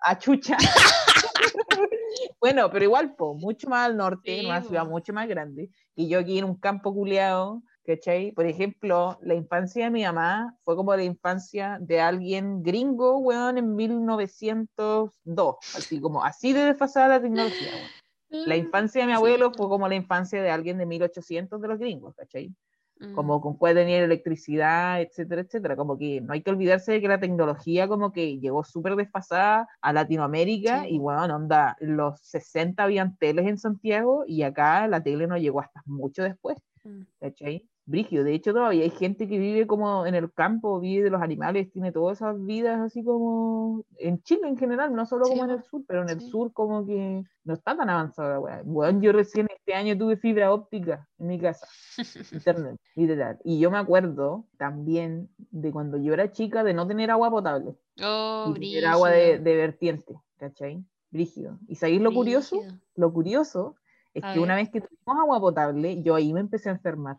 A 0.00 0.18
chucha. 0.18 0.56
bueno, 2.40 2.70
pero 2.70 2.84
igual, 2.84 3.14
po, 3.16 3.34
mucho 3.34 3.68
más 3.68 3.86
al 3.86 3.96
norte, 3.96 4.32
Sí, 4.34 4.40
en 4.40 4.46
una 4.46 4.62
ciudad 4.62 4.86
mucho 4.86 5.12
más 5.12 5.28
grande. 5.28 5.70
Y 5.94 6.08
yo 6.08 6.20
aquí 6.20 6.38
en 6.38 6.44
un 6.44 6.56
campo 6.56 6.92
culeado, 6.92 7.62
¿cachai? 7.84 8.32
Por 8.32 8.46
ejemplo, 8.46 9.18
la 9.22 9.34
infancia 9.34 9.84
de 9.84 9.90
mi 9.90 10.04
mamá 10.04 10.56
fue 10.64 10.76
como 10.76 10.94
la 10.94 11.04
infancia 11.04 11.78
de 11.80 12.00
alguien 12.00 12.62
gringo, 12.62 13.18
weón, 13.18 13.58
en 13.58 13.74
1902. 13.74 15.56
Así 15.74 16.00
como, 16.00 16.24
así 16.24 16.52
de 16.52 16.64
desfasada 16.64 17.08
la 17.08 17.22
tecnología, 17.22 17.70
weón. 17.74 17.98
La 18.46 18.56
infancia 18.56 19.00
de 19.00 19.06
mi 19.06 19.12
Sí. 19.12 19.16
abuelo 19.16 19.52
fue 19.52 19.68
como 19.68 19.88
la 19.88 19.94
infancia 19.94 20.42
de 20.42 20.50
alguien 20.50 20.76
de 20.76 20.84
1800 20.84 21.62
de 21.62 21.68
los 21.68 21.78
gringos, 21.78 22.14
¿cachai? 22.14 22.54
Mm, 23.00 23.14
como 23.14 23.40
con 23.40 23.56
cuál 23.56 23.74
tenía 23.74 23.98
electricidad, 24.02 25.00
etcétera, 25.00 25.42
etcétera. 25.42 25.76
Como 25.76 25.96
que 25.96 26.20
no 26.20 26.32
hay 26.32 26.42
que 26.42 26.50
olvidarse 26.50 26.92
de 26.92 27.00
que 27.00 27.08
la 27.08 27.20
tecnología 27.20 27.86
como 27.88 28.12
que 28.12 28.38
llegó 28.38 28.64
súper 28.64 28.96
desfasada 28.96 29.68
a 29.80 29.92
Latinoamérica 29.92 30.82
Sí. 30.82 30.94
y 30.96 30.98
bueno, 30.98 31.36
onda, 31.36 31.76
los 31.80 32.20
60 32.20 32.82
habían 32.84 33.16
teles 33.16 33.46
en 33.46 33.58
Santiago 33.58 34.24
y 34.26 34.42
acá 34.42 34.86
la 34.88 35.02
tele 35.02 35.26
no 35.26 35.36
llegó 35.36 35.60
hasta 35.60 35.82
mucho 35.86 36.22
después, 36.22 36.56
mm. 36.84 37.02
¿cachai? 37.20 37.68
Brigio, 37.88 38.22
de 38.22 38.34
hecho 38.34 38.52
todavía 38.52 38.82
hay 38.84 38.90
gente 38.90 39.26
que 39.26 39.38
vive 39.38 39.66
como 39.66 40.04
en 40.04 40.14
el 40.14 40.30
campo, 40.32 40.78
vive 40.78 41.04
de 41.04 41.10
los 41.10 41.22
animales, 41.22 41.70
tiene 41.72 41.90
todas 41.90 42.18
esas 42.18 42.36
vidas 42.44 42.80
así 42.80 43.02
como 43.02 43.82
en 43.98 44.22
Chile 44.22 44.46
en 44.46 44.58
general, 44.58 44.94
no 44.94 45.06
solo 45.06 45.24
Sí, 45.24 45.30
como 45.30 45.44
en 45.44 45.50
el 45.52 45.62
sur, 45.62 45.82
pero 45.88 46.02
en 46.02 46.10
el 46.10 46.20
Sí. 46.20 46.30
sur 46.30 46.52
como 46.52 46.84
que 46.84 47.22
no 47.44 47.54
está 47.54 47.76
tan 47.76 47.88
avanzada 47.88 48.34
la 48.34 48.40
weá. 48.40 48.62
Weón, 48.64 49.00
yo 49.00 49.12
recién 49.12 49.46
este 49.50 49.74
año 49.74 49.96
tuve 49.96 50.18
fibra 50.18 50.52
óptica 50.52 51.08
en 51.18 51.26
mi 51.28 51.40
casa 51.40 51.66
internet, 52.32 52.78
literal. 52.94 53.38
Y 53.42 53.58
yo 53.58 53.70
me 53.70 53.78
acuerdo 53.78 54.44
también 54.58 55.30
de 55.38 55.72
cuando 55.72 55.96
yo 55.96 56.12
era 56.12 56.30
chica 56.30 56.62
de 56.64 56.74
no 56.74 56.86
tener 56.86 57.10
agua 57.10 57.30
potable 57.30 57.74
Oh, 58.02 58.52
y 58.54 58.60
tener 58.60 58.84
agua 58.86 59.10
de, 59.10 59.38
vertiente, 59.38 60.14
¿cachai? 60.36 60.84
Brígido. 61.10 61.58
¿Y 61.68 61.76
sabéis 61.76 62.02
lo 62.02 62.12
curioso? 62.12 62.62
Lo 62.96 63.12
curioso 63.12 63.76
es 64.12 64.22
A 64.24 64.32
que 64.32 64.40
una 64.40 64.56
vez 64.56 64.68
que 64.70 64.80
tuvimos 64.82 65.22
agua 65.22 65.40
potable, 65.40 66.02
yo 66.02 66.14
ahí 66.14 66.32
me 66.34 66.40
empecé 66.40 66.68
a 66.68 66.72
enfermar. 66.72 67.16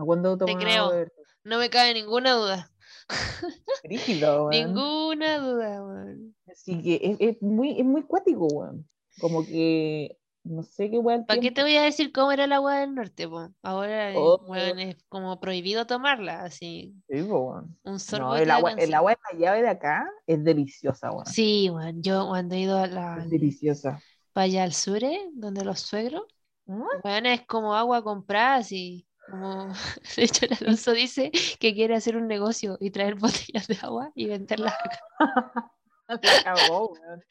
No 0.00 0.06
cuando 0.06 0.38
Te 0.38 0.56
creo. 0.56 0.88
de. 0.90 1.12
No 1.44 1.58
me 1.58 1.68
cabe 1.68 1.92
ninguna 1.92 2.32
duda. 2.32 2.70
Brígido, 3.84 4.46
weón. 4.46 4.50
Ninguna 4.50 5.38
duda, 5.38 5.82
weón. 5.84 6.34
Así 6.50 6.80
que 6.82 7.00
es, 7.02 7.16
es 7.20 7.42
muy, 7.42 7.78
es 7.78 7.84
muy 7.84 8.02
cuático, 8.04 8.46
weón. 8.46 8.88
Como 9.20 9.44
que 9.44 10.16
no 10.42 10.62
sé 10.62 10.90
qué 10.90 10.96
weón. 10.98 11.26
¿Para 11.26 11.38
qué 11.38 11.50
te 11.50 11.60
voy 11.60 11.76
a 11.76 11.82
decir 11.82 12.12
cómo 12.12 12.32
era 12.32 12.44
el 12.44 12.52
agua 12.52 12.78
del 12.80 12.94
norte? 12.94 13.28
Ahora, 13.62 14.12
eh, 14.12 14.14
Oh. 14.16 14.42
weón, 14.48 14.78
es 14.78 14.96
como 15.10 15.38
prohibido 15.38 15.86
tomarla, 15.86 16.44
así, 16.44 16.94
un 17.08 17.76
No, 17.84 17.98
sorbo 17.98 18.36
el 18.36 18.50
agua, 18.50 18.72
el 18.72 18.94
agua 18.94 19.12
en 19.12 19.38
la 19.38 19.44
llave 19.46 19.62
de 19.62 19.68
acá 19.68 20.08
es 20.26 20.42
deliciosa, 20.42 21.10
weón. 21.10 21.26
Sí, 21.26 21.68
weón, 21.68 22.02
yo 22.02 22.26
cuando 22.26 22.54
he 22.54 22.60
ido 22.60 22.78
a 22.78 22.86
la, 22.86 23.18
Es 23.18 23.28
deliciosa. 23.28 24.00
para 24.32 24.46
allá 24.46 24.64
al 24.64 24.72
sur, 24.72 25.04
eh, 25.04 25.28
donde 25.34 25.62
los 25.62 25.80
suegros, 25.80 26.22
weón, 26.66 27.26
es 27.26 27.42
como 27.46 27.74
agua 27.74 28.02
comprada, 28.02 28.54
así, 28.56 29.06
como, 29.30 29.68
de 30.16 30.24
hecho 30.24 30.46
el 30.46 30.56
Alonso 30.60 30.92
dice 30.92 31.30
que 31.58 31.74
quiere 31.74 31.94
hacer 31.94 32.16
un 32.16 32.26
negocio 32.26 32.76
y 32.80 32.90
traer 32.90 33.14
botellas 33.54 33.66
de 33.68 33.78
agua 33.82 34.10
y 34.14 34.26
venderlas 34.26 34.74
acá. 34.74 35.00
La 36.08 36.18
cagó, 36.42 36.88
weón. 36.92 37.22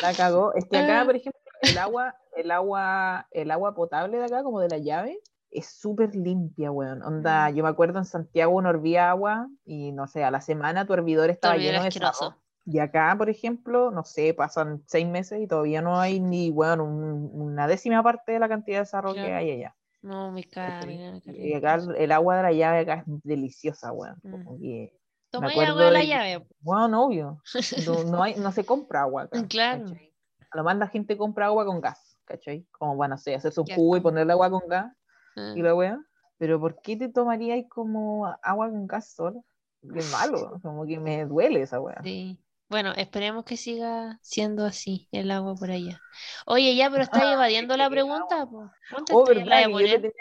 La 0.00 0.14
cagó. 0.14 0.54
Es 0.54 0.64
que 0.70 0.78
acá, 0.78 1.04
por 1.04 1.16
ejemplo, 1.16 1.38
el 1.60 1.76
agua, 1.76 2.14
el 2.34 2.50
agua, 2.50 3.26
el 3.30 3.50
agua 3.50 3.74
potable 3.74 4.16
de 4.16 4.24
acá, 4.24 4.42
como 4.42 4.60
de 4.60 4.68
la 4.70 4.78
llave, 4.78 5.20
es 5.50 5.66
súper 5.68 6.14
limpia, 6.16 6.70
weón. 6.70 7.02
Onda, 7.02 7.50
Mm. 7.50 7.54
yo 7.56 7.62
me 7.62 7.68
acuerdo 7.68 7.98
en 7.98 8.06
Santiago 8.06 8.54
uno 8.56 8.70
hervía 8.70 9.10
agua 9.10 9.48
y 9.66 9.92
no 9.92 10.06
sé, 10.06 10.24
a 10.24 10.30
la 10.30 10.40
semana 10.40 10.86
tu 10.86 10.94
hervidor 10.94 11.28
estaba 11.28 11.54
Todavía 11.54 11.72
lleno 11.72 11.84
de 11.84 11.90
sarro. 11.90 12.36
Y 12.64 12.78
acá, 12.78 13.14
por 13.18 13.28
ejemplo, 13.28 13.90
no 13.90 14.02
sé, 14.04 14.32
pasan 14.32 14.82
seis 14.86 15.06
meses 15.06 15.38
y 15.42 15.46
todavía 15.46 15.82
no 15.82 16.00
hay 16.00 16.20
ni, 16.20 16.50
weón, 16.50 16.80
un- 16.80 17.30
una 17.34 17.66
décima 17.66 18.02
parte 18.02 18.32
de 18.32 18.38
la 18.38 18.48
cantidad 18.48 18.78
de 18.80 18.86
sarro 18.86 19.12
que 19.12 19.20
Claro. 19.20 19.36
hay 19.36 19.50
allá. 19.50 19.76
No, 20.04 20.30
me 20.30 20.44
¿cachai? 20.44 20.98
carga, 20.98 21.32
Y 21.34 21.54
acá 21.54 21.80
el, 21.96 22.12
agua 22.12 22.36
de 22.36 22.42
la 22.42 22.52
llave 22.52 22.78
acá 22.80 22.94
es 23.06 23.22
deliciosa, 23.22 23.90
weón. 23.90 24.16
Mm. 24.22 24.86
Toma 25.30 25.48
agua 25.48 25.84
de 25.84 25.90
la 25.90 25.98
de 26.00 26.06
llave. 26.06 26.46
weón, 26.62 26.94
obvio. 26.94 27.40
No, 27.86 28.04
no, 28.04 28.22
hay, 28.22 28.34
no 28.34 28.52
se 28.52 28.64
compra 28.66 29.02
agua 29.02 29.22
acá. 29.22 29.42
Claro. 29.48 29.84
¿cachai? 29.86 30.14
A 30.50 30.56
lo 30.58 30.64
más 30.64 30.76
la 30.76 30.88
gente 30.88 31.16
compra 31.16 31.46
agua 31.46 31.64
con 31.64 31.80
gas, 31.80 32.18
¿cachai? 32.26 32.66
Como 32.70 32.96
van 32.96 33.12
a 33.12 33.14
hacer, 33.14 33.34
hacerse 33.36 33.60
un 33.60 33.66
Qué 33.66 33.74
jugo 33.74 33.96
y 33.96 34.00
ponerle 34.00 34.32
agua 34.32 34.50
con 34.50 34.68
gas 34.68 34.92
Ah. 35.36 35.54
y 35.56 35.62
la 35.62 35.74
weá. 35.74 35.98
Pero 36.36 36.60
¿por 36.60 36.80
qué 36.82 36.96
te 36.96 37.08
tomarías 37.08 37.64
como 37.68 38.26
agua 38.42 38.68
con 38.68 38.86
gas 38.86 39.14
solo? 39.14 39.44
Qué 39.80 40.02
malo, 40.12 40.58
como 40.62 40.86
que 40.86 40.98
me 40.98 41.24
duele 41.26 41.62
esa 41.62 41.80
weá. 41.80 42.00
Sí. 42.02 42.38
Bueno, 42.74 42.92
esperemos 42.96 43.44
que 43.44 43.56
siga 43.56 44.18
siendo 44.20 44.64
así 44.64 45.06
el 45.12 45.30
agua 45.30 45.54
por 45.54 45.70
allá. 45.70 46.02
Oye, 46.44 46.74
ya, 46.74 46.90
pero 46.90 47.04
estás 47.04 47.22
evadiendo 47.22 47.76
la 47.76 47.88
pregunta, 47.88 48.46
po. 48.46 48.68
¿Cuánto 48.90 49.16
Oh, 49.16 49.24
verdad, 49.24 49.68
yo 49.68 49.78
le. 49.78 50.12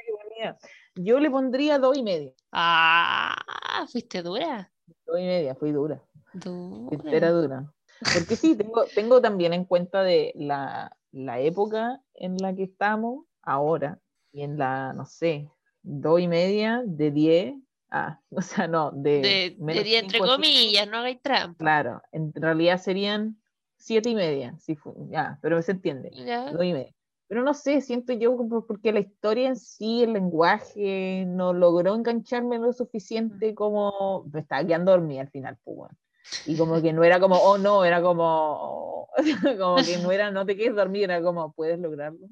Yo 0.94 1.20
le 1.20 1.32
pondría 1.32 1.80
dos 1.80 1.98
y 1.98 2.04
medio. 2.04 2.32
Ah, 2.52 3.88
fuiste 3.92 4.22
dura. 4.22 4.72
Dos 5.04 5.20
y 5.20 5.24
media, 5.24 5.56
fui 5.56 5.72
dura. 5.72 6.00
Dura. 6.32 7.12
Era 7.12 7.32
dura. 7.32 7.74
Porque 8.14 8.36
sí, 8.36 8.56
tengo, 8.56 8.86
tengo 8.86 9.20
también 9.20 9.54
en 9.54 9.66
cuenta 9.66 10.04
de 10.04 10.32
la, 10.36 10.96
la 11.12 11.40
época 11.40 12.04
en 12.14 12.38
la 12.38 12.54
que 12.54 12.66
estamos 12.66 13.26
ahora 13.42 13.98
y 14.32 14.44
en 14.44 14.60
la, 14.60 14.94
no 14.94 15.06
sé, 15.06 15.50
dos 15.82 16.20
y 16.20 16.28
media 16.28 16.84
de 16.86 17.10
10. 17.10 17.56
Ah, 17.94 18.20
o 18.32 18.42
sea, 18.42 18.68
no, 18.68 18.92
de, 18.92 19.56
De, 19.60 19.98
entre 19.98 20.18
comillas, 20.20 20.88
no 20.90 20.98
hagáis 20.98 21.22
trampa. 21.22 21.58
Claro, 21.60 22.02
en 22.12 22.34
realidad 22.34 22.80
serían 22.80 23.38
siete 23.78 24.10
y 24.10 24.16
media, 24.16 24.58
si 24.60 24.76
ya, 25.10 25.38
pero 25.42 25.62
se 25.62 25.74
entiende, 25.74 26.10
Ya. 26.12 26.50
y 26.52 26.74
media. 26.74 26.94
Pero 27.28 27.44
no 27.44 27.54
sé, 27.54 27.82
siento 27.82 28.14
yo 28.14 28.36
porque 28.68 28.92
la 28.92 29.00
historia 29.00 29.48
en 29.48 29.56
sí, 29.56 30.04
el 30.04 30.14
lenguaje, 30.14 31.26
no 31.28 31.54
logró 31.54 31.96
engancharme 31.96 32.58
lo 32.58 32.74
suficiente 32.74 33.56
como 33.56 34.26
me 34.32 34.42
estaba 34.42 34.66
quedando 34.66 34.92
dormida 34.92 35.22
al 35.22 35.30
final, 35.30 35.58
pues. 35.64 35.92
Y 36.46 36.58
como 36.58 36.82
que 36.82 36.94
no 36.94 37.04
era 37.04 37.20
como, 37.20 37.36
oh 37.36 37.58
no, 37.58 37.86
era 37.86 38.02
como, 38.02 39.08
como 39.60 39.76
que 39.84 39.98
no 40.00 40.12
era, 40.12 40.32
no 40.32 40.46
te 40.46 40.58
quedes 40.58 40.76
dormida, 40.76 41.06
era 41.06 41.22
como, 41.22 41.54
puedes 41.54 41.80
lograrlo. 41.80 42.28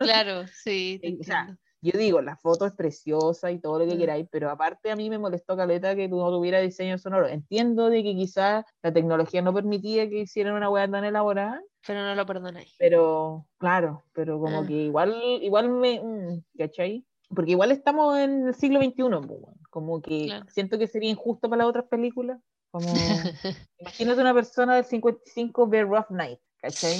Claro, 0.00 0.46
sí, 0.48 1.00
O 1.20 1.24
sea. 1.24 1.56
Yo 1.92 1.98
digo, 1.98 2.20
la 2.20 2.36
foto 2.36 2.66
es 2.66 2.72
preciosa 2.74 3.50
y 3.52 3.60
todo 3.60 3.78
lo 3.78 3.86
que 3.86 3.94
Mm. 3.94 3.98
queráis, 3.98 4.28
pero 4.30 4.50
aparte 4.50 4.90
a 4.90 4.96
mí 4.96 5.08
me 5.08 5.18
molestó 5.18 5.56
caleta 5.56 5.94
que 5.94 6.08
no 6.08 6.30
tuviera 6.30 6.58
diseño 6.60 6.98
sonoro. 6.98 7.28
Entiendo 7.28 7.88
de 7.90 8.02
que 8.02 8.14
quizás 8.16 8.64
la 8.82 8.92
tecnología 8.92 9.40
no 9.40 9.54
permitía 9.54 10.08
que 10.08 10.20
hicieran 10.20 10.54
una 10.54 10.68
weá 10.68 10.90
tan 10.90 11.04
elaborada, 11.04 11.62
Pero 11.86 12.02
no 12.02 12.14
lo 12.16 12.26
perdonáis. 12.26 12.74
pero 12.78 13.46
claro, 13.58 14.02
pero 14.12 14.40
como 14.40 14.62
Ah. 14.62 14.66
que 14.66 14.72
igual, 14.74 15.14
igual 15.42 15.68
me, 15.68 16.00
mm, 16.02 16.42
¿cachai? 16.58 17.04
Porque 17.32 17.52
igual 17.52 17.70
estamos 17.70 18.18
en 18.18 18.48
el 18.48 18.54
siglo 18.54 18.80
XXI, 18.80 19.20
pues, 19.26 19.40
como 19.70 20.00
que 20.02 20.24
Claro. 20.26 20.46
siento 20.48 20.78
que 20.78 20.88
sería 20.88 21.10
injusto 21.10 21.48
para 21.48 21.58
las 21.62 21.68
otras 21.68 21.84
películas. 21.86 22.40
Como, 22.72 22.84
imagínate 23.78 24.20
una 24.20 24.34
persona 24.34 24.74
del 24.74 24.84
55 24.84 25.66
ver 25.68 25.86
Rough 25.86 26.10
Night, 26.10 26.40
¿cachai? 26.60 26.96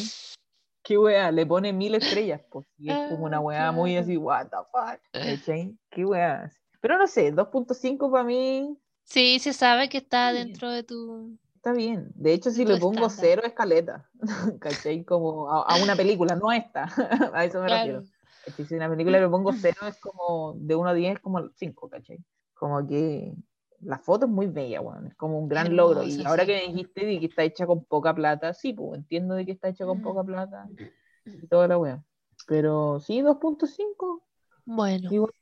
¿Qué 0.86 0.96
weá? 0.96 1.32
Le 1.32 1.44
pone 1.44 1.72
mil 1.72 1.96
estrellas, 1.96 2.40
pues. 2.48 2.64
Y 2.78 2.90
es 2.92 2.96
como 3.10 3.24
una 3.24 3.38
Ah, 3.38 3.40
weá 3.40 3.72
muy 3.72 3.96
así, 3.96 4.16
what 4.16 4.46
the 4.50 4.56
fuck, 4.70 5.00
¿cachai? 5.12 5.76
¿Qué 5.90 6.04
weá? 6.04 6.48
Pero 6.80 6.96
no 6.96 7.08
sé, 7.08 7.32
2.5 7.34 8.08
para 8.10 8.22
mí 8.22 8.78
Sí, 9.02 9.40
se 9.40 9.52
sabe 9.52 9.88
que 9.88 9.98
está 9.98 10.30
bien. 10.30 10.48
dentro 10.48 10.70
de 10.70 10.84
tu. 10.84 11.36
está 11.56 11.72
bien. 11.72 12.12
De 12.14 12.32
hecho, 12.32 12.50
si 12.52 12.64
le 12.64 12.76
pongo 12.76 13.06
estándar. 13.06 13.18
cero 13.20 13.42
escaleta, 13.44 14.08
¿cachai? 14.60 15.04
Como 15.04 15.50
a, 15.50 15.62
a 15.62 15.82
una 15.82 15.96
película, 15.96 16.36
no 16.36 16.50
a 16.50 16.56
esta. 16.56 16.84
a 17.34 17.44
eso 17.44 17.60
me 17.60 17.68
refiero. 17.68 18.02
Claro. 18.02 18.12
¿cachai? 18.44 18.66
Si 18.66 18.74
una 18.76 18.88
película 18.88 19.18
le 19.18 19.28
pongo 19.28 19.52
cero 19.52 19.88
es 19.88 19.98
como 19.98 20.54
de 20.56 20.74
1 20.76 20.88
a 20.88 20.94
10 20.94 21.14
es 21.14 21.20
como 21.20 21.48
5, 21.56 21.88
¿cachai? 21.88 22.18
Como 22.54 22.86
que 22.86 23.32
la 23.80 23.98
foto 23.98 24.26
es 24.26 24.30
muy 24.32 24.46
bella, 24.46 24.80
weón. 24.80 25.06
Es 25.06 25.14
como 25.16 25.38
un 25.38 25.48
gran 25.48 25.74
logro. 25.76 26.02
Y 26.02 26.22
ahora 26.24 26.44
que 26.46 26.54
me 26.54 26.72
dijiste 26.72 27.04
de 27.06 27.20
que 27.20 27.26
está 27.26 27.42
hecha 27.42 27.66
con 27.66 27.84
poca 27.84 28.14
plata, 28.14 28.52
sí, 28.54 28.72
pues 28.72 28.98
entiendo 28.98 29.34
de 29.34 29.44
que 29.46 29.52
está 29.52 29.68
hecha 29.68 29.84
con 29.86 29.98
Mm. 29.98 30.02
poca 30.02 30.24
plata 30.24 30.68
y 31.24 31.46
toda 31.46 31.68
la 31.68 31.78
weá. 31.78 32.04
Pero 32.46 33.00
sí, 33.00 33.22
2.5. 33.22 34.22
Bueno, 34.64 35.08
Igual, 35.12 35.32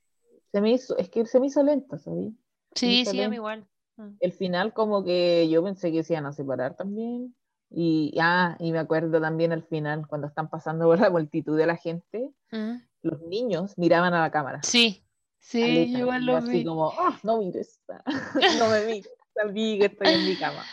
se 0.52 0.60
me 0.60 0.72
hizo, 0.72 0.96
es 0.96 1.08
que 1.10 1.26
se 1.26 1.40
me 1.40 1.46
hizo 1.46 1.62
lenta, 1.62 1.98
¿sabes? 1.98 2.32
sí, 2.74 3.00
hizo 3.00 3.10
sí, 3.12 3.22
a 3.22 3.28
mí 3.28 3.36
igual. 3.36 3.66
Mm. 3.96 4.08
El 4.20 4.32
final 4.32 4.72
como 4.72 5.04
que 5.04 5.48
yo 5.48 5.62
pensé 5.62 5.92
que 5.92 6.02
se 6.02 6.14
iban 6.14 6.26
a 6.26 6.32
separar 6.32 6.76
también. 6.76 7.34
Y, 7.70 8.16
ah, 8.20 8.56
y 8.60 8.70
me 8.72 8.78
acuerdo 8.78 9.20
también 9.20 9.52
al 9.52 9.64
final, 9.64 10.06
cuando 10.06 10.26
están 10.28 10.48
pasando 10.48 10.84
por 10.86 11.00
la 11.00 11.10
multitud 11.10 11.56
de 11.58 11.66
la 11.66 11.76
gente, 11.76 12.30
Mm. 12.52 12.76
los 13.02 13.20
niños 13.22 13.76
miraban 13.76 14.14
a 14.14 14.20
la 14.20 14.30
cámara. 14.30 14.60
Sí, 14.62 15.03
sí, 15.44 15.60
Caleta, 15.60 15.92
yo 15.92 15.98
igual 15.98 16.24
lo 16.26 16.36
así 16.36 16.50
vi. 16.50 16.64
como, 16.64 16.90
"Ah, 16.98 17.18
no 17.22 17.38
mires, 17.38 17.80
no 18.66 18.68
me 18.70 18.84
mires, 18.86 19.10
salí 19.34 19.78
que 19.78 19.86
estoy 19.86 20.08
en 20.08 20.24
mi 20.26 20.36
cama. 20.36 20.64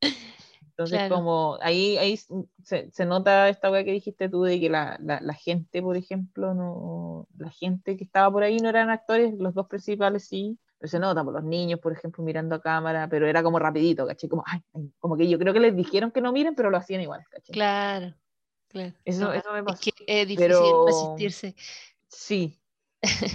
Entonces, 0.00 0.98
Claro. 0.98 1.14
como 1.14 1.56
ahí, 1.60 1.96
ahí 1.98 2.16
se, 2.16 2.90
se 2.90 3.06
nota 3.06 3.48
esta 3.48 3.70
weá 3.70 3.84
que 3.84 3.92
dijiste 3.92 4.28
tú 4.28 4.42
de 4.42 4.58
que 4.58 4.68
la, 4.68 4.98
la, 5.00 5.20
la 5.20 5.34
gente, 5.34 5.80
por 5.80 5.96
ejemplo, 5.96 6.52
no, 6.52 7.28
la 7.38 7.50
gente 7.50 7.96
que 7.96 8.02
estaba 8.02 8.28
por 8.32 8.42
ahí 8.42 8.56
no 8.58 8.68
eran 8.70 8.90
actores, 8.90 9.34
los 9.38 9.54
dos 9.54 9.68
principales 9.68 10.26
sí, 10.26 10.58
pero 10.78 10.90
se 10.90 10.98
nota 10.98 11.22
por 11.22 11.32
los 11.32 11.44
niños, 11.44 11.78
por 11.78 11.92
ejemplo, 11.92 12.24
mirando 12.24 12.56
a 12.56 12.60
cámara, 12.60 13.08
pero 13.08 13.28
era 13.28 13.40
como 13.44 13.60
rapidito, 13.60 14.04
¿cachai? 14.04 14.28
Como, 14.28 14.42
ay, 14.46 14.60
ay, 14.74 14.90
como 14.98 15.16
que 15.16 15.28
yo 15.28 15.38
creo 15.38 15.52
que 15.54 15.60
les 15.60 15.76
dijeron 15.76 16.10
que 16.10 16.20
no 16.20 16.32
miren, 16.32 16.56
pero 16.56 16.70
lo 16.70 16.76
hacían 16.76 17.00
igual, 17.02 17.22
¿cachai? 17.30 17.52
Claro, 17.52 18.14
claro. 18.66 18.92
Eso, 19.04 19.20
No, 19.26 19.32
eso 19.32 19.52
me 19.52 19.60
es 19.72 19.78
que 19.80 19.92
es 20.08 20.26
difícil 20.26 20.48
Pero- 20.48 20.86
resistirse. 20.86 21.54
Sí. 22.08 22.58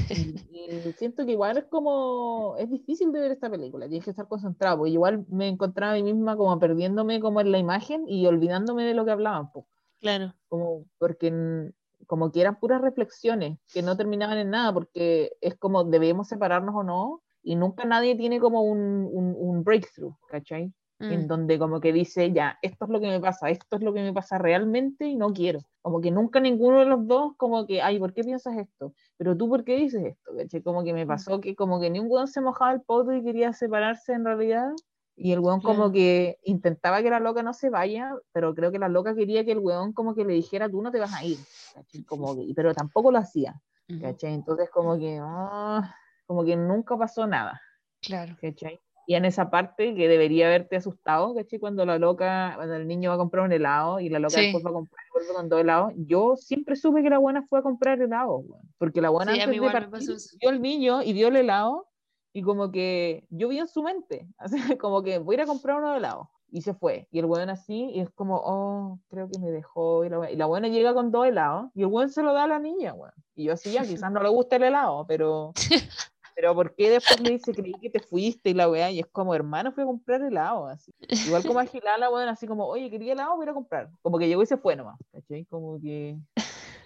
Y, 0.10 0.36
y 0.90 0.94
siento 0.94 1.26
que 1.26 1.34
igual 1.34 1.58
es 1.58 1.66
como, 1.66 2.56
es 2.58 2.70
difícil 2.70 3.12
de 3.12 3.20
ver 3.20 3.32
esta 3.32 3.50
película, 3.50 3.88
tienes 3.88 4.06
que 4.06 4.12
estar 4.12 4.28
concentrado, 4.28 4.78
porque 4.78 4.92
igual 4.92 5.26
me 5.30 5.48
encontraba 5.48 5.94
a 5.94 5.96
mí 5.96 6.04
misma 6.04 6.36
como 6.38 6.58
perdiéndome 6.60 7.20
como 7.20 7.42
en 7.42 7.52
la 7.52 7.58
imagen 7.58 8.06
y 8.08 8.26
olvidándome 8.28 8.84
de 8.84 8.94
lo 8.94 9.06
que 9.06 9.12
hablaban, 9.12 9.52
po. 9.52 9.68
Claro, 10.00 10.34
como 10.48 10.86
porque 10.98 11.72
como 12.08 12.32
que 12.32 12.42
eran 12.42 12.60
puras 12.60 12.82
reflexiones 12.82 13.60
que 13.74 13.82
no 13.82 13.98
terminaban 13.98 14.38
en 14.38 14.50
nada, 14.50 14.74
porque 14.74 15.34
es 15.42 15.56
como 15.56 15.84
debemos 15.84 16.28
separarnos 16.28 16.74
o 16.76 16.84
no, 16.84 17.22
y 17.44 17.56
nunca 17.56 17.86
nadie 17.86 18.16
tiene 18.16 18.40
como 18.40 18.64
un, 18.64 19.08
un, 19.12 19.36
un 19.38 19.64
breakthrough, 19.64 20.14
¿cachai? 20.28 20.74
En 21.00 21.22
Mm, 21.22 21.28
donde 21.28 21.58
como 21.60 21.80
que 21.80 21.94
dice, 21.94 22.32
ya, 22.34 22.60
esto 22.62 22.86
es 22.86 22.92
lo 22.92 23.00
que 23.00 23.08
me 23.08 23.20
pasa, 23.20 23.50
esto 23.50 23.78
es 23.78 23.82
lo 23.82 23.94
que 23.94 24.02
me 24.02 24.14
pasa 24.14 24.38
realmente 24.38 25.06
y 25.08 25.16
no 25.16 25.32
quiero. 25.34 25.60
Como 25.82 26.02
que 26.02 26.12
nunca 26.12 26.40
ninguno 26.40 26.80
de 26.80 26.86
los 26.86 27.08
dos 27.08 27.34
como 27.38 27.66
que, 27.66 27.82
ay, 27.82 28.00
¿por 28.00 28.14
qué 28.14 28.24
piensas 28.24 28.58
esto? 28.58 28.94
Pero 29.18 29.36
tú, 29.38 29.48
¿por 29.50 29.64
qué 29.64 29.78
dices 29.78 30.04
esto? 30.04 30.32
¿Cachai? 30.38 30.62
Como 30.62 30.84
que 30.84 30.94
me 30.94 31.08
pasó 31.08 31.40
que 31.40 31.56
como 31.56 31.80
que 31.80 31.90
ni 31.90 32.00
un 32.00 32.08
weón 32.10 32.28
se 32.28 32.42
mojaba 32.42 32.74
el 32.74 32.82
poto 32.82 33.14
y 33.14 33.24
quería 33.24 33.54
separarse 33.54 34.14
en 34.14 34.26
realidad. 34.26 34.72
Y 35.16 35.34
el 35.34 35.40
weón 35.40 35.62
como 35.62 35.92
que 35.92 36.38
intentaba 36.44 37.02
que 37.02 37.10
la 37.10 37.20
loca 37.20 37.44
no 37.44 37.54
se 37.54 37.70
vaya, 37.70 38.14
pero 38.32 38.54
creo 38.56 38.72
que 38.72 38.80
la 38.80 38.88
loca 38.88 39.14
quería 39.16 39.44
que 39.44 39.52
el 39.52 39.60
weón 39.60 39.92
como 39.94 40.16
que 40.16 40.24
le 40.24 40.34
dijera, 40.34 40.70
tú 40.70 40.82
no 40.82 40.92
te 40.92 41.00
vas 41.00 41.14
a 41.14 41.24
ir. 41.26 41.38
¿cachai? 41.74 42.04
Como 42.04 42.36
que, 42.36 42.54
pero 42.56 42.74
tampoco 42.74 43.12
lo 43.12 43.18
hacía. 43.20 43.62
¿cachai? 44.02 44.34
Entonces 44.34 44.70
como 44.70 44.98
que, 44.98 45.20
ah, 45.22 45.94
como 46.26 46.46
que 46.46 46.56
nunca 46.56 46.98
pasó 46.98 47.26
nada. 47.28 47.60
Claro, 48.02 48.36
¿cachai? 48.40 48.80
Y 49.10 49.16
en 49.16 49.26
esa 49.26 49.50
parte 49.50 49.96
que 49.96 50.08
debería 50.08 50.46
haberte 50.46 50.76
asustado, 50.76 51.34
¿cachai? 51.34 51.58
Cuando 51.58 51.84
la 51.84 51.98
loca, 51.98 52.54
cuando 52.56 52.76
el 52.76 52.88
niño 52.88 53.10
va 53.10 53.16
a 53.16 53.18
comprar 53.18 53.44
un 53.44 53.52
helado 53.52 54.00
y 54.00 54.08
la 54.08 54.20
loca 54.20 54.36
Sí. 54.36 54.42
después 54.42 54.64
va 54.64 54.70
a 54.70 54.74
comprar, 54.74 55.04
vuelve 55.12 55.34
con 55.34 55.50
dos 55.50 55.62
helados. 55.62 55.94
Yo 55.96 56.36
siempre 56.36 56.76
supe 56.76 57.02
que 57.02 57.10
la 57.10 57.18
buena 57.18 57.42
fue 57.42 57.58
a 57.58 57.64
comprar 57.64 58.00
helado, 58.00 58.44
porque 58.78 59.02
la 59.02 59.10
buena 59.10 59.34
Sí, 59.34 59.40
antes 59.42 59.60
de 59.60 59.72
partir 59.72 60.16
vio 60.40 60.50
el 60.52 60.62
niño 60.62 61.02
y 61.02 61.14
vio 61.14 61.30
el 61.30 61.38
helado 61.38 61.88
y 62.34 62.44
como 62.44 62.70
que 62.70 63.26
yo 63.32 63.48
vi 63.48 63.58
en 63.58 63.68
su 63.68 63.82
mente, 63.82 64.28
así 64.38 64.78
como 64.78 65.02
que 65.02 65.18
voy 65.18 65.34
a 65.34 65.38
ir 65.38 65.42
a 65.42 65.48
comprar 65.48 65.78
uno 65.78 65.90
de 65.94 65.98
helado. 65.98 66.30
Y 66.52 66.62
se 66.62 66.76
fue. 66.76 67.08
Y 67.12 67.18
el 67.18 67.26
weón 67.26 67.50
así, 67.50 67.90
y 67.96 68.02
es 68.02 68.12
como, 68.12 68.40
oh, 68.46 69.00
creo 69.10 69.28
que 69.28 69.40
me 69.40 69.50
dejó. 69.50 70.06
Y 70.06 70.10
la, 70.10 70.30
y 70.32 70.36
la 70.36 70.46
buena 70.46 70.68
llega 70.68 70.94
con 70.94 71.10
dos 71.12 71.26
helados, 71.26 71.72
y 71.74 71.82
el 71.82 71.88
weón 71.88 72.10
se 72.10 72.22
lo 72.22 72.34
da 72.34 72.44
a 72.44 72.48
la 72.48 72.60
niña, 72.60 72.94
weón. 72.94 73.14
Y 73.34 73.46
yo 73.46 73.54
así, 73.54 73.72
ya, 73.72 73.82
quizás 74.08 74.12
no 74.12 74.22
le 74.22 74.30
gusta 74.30 74.58
el 74.58 74.64
helado, 74.64 75.06
pero, 75.08 75.52
pero 76.40 76.56
¿por 76.56 76.74
qué 76.74 76.90
después 76.90 77.20
le 77.20 77.32
dice, 77.32 77.52
creí 77.52 77.74
que 77.82 77.90
te 77.90 78.00
fuiste 78.00 78.52
y 78.52 78.54
la 78.54 78.70
weá? 78.70 78.90
Y 78.90 79.00
es 79.02 79.08
como, 79.08 79.36
hermano, 79.36 79.74
fui 79.74 79.84
a 79.84 79.88
comprar 79.88 80.22
helado, 80.22 80.68
así. 80.68 80.90
Igual 81.28 81.44
como 81.44 81.60
agilada 81.60 81.98
la 81.98 82.10
weón, 82.10 82.30
así 82.30 82.48
como, 82.48 82.66
oye, 82.66 82.90
quería 82.90 83.12
helado, 83.12 83.36
voy 83.36 83.46
a 83.46 83.52
a 83.52 83.54
comprar. 83.54 83.90
Como 84.02 84.18
que 84.18 84.30
llegó 84.30 84.42
y 84.42 84.46
se 84.46 84.56
fue 84.56 84.78
nomás, 84.78 84.98
¿cachai? 85.12 85.44
Como 85.48 85.82
que, 85.82 86.18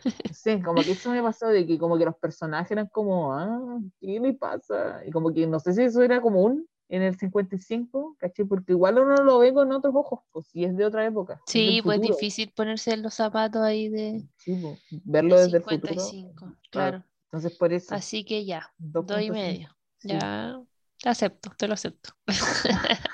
no 0.06 0.34
sé, 0.34 0.60
como 0.64 0.82
que 0.82 0.94
eso 0.94 1.12
me 1.12 1.22
pasó 1.22 1.50
de 1.50 1.68
que 1.68 1.78
como 1.78 2.00
que 2.00 2.06
los 2.06 2.16
personajes 2.16 2.72
eran 2.72 2.88
como, 2.88 3.32
ah, 3.32 3.80
¿qué 4.02 4.20
le 4.20 4.34
pasa? 4.34 5.04
Y 5.06 5.12
como 5.12 5.32
que 5.32 5.46
no 5.46 5.60
sé 5.60 5.74
si 5.74 5.84
eso 5.84 6.02
era 6.02 6.20
común 6.20 6.68
en 6.90 7.04
el 7.04 7.16
55, 7.16 8.16
¿cachai? 8.18 8.46
Porque 8.46 8.72
igual 8.72 8.98
uno 8.98 9.18
lo 9.18 9.38
ve 9.38 9.54
con 9.54 9.72
otros 9.72 9.94
ojos, 9.96 10.22
pues 10.32 10.48
si 10.48 10.64
es 10.64 10.76
de 10.76 10.86
otra 10.86 11.06
época. 11.06 11.40
Sí, 11.46 11.80
pues 11.84 12.02
es 12.02 12.08
difícil 12.08 12.52
ponerse 12.56 12.98
los 12.98 13.14
zapatos 13.14 13.62
ahí 13.62 13.88
de, 13.88 14.28
sí, 14.38 14.56
pues, 14.60 14.80
verlo 15.06 15.36
de 15.36 15.44
desde 15.44 15.58
el 15.58 15.64
futuro. 15.64 15.94
55. 15.94 16.56
Claro. 16.72 17.04
Entonces 17.34 17.58
por 17.58 17.74
eso. 17.74 17.96
Así 17.96 18.26
que 18.26 18.46
ya, 18.46 18.74
dos 19.06 19.22
y 19.22 19.30
2.5, 19.30 19.32
medio. 19.32 19.78
sí. 20.00 20.20
Ya, 20.20 20.62
te 21.02 21.10
acepto, 21.10 21.52
te 21.58 21.68
lo 21.68 21.74
acepto. 21.76 22.12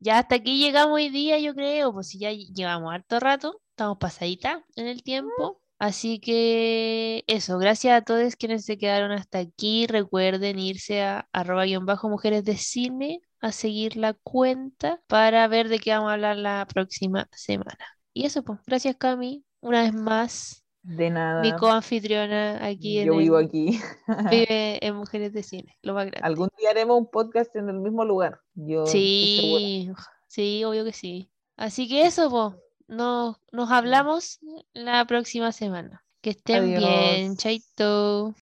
Ya 0.00 0.18
hasta 0.18 0.36
aquí 0.36 0.58
llegamos 0.58 0.94
hoy 0.94 1.08
día, 1.10 1.38
yo 1.38 1.54
creo, 1.54 1.92
pues 1.92 2.08
si 2.08 2.18
ya 2.18 2.30
ll- 2.32 2.52
llevamos 2.54 2.92
harto 2.94 3.18
rato, 3.20 3.60
estamos 3.70 3.98
pasadita 3.98 4.64
en 4.76 4.86
el 4.86 5.02
tiempo. 5.02 5.60
Así 5.78 6.18
que 6.20 7.24
eso, 7.28 7.58
gracias 7.58 7.96
a 8.00 8.04
todos 8.04 8.34
quienes 8.36 8.64
se 8.64 8.78
quedaron 8.78 9.12
hasta 9.12 9.38
aquí. 9.38 9.86
Recuerden 9.86 10.58
irse 10.58 11.02
a 11.02 11.28
arroba 11.32 11.64
guion 11.64 11.86
bajo 11.86 12.08
mujeres 12.08 12.44
de 12.44 12.56
cine 12.56 13.20
a 13.40 13.52
seguir 13.52 13.96
la 13.96 14.14
cuenta 14.14 15.00
para 15.06 15.46
ver 15.48 15.68
de 15.68 15.78
qué 15.78 15.92
vamos 15.92 16.10
a 16.10 16.14
hablar 16.14 16.36
la 16.36 16.66
próxima 16.66 17.28
semana. 17.32 17.78
Y 18.12 18.26
eso, 18.26 18.42
pues, 18.42 18.58
gracias 18.66 18.96
Cami, 18.96 19.44
una 19.60 19.82
vez 19.82 19.94
más, 19.94 20.64
De 20.90 21.10
nada. 21.10 21.42
mi 21.42 21.52
coanfitriona 21.52 22.64
aquí 22.64 22.98
en 23.00 23.06
Yo 23.08 23.16
vivo 23.18 23.38
el- 23.38 23.44
aquí. 23.46 23.78
Vive 24.30 24.84
en 24.86 24.94
Mujeres 24.96 25.34
de 25.34 25.42
Cine, 25.42 25.76
lo 25.82 25.92
más 25.92 26.06
grande. 26.06 26.26
Algún 26.26 26.48
día 26.58 26.70
haremos 26.70 26.98
un 26.98 27.10
podcast 27.10 27.54
en 27.56 27.68
el 27.68 27.78
mismo 27.80 28.04
lugar. 28.06 28.40
Yo. 28.54 28.86
Sí, 28.86 29.90
sí, 30.28 30.64
obvio 30.64 30.84
que 30.84 30.92
sí. 30.94 31.30
Así 31.56 31.88
que 31.88 32.06
eso, 32.06 32.30
pues, 32.30 32.54
nos, 32.86 33.36
nos 33.52 33.70
hablamos 33.70 34.38
la 34.72 35.04
próxima 35.06 35.52
semana. 35.52 36.04
Que 36.22 36.30
estén 36.30 36.74
bien, 36.78 37.36
chaito. 37.36 38.34